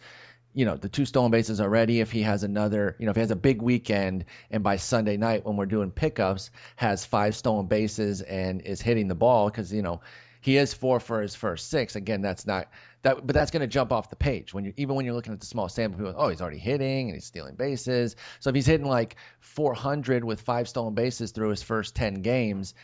you 0.54 0.64
know, 0.64 0.76
the 0.76 0.88
two 0.88 1.04
stolen 1.04 1.30
bases 1.30 1.60
already. 1.60 2.00
If 2.00 2.10
he 2.10 2.22
has 2.22 2.42
another, 2.42 2.96
you 2.98 3.06
know, 3.06 3.10
if 3.10 3.16
he 3.16 3.20
has 3.20 3.30
a 3.30 3.36
big 3.36 3.62
weekend 3.62 4.24
and 4.50 4.62
by 4.62 4.76
Sunday 4.76 5.16
night 5.16 5.44
when 5.44 5.56
we're 5.56 5.66
doing 5.66 5.90
pickups 5.90 6.50
has 6.76 7.04
five 7.04 7.36
stolen 7.36 7.66
bases 7.66 8.20
and 8.20 8.62
is 8.62 8.80
hitting 8.80 9.08
the 9.08 9.14
ball 9.14 9.48
because 9.48 9.72
you 9.72 9.82
know 9.82 10.00
he 10.40 10.56
is 10.56 10.72
four 10.72 11.00
for 11.00 11.20
his 11.20 11.34
first 11.34 11.68
six. 11.68 11.96
Again, 11.96 12.22
that's 12.22 12.46
not 12.46 12.68
that, 13.02 13.26
but 13.26 13.34
that's 13.34 13.50
going 13.50 13.60
to 13.60 13.66
jump 13.66 13.92
off 13.92 14.10
the 14.10 14.16
page 14.16 14.52
when 14.54 14.64
you 14.64 14.72
even 14.76 14.96
when 14.96 15.04
you're 15.04 15.14
looking 15.14 15.32
at 15.32 15.40
the 15.40 15.46
small 15.46 15.68
sample. 15.68 15.98
People, 15.98 16.14
oh, 16.16 16.28
he's 16.28 16.40
already 16.40 16.58
hitting 16.58 17.08
and 17.08 17.14
he's 17.14 17.26
stealing 17.26 17.54
bases. 17.54 18.16
So 18.40 18.50
if 18.50 18.56
he's 18.56 18.66
hitting 18.66 18.86
like 18.86 19.16
400 19.40 20.24
with 20.24 20.40
five 20.40 20.68
stolen 20.68 20.94
bases 20.94 21.32
through 21.32 21.50
his 21.50 21.62
first 21.62 21.94
10 21.94 22.22
games, 22.22 22.74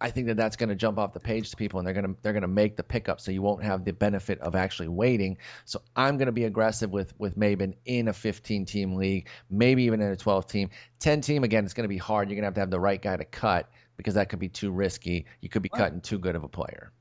I 0.00 0.10
think 0.10 0.26
that 0.26 0.36
that's 0.36 0.56
going 0.56 0.68
to 0.68 0.74
jump 0.74 0.98
off 0.98 1.14
the 1.14 1.20
page 1.20 1.50
to 1.50 1.56
people, 1.56 1.78
and 1.80 1.86
they're 1.86 1.94
going 1.94 2.14
to 2.14 2.16
they're 2.22 2.32
going 2.32 2.42
to 2.42 2.48
make 2.48 2.76
the 2.76 2.82
pickup, 2.82 3.20
so 3.20 3.30
you 3.30 3.40
won't 3.42 3.62
have 3.64 3.84
the 3.84 3.92
benefit 3.92 4.40
of 4.40 4.54
actually 4.54 4.88
waiting. 4.88 5.38
So 5.64 5.80
I'm 5.94 6.18
going 6.18 6.26
to 6.26 6.32
be 6.32 6.44
aggressive 6.44 6.90
with 6.90 7.18
with 7.18 7.36
Maybin 7.38 7.74
in 7.84 8.08
a 8.08 8.12
15 8.12 8.66
team 8.66 8.96
league, 8.96 9.28
maybe 9.50 9.84
even 9.84 10.00
in 10.00 10.10
a 10.10 10.16
12 10.16 10.46
team. 10.46 10.70
10 11.00 11.22
team 11.22 11.44
again, 11.44 11.64
it's 11.64 11.74
going 11.74 11.84
to 11.84 11.88
be 11.88 11.98
hard. 11.98 12.28
You're 12.28 12.36
going 12.36 12.42
to 12.42 12.46
have 12.46 12.54
to 12.54 12.60
have 12.60 12.70
the 12.70 12.80
right 12.80 13.00
guy 13.00 13.16
to 13.16 13.24
cut 13.24 13.70
because 13.96 14.14
that 14.14 14.28
could 14.28 14.38
be 14.38 14.48
too 14.48 14.70
risky. 14.70 15.26
You 15.40 15.48
could 15.48 15.62
be 15.62 15.70
What? 15.70 15.78
cutting 15.78 16.00
too 16.00 16.18
good 16.18 16.36
of 16.36 16.44
a 16.44 16.48
player. 16.48 16.92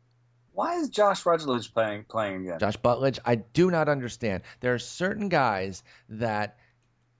Why 0.53 0.75
is 0.77 0.87
Josh 0.87 1.25
Rutledge 1.25 1.73
playing 1.73 2.05
playing 2.05 2.47
again? 2.47 2.59
Josh 2.59 2.77
Butledge, 2.77 3.19
I 3.25 3.35
do 3.35 3.69
not 3.69 3.89
understand. 3.89 4.43
There 4.61 4.73
are 4.73 4.79
certain 4.79 5.27
guys 5.27 5.83
that 6.07 6.57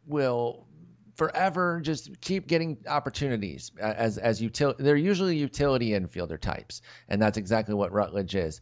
will 0.08 0.65
forever 1.16 1.82
just 1.82 2.22
keep 2.22 2.48
getting 2.48 2.78
opportunities 2.88 3.72
uh, 3.82 3.86
as 3.86 4.18
as 4.18 4.42
util. 4.42 4.78
They're 4.78 4.96
usually 4.96 5.38
utility 5.38 5.90
infielder 5.90 6.40
types, 6.40 6.82
and 7.10 7.22
that's 7.22 7.38
exactly 7.38 7.74
what 7.74 7.92
Rutledge 7.92 8.36
is. 8.36 8.62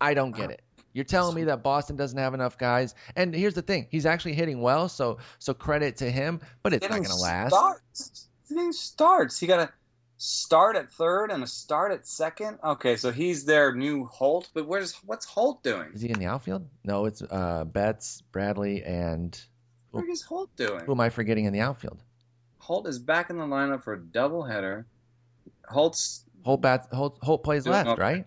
I 0.00 0.14
don't 0.14 0.36
get 0.36 0.50
it. 0.50 0.62
You're 0.92 1.04
telling 1.04 1.34
me 1.34 1.44
that 1.44 1.62
Boston 1.62 1.96
doesn't 1.96 2.18
have 2.18 2.34
enough 2.34 2.58
guys, 2.58 2.94
and 3.14 3.34
here's 3.34 3.54
the 3.54 3.62
thing: 3.62 3.86
he's 3.90 4.06
actually 4.06 4.34
hitting 4.34 4.60
well, 4.60 4.88
so 4.88 5.18
so 5.38 5.54
credit 5.54 5.98
to 5.98 6.10
him. 6.10 6.40
But 6.62 6.74
it's 6.74 6.88
not 6.88 6.96
going 6.96 7.04
to 7.04 7.16
last. 7.16 7.52
Starts. 7.52 8.28
Getting 8.48 8.72
starts. 8.72 9.38
He 9.38 9.46
got 9.46 9.60
a 9.60 9.72
start 10.18 10.76
at 10.76 10.92
third 10.92 11.30
and 11.30 11.42
a 11.42 11.46
start 11.46 11.92
at 11.92 12.06
second. 12.06 12.58
Okay, 12.64 12.96
so 12.96 13.10
he's 13.10 13.44
their 13.44 13.74
new 13.74 14.06
Holt. 14.06 14.48
But 14.54 14.66
where's 14.66 14.94
what's 15.04 15.26
Holt 15.26 15.62
doing? 15.62 15.90
Is 15.94 16.00
he 16.00 16.08
in 16.08 16.18
the 16.18 16.26
outfield? 16.26 16.66
No, 16.84 17.06
it's 17.06 17.22
uh, 17.22 17.64
Betts, 17.64 18.22
Bradley, 18.32 18.82
and 18.82 19.38
What 19.96 20.08
is 20.08 20.22
Holt 20.22 20.54
doing? 20.56 20.84
who 20.84 20.92
am 20.92 21.00
I 21.00 21.10
forgetting 21.10 21.44
in 21.44 21.52
the 21.52 21.60
outfield? 21.60 22.02
Holt 22.58 22.86
is 22.86 22.98
back 22.98 23.30
in 23.30 23.38
the 23.38 23.44
lineup 23.44 23.84
for 23.84 23.94
a 23.94 23.98
doubleheader. 23.98 24.84
Holt's 25.68 26.24
Holt 26.44 26.60
bat, 26.62 26.88
Holt, 26.92 27.18
Holt 27.22 27.42
plays 27.42 27.66
left, 27.66 27.88
okay. 27.88 28.00
right? 28.00 28.24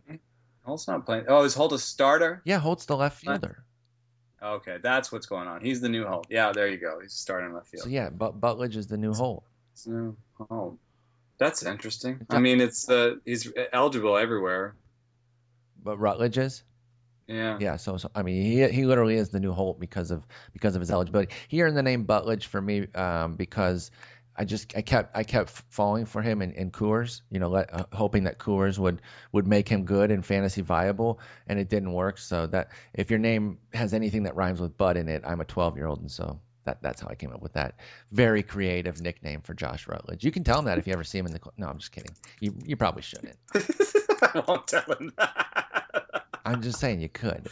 Holt's 0.63 0.87
not 0.87 1.05
playing. 1.05 1.25
Oh, 1.27 1.43
is 1.43 1.55
Holt 1.55 1.73
a 1.73 1.79
starter? 1.79 2.41
Yeah, 2.45 2.59
Holt's 2.59 2.85
the 2.85 2.95
left 2.95 3.19
fielder. 3.19 3.63
Okay, 4.41 4.77
that's 4.81 5.11
what's 5.11 5.25
going 5.25 5.47
on. 5.47 5.61
He's 5.61 5.81
the 5.81 5.89
new 5.89 6.05
Holt. 6.05 6.27
Yeah, 6.29 6.51
there 6.53 6.67
you 6.67 6.77
go. 6.77 6.99
He's 7.01 7.13
starting 7.13 7.53
left 7.53 7.67
field. 7.67 7.83
So 7.83 7.89
yeah, 7.89 8.09
but 8.09 8.39
Butledge 8.39 8.77
is 8.77 8.87
the 8.87 8.97
new 8.97 9.13
Holt. 9.13 9.43
It's 9.73 9.87
new 9.87 10.15
Holt. 10.37 10.77
That's 11.37 11.63
interesting. 11.63 12.25
I 12.29 12.39
mean, 12.39 12.59
it's 12.61 12.89
uh, 12.89 13.15
he's 13.25 13.51
eligible 13.71 14.17
everywhere. 14.17 14.75
But 15.81 15.97
Rutledge 15.97 16.37
is. 16.37 16.63
Yeah. 17.29 17.57
Yeah, 17.59 17.75
so, 17.75 17.97
so 17.97 18.09
I 18.15 18.23
mean, 18.23 18.41
he 18.41 18.67
he 18.69 18.85
literally 18.85 19.15
is 19.15 19.29
the 19.29 19.39
new 19.39 19.51
Holt 19.53 19.79
because 19.79 20.09
of 20.09 20.25
because 20.51 20.75
of 20.75 20.79
his 20.81 20.89
eligibility. 20.89 21.33
Hearing 21.47 21.75
the 21.75 21.83
name 21.83 22.03
Butledge 22.03 22.47
for 22.47 22.59
me, 22.59 22.87
um, 22.95 23.35
because 23.35 23.91
I 24.35 24.45
just 24.45 24.75
I 24.75 24.81
kept 24.81 25.15
I 25.15 25.23
kept 25.23 25.49
falling 25.69 26.05
for 26.05 26.23
him 26.23 26.41
in, 26.41 26.53
in 26.53 26.71
Coors, 26.71 27.21
you 27.29 27.39
know, 27.39 27.49
let, 27.49 27.71
uh, 27.71 27.85
hoping 27.93 28.23
that 28.23 28.39
Coors 28.39 28.79
would 28.79 29.03
would 29.31 29.45
make 29.45 29.69
him 29.69 29.85
good 29.85 30.09
and 30.09 30.25
fantasy 30.25 30.61
viable, 30.61 31.19
and 31.47 31.59
it 31.59 31.69
didn't 31.69 31.93
work. 31.93 32.17
So 32.17 32.47
that 32.47 32.69
if 32.95 33.11
your 33.11 33.19
name 33.19 33.59
has 33.73 33.93
anything 33.93 34.23
that 34.23 34.35
rhymes 34.35 34.59
with 34.59 34.75
Bud 34.75 34.97
in 34.97 35.07
it, 35.07 35.21
I'm 35.23 35.39
a 35.39 35.45
12 35.45 35.77
year 35.77 35.85
old, 35.85 35.99
and 36.01 36.09
so 36.09 36.39
that 36.65 36.81
that's 36.81 37.01
how 37.01 37.09
I 37.09 37.15
came 37.15 37.31
up 37.31 37.41
with 37.41 37.53
that 37.53 37.75
very 38.11 38.41
creative 38.41 39.01
nickname 39.01 39.41
for 39.41 39.53
Josh 39.53 39.87
Rutledge. 39.87 40.23
You 40.23 40.31
can 40.31 40.43
tell 40.43 40.57
him 40.57 40.65
that 40.65 40.79
if 40.79 40.87
you 40.87 40.93
ever 40.93 41.03
see 41.03 41.19
him 41.19 41.27
in 41.27 41.33
the. 41.33 41.39
No, 41.57 41.67
I'm 41.67 41.77
just 41.77 41.91
kidding. 41.91 42.15
You 42.39 42.55
you 42.65 42.75
probably 42.75 43.03
shouldn't. 43.03 43.37
I 43.53 44.43
won't 44.47 44.67
tell 44.67 44.83
him 44.83 45.13
that. 45.17 45.48
I'm 46.49 46.61
just 46.61 46.79
saying 46.79 47.01
you 47.01 47.09
could. 47.09 47.49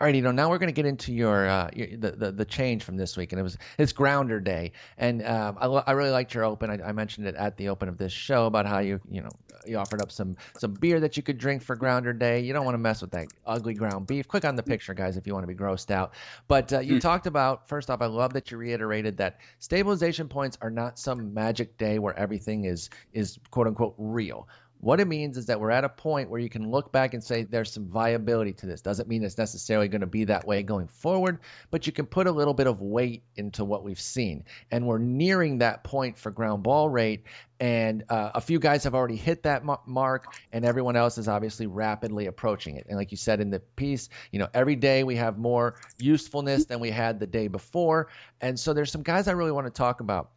All 0.00 0.06
right, 0.06 0.14
you 0.14 0.22
know, 0.22 0.32
now 0.32 0.50
we're 0.50 0.58
going 0.58 0.68
to 0.68 0.72
get 0.72 0.86
into 0.86 1.12
your, 1.12 1.46
uh, 1.46 1.70
your 1.76 1.86
the, 1.96 2.10
the 2.12 2.32
the 2.32 2.44
change 2.44 2.82
from 2.82 2.96
this 2.96 3.16
week, 3.16 3.32
and 3.32 3.38
it 3.38 3.42
was 3.42 3.56
it's 3.78 3.92
Grounder 3.92 4.40
Day, 4.40 4.72
and 4.98 5.24
um, 5.24 5.58
I, 5.60 5.66
I 5.66 5.92
really 5.92 6.10
liked 6.10 6.34
your 6.34 6.44
open. 6.44 6.70
I, 6.70 6.88
I 6.88 6.92
mentioned 6.92 7.28
it 7.28 7.36
at 7.36 7.56
the 7.56 7.68
open 7.68 7.88
of 7.88 7.98
this 7.98 8.10
show 8.12 8.46
about 8.46 8.66
how 8.66 8.78
you 8.80 9.00
you 9.08 9.20
know 9.20 9.36
you 9.64 9.76
offered 9.76 10.00
up 10.00 10.10
some 10.10 10.38
some 10.56 10.74
beer 10.74 10.98
that 11.00 11.16
you 11.16 11.22
could 11.22 11.38
drink 11.38 11.62
for 11.62 11.76
Grounder 11.76 12.12
Day. 12.12 12.40
You 12.40 12.52
don't 12.52 12.64
want 12.64 12.74
to 12.74 12.78
mess 12.78 13.00
with 13.02 13.12
that 13.12 13.28
ugly 13.46 13.74
ground 13.74 14.08
beef. 14.08 14.26
Click 14.26 14.44
on 14.44 14.56
the 14.56 14.62
picture, 14.64 14.94
guys, 14.94 15.16
if 15.16 15.26
you 15.26 15.34
want 15.34 15.44
to 15.44 15.54
be 15.54 15.54
grossed 15.54 15.92
out. 15.92 16.14
But 16.48 16.72
uh, 16.72 16.80
you 16.80 16.96
Hmm. 16.96 16.98
talked 16.98 17.28
about 17.28 17.68
first 17.68 17.88
off, 17.90 18.00
I 18.02 18.06
love 18.06 18.32
that 18.32 18.50
you 18.50 18.56
reiterated 18.56 19.18
that 19.18 19.38
stabilization 19.60 20.28
points 20.28 20.58
are 20.60 20.70
not 20.70 20.98
some 20.98 21.32
magic 21.34 21.76
day 21.78 22.00
where 22.00 22.18
everything 22.18 22.64
is 22.64 22.90
is 23.12 23.38
quote 23.52 23.68
unquote 23.68 23.94
real. 23.98 24.48
What 24.82 24.98
it 24.98 25.06
means 25.06 25.36
is 25.36 25.46
that 25.46 25.60
we're 25.60 25.70
at 25.70 25.84
a 25.84 25.88
point 25.88 26.28
where 26.28 26.40
you 26.40 26.48
can 26.48 26.68
look 26.68 26.90
back 26.90 27.14
and 27.14 27.22
say 27.22 27.44
there's 27.44 27.72
some 27.72 27.86
viability 27.86 28.54
to 28.54 28.66
this. 28.66 28.82
Doesn't 28.82 29.08
mean 29.08 29.22
it's 29.22 29.38
necessarily 29.38 29.86
going 29.86 30.00
to 30.00 30.08
be 30.08 30.24
that 30.24 30.44
way 30.44 30.64
going 30.64 30.88
forward, 30.88 31.38
but 31.70 31.86
you 31.86 31.92
can 31.92 32.04
put 32.04 32.26
a 32.26 32.32
little 32.32 32.52
bit 32.52 32.66
of 32.66 32.80
weight 32.80 33.22
into 33.36 33.64
what 33.64 33.84
we've 33.84 34.00
seen. 34.00 34.44
And 34.72 34.84
we're 34.84 34.98
nearing 34.98 35.58
that 35.58 35.84
point 35.84 36.18
for 36.18 36.32
ground 36.32 36.64
ball 36.64 36.88
rate. 36.88 37.22
And 37.60 38.02
uh, 38.08 38.32
a 38.34 38.40
few 38.40 38.58
guys 38.58 38.82
have 38.82 38.96
already 38.96 39.14
hit 39.14 39.44
that 39.44 39.64
ma- 39.64 39.78
mark, 39.86 40.34
and 40.52 40.64
everyone 40.64 40.96
else 40.96 41.16
is 41.16 41.28
obviously 41.28 41.68
rapidly 41.68 42.26
approaching 42.26 42.74
it. 42.74 42.86
And 42.88 42.98
like 42.98 43.12
you 43.12 43.16
said 43.16 43.40
in 43.40 43.50
the 43.50 43.60
piece, 43.60 44.08
you 44.32 44.40
know, 44.40 44.48
every 44.52 44.74
day 44.74 45.04
we 45.04 45.14
have 45.14 45.38
more 45.38 45.76
usefulness 45.96 46.64
than 46.64 46.80
we 46.80 46.90
had 46.90 47.20
the 47.20 47.28
day 47.28 47.46
before. 47.46 48.08
And 48.40 48.58
so 48.58 48.72
there's 48.72 48.90
some 48.90 49.04
guys 49.04 49.28
I 49.28 49.32
really 49.32 49.52
want 49.52 49.68
to 49.68 49.72
talk 49.72 50.00
about 50.00 50.32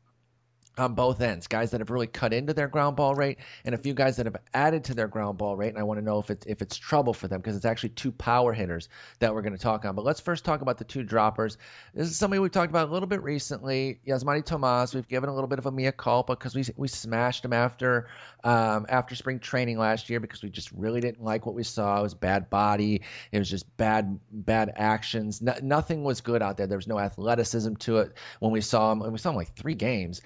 on 0.77 0.93
both 0.93 1.21
ends. 1.21 1.47
Guys 1.47 1.71
that 1.71 1.81
have 1.81 1.89
really 1.89 2.07
cut 2.07 2.33
into 2.33 2.53
their 2.53 2.67
ground 2.67 2.95
ball 2.95 3.15
rate, 3.15 3.39
and 3.63 3.75
a 3.75 3.77
few 3.77 3.93
guys 3.93 4.17
that 4.17 4.25
have 4.25 4.37
added 4.53 4.85
to 4.85 4.93
their 4.93 5.07
ground 5.07 5.37
ball 5.37 5.55
rate. 5.55 5.69
And 5.69 5.77
I 5.77 5.83
want 5.83 5.99
to 5.99 6.05
know 6.05 6.19
if 6.19 6.29
it's 6.29 6.45
if 6.45 6.61
it's 6.61 6.77
trouble 6.77 7.13
for 7.13 7.27
them 7.27 7.39
because 7.39 7.55
it's 7.55 7.65
actually 7.65 7.89
two 7.89 8.11
power 8.11 8.53
hitters 8.53 8.89
that 9.19 9.33
we're 9.33 9.41
going 9.41 9.53
to 9.53 9.59
talk 9.59 9.85
on. 9.85 9.95
But 9.95 10.05
let's 10.05 10.19
first 10.19 10.45
talk 10.45 10.61
about 10.61 10.77
the 10.77 10.83
two 10.83 11.03
droppers. 11.03 11.57
This 11.93 12.09
is 12.09 12.17
somebody 12.17 12.39
we've 12.39 12.51
talked 12.51 12.69
about 12.69 12.89
a 12.89 12.91
little 12.91 13.07
bit 13.07 13.23
recently. 13.23 13.99
Yasmany 14.07 14.45
Tomas. 14.45 14.93
We've 14.93 15.07
given 15.07 15.29
a 15.29 15.33
little 15.33 15.47
bit 15.47 15.59
of 15.59 15.65
a 15.65 15.71
mea 15.71 15.91
culpa 15.91 16.33
because 16.33 16.55
we 16.55 16.65
we 16.75 16.87
smashed 16.87 17.45
him 17.45 17.53
after 17.53 18.07
um, 18.43 18.85
after 18.89 19.15
spring 19.15 19.39
training 19.39 19.77
last 19.77 20.09
year 20.09 20.19
because 20.19 20.43
we 20.43 20.49
just 20.49 20.71
really 20.71 21.01
didn't 21.01 21.23
like 21.23 21.45
what 21.45 21.55
we 21.55 21.63
saw. 21.63 21.99
It 21.99 22.03
was 22.03 22.13
bad 22.13 22.49
body. 22.49 23.01
It 23.31 23.39
was 23.39 23.49
just 23.49 23.65
bad 23.77 24.19
bad 24.31 24.73
actions. 24.75 25.41
No, 25.41 25.53
nothing 25.61 26.03
was 26.03 26.21
good 26.21 26.41
out 26.41 26.57
there. 26.57 26.67
There 26.67 26.77
was 26.77 26.87
no 26.87 26.99
athleticism 26.99 27.75
to 27.75 27.99
it 27.99 28.13
when 28.39 28.51
we 28.51 28.61
saw 28.61 28.91
him. 28.91 29.01
And 29.01 29.11
we 29.11 29.19
saw 29.19 29.29
him 29.31 29.35
like 29.35 29.55
three 29.55 29.75
games 29.75 30.21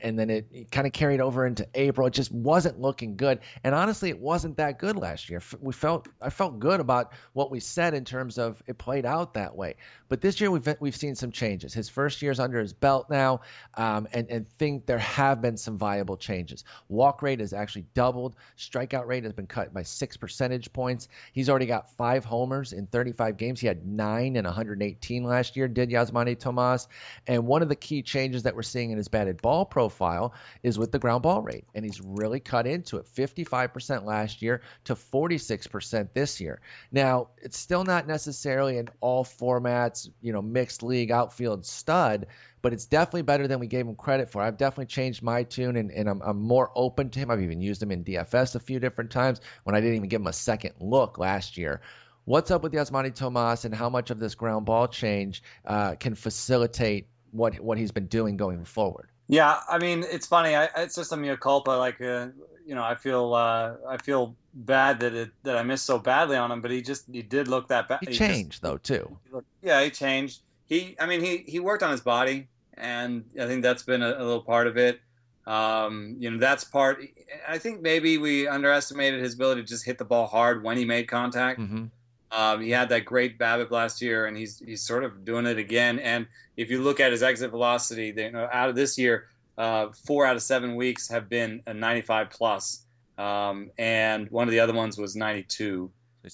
and 0.00 0.18
then 0.18 0.30
it, 0.30 0.46
it 0.52 0.70
kind 0.70 0.86
of 0.86 0.92
carried 0.92 1.20
over 1.20 1.46
into 1.46 1.66
April. 1.74 2.06
It 2.06 2.12
just 2.12 2.32
wasn't 2.32 2.80
looking 2.80 3.16
good, 3.16 3.40
and 3.64 3.74
honestly, 3.74 4.10
it 4.10 4.18
wasn't 4.18 4.56
that 4.56 4.78
good 4.78 4.96
last 4.96 5.30
year. 5.30 5.42
We 5.60 5.72
felt 5.72 6.08
I 6.20 6.30
felt 6.30 6.58
good 6.58 6.80
about 6.80 7.12
what 7.32 7.50
we 7.50 7.60
said 7.60 7.94
in 7.94 8.04
terms 8.04 8.38
of 8.38 8.62
it 8.66 8.78
played 8.78 9.06
out 9.06 9.34
that 9.34 9.56
way. 9.56 9.76
But 10.12 10.20
this 10.20 10.42
year 10.42 10.50
we've 10.50 10.68
we've 10.78 10.94
seen 10.94 11.14
some 11.14 11.32
changes. 11.32 11.72
His 11.72 11.88
first 11.88 12.20
year's 12.20 12.38
under 12.38 12.60
his 12.60 12.74
belt 12.74 13.08
now, 13.08 13.40
um, 13.78 14.06
and 14.12 14.28
and 14.28 14.46
think 14.58 14.84
there 14.84 14.98
have 14.98 15.40
been 15.40 15.56
some 15.56 15.78
viable 15.78 16.18
changes. 16.18 16.64
Walk 16.90 17.22
rate 17.22 17.40
has 17.40 17.54
actually 17.54 17.86
doubled. 17.94 18.36
Strikeout 18.58 19.06
rate 19.06 19.24
has 19.24 19.32
been 19.32 19.46
cut 19.46 19.72
by 19.72 19.84
six 19.84 20.18
percentage 20.18 20.70
points. 20.70 21.08
He's 21.32 21.48
already 21.48 21.64
got 21.64 21.96
five 21.96 22.26
homers 22.26 22.74
in 22.74 22.88
35 22.88 23.38
games. 23.38 23.58
He 23.58 23.66
had 23.66 23.86
nine 23.86 24.36
and 24.36 24.44
118 24.44 25.24
last 25.24 25.56
year. 25.56 25.66
Did 25.66 25.88
Yasmany 25.88 26.38
Tomas? 26.38 26.88
And 27.26 27.46
one 27.46 27.62
of 27.62 27.70
the 27.70 27.74
key 27.74 28.02
changes 28.02 28.42
that 28.42 28.54
we're 28.54 28.64
seeing 28.64 28.90
in 28.90 28.98
his 28.98 29.08
batted 29.08 29.40
ball 29.40 29.64
profile 29.64 30.34
is 30.62 30.78
with 30.78 30.92
the 30.92 30.98
ground 30.98 31.22
ball 31.22 31.40
rate. 31.40 31.64
And 31.74 31.86
he's 31.86 32.02
really 32.02 32.40
cut 32.40 32.66
into 32.66 32.98
it 32.98 33.06
55% 33.16 34.04
last 34.04 34.42
year 34.42 34.60
to 34.84 34.94
46% 34.94 36.08
this 36.12 36.38
year. 36.38 36.60
Now, 36.90 37.28
it's 37.38 37.56
still 37.56 37.84
not 37.84 38.06
necessarily 38.06 38.76
in 38.76 38.90
all 39.00 39.24
formats, 39.24 40.01
you 40.20 40.32
know, 40.32 40.42
mixed 40.42 40.82
league 40.82 41.10
outfield 41.10 41.66
stud, 41.66 42.26
but 42.60 42.72
it's 42.72 42.86
definitely 42.86 43.22
better 43.22 43.46
than 43.48 43.60
we 43.60 43.66
gave 43.66 43.86
him 43.86 43.94
credit 43.94 44.30
for. 44.30 44.42
I've 44.42 44.56
definitely 44.56 44.86
changed 44.86 45.22
my 45.22 45.42
tune 45.42 45.76
and, 45.76 45.90
and 45.90 46.08
I'm, 46.08 46.20
I'm 46.22 46.40
more 46.40 46.70
open 46.74 47.10
to 47.10 47.18
him. 47.18 47.30
I've 47.30 47.42
even 47.42 47.60
used 47.60 47.82
him 47.82 47.90
in 47.90 48.04
DFS 48.04 48.54
a 48.54 48.60
few 48.60 48.80
different 48.80 49.10
times 49.10 49.40
when 49.64 49.74
I 49.74 49.80
didn't 49.80 49.96
even 49.96 50.08
give 50.08 50.20
him 50.20 50.26
a 50.26 50.32
second 50.32 50.74
look 50.80 51.18
last 51.18 51.56
year. 51.56 51.80
What's 52.24 52.50
up 52.50 52.62
with 52.62 52.72
Yasmany 52.72 53.14
Tomas 53.14 53.64
and 53.64 53.74
how 53.74 53.88
much 53.88 54.10
of 54.10 54.20
this 54.20 54.36
ground 54.36 54.64
ball 54.64 54.86
change 54.86 55.42
uh, 55.66 55.96
can 55.96 56.14
facilitate 56.14 57.08
what 57.32 57.58
what 57.58 57.78
he's 57.78 57.90
been 57.90 58.06
doing 58.06 58.36
going 58.36 58.64
forward? 58.64 59.08
Yeah, 59.28 59.58
I 59.68 59.78
mean, 59.78 60.04
it's 60.08 60.26
funny. 60.26 60.54
I, 60.54 60.68
it's 60.76 60.94
just 60.94 61.12
a 61.12 61.16
mea 61.16 61.36
culpa. 61.36 61.70
Like, 61.70 62.00
uh, 62.00 62.28
you 62.66 62.74
know, 62.74 62.82
I 62.82 62.94
feel 62.94 63.34
uh, 63.34 63.74
I 63.88 63.96
feel 63.98 64.34
bad 64.54 65.00
that 65.00 65.14
it 65.14 65.30
that 65.42 65.56
I 65.56 65.62
missed 65.62 65.84
so 65.84 65.98
badly 65.98 66.36
on 66.36 66.50
him, 66.50 66.60
but 66.60 66.70
he 66.70 66.82
just 66.82 67.04
he 67.10 67.22
did 67.22 67.48
look 67.48 67.68
that 67.68 67.88
bad. 67.88 68.00
He, 68.00 68.12
he 68.12 68.18
changed 68.18 68.50
just, 68.50 68.62
though 68.62 68.76
too. 68.76 69.16
Looked, 69.30 69.46
yeah, 69.62 69.82
he 69.82 69.90
changed. 69.90 70.40
He, 70.68 70.96
I 70.98 71.06
mean, 71.06 71.20
he 71.20 71.38
he 71.38 71.60
worked 71.60 71.82
on 71.82 71.90
his 71.90 72.00
body, 72.00 72.48
and 72.74 73.24
I 73.38 73.46
think 73.46 73.62
that's 73.62 73.82
been 73.82 74.02
a, 74.02 74.08
a 74.08 74.24
little 74.24 74.42
part 74.42 74.66
of 74.66 74.76
it. 74.76 75.00
Um, 75.46 76.16
you 76.18 76.30
know, 76.30 76.38
that's 76.38 76.64
part. 76.64 77.02
I 77.48 77.58
think 77.58 77.82
maybe 77.82 78.18
we 78.18 78.46
underestimated 78.46 79.20
his 79.20 79.34
ability 79.34 79.62
to 79.62 79.66
just 79.66 79.84
hit 79.84 79.98
the 79.98 80.04
ball 80.04 80.26
hard 80.26 80.62
when 80.62 80.76
he 80.76 80.84
made 80.84 81.08
contact. 81.08 81.60
Mm-hmm. 81.60 81.86
Um, 82.30 82.62
he 82.62 82.70
had 82.70 82.88
that 82.90 83.04
great 83.04 83.38
BABIP 83.38 83.70
last 83.70 84.00
year, 84.00 84.24
and 84.26 84.36
he's 84.36 84.58
he's 84.58 84.82
sort 84.82 85.04
of 85.04 85.24
doing 85.24 85.46
it 85.46 85.58
again. 85.58 85.98
And 85.98 86.26
if 86.56 86.70
you 86.70 86.82
look 86.82 87.00
at 87.00 87.12
his 87.12 87.22
exit 87.22 87.50
velocity, 87.50 88.12
they, 88.12 88.26
you 88.26 88.30
know, 88.30 88.48
out 88.50 88.70
of 88.70 88.76
this 88.76 88.96
year, 88.96 89.26
uh, 89.58 89.88
four 90.06 90.26
out 90.26 90.36
of 90.36 90.42
seven 90.42 90.76
weeks 90.76 91.08
have 91.08 91.28
been 91.28 91.62
a 91.66 91.74
95 91.74 92.30
plus, 92.30 92.84
um, 93.18 93.70
and 93.78 94.30
one 94.30 94.48
of 94.48 94.52
the 94.52 94.60
other 94.60 94.72
ones 94.72 94.98
was 94.98 95.14
92. 95.16 95.90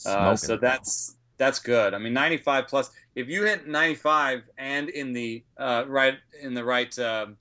Uh, 0.06 0.36
so 0.36 0.56
that's 0.56 1.16
that's 1.38 1.60
good. 1.60 1.94
I 1.94 1.98
mean, 1.98 2.12
95 2.12 2.68
plus. 2.68 2.90
If 3.14 3.28
you 3.28 3.44
hit 3.44 3.66
95 3.66 4.42
and 4.58 4.88
in 4.88 5.12
the 5.12 5.42
uh, 5.56 5.84
right 5.86 6.18
in 6.40 6.54
the 6.54 6.64
right 6.64 6.96
um, 6.98 7.36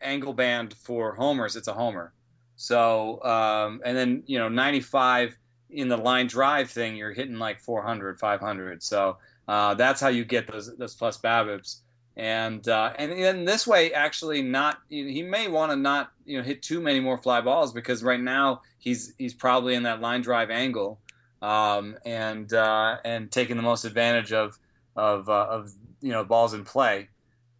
angle 0.00 0.34
band 0.34 0.74
for 0.74 1.14
homers, 1.14 1.56
it's 1.56 1.68
a 1.68 1.72
homer. 1.72 2.12
So 2.56 3.22
um, 3.22 3.82
and 3.84 3.96
then 3.96 4.22
you 4.26 4.38
know 4.38 4.48
95 4.48 5.36
in 5.70 5.88
the 5.88 5.96
line 5.96 6.26
drive 6.26 6.70
thing, 6.70 6.96
you're 6.96 7.12
hitting 7.12 7.38
like 7.38 7.60
400, 7.60 8.18
500. 8.18 8.82
So 8.82 9.18
uh, 9.48 9.74
that's 9.74 10.00
how 10.00 10.08
you 10.08 10.24
get 10.24 10.50
those 10.50 10.74
those 10.76 10.94
plus 10.94 11.18
BABIPs. 11.18 11.80
And 12.16 12.66
uh, 12.66 12.94
and 12.96 13.12
in 13.12 13.44
this 13.44 13.66
way, 13.66 13.92
actually, 13.92 14.40
not 14.40 14.78
he 14.88 15.22
may 15.22 15.48
want 15.48 15.72
to 15.72 15.76
not 15.76 16.10
you 16.24 16.38
know 16.38 16.44
hit 16.44 16.62
too 16.62 16.80
many 16.80 17.00
more 17.00 17.18
fly 17.18 17.42
balls 17.42 17.74
because 17.74 18.02
right 18.02 18.20
now 18.20 18.62
he's 18.78 19.12
he's 19.18 19.34
probably 19.34 19.74
in 19.74 19.82
that 19.82 20.00
line 20.00 20.22
drive 20.22 20.48
angle 20.48 20.98
um, 21.42 21.96
and 22.04 22.52
uh, 22.52 22.96
and 23.04 23.30
taking 23.30 23.56
the 23.56 23.62
most 23.62 23.84
advantage 23.84 24.32
of 24.32 24.58
of 24.94 25.28
uh, 25.28 25.46
of 25.50 25.72
you 26.00 26.12
know 26.12 26.24
balls 26.24 26.54
in 26.54 26.64
play. 26.64 27.08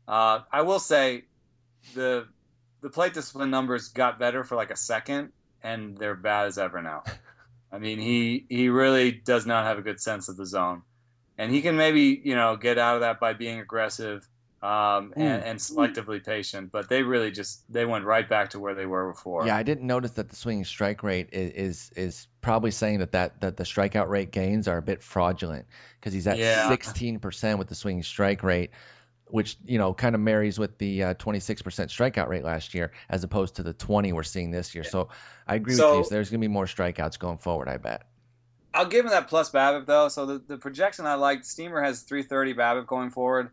Uh, 0.08 0.40
I 0.50 0.62
will 0.62 0.78
say 0.78 1.24
the 1.94 2.26
the 2.80 2.90
plate 2.90 3.14
discipline 3.14 3.50
numbers 3.50 3.88
got 3.88 4.18
better 4.18 4.44
for 4.44 4.56
like 4.56 4.70
a 4.70 4.76
second, 4.76 5.32
and 5.62 5.98
they're 5.98 6.14
bad 6.14 6.46
as 6.46 6.58
ever 6.58 6.82
now. 6.82 7.02
I 7.72 7.78
mean, 7.78 7.98
he 7.98 8.46
he 8.48 8.68
really 8.68 9.12
does 9.12 9.46
not 9.46 9.64
have 9.64 9.78
a 9.78 9.82
good 9.82 10.00
sense 10.00 10.28
of 10.28 10.36
the 10.36 10.46
zone, 10.46 10.82
and 11.36 11.52
he 11.52 11.60
can 11.60 11.76
maybe 11.76 12.20
you 12.24 12.34
know 12.34 12.56
get 12.56 12.78
out 12.78 12.96
of 12.96 13.00
that 13.02 13.20
by 13.20 13.34
being 13.34 13.60
aggressive 13.60 14.26
um, 14.66 15.12
and, 15.16 15.44
and, 15.44 15.58
selectively 15.60 16.24
patient. 16.24 16.72
But 16.72 16.88
they 16.88 17.02
really 17.02 17.30
just 17.30 17.62
they 17.72 17.84
went 17.84 18.04
right 18.04 18.28
back 18.28 18.50
to 18.50 18.58
where 18.58 18.74
they 18.74 18.86
were 18.86 19.12
before. 19.12 19.46
Yeah, 19.46 19.56
I 19.56 19.62
didn't 19.62 19.86
notice 19.86 20.12
that 20.12 20.28
the 20.28 20.36
swinging 20.36 20.64
strike 20.64 21.04
rate 21.04 21.28
is 21.32 21.52
is, 21.52 21.90
is 21.96 22.28
probably 22.40 22.72
saying 22.72 22.98
that, 22.98 23.12
that 23.12 23.40
that 23.42 23.56
the 23.56 23.64
strikeout 23.64 24.08
rate 24.08 24.32
gains 24.32 24.66
are 24.66 24.76
a 24.76 24.82
bit 24.82 25.02
fraudulent 25.02 25.66
because 26.00 26.12
he's 26.12 26.26
at 26.26 26.38
yeah. 26.38 26.68
16% 26.68 27.58
with 27.58 27.68
the 27.68 27.74
swinging 27.76 28.02
strike 28.02 28.42
rate. 28.42 28.70
Which 29.28 29.56
you 29.64 29.78
know 29.78 29.92
kind 29.92 30.14
of 30.14 30.20
marries 30.20 30.56
with 30.56 30.78
the 30.78 31.02
uh, 31.02 31.14
26% 31.14 31.62
strikeout 31.62 32.28
rate 32.28 32.44
last 32.44 32.74
year, 32.74 32.92
as 33.08 33.24
opposed 33.24 33.56
to 33.56 33.64
the 33.64 33.72
20 33.72 34.12
we're 34.12 34.22
seeing 34.22 34.52
this 34.52 34.72
year. 34.72 34.84
So 34.84 35.08
I 35.48 35.56
agree 35.56 35.74
so, 35.74 35.90
with 35.90 35.98
you. 35.98 36.04
So 36.04 36.10
there's 36.14 36.30
going 36.30 36.40
to 36.40 36.46
be 36.46 36.52
more 36.52 36.66
strikeouts 36.66 37.18
going 37.18 37.38
forward. 37.38 37.68
I 37.68 37.76
bet. 37.76 38.06
I'll 38.72 38.86
give 38.86 39.04
him 39.04 39.10
that 39.10 39.26
plus 39.26 39.50
BABIP 39.50 39.86
though. 39.86 40.08
So 40.08 40.26
the, 40.26 40.38
the 40.38 40.58
projection 40.58 41.06
I 41.06 41.14
like, 41.14 41.44
Steamer 41.44 41.82
has 41.82 42.02
330 42.02 42.54
BABIP 42.54 42.86
going 42.86 43.10
forward. 43.10 43.50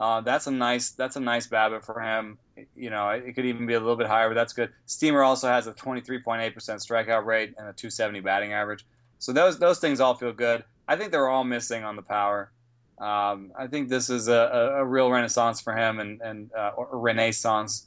Uh, 0.00 0.22
that's 0.22 0.46
a 0.46 0.50
nice 0.50 0.92
that's 0.92 1.16
a 1.16 1.20
nice 1.20 1.46
BABIP 1.46 1.84
for 1.84 2.00
him. 2.00 2.38
You 2.74 2.88
know, 2.88 3.10
it 3.10 3.34
could 3.34 3.44
even 3.44 3.66
be 3.66 3.74
a 3.74 3.80
little 3.80 3.96
bit 3.96 4.06
higher, 4.06 4.28
but 4.28 4.34
that's 4.34 4.54
good. 4.54 4.70
Steamer 4.86 5.22
also 5.22 5.48
has 5.48 5.66
a 5.66 5.74
23.8% 5.74 6.54
strikeout 6.54 7.26
rate 7.26 7.54
and 7.58 7.68
a 7.68 7.74
270 7.74 8.20
batting 8.20 8.54
average. 8.54 8.86
So 9.18 9.34
those 9.34 9.58
those 9.58 9.78
things 9.78 10.00
all 10.00 10.14
feel 10.14 10.32
good. 10.32 10.64
I 10.88 10.96
think 10.96 11.12
they're 11.12 11.28
all 11.28 11.44
missing 11.44 11.84
on 11.84 11.96
the 11.96 12.02
power. 12.02 12.50
Um, 12.98 13.52
I 13.58 13.66
think 13.66 13.90
this 13.90 14.08
is 14.08 14.28
a, 14.28 14.32
a, 14.32 14.80
a, 14.80 14.84
real 14.84 15.10
renaissance 15.10 15.60
for 15.60 15.74
him 15.74 16.00
and 16.00 16.22
and 16.22 16.50
uh, 16.54 16.72
renaissance. 16.92 17.86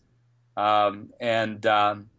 Um, 0.56 1.10
and 1.20 1.66
um, 1.66 2.10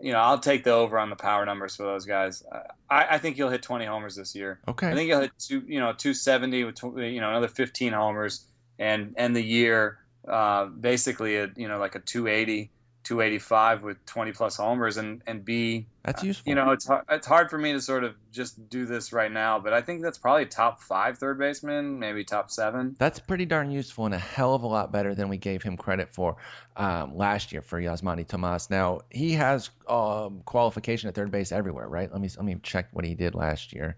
you 0.00 0.12
know, 0.12 0.20
I'll 0.20 0.38
take 0.38 0.64
the 0.64 0.72
over 0.72 0.98
on 0.98 1.10
the 1.10 1.16
power 1.16 1.44
numbers 1.44 1.76
for 1.76 1.82
those 1.82 2.06
guys. 2.06 2.42
I, 2.88 3.06
I, 3.10 3.18
think 3.18 3.36
he'll 3.36 3.50
hit 3.50 3.62
20 3.62 3.84
homers 3.84 4.16
this 4.16 4.34
year. 4.34 4.58
Okay. 4.66 4.88
I 4.88 4.94
think 4.94 5.08
he'll 5.08 5.20
hit 5.20 5.32
two, 5.38 5.62
you 5.66 5.80
know, 5.80 5.92
270 5.92 6.64
with 6.64 6.82
you 6.82 7.20
know 7.20 7.28
another 7.28 7.48
15 7.48 7.92
homers 7.92 8.44
and 8.78 9.14
end 9.16 9.36
the 9.36 9.42
year 9.42 9.98
uh, 10.26 10.66
basically 10.66 11.36
a 11.36 11.50
you 11.56 11.68
know 11.68 11.78
like 11.78 11.94
a 11.94 12.00
280 12.00 12.70
285 13.04 13.82
with 13.82 14.04
20 14.06 14.32
plus 14.32 14.56
homers 14.56 14.96
and 14.96 15.22
and 15.26 15.44
be 15.44 15.86
that's 16.02 16.22
useful. 16.22 16.50
You 16.50 16.54
know, 16.56 16.72
it's 16.72 16.86
hard, 16.86 17.04
it's 17.10 17.26
hard 17.26 17.50
for 17.50 17.56
me 17.56 17.72
to 17.72 17.80
sort 17.80 18.04
of 18.04 18.14
just 18.32 18.68
do 18.68 18.84
this 18.84 19.12
right 19.12 19.30
now, 19.30 19.58
but 19.58 19.72
I 19.72 19.80
think 19.82 20.02
that's 20.02 20.18
probably 20.18 20.46
top 20.46 20.82
five 20.82 21.18
third 21.18 21.38
baseman, 21.38 21.98
maybe 21.98 22.24
top 22.24 22.50
seven. 22.50 22.96
That's 22.98 23.18
pretty 23.20 23.44
darn 23.46 23.70
useful 23.70 24.06
and 24.06 24.14
a 24.14 24.18
hell 24.18 24.54
of 24.54 24.62
a 24.62 24.66
lot 24.66 24.90
better 24.90 25.14
than 25.14 25.28
we 25.28 25.36
gave 25.36 25.62
him 25.62 25.76
credit 25.76 26.14
for 26.14 26.36
um, 26.76 27.16
last 27.16 27.52
year 27.52 27.62
for 27.62 27.80
Yasmany 27.80 28.26
Tomas. 28.26 28.70
Now 28.70 29.02
he 29.10 29.32
has 29.32 29.70
um, 29.88 30.40
qualification 30.44 31.08
at 31.08 31.14
third 31.14 31.30
base 31.30 31.52
everywhere, 31.52 31.88
right? 31.88 32.10
Let 32.10 32.20
me 32.20 32.30
let 32.36 32.44
me 32.44 32.56
check 32.62 32.88
what 32.92 33.04
he 33.04 33.14
did 33.14 33.34
last 33.34 33.72
year. 33.72 33.96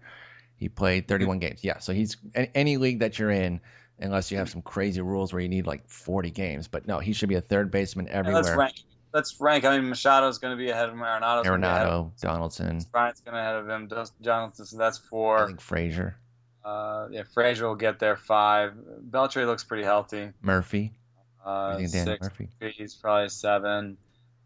He 0.57 0.69
played 0.69 1.07
31 1.07 1.39
games. 1.39 1.63
Yeah, 1.63 1.77
so 1.79 1.93
he's 1.93 2.17
any 2.33 2.77
league 2.77 2.99
that 2.99 3.19
you're 3.19 3.31
in 3.31 3.61
unless 3.99 4.31
you 4.31 4.37
have 4.37 4.49
some 4.49 4.61
crazy 4.61 5.01
rules 5.01 5.33
where 5.33 5.41
you 5.41 5.49
need 5.49 5.65
like 5.65 5.87
40 5.89 6.31
games. 6.31 6.67
But 6.67 6.87
no, 6.87 6.99
he 6.99 7.13
should 7.13 7.29
be 7.29 7.35
a 7.35 7.41
third 7.41 7.71
baseman 7.71 8.07
everywhere. 8.09 8.43
let's 8.43 8.55
rank. 8.55 8.73
Let's 9.13 9.39
rank. 9.39 9.65
I 9.65 9.79
mean, 9.79 9.91
Machado's 9.91 10.37
going 10.37 10.55
to 10.55 10.61
be 10.61 10.69
ahead 10.69 10.89
of 10.89 10.95
Arenado. 10.95 11.43
Arenado, 11.45 12.11
Donaldson. 12.21 12.81
Bryant's 12.91 13.21
going 13.21 13.33
to 13.33 13.39
ahead 13.39 13.55
of 13.55 13.69
him. 13.69 13.89
Jonathan, 14.21 14.65
so 14.65 14.77
that's 14.77 14.97
four. 14.97 15.43
I 15.43 15.47
think 15.47 15.61
Frazier. 15.61 16.17
Uh, 16.63 17.07
yeah, 17.11 17.23
Frazier 17.33 17.67
will 17.67 17.75
get 17.75 17.97
there 17.99 18.17
five. 18.17 18.73
Beltre 19.09 19.45
looks 19.45 19.63
pretty 19.63 19.83
healthy. 19.83 20.31
Murphy. 20.41 20.91
Uh, 21.43 21.79
six. 21.87 22.21
Murphy. 22.21 22.49
He's 22.75 22.93
probably 22.93 23.29
seven. 23.29 23.97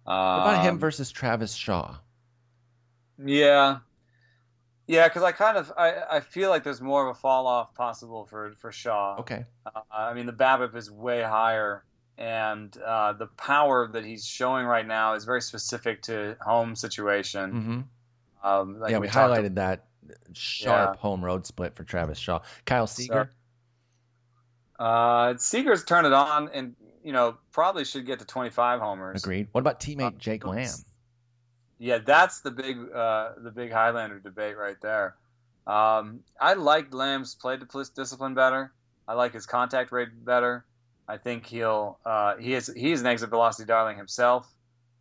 Um, 0.06 0.16
what 0.16 0.54
about 0.54 0.66
him 0.66 0.74
um, 0.76 0.80
versus 0.80 1.12
Travis 1.12 1.54
Shaw? 1.54 1.95
Yeah, 3.24 3.80
yeah, 4.92 5.08
because 5.08 5.24
I 5.24 5.32
kind 5.32 5.56
of 5.56 5.72
I, 5.78 5.94
I 6.12 6.20
feel 6.20 6.50
like 6.50 6.66
there's 6.66 6.82
more 6.82 7.08
of 7.08 7.16
a 7.16 7.18
fall 7.18 7.48
off 7.48 7.74
possible 7.74 8.26
for 8.26 8.52
for 8.58 8.74
Shaw. 8.74 9.22
Okay. 9.22 9.46
Uh, 9.66 9.80
I 9.89 10.14
mean 10.14 10.26
the 10.26 10.34
BABIP 10.34 10.76
is 10.76 10.92
way 10.92 11.22
higher, 11.22 11.86
and 12.18 12.76
uh, 12.78 13.14
the 13.14 13.28
power 13.28 13.88
that 13.88 14.04
he's 14.04 14.26
showing 14.26 14.66
right 14.66 14.86
now 14.86 15.14
is 15.14 15.24
very 15.24 15.42
specific 15.42 16.02
to 16.04 16.36
home 16.42 16.76
situation. 16.76 17.52
Mm-hmm. 17.52 18.46
Um, 18.46 18.80
like 18.82 18.92
yeah, 18.92 18.98
we, 18.98 19.08
we 19.08 19.14
highlighted 19.14 19.56
that 19.56 19.86
sharp 20.34 20.96
yeah. 20.96 21.02
home 21.02 21.24
road 21.24 21.46
split 21.46 21.76
for 21.76 21.86
Travis 21.86 22.18
Shaw. 22.18 22.42
Kyle 22.66 22.86
Seager. 22.86 23.32
So, 24.78 24.84
uh, 24.84 25.38
Seager's 25.38 25.86
turned 25.86 26.06
it 26.06 26.12
on, 26.12 26.50
and 26.54 26.76
you 27.02 27.14
know 27.14 27.38
probably 27.54 27.86
should 27.86 28.06
get 28.06 28.20
to 28.20 28.26
25 28.26 28.82
homers. 28.82 29.24
Agreed. 29.24 29.48
What 29.54 29.62
about 29.62 29.80
teammate 29.80 30.18
Jake 30.18 30.46
Lamb? 30.46 30.68
Yeah, 31.82 31.98
that's 31.98 32.42
the 32.42 32.52
big 32.52 32.78
uh, 32.94 33.32
the 33.38 33.50
big 33.50 33.72
Highlander 33.72 34.20
debate 34.20 34.56
right 34.56 34.80
there. 34.84 35.16
Um, 35.66 36.20
I 36.40 36.54
like 36.54 36.94
Lamb's 36.94 37.34
play 37.34 37.58
discipline 37.96 38.36
better. 38.36 38.72
I 39.08 39.16
like 39.16 39.34
his 39.34 39.48
contact 39.48 39.92
rate 39.92 40.10
better. 40.24 40.64
I 41.08 41.18
think 41.18 41.48
he'll 41.48 41.98
uh, 42.06 42.36
he 42.38 42.54
is 42.54 42.72
he's 42.76 43.02
an 43.02 43.08
exit 43.08 43.32
velocity 43.32 43.66
darling 43.66 43.98
himself. 43.98 44.48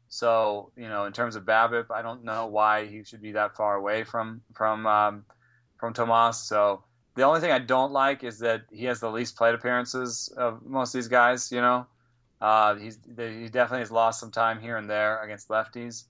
So 0.08 0.72
you 0.74 0.88
know, 0.88 1.04
in 1.04 1.12
terms 1.12 1.36
of 1.36 1.44
BABIP, 1.44 1.90
I 1.90 2.00
don't 2.00 2.24
know 2.24 2.46
why 2.46 2.86
he 2.86 3.04
should 3.04 3.20
be 3.20 3.32
that 3.32 3.56
far 3.56 3.74
away 3.74 4.04
from 4.04 4.40
from 4.54 4.86
um, 4.86 5.26
from 5.76 5.92
Tomas. 5.92 6.38
So 6.38 6.82
the 7.14 7.24
only 7.24 7.40
thing 7.40 7.52
I 7.52 7.58
don't 7.58 7.92
like 7.92 8.24
is 8.24 8.38
that 8.38 8.62
he 8.72 8.86
has 8.86 9.00
the 9.00 9.10
least 9.10 9.36
plate 9.36 9.54
appearances 9.54 10.32
of 10.34 10.64
most 10.64 10.94
of 10.94 11.00
these 11.00 11.08
guys. 11.08 11.52
You 11.52 11.60
know, 11.60 11.86
uh, 12.40 12.76
he's 12.76 12.98
he 13.04 13.50
definitely 13.50 13.80
has 13.80 13.90
lost 13.90 14.18
some 14.18 14.30
time 14.30 14.62
here 14.62 14.78
and 14.78 14.88
there 14.88 15.22
against 15.22 15.50
lefties 15.50 16.04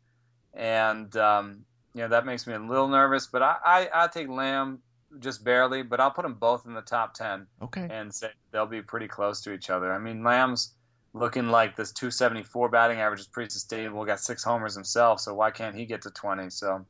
and 0.54 1.14
um, 1.16 1.64
you 1.94 2.02
know 2.02 2.08
that 2.08 2.26
makes 2.26 2.46
me 2.46 2.54
a 2.54 2.58
little 2.58 2.88
nervous. 2.88 3.26
But 3.26 3.42
I, 3.42 3.56
I 3.64 3.88
I 3.92 4.06
take 4.08 4.28
Lamb 4.28 4.80
just 5.18 5.42
barely, 5.42 5.82
but 5.82 6.00
I'll 6.00 6.10
put 6.10 6.22
them 6.22 6.34
both 6.34 6.66
in 6.66 6.74
the 6.74 6.82
top 6.82 7.14
ten. 7.14 7.46
Okay. 7.62 7.86
And 7.90 8.14
say 8.14 8.30
they'll 8.52 8.66
be 8.66 8.82
pretty 8.82 9.08
close 9.08 9.42
to 9.42 9.52
each 9.52 9.70
other. 9.70 9.92
I 9.92 9.98
mean, 9.98 10.22
Lamb's 10.22 10.72
looking 11.12 11.48
like 11.48 11.76
this 11.76 11.92
274 11.92 12.68
batting 12.68 13.00
average 13.00 13.20
is 13.20 13.26
pretty 13.26 13.50
sustainable. 13.50 14.04
Got 14.04 14.20
six 14.20 14.44
homers 14.44 14.74
himself, 14.74 15.20
so 15.20 15.34
why 15.34 15.50
can't 15.50 15.74
he 15.74 15.86
get 15.86 16.02
to 16.02 16.10
20? 16.10 16.50
So, 16.50 16.86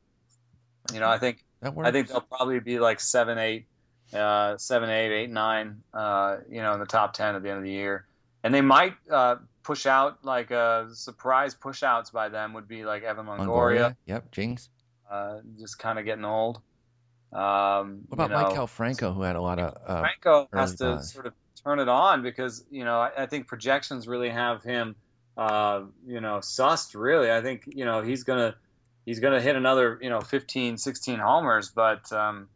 you 0.93 0.99
know, 0.99 1.09
I 1.09 1.17
think 1.17 1.43
I 1.63 1.91
think 1.91 2.07
they'll 2.07 2.21
probably 2.21 2.59
be 2.59 2.79
like 2.79 2.99
seven, 2.99 3.37
eight, 3.37 3.65
uh, 4.13 4.57
seven, 4.57 4.89
eight, 4.89 5.11
eight, 5.11 5.29
nine, 5.29 5.81
uh, 5.93 6.37
you 6.49 6.61
know, 6.61 6.73
in 6.73 6.79
the 6.79 6.85
top 6.85 7.13
ten 7.13 7.35
at 7.35 7.43
the 7.43 7.49
end 7.49 7.57
of 7.59 7.63
the 7.63 7.71
year. 7.71 8.05
And 8.43 8.53
they 8.53 8.61
might 8.61 8.93
uh, 9.11 9.35
push 9.63 9.85
out 9.85 10.23
like 10.23 10.51
uh, 10.51 10.93
surprise 10.93 11.53
push 11.53 11.83
outs 11.83 12.09
by 12.09 12.29
them 12.29 12.53
would 12.53 12.67
be 12.67 12.85
like 12.85 13.03
Evan 13.03 13.25
Longoria. 13.25 13.47
Longoria. 13.47 13.95
Yep, 14.05 14.31
Jinx. 14.31 14.69
Uh, 15.09 15.39
just 15.59 15.77
kind 15.77 15.99
of 15.99 16.05
getting 16.05 16.25
old. 16.25 16.61
Um, 17.33 18.01
what 18.07 18.15
about 18.15 18.29
you 18.29 18.55
know, 18.55 18.61
Maikel 18.63 18.69
Franco, 18.69 19.13
who 19.13 19.21
had 19.21 19.35
a 19.35 19.41
lot 19.41 19.59
of 19.59 19.77
uh, 19.85 20.01
Franco 20.01 20.49
has 20.53 20.75
to 20.75 21.01
sort 21.01 21.27
of 21.27 21.33
turn 21.63 21.79
it 21.79 21.87
on 21.87 22.23
because 22.23 22.63
you 22.69 22.83
know 22.83 22.99
I, 22.99 23.11
I 23.19 23.25
think 23.25 23.47
projections 23.47 24.07
really 24.07 24.29
have 24.29 24.63
him 24.63 24.95
uh, 25.37 25.83
you 26.05 26.19
know 26.19 26.37
sussed 26.37 26.99
really. 26.99 27.31
I 27.31 27.41
think 27.41 27.63
you 27.67 27.85
know 27.85 28.01
he's 28.01 28.23
gonna 28.23 28.55
he's 29.05 29.19
gonna 29.19 29.41
hit 29.41 29.55
another 29.55 29.97
you 30.01 30.09
know 30.09 30.21
15, 30.21 30.77
16 30.77 31.19
homers, 31.19 31.71
but 31.73 32.11
um, 32.11 32.49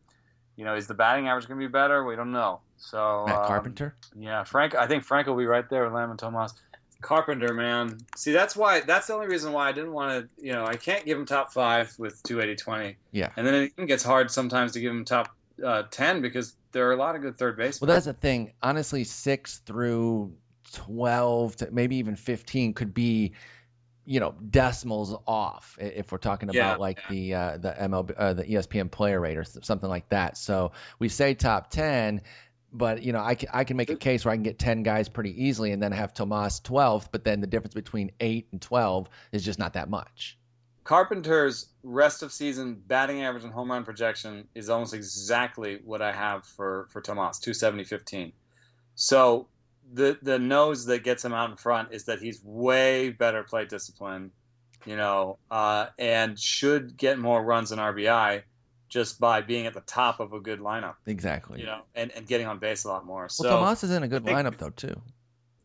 you 0.58 0.66
know 0.66 0.76
is 0.76 0.88
the 0.88 0.94
batting 0.94 1.28
average 1.28 1.48
gonna 1.48 1.60
be 1.60 1.68
better? 1.68 2.04
We 2.04 2.16
don't 2.16 2.32
know. 2.32 2.60
So 2.78 3.24
Matt 3.28 3.40
um, 3.40 3.48
Carpenter? 3.48 3.96
yeah, 4.18 4.44
Frank. 4.44 4.76
I 4.76 4.88
think 4.88 5.06
Frank 5.06 5.28
will 5.28 5.38
be 5.38 5.46
right 5.46 5.68
there 5.70 5.86
with 5.86 5.94
Lamb 5.94 6.10
and 6.10 6.20
Tomas. 6.20 6.54
Carpenter, 7.02 7.54
man. 7.54 8.00
See, 8.16 8.32
that's 8.32 8.56
why. 8.56 8.82
That's 8.82 9.08
the 9.08 9.14
only 9.14 9.28
reason 9.28 9.54
why 9.54 9.70
I 9.70 9.72
didn't 9.72 9.94
want 9.94 10.30
to. 10.38 10.46
You 10.46 10.54
know, 10.54 10.66
I 10.66 10.76
can't 10.76 11.06
give 11.06 11.18
him 11.18 11.26
top 11.26 11.54
five 11.54 11.94
with 11.98 12.22
280-20. 12.24 12.96
Yeah. 13.12 13.30
And 13.36 13.46
then 13.46 13.54
it 13.54 13.74
even 13.78 13.86
gets 13.86 14.04
hard 14.04 14.32
sometimes 14.32 14.74
to 14.74 14.80
give 14.80 14.92
him 14.92 15.06
top 15.06 15.36
uh, 15.64 15.84
10 15.90 16.22
because 16.22 16.56
there 16.72 16.90
are 16.90 16.94
a 16.94 16.98
lot 16.98 17.16
of 17.16 17.22
good 17.22 17.38
third 17.38 17.58
basemen. 17.58 17.88
Well, 17.88 17.96
that's 17.96 18.06
the 18.06 18.14
thing. 18.14 18.54
Honestly, 18.62 19.06
six 19.06 19.60
through 19.60 20.34
twelve, 20.74 21.56
to 21.58 21.70
maybe 21.72 21.98
even 21.98 22.18
fifteen, 22.18 22.74
could 22.74 22.94
be, 22.94 23.32
you 24.06 24.20
know, 24.20 24.36
decimals 24.50 25.16
off 25.26 25.78
if 25.80 26.12
we're 26.12 26.18
talking 26.18 26.50
about 26.50 26.56
Yeah, 26.56 26.76
like 26.76 27.00
yeah. 27.10 27.10
the 27.10 27.34
uh, 27.34 27.58
the 27.58 27.72
MLB 27.72 28.14
uh, 28.18 28.34
the 28.34 28.44
ESPN 28.44 28.92
player 28.92 29.20
rate 29.20 29.38
or 29.38 29.46
something 29.46 29.90
like 29.90 30.10
that. 30.10 30.38
So 30.38 30.74
we 31.00 31.08
say 31.08 31.34
top 31.34 31.70
ten, 31.70 32.22
but 32.78 33.04
you 33.04 33.14
know, 33.14 33.22
I 33.22 33.36
can 33.36 33.50
I 33.54 33.64
can 33.64 33.78
make 33.78 33.90
a 33.90 33.96
case 33.96 34.26
where 34.26 34.32
I 34.32 34.36
can 34.36 34.44
get 34.44 34.60
ten 34.60 34.84
guys 34.84 35.10
pretty 35.10 35.46
easily, 35.46 35.72
and 35.72 35.82
then 35.82 35.92
have 35.92 36.14
Tomas 36.14 36.60
twelfth. 36.60 37.10
But 37.12 37.24
then 37.24 37.42
the 37.42 37.48
difference 37.48 37.74
between 37.74 38.12
eight 38.20 38.48
and 38.52 38.62
twelve 38.62 39.10
is 39.32 39.44
just 39.44 39.60
not 39.60 39.74
that 39.74 39.90
much. 39.90 40.38
Carpenter's 40.84 41.68
rest 41.84 42.22
of 42.22 42.32
season 42.32 42.76
batting 42.86 43.24
average 43.24 43.44
and 43.44 43.52
home 43.52 43.72
run 43.72 43.84
projection 43.84 44.48
is 44.54 44.70
almost 44.70 44.94
exactly 44.94 45.80
what 45.84 46.02
I 46.02 46.12
have 46.12 46.46
for 46.46 46.88
for 46.92 47.02
Tomas, 47.02 47.40
270-15. 47.40 48.34
So 48.94 49.48
the 49.92 50.18
the 50.22 50.38
nose 50.38 50.86
that 50.86 51.04
gets 51.04 51.26
him 51.26 51.34
out 51.34 51.50
in 51.50 51.58
front 51.58 51.92
is 51.92 52.06
that 52.06 52.20
he's 52.20 52.44
way 52.44 53.10
better 53.10 53.44
plate 53.44 53.70
discipline, 53.70 54.32
you 54.86 54.96
know, 54.96 55.40
uh, 55.50 55.88
and 55.98 56.40
should 56.40 56.96
get 56.96 57.18
more 57.18 57.44
runs 57.44 57.72
in 57.72 57.80
RBI 57.80 58.44
just 58.90 59.20
by 59.20 59.42
being 59.42 59.66
at 59.66 59.74
the 59.74 59.82
top 59.82 60.20
of 60.20 60.34
a 60.34 60.40
good 60.40 60.60
lineup, 60.60 60.96
Exactly. 61.06 61.60
you 61.60 61.66
know, 61.66 61.82
and, 61.96 62.12
and 62.12 62.28
getting 62.28 62.48
on 62.48 62.60
base 62.60 62.84
a 62.84 62.88
lot 62.88 63.06
more. 63.06 63.30
So 63.30 63.44
well, 63.50 63.58
Tomas 63.60 63.84
is 63.84 63.92
in 63.92 64.04
a 64.04 64.08
good 64.08 64.24
think- 64.26 64.38
lineup 64.38 64.58
though 64.58 64.70
too. 64.70 65.02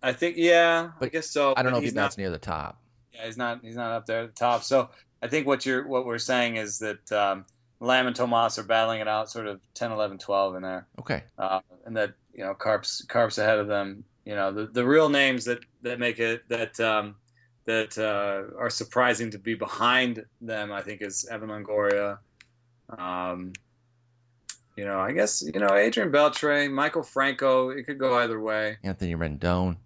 I 0.03 0.13
think 0.15 0.37
yeah, 0.39 0.91
I 0.95 0.99
But 0.99 1.13
guess 1.13 1.29
so. 1.31 1.53
I 1.57 1.63
don't 1.63 1.73
know 1.73 1.79
if 1.79 1.85
he's 1.85 1.93
he 1.93 1.97
not 1.97 2.17
near 2.17 2.31
the 2.31 2.39
top. 2.39 2.81
Yeah, 3.13 3.27
he's 3.27 3.37
not 3.37 3.61
he's 3.63 3.77
not 3.77 3.93
up 3.93 4.07
there 4.07 4.23
at 4.23 4.29
the 4.35 4.39
top. 4.39 4.63
So 4.65 4.89
I 5.23 5.29
think 5.29 5.47
what 5.47 5.67
you're 5.67 5.87
what 5.87 6.07
we're 6.07 6.17
saying 6.19 6.57
is 6.57 6.79
that 6.79 7.13
um, 7.13 7.45
Lamb 7.81 8.07
and 8.07 8.17
Tomas 8.17 8.59
are 8.59 8.63
battling 8.63 9.01
it 9.01 9.09
out, 9.09 9.31
sort 9.31 9.47
of 9.47 9.61
10, 9.75 9.93
11, 9.93 10.19
12 10.19 10.55
in 10.57 10.63
there, 10.63 10.87
Okay. 11.01 11.23
uh, 11.39 11.61
and 11.85 11.97
that 11.99 12.15
you 12.33 12.45
know 12.45 12.55
Carp's 12.55 13.05
Carp's 13.05 13.37
ahead 13.37 13.59
of 13.59 13.67
them. 13.69 14.05
You 14.25 14.35
know 14.37 14.53
the 14.53 14.67
the 14.67 14.87
real 14.87 15.11
names 15.11 15.45
that 15.45 15.59
that 15.83 15.99
make 15.99 16.19
it 16.19 16.49
that 16.49 16.81
um, 16.81 17.17
that 17.67 17.99
uh, 17.99 18.57
are 18.59 18.71
surprising 18.71 19.33
to 19.33 19.39
be 19.39 19.55
behind 19.55 20.25
them. 20.41 20.73
I 20.73 20.81
think 20.81 21.03
is 21.03 21.27
Evan 21.31 21.51
Longoria. 21.51 22.19
Um, 22.99 23.53
you 24.77 24.85
know, 24.85 24.99
I 24.99 25.13
guess 25.13 25.43
you 25.43 25.61
know 25.61 25.75
Adrian 25.75 26.11
Beltre, 26.11 26.69
Maikel 26.71 27.05
Franco. 27.05 27.71
It 27.71 27.85
could 27.85 27.99
go 27.99 28.17
either 28.19 28.41
way. 28.41 28.79
Anthony 28.83 29.15
Rendon. 29.15 29.77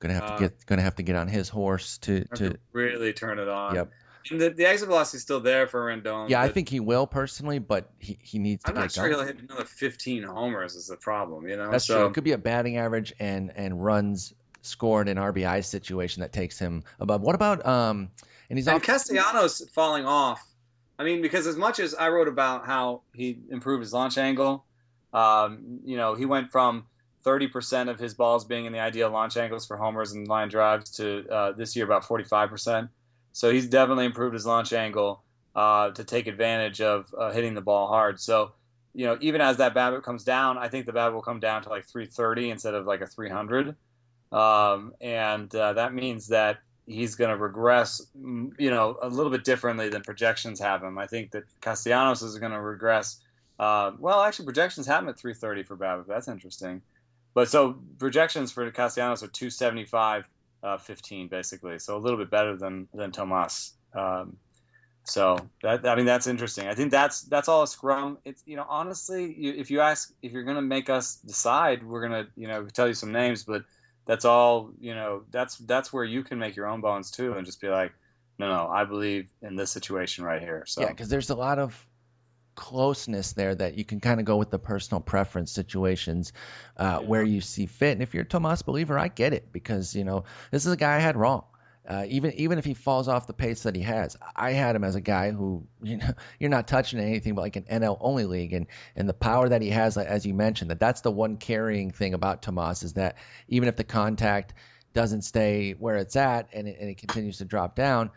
Gonna 0.00 0.14
have 0.14 0.26
to 0.26 0.32
Uh, 0.34 0.38
get 0.38 0.66
gonna 0.66 0.82
have 0.82 0.96
to 0.96 1.02
get 1.02 1.16
on 1.16 1.28
his 1.28 1.48
horse 1.48 1.98
to 1.98 2.24
to 2.36 2.50
to 2.50 2.58
really 2.72 3.12
turn 3.12 3.38
it 3.38 3.48
on. 3.48 3.74
Yep. 3.74 3.92
And 4.30 4.40
the, 4.40 4.50
the 4.50 4.66
exit 4.66 4.88
velocity 4.88 5.16
is 5.16 5.22
still 5.22 5.40
there 5.40 5.66
for 5.66 5.86
Rendon. 5.86 6.28
Yeah, 6.28 6.42
I 6.42 6.48
think 6.48 6.68
he 6.68 6.80
will 6.80 7.06
personally, 7.06 7.58
but 7.60 7.90
he, 7.98 8.18
he 8.20 8.38
needs 8.38 8.62
to 8.64 8.70
I'm 8.70 8.76
not 8.76 8.92
sure 8.92 9.08
going. 9.08 9.26
he'll 9.26 9.26
hit 9.34 9.42
another 9.42 9.64
15 9.64 10.22
homers. 10.24 10.74
Is 10.74 10.88
the 10.88 10.96
problem, 10.96 11.48
you 11.48 11.56
know? 11.56 11.70
That's 11.70 11.86
so 11.86 12.00
true. 12.00 12.06
It 12.08 12.14
could 12.14 12.24
be 12.24 12.32
a 12.32 12.38
batting 12.38 12.76
average 12.76 13.14
and 13.18 13.50
and 13.56 13.82
runs 13.82 14.34
scored 14.60 15.08
in 15.08 15.16
RBI 15.16 15.64
situation 15.64 16.20
that 16.20 16.32
takes 16.32 16.58
him 16.58 16.84
above. 17.00 17.22
What 17.22 17.34
about 17.36 17.64
um? 17.66 18.10
And 18.50 18.58
he's 18.58 18.68
and 18.68 18.76
off. 18.76 18.82
Castellanos 18.82 19.66
falling 19.72 20.04
off. 20.04 20.44
I 20.98 21.04
mean, 21.04 21.22
because 21.22 21.46
as 21.46 21.56
much 21.56 21.78
as 21.78 21.94
I 21.94 22.08
wrote 22.08 22.28
about 22.28 22.66
how 22.66 23.02
he 23.14 23.38
improved 23.50 23.82
his 23.82 23.92
launch 23.92 24.18
angle, 24.18 24.64
um, 25.12 25.80
you 25.84 25.96
know, 25.96 26.14
he 26.14 26.26
went 26.26 26.50
from 26.50 26.86
30% 27.24 27.88
of 27.88 27.98
his 27.98 28.14
balls 28.14 28.44
being 28.44 28.64
in 28.64 28.72
the 28.72 28.80
ideal 28.80 29.10
launch 29.10 29.36
angles 29.36 29.66
for 29.66 29.76
homers 29.76 30.12
and 30.12 30.26
line 30.26 30.48
drives 30.48 30.90
to 30.96 31.28
uh, 31.28 31.52
this 31.52 31.76
year 31.76 31.84
about 31.84 32.04
45%. 32.04 32.88
So 33.32 33.50
he's 33.50 33.68
definitely 33.68 34.06
improved 34.06 34.34
his 34.34 34.46
launch 34.46 34.72
angle 34.72 35.22
uh, 35.54 35.90
to 35.90 36.04
take 36.04 36.26
advantage 36.26 36.80
of 36.80 37.14
uh, 37.16 37.30
hitting 37.30 37.54
the 37.54 37.60
ball 37.60 37.88
hard. 37.88 38.20
So, 38.20 38.52
you 38.94 39.06
know, 39.06 39.18
even 39.20 39.40
as 39.40 39.58
that 39.58 39.74
BABIP 39.74 40.02
comes 40.02 40.24
down, 40.24 40.58
I 40.58 40.68
think 40.68 40.86
the 40.86 40.92
BABIP 40.92 41.14
will 41.14 41.22
come 41.22 41.40
down 41.40 41.62
to 41.62 41.68
like 41.68 41.86
330 41.86 42.50
instead 42.50 42.74
of 42.74 42.86
like 42.86 43.00
a 43.00 43.06
300. 43.06 43.76
Um, 44.32 44.94
and 45.00 45.54
uh, 45.54 45.74
that 45.74 45.94
means 45.94 46.28
that 46.28 46.58
he's 46.88 47.14
going 47.14 47.30
to 47.30 47.36
regress, 47.36 48.04
mm, 48.18 48.52
you 48.58 48.70
know, 48.70 48.96
a 49.00 49.08
little 49.08 49.30
bit 49.30 49.44
differently 49.44 49.88
than 49.90 50.02
projections 50.02 50.60
have 50.60 50.82
him. 50.82 50.98
I 50.98 51.06
think 51.06 51.32
that 51.32 51.44
Castellanos 51.60 52.22
is 52.22 52.38
going 52.38 52.52
to 52.52 52.60
regress. 52.60 53.20
Uh, 53.58 53.92
well, 53.98 54.22
actually, 54.22 54.46
projections 54.46 54.86
have 54.86 55.02
him 55.02 55.08
at 55.08 55.18
330 55.18 55.64
for 55.64 55.76
BABIP. 55.76 56.06
That's 56.06 56.28
interesting. 56.28 56.82
But 57.34 57.48
so 57.48 57.78
projections 57.98 58.52
for 58.52 58.70
Castellanos 58.70 59.22
are 59.22 59.28
275, 59.28 60.28
uh, 60.62 60.78
15 60.78 61.28
basically. 61.28 61.78
So 61.78 61.96
a 61.96 62.00
little 62.00 62.18
bit 62.18 62.30
better 62.30 62.56
than 62.56 62.88
than 62.92 63.12
Tomas. 63.12 63.74
Um, 63.94 64.38
so 65.04 65.38
that 65.62 65.86
I 65.86 65.94
mean 65.94 66.06
that's 66.06 66.26
interesting. 66.26 66.68
I 66.68 66.74
think 66.74 66.90
that's 66.90 67.22
that's 67.22 67.48
all 67.48 67.62
a 67.62 67.66
scrum. 67.66 68.18
It's 68.24 68.42
you 68.46 68.56
know 68.56 68.66
honestly, 68.68 69.34
you, 69.38 69.54
if 69.56 69.70
you 69.70 69.80
ask 69.80 70.12
if 70.22 70.32
you're 70.32 70.42
going 70.42 70.56
to 70.56 70.62
make 70.62 70.90
us 70.90 71.16
decide, 71.16 71.86
we're 71.86 72.08
going 72.08 72.24
to 72.24 72.30
you 72.36 72.48
know 72.48 72.66
tell 72.66 72.88
you 72.88 72.94
some 72.94 73.12
names, 73.12 73.44
but 73.44 73.62
that's 74.08 74.24
all 74.24 74.72
you 74.80 74.94
know 74.94 75.22
that's 75.30 75.56
that's 75.58 75.92
where 75.92 76.02
you 76.02 76.24
can 76.24 76.38
make 76.38 76.56
your 76.56 76.66
own 76.66 76.80
bones 76.80 77.12
too 77.12 77.34
and 77.34 77.46
just 77.46 77.60
be 77.60 77.68
like 77.68 77.92
no 78.38 78.48
no 78.48 78.68
i 78.68 78.84
believe 78.84 79.30
in 79.42 79.54
this 79.54 79.70
situation 79.70 80.24
right 80.24 80.40
here 80.40 80.64
so 80.66 80.82
Yeah, 80.82 80.88
because 80.88 81.08
there's 81.08 81.30
a 81.30 81.36
lot 81.36 81.60
of 81.60 81.86
closeness 82.56 83.34
there 83.34 83.54
that 83.54 83.78
you 83.78 83.84
can 83.84 84.00
kind 84.00 84.18
of 84.18 84.26
go 84.26 84.36
with 84.36 84.50
the 84.50 84.58
personal 84.58 85.00
preference 85.00 85.52
situations 85.52 86.32
uh, 86.76 86.98
where 86.98 87.22
you 87.22 87.40
see 87.40 87.66
fit. 87.66 87.92
And 87.92 88.02
if 88.02 88.14
you're 88.14 88.24
a 88.24 88.26
Tomas 88.26 88.62
believer, 88.62 88.98
I 88.98 89.06
get 89.06 89.32
it 89.32 89.52
because 89.52 89.94
you 89.94 90.02
know 90.02 90.24
this 90.50 90.66
is 90.66 90.72
a 90.72 90.76
guy 90.76 90.96
I 90.96 90.98
had 90.98 91.16
wrong. 91.16 91.44
Uh, 91.88 92.04
even 92.06 92.34
even 92.34 92.58
if 92.58 92.66
he 92.66 92.74
falls 92.74 93.08
off 93.08 93.26
the 93.26 93.32
pace 93.32 93.62
that 93.62 93.74
he 93.74 93.80
has, 93.80 94.14
I 94.36 94.52
had 94.52 94.76
him 94.76 94.84
as 94.84 94.94
a 94.94 95.00
guy 95.00 95.30
who 95.30 95.66
you 95.82 95.96
know 95.96 96.10
you're 96.38 96.50
not 96.50 96.68
touching 96.68 97.00
anything 97.00 97.34
but 97.34 97.40
like 97.40 97.56
an 97.56 97.64
NL 97.64 97.96
only 98.00 98.26
league, 98.26 98.52
and 98.52 98.66
and 98.94 99.08
the 99.08 99.14
power 99.14 99.48
that 99.48 99.62
he 99.62 99.70
has, 99.70 99.96
as 99.96 100.26
you 100.26 100.34
mentioned, 100.34 100.70
that 100.70 100.80
that's 100.80 101.00
the 101.00 101.10
one 101.10 101.38
carrying 101.38 101.90
thing 101.90 102.12
about 102.12 102.42
Tomas 102.42 102.82
is 102.82 102.92
that 102.94 103.16
even 103.48 103.68
if 103.68 103.76
the 103.76 103.84
contact 103.84 104.52
doesn't 104.92 105.22
stay 105.22 105.72
where 105.72 105.96
it's 105.96 106.16
at 106.16 106.48
and 106.52 106.68
it, 106.68 106.76
and 106.78 106.90
it 106.90 106.98
continues 106.98 107.38
to 107.38 107.46
drop 107.46 107.74
down, 107.74 108.10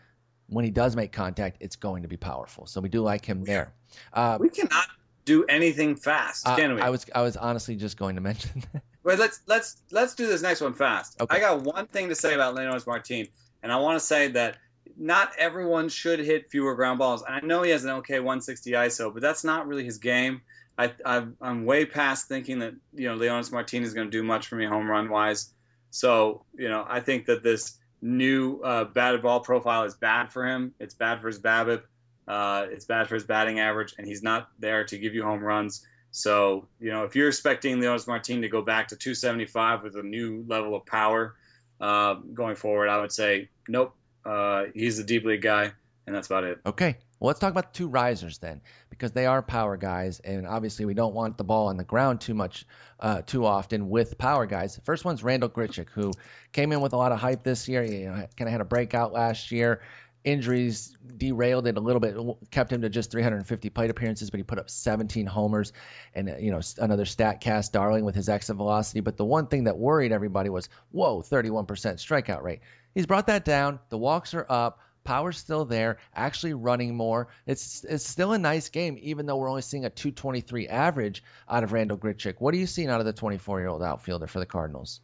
when 0.48 0.64
he 0.64 0.70
does 0.70 0.94
make 0.94 1.12
contact, 1.12 1.56
it's 1.60 1.76
going 1.76 2.02
to 2.02 2.08
be 2.08 2.18
powerful. 2.18 2.66
So 2.66 2.80
we 2.82 2.90
do 2.90 3.00
like 3.00 3.24
him 3.24 3.44
there. 3.44 3.72
Uh, 4.12 4.36
we 4.38 4.50
cannot 4.50 4.86
do 5.24 5.44
anything 5.44 5.94
fast 5.94 6.48
uh, 6.48 6.56
can 6.56 6.74
we 6.74 6.80
I 6.80 6.90
was 6.90 7.06
I 7.14 7.22
was 7.22 7.36
honestly 7.36 7.76
just 7.76 7.96
going 7.96 8.16
to 8.16 8.20
mention 8.20 8.62
that. 8.72 8.82
Wait, 9.04 9.18
let's 9.18 9.40
let's 9.46 9.80
let's 9.90 10.14
do 10.14 10.26
this 10.26 10.42
next 10.42 10.60
one 10.60 10.74
fast. 10.74 11.20
Okay. 11.20 11.36
I 11.36 11.40
got 11.40 11.62
one 11.62 11.86
thing 11.86 12.08
to 12.08 12.14
say 12.14 12.34
about 12.34 12.54
Leonys 12.54 12.86
Martin, 12.86 13.28
and 13.62 13.72
I 13.72 13.76
want 13.76 13.98
to 13.98 14.04
say 14.04 14.28
that 14.28 14.58
not 14.96 15.32
everyone 15.38 15.88
should 15.88 16.18
hit 16.20 16.50
fewer 16.50 16.74
ground 16.74 16.98
balls. 16.98 17.22
And 17.22 17.34
I 17.34 17.40
know 17.40 17.62
he 17.62 17.70
has 17.70 17.84
an 17.84 17.90
okay 17.90 18.20
160 18.20 18.72
ISO, 18.72 19.12
but 19.12 19.22
that's 19.22 19.44
not 19.44 19.66
really 19.66 19.84
his 19.84 19.98
game. 19.98 20.42
I, 20.78 20.92
I'm 21.40 21.64
way 21.64 21.84
past 21.84 22.28
thinking 22.28 22.60
that 22.60 22.74
you 22.94 23.08
know 23.08 23.16
Leonys 23.16 23.52
Martin 23.52 23.82
is 23.82 23.94
going 23.94 24.06
to 24.06 24.10
do 24.10 24.22
much 24.22 24.48
for 24.48 24.56
me 24.56 24.64
home 24.64 24.90
run 24.90 25.10
wise. 25.10 25.52
So 25.90 26.44
you 26.56 26.68
know 26.68 26.84
I 26.86 27.00
think 27.00 27.26
that 27.26 27.42
this 27.42 27.78
new 28.00 28.60
uh, 28.60 28.84
batted 28.84 29.22
ball 29.22 29.40
profile 29.40 29.84
is 29.84 29.94
bad 29.94 30.32
for 30.32 30.46
him. 30.46 30.74
It's 30.80 30.94
bad 30.94 31.20
for 31.20 31.28
his 31.28 31.38
BABIP. 31.38 31.82
Uh, 32.26 32.66
it's 32.70 32.84
bad 32.84 33.08
for 33.08 33.14
his 33.14 33.24
batting 33.24 33.60
average, 33.60 33.94
and 33.98 34.06
he's 34.06 34.22
not 34.22 34.48
there 34.58 34.84
to 34.84 34.98
give 34.98 35.14
you 35.14 35.22
home 35.22 35.42
runs. 35.42 35.86
So, 36.10 36.68
you 36.78 36.90
know, 36.90 37.04
if 37.04 37.16
you're 37.16 37.28
expecting 37.28 37.78
Leonys 37.78 38.06
Martin 38.06 38.42
to 38.42 38.48
go 38.48 38.62
back 38.62 38.88
to 38.88 38.96
275 38.96 39.82
with 39.82 39.96
a 39.96 40.02
new 40.02 40.44
level 40.46 40.74
of 40.74 40.84
power 40.84 41.34
uh, 41.82 42.14
going 42.14 42.56
forward, 42.56 42.88
I 42.88 43.00
would 43.00 43.12
say, 43.12 43.50
nope. 43.68 43.94
Uh, 44.24 44.66
he's 44.72 44.98
a 45.00 45.04
deep 45.04 45.24
league 45.24 45.42
guy, 45.42 45.72
and 46.06 46.16
that's 46.16 46.28
about 46.28 46.44
it. 46.44 46.60
Okay. 46.64 46.96
Well, 47.18 47.28
let's 47.28 47.38
talk 47.38 47.50
about 47.50 47.72
the 47.72 47.78
two 47.78 47.88
risers 47.88 48.38
then, 48.38 48.62
because 48.90 49.12
they 49.12 49.26
are 49.26 49.42
power 49.42 49.76
guys, 49.76 50.18
and 50.20 50.44
obviously 50.44 50.86
we 50.86 50.94
don't 50.94 51.14
want 51.14 51.38
the 51.38 51.44
ball 51.44 51.68
on 51.68 51.76
the 51.76 51.84
ground 51.84 52.20
too 52.20 52.34
much, 52.34 52.66
uh, 52.98 53.22
too 53.22 53.46
often 53.46 53.88
with 53.88 54.18
power 54.18 54.44
guys. 54.46 54.80
First 54.84 55.04
one's 55.04 55.22
Randall 55.22 55.48
Grichuk, 55.48 55.88
who 55.90 56.12
came 56.50 56.72
in 56.72 56.80
with 56.80 56.94
a 56.94 56.96
lot 56.96 57.12
of 57.12 57.20
hype 57.20 57.44
this 57.44 57.68
year. 57.68 57.84
You 57.84 58.06
know, 58.06 58.14
kind 58.14 58.48
of 58.48 58.48
had 58.48 58.60
a 58.60 58.64
breakout 58.64 59.12
last 59.12 59.52
year. 59.52 59.82
Injuries 60.24 60.96
derailed 61.16 61.66
it 61.66 61.76
a 61.76 61.80
little 61.80 61.98
bit, 61.98 62.16
kept 62.50 62.72
him 62.72 62.82
to 62.82 62.88
just 62.88 63.10
350 63.10 63.70
plate 63.70 63.90
appearances, 63.90 64.30
but 64.30 64.38
he 64.38 64.44
put 64.44 64.58
up 64.58 64.70
17 64.70 65.26
homers 65.26 65.72
and 66.14 66.30
uh, 66.30 66.36
you 66.36 66.52
know 66.52 66.60
another 66.78 67.04
Statcast 67.04 67.72
darling 67.72 68.04
with 68.04 68.14
his 68.14 68.28
exit 68.28 68.56
velocity. 68.56 69.00
But 69.00 69.16
the 69.16 69.24
one 69.24 69.48
thing 69.48 69.64
that 69.64 69.76
worried 69.76 70.12
everybody 70.12 70.48
was, 70.48 70.68
whoa, 70.92 71.22
31% 71.22 71.66
strikeout 71.66 72.42
rate. 72.42 72.60
He's 72.94 73.06
brought 73.06 73.26
that 73.26 73.44
down. 73.44 73.80
The 73.88 73.98
walks 73.98 74.34
are 74.34 74.46
up. 74.48 74.78
Power's 75.04 75.36
still 75.36 75.64
there, 75.64 75.98
actually 76.14 76.54
running 76.54 76.94
more. 76.94 77.26
It's 77.44 77.82
it's 77.82 78.06
still 78.06 78.32
a 78.32 78.38
nice 78.38 78.68
game, 78.68 78.98
even 79.02 79.26
though 79.26 79.36
we're 79.36 79.48
only 79.48 79.62
seeing 79.62 79.84
a 79.84 79.90
223 79.90 80.68
average 80.68 81.24
out 81.48 81.64
of 81.64 81.72
Randall 81.72 81.98
Grichuk. 81.98 82.36
What 82.38 82.54
are 82.54 82.58
you 82.58 82.68
seeing 82.68 82.88
out 82.88 83.00
of 83.00 83.06
the 83.06 83.12
24 83.12 83.58
year 83.58 83.68
old 83.68 83.82
outfielder 83.82 84.28
for 84.28 84.38
the 84.38 84.46
Cardinals? 84.46 85.00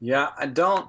Yeah, 0.00 0.28
I 0.38 0.46
don't 0.46 0.88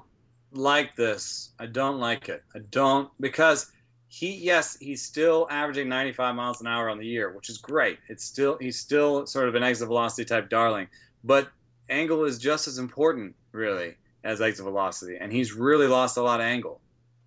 like 0.52 0.96
this. 0.96 1.50
I 1.58 1.66
don't 1.66 1.98
like 1.98 2.28
it. 2.28 2.42
I 2.54 2.58
don't 2.58 3.10
because 3.20 3.70
he 4.08 4.36
yes 4.36 4.76
he's 4.78 5.02
still 5.02 5.46
averaging 5.50 5.88
95 5.88 6.34
miles 6.34 6.60
an 6.60 6.66
hour 6.66 6.90
on 6.90 6.98
the 6.98 7.06
year, 7.06 7.32
which 7.34 7.48
is 7.48 7.58
great. 7.58 7.98
It's 8.08 8.24
still 8.24 8.58
he's 8.60 8.78
still 8.78 9.26
sort 9.26 9.48
of 9.48 9.54
an 9.54 9.62
exit 9.62 9.88
velocity 9.88 10.24
type 10.24 10.50
darling, 10.50 10.88
but 11.24 11.48
angle 11.88 12.24
is 12.24 12.38
just 12.38 12.68
as 12.68 12.78
important 12.78 13.34
really 13.52 13.96
as 14.24 14.40
exit 14.40 14.64
velocity, 14.64 15.16
and 15.20 15.32
he's 15.32 15.52
really 15.52 15.86
lost 15.86 16.16
a 16.16 16.22
lot 16.22 16.40
of 16.40 16.46
angle. 16.46 16.80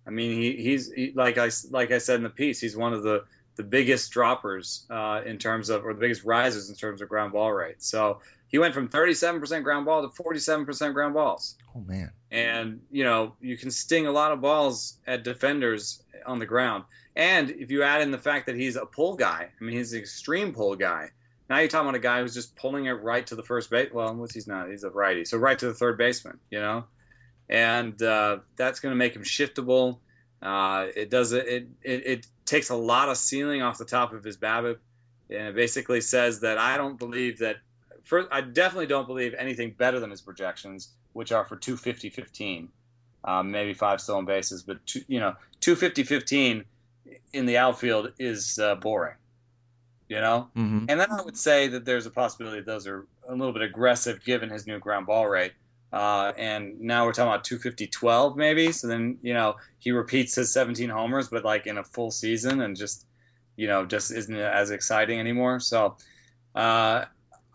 I 0.06 0.10
mean, 0.10 0.40
he, 0.40 0.56
he's 0.56 0.92
he, 0.92 1.12
like 1.14 1.38
I 1.38 1.50
like 1.70 1.90
I 1.90 1.98
said 1.98 2.16
in 2.16 2.22
the 2.22 2.30
piece, 2.30 2.60
he's 2.60 2.76
one 2.76 2.92
of 2.92 3.02
the 3.02 3.24
the 3.56 3.64
biggest 3.64 4.12
droppers 4.12 4.86
uh, 4.90 5.22
in 5.24 5.38
terms 5.38 5.70
of, 5.70 5.84
or 5.84 5.94
the 5.94 6.00
biggest 6.00 6.24
risers 6.24 6.68
in 6.68 6.76
terms 6.76 7.00
of 7.00 7.08
ground 7.08 7.32
ball 7.32 7.50
rate. 7.50 7.82
So 7.82 8.20
he 8.48 8.58
went 8.58 8.74
from 8.74 8.88
37% 8.88 9.62
ground 9.62 9.86
ball 9.86 10.08
to 10.08 10.22
47% 10.22 10.94
ground 10.94 11.14
balls. 11.14 11.56
Oh 11.74 11.80
man! 11.80 12.12
And 12.30 12.80
you 12.90 13.04
know 13.04 13.34
you 13.40 13.56
can 13.56 13.70
sting 13.70 14.06
a 14.06 14.12
lot 14.12 14.32
of 14.32 14.40
balls 14.40 14.98
at 15.06 15.24
defenders 15.24 16.02
on 16.24 16.38
the 16.38 16.46
ground. 16.46 16.84
And 17.14 17.50
if 17.50 17.70
you 17.70 17.82
add 17.82 18.02
in 18.02 18.10
the 18.10 18.18
fact 18.18 18.46
that 18.46 18.56
he's 18.56 18.76
a 18.76 18.86
pull 18.86 19.16
guy, 19.16 19.48
I 19.60 19.64
mean 19.64 19.76
he's 19.76 19.92
an 19.92 20.00
extreme 20.00 20.52
pull 20.52 20.76
guy. 20.76 21.10
Now 21.48 21.58
you're 21.58 21.68
talking 21.68 21.88
about 21.88 21.96
a 21.96 22.00
guy 22.00 22.20
who's 22.20 22.34
just 22.34 22.56
pulling 22.56 22.86
it 22.86 22.92
right 22.92 23.26
to 23.28 23.36
the 23.36 23.42
first 23.42 23.70
base. 23.70 23.90
Well, 23.92 24.08
unless 24.08 24.34
he's 24.34 24.46
not, 24.46 24.68
he's 24.68 24.84
a 24.84 24.90
righty, 24.90 25.24
so 25.24 25.38
right 25.38 25.58
to 25.58 25.66
the 25.66 25.74
third 25.74 25.96
baseman. 25.96 26.38
You 26.50 26.60
know, 26.60 26.84
and 27.48 28.00
uh, 28.02 28.38
that's 28.56 28.80
going 28.80 28.92
to 28.92 28.96
make 28.96 29.14
him 29.14 29.22
shiftable. 29.22 29.98
Uh, 30.42 30.86
it 30.94 31.10
does 31.10 31.32
it, 31.32 31.68
it, 31.82 32.06
it 32.06 32.26
takes 32.44 32.70
a 32.70 32.76
lot 32.76 33.08
of 33.08 33.16
ceiling 33.16 33.62
off 33.62 33.78
the 33.78 33.84
top 33.84 34.12
of 34.12 34.24
his 34.24 34.36
BABIP, 34.36 34.78
and 35.30 35.48
it 35.48 35.54
basically 35.54 36.00
says 36.00 36.40
that 36.40 36.58
I 36.58 36.76
don't 36.76 36.98
believe 36.98 37.38
that. 37.38 37.56
First, 38.06 38.28
I 38.30 38.40
definitely 38.40 38.86
don't 38.86 39.08
believe 39.08 39.34
anything 39.34 39.72
better 39.72 39.98
than 39.98 40.10
his 40.10 40.20
projections, 40.20 40.90
which 41.12 41.32
are 41.32 41.44
for 41.44 41.56
250 41.56 42.10
15, 42.10 42.68
um, 43.24 43.50
maybe 43.50 43.74
five 43.74 44.00
stolen 44.00 44.26
bases, 44.26 44.62
but 44.62 44.86
two, 44.86 45.02
you 45.08 45.18
know 45.18 45.34
250 45.58 46.04
15 46.04 46.64
in 47.32 47.46
the 47.46 47.58
outfield 47.58 48.12
is 48.20 48.60
uh, 48.60 48.76
boring. 48.76 49.16
You 50.08 50.20
know, 50.20 50.48
mm-hmm. 50.56 50.86
and 50.88 51.00
then 51.00 51.10
I 51.10 51.20
would 51.20 51.36
say 51.36 51.66
that 51.66 51.84
there's 51.84 52.06
a 52.06 52.10
possibility 52.10 52.58
that 52.58 52.66
those 52.66 52.86
are 52.86 53.04
a 53.28 53.34
little 53.34 53.52
bit 53.52 53.62
aggressive 53.62 54.24
given 54.24 54.50
his 54.50 54.64
new 54.64 54.78
ground 54.78 55.06
ball 55.06 55.26
rate. 55.26 55.54
Uh, 55.92 56.32
and 56.38 56.80
now 56.82 57.06
we're 57.06 57.12
talking 57.12 57.32
about 57.32 57.42
250 57.42 57.88
12 57.88 58.36
maybe. 58.36 58.70
So 58.70 58.86
then, 58.86 59.18
you 59.22 59.34
know, 59.34 59.56
he 59.80 59.90
repeats 59.90 60.36
his 60.36 60.52
17 60.52 60.90
homers, 60.90 61.28
but 61.28 61.44
like 61.44 61.66
in 61.66 61.76
a 61.76 61.82
full 61.82 62.12
season 62.12 62.60
and 62.60 62.76
just, 62.76 63.04
you 63.56 63.66
know, 63.66 63.84
just 63.84 64.12
isn't 64.12 64.36
as 64.36 64.70
exciting 64.70 65.18
anymore. 65.18 65.58
So 65.58 65.96
uh, 66.54 67.06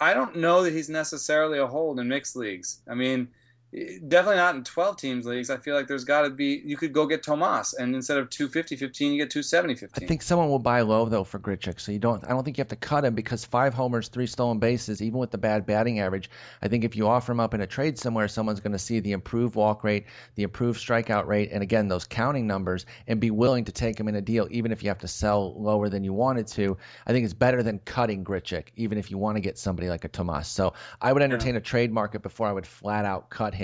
I 0.01 0.15
don't 0.15 0.37
know 0.37 0.63
that 0.63 0.73
he's 0.73 0.89
necessarily 0.89 1.59
a 1.59 1.67
hold 1.67 1.99
in 1.99 2.07
mixed 2.07 2.35
leagues. 2.35 2.79
I 2.89 2.95
mean, 2.95 3.27
definitely 3.71 4.35
not 4.35 4.55
in 4.55 4.63
12 4.65 4.97
teams 4.97 5.25
leagues. 5.25 5.49
I 5.49 5.57
feel 5.57 5.75
like 5.75 5.87
there's 5.87 6.03
got 6.03 6.23
to 6.23 6.29
be 6.29 6.61
you 6.65 6.75
could 6.75 6.91
go 6.91 7.05
get 7.05 7.23
Tomas 7.23 7.73
and 7.73 7.95
instead 7.95 8.17
of 8.17 8.29
250 8.29 8.75
15 8.75 9.13
you 9.13 9.17
get 9.17 9.29
270 9.29 9.75
15. 9.75 10.03
I 10.03 10.07
think 10.07 10.21
someone 10.21 10.49
will 10.49 10.59
buy 10.59 10.81
low 10.81 11.05
though 11.05 11.23
for 11.23 11.39
Grichuk. 11.39 11.79
So 11.79 11.93
you 11.93 11.99
don't 11.99 12.25
I 12.25 12.29
don't 12.29 12.43
think 12.43 12.57
you 12.57 12.61
have 12.61 12.69
to 12.69 12.75
cut 12.75 13.05
him 13.05 13.15
because 13.15 13.45
5 13.45 13.73
homers, 13.73 14.09
3 14.09 14.27
stolen 14.27 14.59
bases 14.59 15.01
even 15.01 15.19
with 15.19 15.31
the 15.31 15.37
bad 15.37 15.65
batting 15.65 16.01
average. 16.01 16.29
I 16.61 16.67
think 16.67 16.83
if 16.83 16.97
you 16.97 17.07
offer 17.07 17.31
him 17.31 17.39
up 17.39 17.53
in 17.53 17.61
a 17.61 17.67
trade 17.67 17.97
somewhere 17.97 18.27
someone's 18.27 18.59
going 18.59 18.73
to 18.73 18.79
see 18.79 18.99
the 18.99 19.13
improved 19.13 19.55
walk 19.55 19.85
rate, 19.85 20.07
the 20.35 20.43
improved 20.43 20.79
strikeout 20.79 21.27
rate 21.27 21.51
and 21.53 21.63
again 21.63 21.87
those 21.87 22.05
counting 22.05 22.47
numbers 22.47 22.85
and 23.07 23.21
be 23.21 23.31
willing 23.31 23.65
to 23.65 23.71
take 23.71 23.97
him 23.97 24.09
in 24.09 24.15
a 24.15 24.21
deal 24.21 24.47
even 24.51 24.73
if 24.73 24.83
you 24.83 24.89
have 24.89 24.99
to 24.99 25.07
sell 25.07 25.53
lower 25.61 25.87
than 25.87 26.03
you 26.03 26.11
wanted 26.11 26.47
to. 26.47 26.77
I 27.07 27.13
think 27.13 27.23
it's 27.23 27.33
better 27.33 27.63
than 27.63 27.79
cutting 27.79 28.25
Grichuk 28.25 28.65
even 28.75 28.97
if 28.97 29.11
you 29.11 29.17
want 29.17 29.37
to 29.37 29.41
get 29.41 29.57
somebody 29.57 29.87
like 29.87 30.03
a 30.03 30.09
Tomas. 30.09 30.49
So 30.49 30.73
I 30.99 31.13
would 31.13 31.21
entertain 31.21 31.53
yeah. 31.53 31.59
a 31.59 31.61
trade 31.61 31.93
market 31.93 32.21
before 32.21 32.47
I 32.47 32.51
would 32.51 32.67
flat 32.67 33.05
out 33.05 33.29
cut 33.29 33.53
him, 33.53 33.60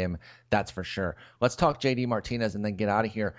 that's 0.49 0.72
for 0.72 0.84
sure. 0.84 1.15
Let's 1.41 1.56
talk 1.56 1.82
JD 1.82 2.07
Martinez 2.07 2.56
and 2.56 2.64
then 2.64 2.76
get 2.76 2.90
out 2.90 3.06
of 3.06 3.11
here. 3.11 3.36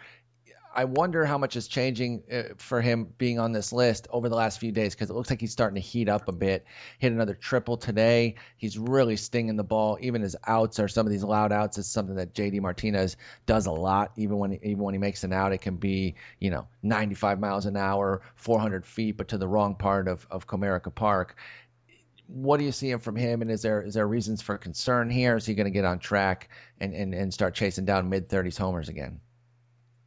I 0.74 0.84
wonder 0.84 1.24
how 1.24 1.38
much 1.38 1.56
is 1.56 1.66
changing 1.66 2.22
uh, 2.30 2.42
for 2.58 2.80
him 2.80 3.12
being 3.18 3.40
on 3.40 3.50
this 3.50 3.72
list 3.72 4.06
over 4.10 4.28
the 4.28 4.36
last 4.36 4.60
few 4.60 4.70
days 4.70 4.94
because 4.94 5.10
it 5.10 5.14
looks 5.14 5.28
like 5.28 5.40
he's 5.40 5.50
starting 5.50 5.74
to 5.74 5.80
heat 5.80 6.08
up 6.08 6.28
a 6.28 6.32
bit. 6.32 6.64
Hit 6.98 7.10
another 7.10 7.34
triple 7.34 7.78
today. 7.78 8.36
He's 8.56 8.78
really 8.78 9.16
stinging 9.16 9.56
the 9.56 9.64
ball. 9.64 9.98
Even 10.00 10.22
his 10.22 10.36
outs 10.46 10.78
are 10.78 10.86
some 10.86 11.06
of 11.06 11.10
these 11.10 11.24
loud 11.24 11.52
outs 11.52 11.78
is 11.78 11.88
something 11.88 12.16
that 12.16 12.34
JD 12.34 12.60
Martinez 12.60 13.16
does 13.44 13.66
a 13.66 13.72
lot. 13.72 14.12
Even 14.16 14.36
when 14.38 14.52
even 14.62 14.78
when 14.78 14.94
he 14.94 14.98
makes 14.98 15.24
an 15.24 15.32
out, 15.32 15.52
it 15.52 15.58
can 15.58 15.76
be 15.76 16.14
you 16.38 16.50
know 16.50 16.68
95 16.82 17.40
miles 17.40 17.66
an 17.66 17.76
hour, 17.76 18.22
400 18.36 18.86
feet, 18.86 19.16
but 19.16 19.28
to 19.28 19.38
the 19.38 19.48
wrong 19.48 19.74
part 19.74 20.06
of 20.06 20.26
of 20.30 20.46
Comerica 20.46 20.94
Park 20.94 21.36
what 22.28 22.60
are 22.60 22.62
you 22.62 22.72
seeing 22.72 22.98
from 22.98 23.16
him? 23.16 23.42
And 23.42 23.50
is 23.50 23.62
there 23.62 23.82
is 23.82 23.94
there 23.94 24.06
reasons 24.06 24.42
for 24.42 24.56
concern 24.58 25.10
here? 25.10 25.36
Is 25.36 25.46
he 25.46 25.54
going 25.54 25.64
to 25.64 25.70
get 25.70 25.84
on 25.84 25.98
track 25.98 26.50
and, 26.78 26.94
and, 26.94 27.14
and 27.14 27.32
start 27.32 27.54
chasing 27.54 27.84
down 27.84 28.08
mid 28.08 28.28
30s 28.28 28.56
homers 28.56 28.88
again? 28.88 29.20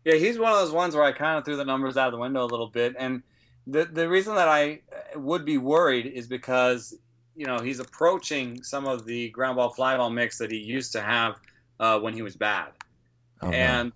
Yeah, 0.06 0.16
he's 0.16 0.40
one 0.40 0.52
of 0.52 0.60
those 0.60 0.72
ones 0.72 0.96
where 0.96 1.04
I 1.04 1.12
kind 1.12 1.38
of 1.38 1.46
threw 1.46 1.58
the 1.58 1.66
numbers 1.66 1.98
out 1.98 2.08
of 2.08 2.14
the 2.14 2.20
window 2.20 2.44
a 2.44 2.46
little 2.46 2.68
bit. 2.68 2.96
And 2.98 3.24
the 3.68 3.86
the 3.86 4.08
reason 4.08 4.36
that 4.36 4.48
I 4.48 4.82
would 5.16 5.46
be 5.46 5.58
worried 5.58 6.06
is 6.06 6.28
because 6.28 6.96
you 7.36 7.48
know 7.48 7.60
he's 7.60 7.80
approaching 7.80 8.64
some 8.64 8.88
of 8.88 9.06
the 9.06 9.30
ground 9.30 9.56
ball 9.56 9.70
fly 9.70 9.98
ball 9.98 10.10
mix 10.10 10.38
that 10.38 10.52
he 10.52 10.58
used 10.58 10.94
to 10.94 11.02
have 11.02 11.36
uh, 11.80 12.00
when 12.00 12.14
he 12.14 12.22
was 12.22 12.36
bad. 12.36 12.68
Oh, 13.42 13.50
and 13.50 13.90
no. 13.90 13.94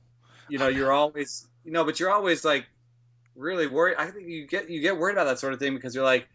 you 0.49 0.57
know 0.57 0.67
you're 0.67 0.91
always 0.91 1.47
you 1.63 1.71
know, 1.71 1.83
but 1.83 1.99
you're 1.99 2.11
always 2.11 2.45
like 2.45 2.65
really 3.35 3.67
worried. 3.67 3.95
I 3.97 4.07
think 4.07 4.27
you 4.27 4.47
get 4.47 4.69
you 4.69 4.81
get 4.81 4.97
worried 4.97 5.13
about 5.13 5.25
that 5.25 5.39
sort 5.39 5.53
of 5.53 5.59
thing 5.59 5.73
because 5.73 5.93
you're 5.93 6.03
like 6.03 6.27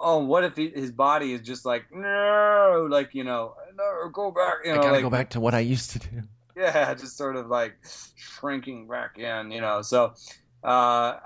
oh, 0.00 0.18
what 0.24 0.44
if 0.44 0.56
he, 0.56 0.70
his 0.70 0.90
body 0.90 1.32
is 1.32 1.40
just 1.40 1.64
like 1.64 1.84
no, 1.92 2.86
like 2.90 3.14
you 3.14 3.24
know, 3.24 3.54
no, 3.76 4.08
go 4.12 4.30
back. 4.30 4.54
You 4.64 4.72
know, 4.72 4.78
I 4.78 4.82
gotta 4.82 4.92
like, 4.94 5.02
go 5.02 5.10
back 5.10 5.30
to 5.30 5.40
what 5.40 5.54
I 5.54 5.60
used 5.60 5.92
to 5.92 5.98
do. 5.98 6.22
Yeah, 6.56 6.94
just 6.98 7.16
sort 7.16 7.36
of 7.36 7.48
like 7.48 7.76
shrinking 8.16 8.86
back 8.88 9.18
in, 9.18 9.50
you 9.50 9.60
know. 9.60 9.82
So, 9.82 10.14
uh, 10.62 11.16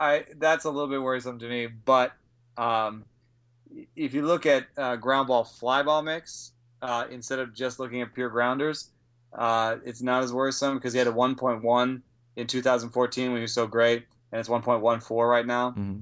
I 0.00 0.24
that's 0.36 0.64
a 0.64 0.70
little 0.70 0.88
bit 0.88 1.02
worrisome 1.02 1.38
to 1.40 1.48
me. 1.48 1.66
But 1.66 2.12
um, 2.56 3.04
if 3.96 4.14
you 4.14 4.22
look 4.26 4.46
at 4.46 4.66
uh, 4.76 4.96
ground 4.96 5.28
ball 5.28 5.44
fly 5.44 5.82
ball 5.82 6.02
mix 6.02 6.52
uh, 6.82 7.04
instead 7.10 7.38
of 7.38 7.54
just 7.54 7.78
looking 7.78 8.02
at 8.02 8.14
pure 8.14 8.30
grounders, 8.30 8.90
uh, 9.32 9.76
it's 9.84 10.02
not 10.02 10.22
as 10.22 10.32
worrisome 10.32 10.76
because 10.76 10.92
he 10.92 10.98
had 10.98 11.08
a 11.08 11.12
1.1 11.12 12.02
in 12.36 12.46
2014 12.46 13.28
when 13.28 13.36
he 13.36 13.42
was 13.42 13.52
so 13.52 13.66
great, 13.66 14.06
and 14.32 14.40
it's 14.40 14.48
1.14 14.48 15.28
right 15.28 15.46
now. 15.46 15.70
Mm-hmm. 15.70 15.98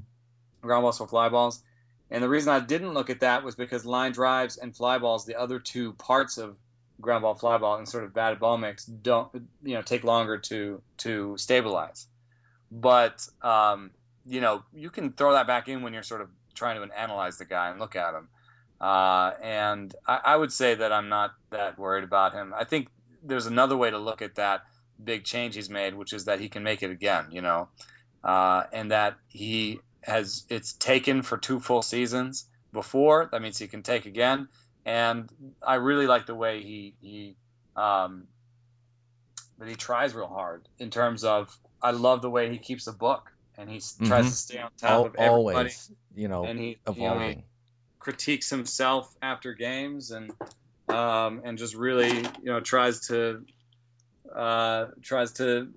Ground 0.63 0.83
balls 0.83 0.99
for 0.99 1.07
fly 1.07 1.29
balls. 1.29 1.63
And 2.11 2.23
the 2.23 2.29
reason 2.29 2.53
I 2.53 2.61
didn't 2.61 2.95
look 2.95 3.11
at 3.11 3.21
that 3.21 3.43
was 3.43 3.57
because 3.57 3.85
line 3.85 4.13
drives 4.13 4.57
and 4.57 4.77
fly 4.77 4.99
balls, 4.99 5.25
the 5.25 5.37
other 5.37 5.59
two 5.59 5.93
parts 5.95 6.39
of 6.39 6.57
ground 7.01 7.23
ball, 7.23 7.35
fly 7.35 7.59
ball, 7.59 7.77
and 7.77 7.89
sort 7.89 8.05
of 8.05 8.15
batted 8.15 8.39
ball 8.39 8.59
mix, 8.59 8.85
don't 8.85 9.29
you 9.63 9.75
know 9.75 9.83
take 9.83 10.05
longer 10.05 10.39
to 10.39 10.81
to 10.99 11.37
stabilize. 11.37 12.07
But 12.71 13.27
um, 13.43 13.91
you 14.25 14.41
know 14.41 14.63
you 14.73 14.91
can 14.91 15.13
throw 15.13 15.33
that 15.33 15.47
back 15.47 15.69
in 15.69 15.83
when 15.83 15.93
you're 15.93 16.03
sort 16.03 16.21
of 16.21 16.29
trying 16.55 16.81
to 16.81 16.99
analyze 16.99 17.39
the 17.39 17.45
guy 17.45 17.71
and 17.71 17.81
look 17.81 17.97
at 17.97 18.15
him. 18.15 18.29
Uh, 18.81 19.33
and 19.43 19.95
I, 20.07 20.21
I 20.25 20.37
would 20.37 20.53
say 20.53 20.75
that 20.75 20.93
I'm 20.93 21.09
not 21.09 21.33
that 21.51 21.79
worried 21.79 22.05
about 22.05 22.33
him. 22.33 22.55
I 22.57 22.65
think 22.65 22.89
there's 23.23 23.47
another 23.47 23.77
way 23.77 23.91
to 23.91 23.99
look 23.99 24.23
at 24.23 24.37
that 24.37 24.63
big 25.03 25.25
change 25.25 25.55
he's 25.55 25.71
made, 25.71 25.95
which 25.95 26.13
is 26.13 26.27
that 26.27 26.41
he 26.41 26.49
can 26.49 26.63
make 26.63 26.83
it 26.83 26.91
again. 26.91 27.27
You 27.31 27.43
know, 27.43 27.69
uh, 28.23 28.65
and 28.73 28.91
that 28.93 29.17
he 29.29 29.81
has 30.07 30.45
it's 30.49 30.73
taken 30.73 31.23
for 31.23 31.37
two 31.37 31.61
full 31.61 31.83
seasons 31.83 32.47
before. 32.73 33.29
That 33.33 33.43
means 33.43 33.59
he 33.59 33.67
can 33.67 33.83
take 33.83 34.07
again. 34.07 34.49
And 34.85 35.29
I 35.67 35.75
really 35.75 36.07
like 36.07 36.27
the 36.27 36.35
way 36.35 36.63
he 36.63 36.95
he 37.01 37.37
um, 37.75 38.29
that 39.59 39.69
he 39.69 39.75
tries 39.75 40.15
real 40.15 40.29
hard 40.29 40.69
in 40.79 40.91
terms 40.91 41.25
of 41.25 41.55
I 41.83 41.91
love 41.91 42.23
the 42.23 42.31
way 42.31 42.51
he 42.51 42.59
keeps 42.59 42.87
a 42.87 42.93
book 42.93 43.33
and 43.59 43.69
he 43.69 43.79
mm-hmm. 43.79 44.07
tries 44.07 44.27
to 44.27 44.37
stay 44.37 44.59
on 44.59 44.71
top 44.79 45.07
of 45.07 45.15
everybody. 45.17 45.29
Always, 45.29 45.91
you 46.15 46.29
know, 46.29 46.45
and 46.45 46.59
he 46.59 46.79
evolving. 46.87 47.03
You 47.03 47.09
know, 47.09 47.29
he 47.29 47.45
critiques 47.99 48.49
himself 48.49 49.13
after 49.21 49.55
games 49.55 50.13
and 50.13 50.31
um, 50.89 51.43
and 51.45 51.59
just 51.59 51.75
really 51.75 52.19
you 52.19 52.45
know 52.45 52.61
tries 52.61 53.09
to 53.09 53.45
uh, 54.35 54.87
tries 55.03 55.33
to 55.33 55.69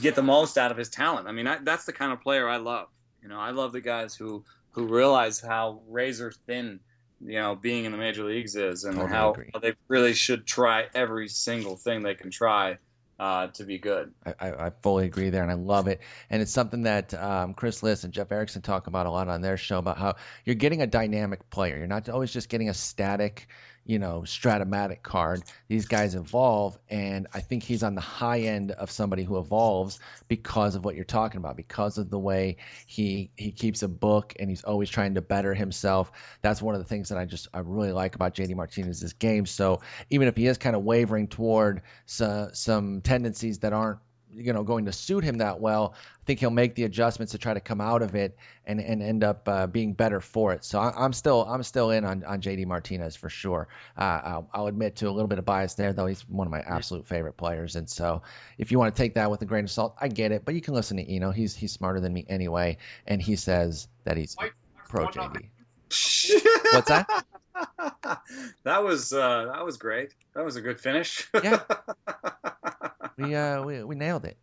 get 0.00 0.14
the 0.14 0.22
most 0.22 0.56
out 0.56 0.70
of 0.70 0.78
his 0.78 0.88
talent. 0.88 1.28
I 1.28 1.32
mean, 1.32 1.46
I, 1.46 1.58
that's 1.62 1.84
the 1.84 1.92
kind 1.92 2.12
of 2.12 2.22
player 2.22 2.48
I 2.48 2.56
love. 2.56 2.88
You 3.26 3.32
know, 3.32 3.40
I 3.40 3.50
love 3.50 3.72
the 3.72 3.80
guys 3.80 4.14
who 4.14 4.44
who 4.70 4.86
realize 4.86 5.40
how 5.40 5.80
razor 5.88 6.30
thin 6.46 6.78
you 7.20 7.40
know 7.40 7.56
being 7.56 7.84
in 7.84 7.90
the 7.90 7.98
major 7.98 8.22
leagues 8.22 8.54
is, 8.54 8.84
and 8.84 8.94
totally 8.94 9.12
how, 9.12 9.34
how, 9.52 9.58
they 9.58 9.74
really 9.88 10.14
should 10.14 10.46
try 10.46 10.84
every 10.94 11.26
single 11.26 11.74
thing 11.74 12.04
they 12.04 12.14
can 12.14 12.30
try. 12.30 12.78
Uh, 13.18 13.46
to 13.46 13.64
be 13.64 13.78
good. 13.78 14.12
I, 14.26 14.50
I, 14.66 14.70
fully 14.82 15.06
agree 15.06 15.30
there, 15.30 15.42
and 15.42 15.50
I 15.50 15.54
love 15.54 15.88
it. 15.88 16.02
And 16.28 16.42
it's 16.42 16.52
something 16.52 16.82
that 16.82 17.14
um, 17.14 17.54
Chris 17.54 17.82
Liss 17.82 18.04
and 18.04 18.12
Jeff 18.12 18.30
Erickson 18.30 18.60
talk 18.60 18.88
about 18.88 19.06
a 19.06 19.10
lot 19.10 19.28
on 19.28 19.40
their 19.40 19.56
show 19.56 19.78
about 19.78 19.96
how 19.96 20.16
you're 20.44 20.54
getting 20.54 20.82
a 20.82 20.86
dynamic 20.86 21.48
player. 21.48 21.78
You're 21.78 21.86
not 21.86 22.10
always 22.10 22.30
just 22.30 22.50
getting 22.50 22.68
a 22.68 22.74
static, 22.74 23.48
you 23.86 23.98
know, 23.98 24.22
Strat-O-Matic 24.22 25.02
card. 25.02 25.42
These 25.68 25.86
guys 25.86 26.14
evolve, 26.14 26.78
and 26.90 27.28
I 27.32 27.40
think 27.40 27.62
he's 27.62 27.82
on 27.82 27.94
the 27.94 28.00
high 28.00 28.40
end 28.40 28.72
of 28.72 28.90
somebody 28.90 29.22
who 29.22 29.38
evolves 29.38 30.00
because 30.28 30.74
of 30.74 30.84
what 30.84 30.96
you're 30.96 31.04
talking 31.04 31.38
about, 31.38 31.56
because 31.56 31.98
of 31.98 32.10
the 32.10 32.18
way 32.18 32.56
he 32.86 33.30
he 33.36 33.52
keeps 33.52 33.82
a 33.82 33.88
book 33.88 34.34
and 34.38 34.50
he's 34.50 34.64
always 34.64 34.90
trying 34.90 35.14
to 35.14 35.22
better 35.22 35.54
himself. 35.54 36.10
That's 36.42 36.60
one 36.60 36.74
of 36.74 36.80
the 36.80 36.88
things 36.88 37.10
that 37.10 37.18
I 37.18 37.24
just 37.24 37.48
I 37.54 37.60
really 37.60 37.92
like 37.92 38.16
about 38.16 38.34
JD 38.34 38.56
Martinez's 38.56 39.12
game. 39.12 39.46
So 39.46 39.80
even 40.10 40.28
if 40.28 40.36
he 40.36 40.46
is 40.46 40.58
kind 40.58 40.74
of 40.74 40.82
wavering 40.82 41.28
toward 41.28 41.82
some, 42.06 42.50
some 42.54 43.00
tendencies 43.02 43.60
that 43.60 43.72
aren't 43.72 44.00
you 44.36 44.52
know 44.52 44.62
going 44.62 44.84
to 44.86 44.92
suit 44.92 45.24
him 45.24 45.38
that 45.38 45.60
well, 45.60 45.94
I 45.94 46.24
think 46.24 46.40
he'll 46.40 46.50
make 46.50 46.74
the 46.74 46.84
adjustments 46.84 47.32
to 47.32 47.38
try 47.38 47.54
to 47.54 47.60
come 47.60 47.80
out 47.80 48.02
of 48.02 48.14
it 48.14 48.36
and, 48.66 48.80
and 48.80 49.02
end 49.02 49.24
up 49.24 49.48
uh, 49.48 49.66
being 49.66 49.92
better 49.92 50.20
for 50.20 50.52
it. 50.52 50.64
So 50.64 50.78
I, 50.78 51.04
am 51.04 51.12
still 51.12 51.44
I'm 51.44 51.62
still 51.62 51.90
in 51.90 52.04
on, 52.04 52.24
on 52.24 52.40
JD 52.40 52.66
Martinez 52.66 53.16
for 53.16 53.28
sure. 53.28 53.68
Uh, 53.96 54.20
I'll, 54.24 54.50
I'll, 54.52 54.66
admit 54.66 54.96
to 54.96 55.08
a 55.08 55.10
little 55.10 55.28
bit 55.28 55.38
of 55.38 55.44
bias 55.44 55.74
there, 55.74 55.92
though 55.92 56.06
he's 56.06 56.28
one 56.28 56.46
of 56.46 56.50
my 56.50 56.60
absolute 56.60 57.06
favorite 57.06 57.36
players. 57.36 57.76
And 57.76 57.88
so 57.88 58.22
if 58.58 58.72
you 58.72 58.78
want 58.78 58.94
to 58.94 59.02
take 59.02 59.14
that 59.14 59.30
with 59.30 59.42
a 59.42 59.46
grain 59.46 59.64
of 59.64 59.70
salt, 59.70 59.96
I 60.00 60.08
get 60.08 60.32
it. 60.32 60.44
But 60.44 60.54
you 60.54 60.60
can 60.60 60.74
listen 60.74 60.96
to 60.96 61.08
Eno. 61.08 61.30
He's 61.30 61.54
he's 61.54 61.72
smarter 61.72 62.00
than 62.00 62.12
me 62.12 62.24
anyway, 62.28 62.78
and 63.06 63.22
he 63.22 63.36
says 63.36 63.88
that 64.04 64.16
he's 64.16 64.36
pro 64.88 65.06
JD. 65.06 65.48
What's 66.72 66.88
that? 66.88 67.24
that 68.64 68.84
was 68.84 69.12
uh, 69.12 69.52
that 69.52 69.64
was 69.64 69.76
great. 69.76 70.14
That 70.34 70.44
was 70.44 70.56
a 70.56 70.60
good 70.60 70.80
finish. 70.80 71.28
yeah, 71.42 71.60
we 73.16 73.34
uh 73.34 73.62
we, 73.62 73.84
we 73.84 73.94
nailed 73.94 74.24
it. 74.24 74.36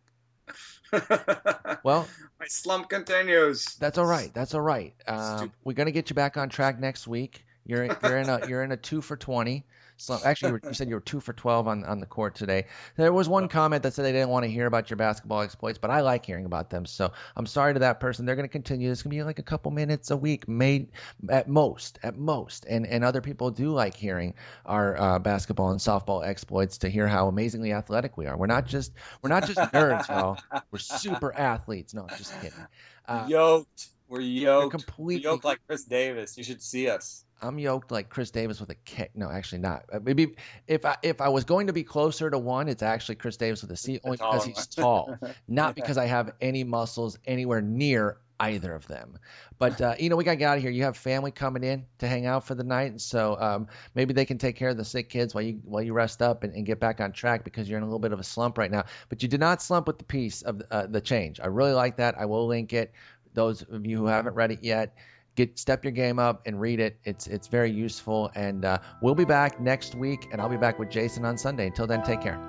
well, 1.82 2.06
my 2.38 2.46
slump 2.46 2.88
continues. 2.88 3.74
That's 3.76 3.98
all 3.98 4.06
right. 4.06 4.32
That's 4.32 4.54
all 4.54 4.60
right. 4.60 4.94
Um, 5.06 5.52
we're 5.64 5.72
gonna 5.72 5.90
get 5.90 6.10
you 6.10 6.14
back 6.14 6.36
on 6.36 6.48
track 6.48 6.78
next 6.78 7.06
week. 7.06 7.44
You're 7.64 7.84
you're 8.02 8.18
in 8.18 8.28
a 8.28 8.46
you're 8.46 8.62
in 8.62 8.72
a 8.72 8.76
two 8.76 9.00
for 9.00 9.16
twenty. 9.16 9.64
So 9.96 10.18
actually, 10.24 10.48
you, 10.48 10.52
were, 10.54 10.60
you, 10.68 10.74
said 10.74 10.88
you 10.88 10.96
were 10.96 11.00
two 11.00 11.20
for 11.20 11.32
12 11.32 11.68
on, 11.68 11.84
on 11.84 12.00
the 12.00 12.06
court 12.06 12.34
today. 12.34 12.66
There 12.96 13.12
was 13.12 13.28
one 13.28 13.48
comment 13.48 13.84
that 13.84 13.94
said 13.94 14.04
they 14.04 14.12
didn't 14.12 14.28
want 14.28 14.44
to 14.44 14.50
hear 14.50 14.66
about 14.66 14.90
your 14.90 14.96
basketball 14.96 15.42
exploits, 15.42 15.78
but 15.78 15.90
I 15.90 16.00
like 16.00 16.26
hearing 16.26 16.46
about 16.46 16.70
them. 16.70 16.84
So 16.84 17.12
I'm 17.36 17.46
sorry 17.46 17.74
to 17.74 17.80
that 17.80 18.00
person. 18.00 18.26
They're 18.26 18.34
going 18.34 18.48
to 18.48 18.52
continue. 18.52 18.90
It's 18.90 19.02
going 19.02 19.10
to 19.12 19.16
be 19.16 19.22
like 19.22 19.38
a 19.38 19.44
couple 19.44 19.70
minutes 19.70 20.10
a 20.10 20.16
week, 20.16 20.48
made 20.48 20.88
at 21.28 21.48
most, 21.48 21.98
at 22.02 22.16
most. 22.16 22.66
And 22.68 22.86
and 22.86 23.04
other 23.04 23.20
people 23.20 23.50
do 23.50 23.70
like 23.70 23.94
hearing 23.94 24.34
our 24.66 25.00
uh, 25.00 25.18
basketball 25.20 25.70
and 25.70 25.80
softball 25.80 26.26
exploits 26.26 26.78
to 26.78 26.88
hear 26.88 27.06
how 27.06 27.28
amazingly 27.28 27.72
athletic 27.72 28.16
we 28.16 28.26
are. 28.26 28.36
We're 28.36 28.46
not 28.46 28.66
just 28.66 28.92
we're 29.22 29.30
not 29.30 29.46
just 29.46 29.58
nerds, 29.58 30.08
y'all. 30.08 30.38
We're 30.70 30.78
super 30.78 31.32
athletes. 31.34 31.94
No, 31.94 32.06
just 32.18 32.34
kidding. 32.40 32.66
Uh, 33.06 33.26
yoked. 33.28 33.88
We're 34.08 34.20
yoked. 34.20 34.64
We're 34.64 34.70
completely 34.70 35.26
We're 35.26 35.32
yoked 35.32 35.44
like 35.44 35.60
Chris 35.66 35.84
Davis. 35.84 36.36
You 36.36 36.44
should 36.44 36.62
see 36.62 36.88
us. 36.88 37.23
I'm 37.42 37.58
yoked 37.58 37.90
like 37.90 38.08
Chris 38.08 38.30
Davis 38.30 38.60
with 38.60 38.70
a 38.70 38.74
kick. 38.74 39.10
No, 39.14 39.30
actually 39.30 39.58
not. 39.58 39.84
Uh, 39.92 40.00
maybe 40.02 40.34
if 40.66 40.84
I 40.84 40.96
if 41.02 41.20
I 41.20 41.28
was 41.28 41.44
going 41.44 41.66
to 41.66 41.72
be 41.72 41.84
closer 41.84 42.30
to 42.30 42.38
one, 42.38 42.68
it's 42.68 42.82
actually 42.82 43.16
Chris 43.16 43.36
Davis 43.36 43.62
with 43.62 43.70
a 43.70 43.76
C, 43.76 44.00
only 44.04 44.16
because 44.16 44.44
he's 44.44 44.66
tall, 44.66 45.18
not 45.48 45.74
because 45.74 45.98
I 45.98 46.06
have 46.06 46.32
any 46.40 46.64
muscles 46.64 47.18
anywhere 47.26 47.60
near 47.60 48.16
either 48.40 48.74
of 48.74 48.86
them. 48.86 49.18
But 49.58 49.80
uh, 49.80 49.94
you 49.98 50.08
know, 50.08 50.16
we 50.16 50.24
got 50.24 50.32
to 50.32 50.36
get 50.36 50.46
out 50.46 50.56
of 50.56 50.62
here. 50.62 50.70
You 50.70 50.84
have 50.84 50.96
family 50.96 51.30
coming 51.30 51.62
in 51.62 51.86
to 51.98 52.08
hang 52.08 52.26
out 52.26 52.44
for 52.44 52.54
the 52.54 52.64
night, 52.64 52.90
and 52.90 53.00
so 53.00 53.38
um, 53.38 53.68
maybe 53.94 54.14
they 54.14 54.24
can 54.24 54.38
take 54.38 54.56
care 54.56 54.70
of 54.70 54.76
the 54.76 54.84
sick 54.84 55.08
kids 55.10 55.34
while 55.34 55.44
you 55.44 55.60
while 55.64 55.82
you 55.82 55.92
rest 55.92 56.22
up 56.22 56.44
and, 56.44 56.54
and, 56.54 56.66
get 56.66 56.80
back 56.80 57.00
on 57.00 57.12
track 57.12 57.44
because 57.44 57.68
you're 57.68 57.78
in 57.78 57.82
a 57.82 57.86
little 57.86 58.00
bit 58.00 58.12
of 58.12 58.20
a 58.20 58.24
slump 58.24 58.58
right 58.58 58.70
now. 58.70 58.84
But 59.08 59.22
you 59.22 59.28
did 59.28 59.40
not 59.40 59.62
slump 59.62 59.86
with 59.86 59.98
the 59.98 60.04
piece 60.04 60.42
of 60.42 60.62
uh, 60.70 60.86
the 60.86 61.00
change. 61.00 61.40
I 61.40 61.46
really 61.46 61.72
like 61.72 61.96
that. 61.96 62.18
I 62.18 62.26
will 62.26 62.46
link 62.46 62.72
it. 62.72 62.92
Those 63.34 63.62
of 63.62 63.84
you 63.86 63.98
who 63.98 64.06
haven't 64.06 64.34
read 64.34 64.50
it 64.50 64.62
yet 64.62 64.96
get 65.34 65.58
step 65.58 65.84
your 65.84 65.92
game 65.92 66.18
up 66.18 66.42
and 66.46 66.60
read 66.60 66.80
it. 66.80 66.98
It's 67.04 67.26
it's 67.26 67.48
very 67.48 67.70
useful, 67.70 68.30
and 68.34 68.64
uh, 68.64 68.78
we'll 69.00 69.14
be 69.14 69.24
back 69.24 69.60
next 69.60 69.94
week, 69.94 70.28
and 70.32 70.40
I'll 70.40 70.48
be 70.48 70.56
back 70.56 70.78
with 70.78 70.90
Jason 70.90 71.24
on 71.24 71.38
Sunday. 71.38 71.66
Until 71.66 71.86
then, 71.86 72.02
take 72.02 72.20
care. 72.20 72.40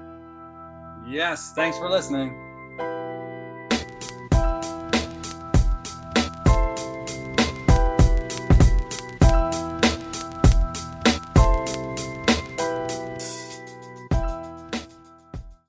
Yes, 1.07 1.53
thanks 1.53 1.77
for 1.77 1.89
listening. 1.89 2.54